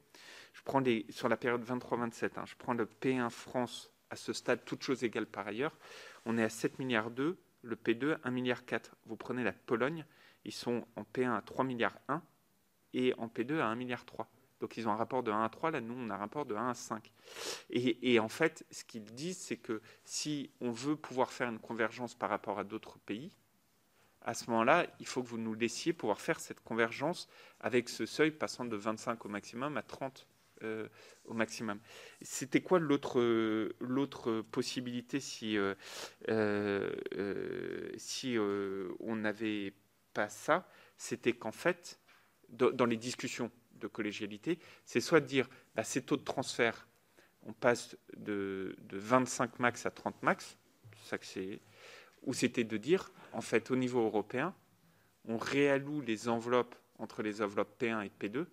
Je 0.53 0.61
prends 0.63 0.83
sur 1.09 1.29
la 1.29 1.37
période 1.37 1.63
23-27, 1.63 2.39
hein, 2.39 2.45
je 2.45 2.55
prends 2.55 2.73
le 2.73 2.85
P1 2.85 3.29
France 3.29 3.91
à 4.09 4.15
ce 4.15 4.33
stade, 4.33 4.65
toutes 4.65 4.81
choses 4.81 5.03
égales 5.03 5.27
par 5.27 5.47
ailleurs, 5.47 5.77
on 6.25 6.37
est 6.37 6.43
à 6.43 6.49
7 6.49 6.79
milliards 6.79 7.11
2, 7.11 7.37
le 7.61 7.75
P2 7.75 8.17
1 8.23 8.31
milliard 8.31 8.65
4. 8.65 8.95
Vous 9.05 9.15
prenez 9.15 9.43
la 9.43 9.51
Pologne, 9.51 10.05
ils 10.45 10.51
sont 10.51 10.85
en 10.95 11.03
P1 11.03 11.35
à 11.35 11.41
3 11.41 11.63
milliards 11.63 11.99
1, 12.07 12.21
et 12.93 13.13
en 13.17 13.27
P2 13.27 13.59
à 13.59 13.73
1,3 13.73 13.77
milliard. 13.77 14.05
Donc 14.59 14.77
ils 14.77 14.87
ont 14.87 14.91
un 14.91 14.95
rapport 14.95 15.23
de 15.23 15.31
1 15.31 15.43
à 15.43 15.49
3, 15.49 15.71
là 15.71 15.81
nous 15.81 15.93
on 15.93 16.09
a 16.09 16.15
un 16.15 16.17
rapport 16.17 16.45
de 16.45 16.55
1 16.55 16.69
à 16.69 16.73
5. 16.73 17.11
Et, 17.69 18.19
en 18.19 18.29
fait, 18.29 18.65
ce 18.71 18.83
qu'ils 18.83 19.03
disent, 19.03 19.37
c'est 19.37 19.57
que 19.57 19.81
si 20.03 20.51
on 20.61 20.71
veut 20.71 20.95
pouvoir 20.95 21.31
faire 21.31 21.49
une 21.49 21.59
convergence 21.59 22.15
par 22.15 22.29
rapport 22.29 22.59
à 22.59 22.63
d'autres 22.63 22.99
pays, 22.99 23.31
à 24.21 24.33
ce 24.33 24.49
moment-là, 24.49 24.85
il 24.99 25.07
faut 25.07 25.23
que 25.23 25.27
vous 25.27 25.37
nous 25.37 25.53
laissiez 25.53 25.93
pouvoir 25.93 26.19
faire 26.19 26.39
cette 26.39 26.59
convergence 26.59 27.29
avec 27.61 27.87
ce 27.87 28.05
seuil 28.05 28.31
passant 28.31 28.65
de 28.65 28.75
25 28.75 29.25
au 29.25 29.29
maximum 29.29 29.77
à 29.77 29.81
30 29.81 30.27
euh, 30.63 30.89
au 31.23 31.33
maximum. 31.33 31.79
C'était 32.21 32.61
quoi 32.61 32.79
l'autre 32.79 33.21
l'autre 33.79 34.41
possibilité 34.41 35.21
si 35.21 35.57
euh, 35.57 35.73
euh, 36.27 37.91
si 37.97 38.35
on 38.99 39.15
n'avait 39.15 39.73
pas 40.13 40.27
ça? 40.27 40.67
C'était 40.97 41.31
qu'en 41.31 41.53
fait, 41.53 42.01
dans 42.49 42.85
les 42.85 42.97
discussions 42.97 43.51
de 43.79 43.87
collégialité, 43.87 44.59
c'est 44.85 45.01
soit 45.01 45.19
de 45.19 45.25
dire 45.25 45.49
bah, 45.75 45.83
ces 45.83 46.01
taux 46.01 46.17
de 46.17 46.23
transfert, 46.23 46.87
on 47.43 47.53
passe 47.53 47.97
de, 48.17 48.75
de 48.79 48.97
25 48.97 49.59
max 49.59 49.85
à 49.85 49.91
30 49.91 50.21
max, 50.23 50.57
ça 51.03 51.17
que 51.17 51.25
c'est, 51.25 51.61
ou 52.23 52.33
c'était 52.33 52.63
de 52.63 52.77
dire 52.77 53.11
en 53.33 53.41
fait 53.41 53.71
au 53.71 53.75
niveau 53.75 54.03
européen, 54.03 54.53
on 55.25 55.37
réalloue 55.37 56.01
les 56.01 56.27
enveloppes 56.27 56.75
entre 56.97 57.23
les 57.23 57.41
enveloppes 57.41 57.81
P1 57.81 58.05
et 58.05 58.11
P2 58.19 58.45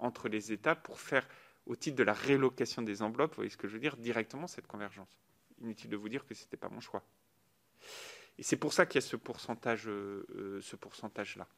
entre 0.00 0.28
les 0.28 0.52
États 0.52 0.74
pour 0.74 1.00
faire, 1.00 1.26
au 1.66 1.76
titre 1.76 1.96
de 1.96 2.02
la 2.02 2.12
rélocation 2.12 2.82
des 2.82 3.02
enveloppes, 3.02 3.32
vous 3.32 3.36
voyez 3.36 3.50
ce 3.50 3.56
que 3.56 3.68
je 3.68 3.74
veux 3.74 3.80
dire, 3.80 3.96
directement 3.96 4.46
cette 4.46 4.66
convergence. 4.66 5.18
Inutile 5.60 5.90
de 5.90 5.96
vous 5.96 6.08
dire 6.08 6.24
que 6.24 6.34
ce 6.34 6.44
n'était 6.44 6.56
pas 6.56 6.68
mon 6.68 6.80
choix. 6.80 7.02
Et 8.38 8.44
c'est 8.44 8.56
pour 8.56 8.72
ça 8.72 8.86
qu'il 8.86 9.00
y 9.00 9.04
a 9.04 9.06
ce 9.06 9.16
pourcentage, 9.16 9.88
euh, 9.88 10.24
euh, 10.36 10.60
ce 10.60 10.76
pourcentage-là. 10.76 11.48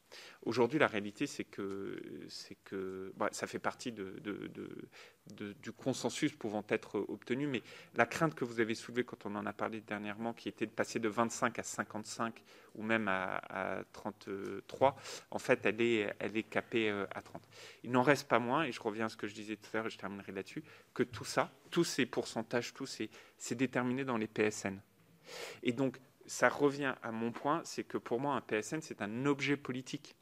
Aujourd'hui, 0.42 0.78
la 0.78 0.86
réalité, 0.86 1.26
c'est 1.26 1.44
que, 1.44 2.00
que 2.64 3.12
bah, 3.16 3.28
ça 3.32 3.46
fait 3.46 3.58
partie 3.58 3.92
du 3.92 5.72
consensus 5.76 6.32
pouvant 6.32 6.64
être 6.70 7.04
obtenu, 7.08 7.46
mais 7.46 7.62
la 7.94 8.06
crainte 8.06 8.34
que 8.34 8.46
vous 8.46 8.60
avez 8.60 8.74
soulevée 8.74 9.04
quand 9.04 9.26
on 9.26 9.34
en 9.36 9.44
a 9.44 9.52
parlé 9.52 9.82
dernièrement, 9.82 10.32
qui 10.32 10.48
était 10.48 10.64
de 10.64 10.70
passer 10.70 10.98
de 10.98 11.08
25 11.08 11.58
à 11.58 11.62
55 11.62 12.42
ou 12.76 12.82
même 12.82 13.08
à, 13.08 13.82
33, 13.92 14.96
en 15.30 15.38
fait, 15.38 15.66
elle 15.66 15.82
est, 15.82 16.14
elle 16.18 16.36
est 16.36 16.44
capée 16.44 16.88
euh, 16.88 17.04
à 17.14 17.20
30. 17.20 17.42
Il 17.84 17.90
n'en 17.90 18.02
reste 18.02 18.26
pas 18.26 18.38
moins, 18.38 18.64
et 18.64 18.72
je 18.72 18.80
reviens 18.80 19.06
à 19.06 19.08
ce 19.10 19.18
que 19.18 19.26
je 19.26 19.34
disais 19.34 19.56
tout 19.56 19.68
à 19.74 19.76
l'heure, 19.76 19.86
et 19.86 19.90
je 19.90 19.98
terminerai 19.98 20.32
là-dessus, 20.32 20.64
que 20.94 21.02
tout 21.02 21.26
ça, 21.26 21.52
tous 21.70 21.84
ces 21.84 22.06
pourcentages, 22.06 22.72
tout 22.72 22.86
c'est 22.86 23.54
déterminé 23.54 24.04
dans 24.04 24.16
les 24.16 24.28
PSN. 24.28 24.80
Et 25.62 25.72
donc, 25.72 25.98
ça 26.30 26.48
revient 26.48 26.94
à 27.02 27.10
mon 27.10 27.32
point, 27.32 27.60
c'est 27.64 27.82
que 27.82 27.98
pour 27.98 28.20
moi, 28.20 28.36
un 28.36 28.40
PSN, 28.40 28.80
c'est 28.82 29.02
un 29.02 29.26
objet 29.26 29.56
politique. 29.56 30.14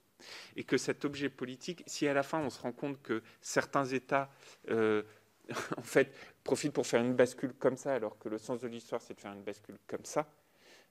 Et 0.57 0.65
que 0.65 0.79
cet 0.79 1.05
objet 1.05 1.29
politique, 1.29 1.85
si 1.87 2.09
à 2.09 2.15
la 2.15 2.23
fin 2.23 2.41
on 2.41 2.49
se 2.51 2.61
rend 2.61 2.73
compte 2.73 3.01
que 3.03 3.23
certains 3.43 3.85
États, 3.85 4.31
euh, 4.71 5.03
en 5.77 5.83
fait, 5.83 6.13
profitent 6.45 6.73
pour 6.73 6.87
faire 6.87 7.03
une 7.03 7.15
bascule 7.15 7.53
comme 7.53 7.77
ça, 7.77 7.95
alors 7.95 8.19
que 8.19 8.31
le 8.31 8.39
sens 8.39 8.61
de 8.63 8.69
l'histoire, 8.69 9.03
c'est 9.03 9.15
de 9.15 9.21
faire 9.21 9.35
une 9.35 9.43
bascule 9.43 9.77
comme 9.87 10.05
ça, 10.05 10.27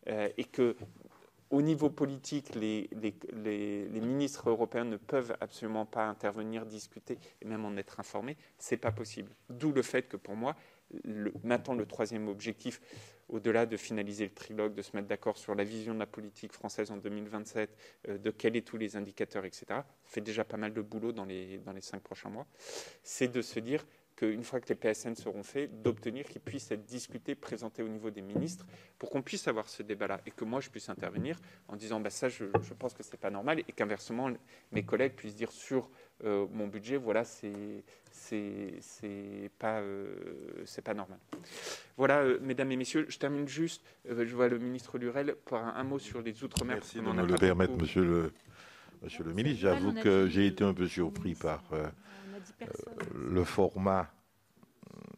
euh, 0.07 0.29
et 0.37 0.45
que 0.45 0.77
au 1.49 1.63
niveau 1.63 1.89
politique, 1.89 2.53
les, 2.53 2.87
ministres 3.91 4.49
européens 4.51 4.85
ne 4.85 4.97
peuvent 4.97 5.35
absolument 5.41 5.87
pas 5.87 6.05
intervenir, 6.05 6.65
discuter 6.65 7.17
et 7.41 7.45
même 7.45 7.65
en 7.65 7.75
être 7.77 7.99
informés, 7.99 8.37
c'est 8.59 8.77
pas 8.77 8.91
possible. 8.91 9.31
D'où 9.49 9.71
le 9.71 9.81
fait 9.81 10.03
que 10.03 10.17
pour 10.17 10.35
moi, 10.35 10.55
maintenant 11.43 11.73
le 11.73 11.85
troisième 11.85 12.27
objectif, 12.27 12.81
au-delà 13.29 13.65
de 13.65 13.77
finaliser 13.77 14.25
le 14.25 14.33
trilogue, 14.33 14.73
de 14.73 14.81
se 14.81 14.95
mettre 14.95 15.07
d'accord 15.07 15.37
sur 15.37 15.55
la 15.55 15.63
vision 15.63 15.93
de 15.93 15.99
la 15.99 16.05
politique 16.05 16.53
française 16.53 16.91
en 16.91 16.97
2027, 16.97 17.77
euh, 18.09 18.17
de 18.17 18.31
quels 18.31 18.55
sont 18.55 18.61
tous 18.61 18.77
les 18.77 18.95
indicateurs, 18.95 19.45
etc., 19.45 19.81
fait 20.05 20.21
déjà 20.21 20.43
pas 20.43 20.57
mal 20.57 20.73
de 20.73 20.81
boulot 20.81 21.11
dans 21.11 21.25
les, 21.25 21.57
dans 21.59 21.73
les 21.73 21.81
cinq 21.81 22.01
prochains 22.01 22.29
mois, 22.29 22.47
c'est 23.03 23.27
de 23.27 23.41
se 23.41 23.59
dire 23.59 23.85
qu'une 24.15 24.43
fois 24.43 24.59
que 24.59 24.67
les 24.69 24.75
PSN 24.75 25.13
seront 25.13 25.43
faits, 25.43 25.81
d'obtenir 25.81 26.25
qu'ils 26.25 26.41
puissent 26.41 26.71
être 26.71 26.85
discutés, 26.85 27.35
présentés 27.35 27.83
au 27.83 27.87
niveau 27.87 28.09
des 28.09 28.23
ministres, 28.23 28.65
pour 28.97 29.11
qu'on 29.11 29.21
puisse 29.21 29.47
avoir 29.47 29.69
ce 29.69 29.83
débat-là, 29.83 30.21
et 30.25 30.31
que 30.31 30.43
moi 30.43 30.59
je 30.59 30.69
puisse 30.69 30.89
intervenir 30.89 31.39
en 31.67 31.75
disant 31.75 31.99
bah, 31.99 32.09
ça, 32.09 32.27
je, 32.27 32.45
je 32.63 32.73
pense 32.73 32.93
que 32.95 33.03
ce 33.03 33.11
n'est 33.11 33.19
pas 33.19 33.29
normal, 33.29 33.59
et 33.59 33.71
qu'inversement, 33.71 34.31
mes 34.71 34.83
collègues 34.83 35.13
puissent 35.13 35.35
dire 35.35 35.51
sur 35.51 35.89
euh, 36.23 36.47
mon 36.51 36.67
budget, 36.67 36.97
voilà, 36.97 37.23
c'est 37.23 37.83
c'est 38.11 39.51
pas 39.59 39.79
euh, 39.79 40.15
c'est 40.65 40.81
pas 40.81 40.95
normal. 40.95 41.19
Voilà, 41.95 42.21
euh, 42.21 42.39
mesdames 42.41 42.71
et 42.71 42.75
messieurs, 42.75 43.05
je 43.09 43.19
termine 43.19 43.47
juste. 43.47 43.83
je 44.05 44.35
vois 44.35 44.47
le 44.47 44.57
ministre 44.57 44.97
Lurel 44.97 45.35
pour 45.45 45.57
un, 45.59 45.83
mot 45.83 45.99
sur 45.99 46.21
les 46.21 46.43
outre-mer. 46.43 46.77
Merci 46.77 46.97
de 46.97 47.01
me 47.01 47.25
le 47.25 47.35
permettre, 47.35 47.77
monsieur 47.77 48.03
le 48.03 48.33
monsieur 49.03 49.23
le 49.23 49.33
ministre. 49.33 49.61
J'avoue 49.61 49.93
que 49.93 50.27
j'ai 50.27 50.47
été 50.47 50.63
un 50.63 50.73
peu 50.73 50.87
surpris 50.87 51.35
par 51.35 51.63
le 53.13 53.43
format 53.43 54.11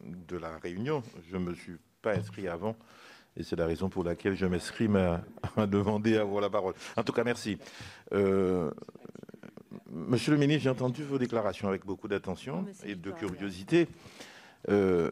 de 0.04 0.36
la 0.36 0.58
réunion. 0.58 1.02
Je 1.30 1.36
ne 1.36 1.44
me 1.44 1.54
suis 1.54 1.76
pas 2.02 2.14
inscrit 2.14 2.46
avant. 2.46 2.76
Et 3.36 3.42
c'est 3.42 3.56
la 3.56 3.66
raison 3.66 3.88
pour 3.88 4.04
laquelle 4.04 4.34
je 4.34 4.44
m'inscris 4.44 4.88
à, 5.56 5.66
demander 5.66 6.18
à 6.18 6.22
avoir 6.22 6.42
la 6.42 6.50
parole. 6.50 6.74
En 6.96 7.04
tout 7.04 7.12
cas, 7.12 7.24
merci. 7.24 7.58
Monsieur 9.92 10.32
le 10.32 10.38
ministre, 10.38 10.62
j'ai 10.62 10.70
entendu 10.70 11.02
vos 11.02 11.18
déclarations 11.18 11.66
avec 11.66 11.84
beaucoup 11.84 12.06
d'attention 12.06 12.64
et 12.84 12.94
de 12.94 13.10
curiosité. 13.10 13.88
Euh, 14.68 15.10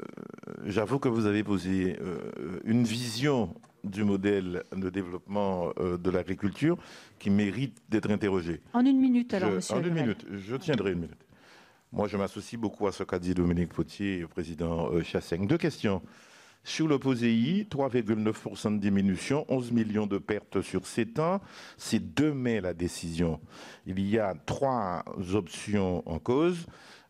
j'avoue 0.66 1.00
que 1.00 1.08
vous 1.08 1.26
avez 1.26 1.42
posé 1.42 1.96
euh, 2.00 2.60
une 2.64 2.84
vision 2.84 3.54
du 3.82 4.04
modèle 4.04 4.62
de 4.76 4.88
développement 4.88 5.72
euh, 5.80 5.96
de 5.96 6.10
l'agriculture 6.10 6.76
qui 7.18 7.30
mérite 7.30 7.76
d'être 7.88 8.10
interrogée. 8.10 8.60
En 8.72 8.84
une 8.84 9.00
minute, 9.00 9.34
alors, 9.34 9.50
monsieur. 9.50 9.74
En 9.74 9.82
une 9.82 9.94
minute, 9.94 10.24
je 10.30 10.54
tiendrai 10.54 10.92
une 10.92 11.00
minute. 11.00 11.26
Moi, 11.90 12.06
je 12.06 12.16
m'associe 12.16 12.60
beaucoup 12.60 12.86
à 12.86 12.92
ce 12.92 13.02
qu'a 13.02 13.18
dit 13.18 13.34
Dominique 13.34 13.72
Potier 13.72 14.26
président 14.28 15.02
Chasseng. 15.02 15.46
Deux 15.46 15.58
questions. 15.58 16.02
Sur 16.64 16.86
le 16.86 16.98
POSEI, 16.98 17.66
3,9% 17.70 18.74
de 18.74 18.78
diminution, 18.78 19.46
11 19.48 19.72
millions 19.72 20.06
de 20.06 20.18
pertes 20.18 20.60
sur 20.60 20.86
7 20.86 21.18
ans. 21.18 21.40
C'est 21.76 22.14
demain 22.14 22.60
la 22.60 22.74
décision. 22.74 23.40
Il 23.86 24.00
y 24.00 24.18
a 24.18 24.34
trois 24.46 25.04
options 25.32 26.02
en 26.06 26.18
cause. 26.18 26.66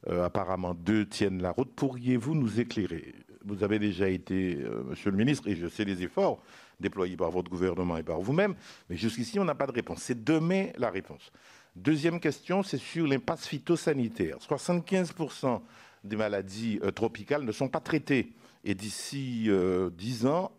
Euh, 0.07 0.25
apparemment, 0.25 0.75
deux 0.75 1.07
tiennent 1.07 1.43
la 1.43 1.51
route. 1.51 1.73
Pourriez-vous 1.75 2.35
nous 2.35 2.61
éclairer? 2.61 3.15
Vous 3.45 3.65
avez 3.65 3.79
déjà 3.79 4.09
été, 4.09 4.57
euh, 4.57 4.85
monsieur 4.89 5.11
le 5.11 5.17
ministre, 5.17 5.49
et 5.49 5.57
je 5.57 5.67
sais 5.67 5.85
les 5.85 6.03
efforts 6.03 6.41
déployés 6.79 7.17
par 7.17 7.31
votre 7.31 7.51
gouvernement 7.51 7.97
et 7.97 8.03
par 8.03 8.21
vous-même, 8.21 8.55
mais 8.89 8.97
jusqu'ici, 8.97 9.39
on 9.39 9.45
n'a 9.45 9.55
pas 9.55 9.67
de 9.67 9.73
réponse. 9.73 10.03
C'est 10.03 10.23
demain 10.23 10.67
la 10.77 10.91
réponse. 10.91 11.33
Deuxième 11.75 12.21
question, 12.21 12.63
c'est 12.63 12.79
sur 12.79 13.07
l'impasse 13.07 13.47
phytosanitaire. 13.47 14.39
75% 14.39 15.61
des 16.05 16.17
maladies 16.17 16.79
euh, 16.83 16.91
tropicales 16.91 17.45
ne 17.45 17.53
sont 17.53 17.69
pas 17.69 17.81
traitées. 17.81 18.33
Et 18.69 18.75
d'ici 18.75 19.47
euh, 19.49 19.89
dix 19.89 20.27
ans, 20.27 20.53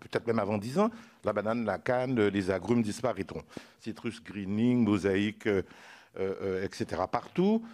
peut-être 0.00 0.26
même 0.26 0.40
avant 0.40 0.58
dix 0.58 0.80
ans, 0.80 0.90
la 1.22 1.32
banane, 1.32 1.64
la 1.64 1.78
canne, 1.78 2.26
les 2.26 2.50
agrumes 2.50 2.82
disparaîtront. 2.82 3.44
Citrus 3.78 4.20
greening, 4.20 4.82
mosaïque, 4.82 5.46
euh, 5.46 5.62
euh, 6.18 6.64
etc. 6.64 7.02
Partout, 7.10 7.64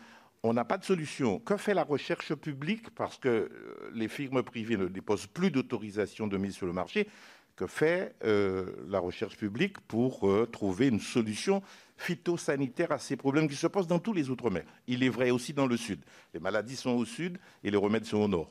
on 0.43 0.53
n'a 0.53 0.67
pas 0.67 0.77
de 0.77 0.85
solution. 0.85 1.39
Que 1.39 1.57
fait 1.57 1.73
la 1.73 1.85
recherche 1.85 2.35
publique? 2.35 2.91
Parce 2.91 3.17
que 3.17 3.51
les 3.95 4.09
firmes 4.09 4.43
privées 4.43 4.77
ne 4.77 4.89
déposent 4.89 5.27
plus 5.27 5.51
d'autorisation 5.51 6.27
de 6.27 6.37
mise 6.37 6.55
sur 6.55 6.67
le 6.67 6.75
marché. 6.75 7.09
Que 7.57 7.67
fait 7.67 8.15
la 8.23 8.99
recherche 8.99 9.39
publique 9.39 9.79
pour 9.81 10.29
trouver 10.51 10.89
une 10.89 11.01
solution 11.01 11.63
phytosanitaire 11.97 12.93
à 12.93 12.99
ces 12.99 13.17
problèmes 13.17 13.49
qui 13.49 13.57
se 13.57 13.69
posent 13.69 13.87
dans 13.87 14.01
tous 14.01 14.13
les 14.13 14.31
Outre-mer? 14.31 14.65
Il 14.87 15.03
est 15.03 15.09
vrai 15.09 15.31
aussi 15.31 15.53
dans 15.53 15.67
le 15.67 15.77
Sud. 15.77 16.01
Les 16.35 16.41
maladies 16.41 16.77
sont 16.77 16.91
au 16.91 17.05
Sud 17.05 17.39
et 17.63 17.71
les 17.71 17.77
remèdes 17.77 18.05
sont 18.05 18.19
au 18.19 18.29
Nord. 18.29 18.51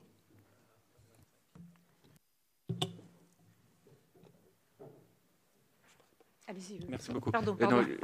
Merci 6.90 7.12
beaucoup. 7.12 7.32
Pardon, 7.32 7.58
euh, 7.62 7.98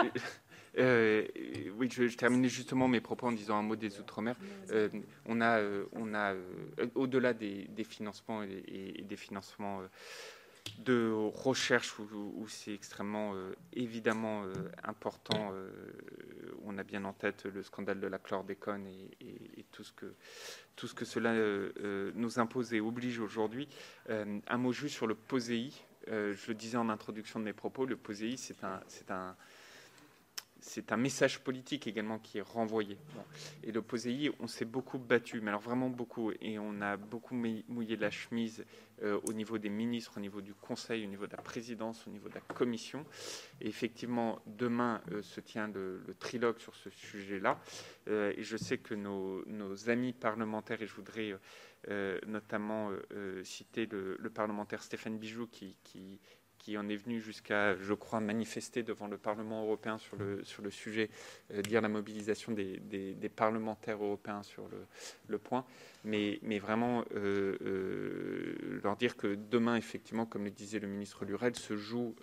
euh, 0.78 1.28
oui, 1.78 1.90
je, 1.91 2.15
terminais 2.15 2.49
justement 2.49 2.88
mes 2.88 3.02
propos 3.02 3.28
en 3.28 3.32
disant 3.32 3.57
un 3.57 3.64
mot 3.64 3.76
des 3.76 3.99
Outre-mer. 3.99 4.36
Euh, 4.72 4.90
on 5.26 5.41
a, 5.41 5.61
on 5.94 6.14
a 6.14 6.34
au-delà 6.95 7.34
des, 7.34 7.68
financements 7.84 8.44
et, 8.44 9.03
des 9.07 9.15
financements 9.15 9.82
de 10.80 11.11
recherche 11.14 11.98
où, 11.99 12.45
c'est 12.48 12.74
extrêmement 12.74 13.34
évidemment 13.74 14.44
important. 14.84 15.53
on 16.65 16.78
a 16.78 16.84
bien 16.84 17.06
en 17.06 17.14
tête 17.14 17.45
le 17.45 17.64
scandale 17.64 17.99
de 17.99 18.07
la 18.07 18.19
chlordécone 18.19 18.86
et, 18.88 19.60
et, 19.60 19.65
tout, 19.72 19.84
ce 19.84 19.94
que, 19.94 20.14
tout 20.76 20.88
ce 20.88 20.94
que 20.94 21.06
cela 21.06 21.34
nous 22.15 22.40
impose 22.40 22.74
et 22.74 22.82
oblige 22.82 23.19
aujourd'hui. 23.19 23.68
un 24.10 24.57
mot 24.57 24.74
juste 24.74 24.95
sur 24.95 25.07
le 25.07 25.15
POSEI, 25.15 25.72
euh, 25.72 25.86
je 26.09 26.47
le 26.47 26.53
disais 26.53 26.77
en 26.77 26.89
introduction 26.89 27.39
de 27.39 27.45
mes 27.45 27.53
propos, 27.53 27.85
le 27.85 27.97
POSEI, 27.97 28.38
c'est 28.38 28.63
un, 29.11 29.35
c'est 30.59 30.91
un 30.91 30.97
message 30.97 31.39
politique 31.39 31.88
également 31.88 32.19
qui 32.19 32.39
est 32.39 32.41
renvoyé. 32.41 32.97
Et 33.63 33.71
le 33.71 33.81
POSEI, 33.81 34.31
on 34.39 34.47
s'est 34.47 34.65
beaucoup 34.65 34.97
battu, 34.97 35.41
mais 35.41 35.49
alors 35.49 35.61
vraiment 35.61 35.89
beaucoup, 35.89 36.31
et 36.41 36.59
on 36.59 36.81
a 36.81 36.97
beaucoup 36.97 37.35
mouillé 37.35 37.95
la 37.95 38.09
chemise 38.09 38.65
euh, 39.03 39.19
au 39.27 39.34
niveau 39.34 39.59
des 39.59 39.69
ministres, 39.69 40.13
au 40.17 40.19
niveau 40.19 40.41
du 40.41 40.55
Conseil, 40.55 41.05
au 41.05 41.07
niveau 41.07 41.27
de 41.27 41.35
la 41.35 41.41
présidence, 41.41 42.07
au 42.07 42.09
niveau 42.09 42.29
de 42.29 42.34
la 42.34 42.41
Commission. 42.41 43.05
Et 43.61 43.67
effectivement, 43.67 44.39
demain 44.47 45.01
euh, 45.11 45.21
se 45.21 45.39
tient 45.39 45.67
le, 45.67 46.01
trilogue 46.19 46.57
sur 46.57 46.75
ce 46.75 46.89
sujet-là. 46.89 47.59
Euh, 48.07 48.34
et 48.35 48.43
je 48.43 48.57
sais 48.57 48.79
que 48.79 48.95
nos, 48.95 49.43
amis 49.89 50.13
parlementaires, 50.13 50.81
et 50.81 50.88
je 50.88 50.95
voudrais 50.95 51.35
notamment 52.25 52.91
citer 53.43 53.85
le, 53.85 54.29
parlementaire 54.29 54.84
Stéphane 54.84 55.17
Bijoux, 55.17 55.47
qui, 55.47 55.77
qui 55.84 56.19
qui 56.68 56.77
en 56.77 56.89
est 56.89 56.98
venu 56.98 57.22
jusqu'à, 57.22 57.77
je 57.77 57.94
crois, 57.94 58.19
manifester 58.19 58.84
devant 58.84 59.07
le 59.07 59.18
Parlement 59.18 59.64
européen 59.64 59.98
sur 59.98 60.18
le, 60.18 60.44
sur 60.44 60.61
le 60.61 60.69
sujet, 60.69 61.10
euh, 61.53 61.61
dire 61.61 61.80
la 61.80 61.88
mobilisation 61.88 62.52
des, 62.52 63.31
parlementaires 63.34 64.03
européens 64.03 64.44
sur 64.44 64.68
le, 64.68 64.85
le 65.30 65.38
point, 65.38 65.64
mais, 66.03 66.39
mais 66.41 66.60
vraiment 66.60 67.06
euh, 67.15 67.56
euh, 67.61 68.81
leur 68.84 68.98
dire 68.98 69.15
que 69.15 69.38
demain, 69.49 69.77
effectivement, 69.77 70.26
comme 70.26 70.44
le 70.44 70.52
disait 70.52 70.80
le 70.80 70.89
ministre 70.89 71.23
Lurel, 71.23 71.56
se 71.56 71.77
joue 71.77 72.14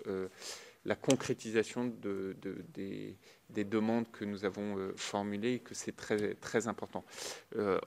la 0.84 0.94
concrétisation 0.96 1.86
de, 1.86 2.36
des, 2.74 3.16
des, 3.50 3.64
demandes 3.64 4.10
que 4.12 4.24
nous 4.24 4.44
avons 4.44 4.76
formulées 4.96 5.54
et 5.54 5.58
que 5.58 5.74
c'est 5.74 5.96
très, 5.96 6.34
très 6.34 6.68
important. 6.68 7.04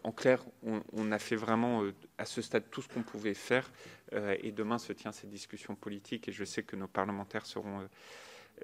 en 0.03 0.11
clair, 0.11 0.43
on, 0.63 0.81
on, 0.93 1.11
a 1.11 1.19
fait 1.19 1.35
vraiment 1.35 1.83
à 2.17 2.25
ce 2.25 2.41
stade 2.41 2.63
tout 2.71 2.81
ce 2.81 2.87
qu'on 2.87 3.03
pouvait 3.03 3.35
faire 3.35 3.69
euh, 4.13 4.35
et 4.41 4.51
demain 4.51 4.77
se 4.77 4.93
tient 4.93 5.11
cette 5.11 5.29
discussion 5.29 5.75
politique 5.75 6.29
et 6.29 6.31
je 6.31 6.45
sais 6.45 6.63
que 6.63 6.75
nos 6.75 6.87
parlementaires 6.87 7.45
seront 7.45 7.81
euh, 7.81 7.87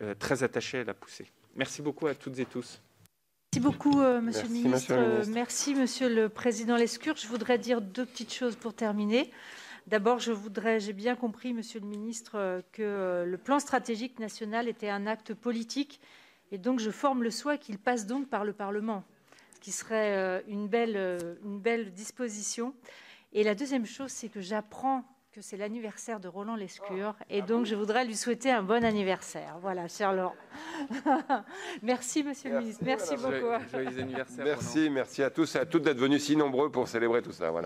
euh, 0.01 0.15
très 0.15 0.43
attachés 0.43 0.79
à 0.79 0.83
la 0.85 0.93
pousser. 0.93 1.29
Merci 1.55 1.81
beaucoup 1.81 2.07
à 2.07 2.15
toutes 2.15 2.39
et 2.39 2.45
tous. 2.45 2.81
Merci 3.53 3.59
beaucoup, 3.59 4.01
monsieur, 4.01 4.47
le 4.47 4.49
ministre. 4.49 5.29
Merci, 5.29 5.75
monsieur 5.75 6.09
le 6.09 6.27
président 6.27 6.75
Lescure. 6.75 7.15
Je 7.17 7.27
voudrais 7.27 7.59
dire 7.59 7.81
deux 7.81 8.05
petites 8.05 8.33
choses 8.33 8.55
pour 8.55 8.73
terminer. 8.73 9.29
D'abord, 9.87 10.19
je 10.19 10.31
voudrais, 10.31 10.79
j'ai 10.79 10.93
bien 10.93 11.15
compris, 11.15 11.53
monsieur 11.53 11.79
le 11.79 11.85
ministre, 11.85 12.63
que 12.71 13.23
le 13.25 13.37
plan 13.37 13.59
stratégique 13.59 14.19
national 14.19 14.67
était 14.67 14.89
un 14.89 15.07
acte 15.07 15.33
politique 15.33 15.99
et 16.51 16.57
donc 16.57 16.79
je 16.79 16.89
forme 16.89 17.23
le 17.23 17.31
souhait 17.31 17.57
qu'il 17.57 17.77
passe 17.77 18.05
donc 18.05 18.29
par 18.29 18.45
le 18.45 18.53
Parlement, 18.53 19.03
ce 19.55 19.59
qui 19.59 19.71
serait 19.71 20.43
une 20.47 20.67
belle, 20.67 21.37
une 21.43 21.59
belle 21.59 21.91
disposition. 21.91 22.73
Et 23.33 23.43
la 23.43 23.55
deuxième 23.55 23.85
chose, 23.85 24.11
c'est 24.11 24.29
que 24.29 24.39
j'apprends 24.39 25.03
que 25.33 25.41
c'est 25.41 25.57
l'anniversaire 25.57 26.19
de 26.19 26.27
Roland 26.27 26.55
Lescure 26.55 27.15
et 27.27 27.41
donc 27.41 27.65
je 27.65 27.73
voudrais 27.73 28.05
lui 28.05 28.15
souhaiter 28.15 28.51
un 28.51 28.61
bon 28.61 28.83
anniversaire. 28.83 29.57
Voilà, 29.61 29.87
cher 29.87 30.13
Laurent. 30.13 30.35
merci, 31.81 32.23
monsieur 32.23 32.51
le 32.51 32.59
ministre. 32.59 32.83
Merci 32.85 33.15
beaucoup. 33.15 33.47
Joyeux 33.71 33.99
anniversaire. 33.99 34.45
Merci, 34.45 34.89
merci 34.91 35.23
à 35.23 35.31
tous 35.31 35.55
et 35.55 35.59
à 35.59 35.65
toutes 35.65 35.81
d'être 35.81 35.97
venus 35.97 36.23
si 36.23 36.35
nombreux 36.35 36.71
pour 36.71 36.87
célébrer 36.87 37.23
tout 37.23 37.31
ça. 37.31 37.49
Voilà. 37.49 37.61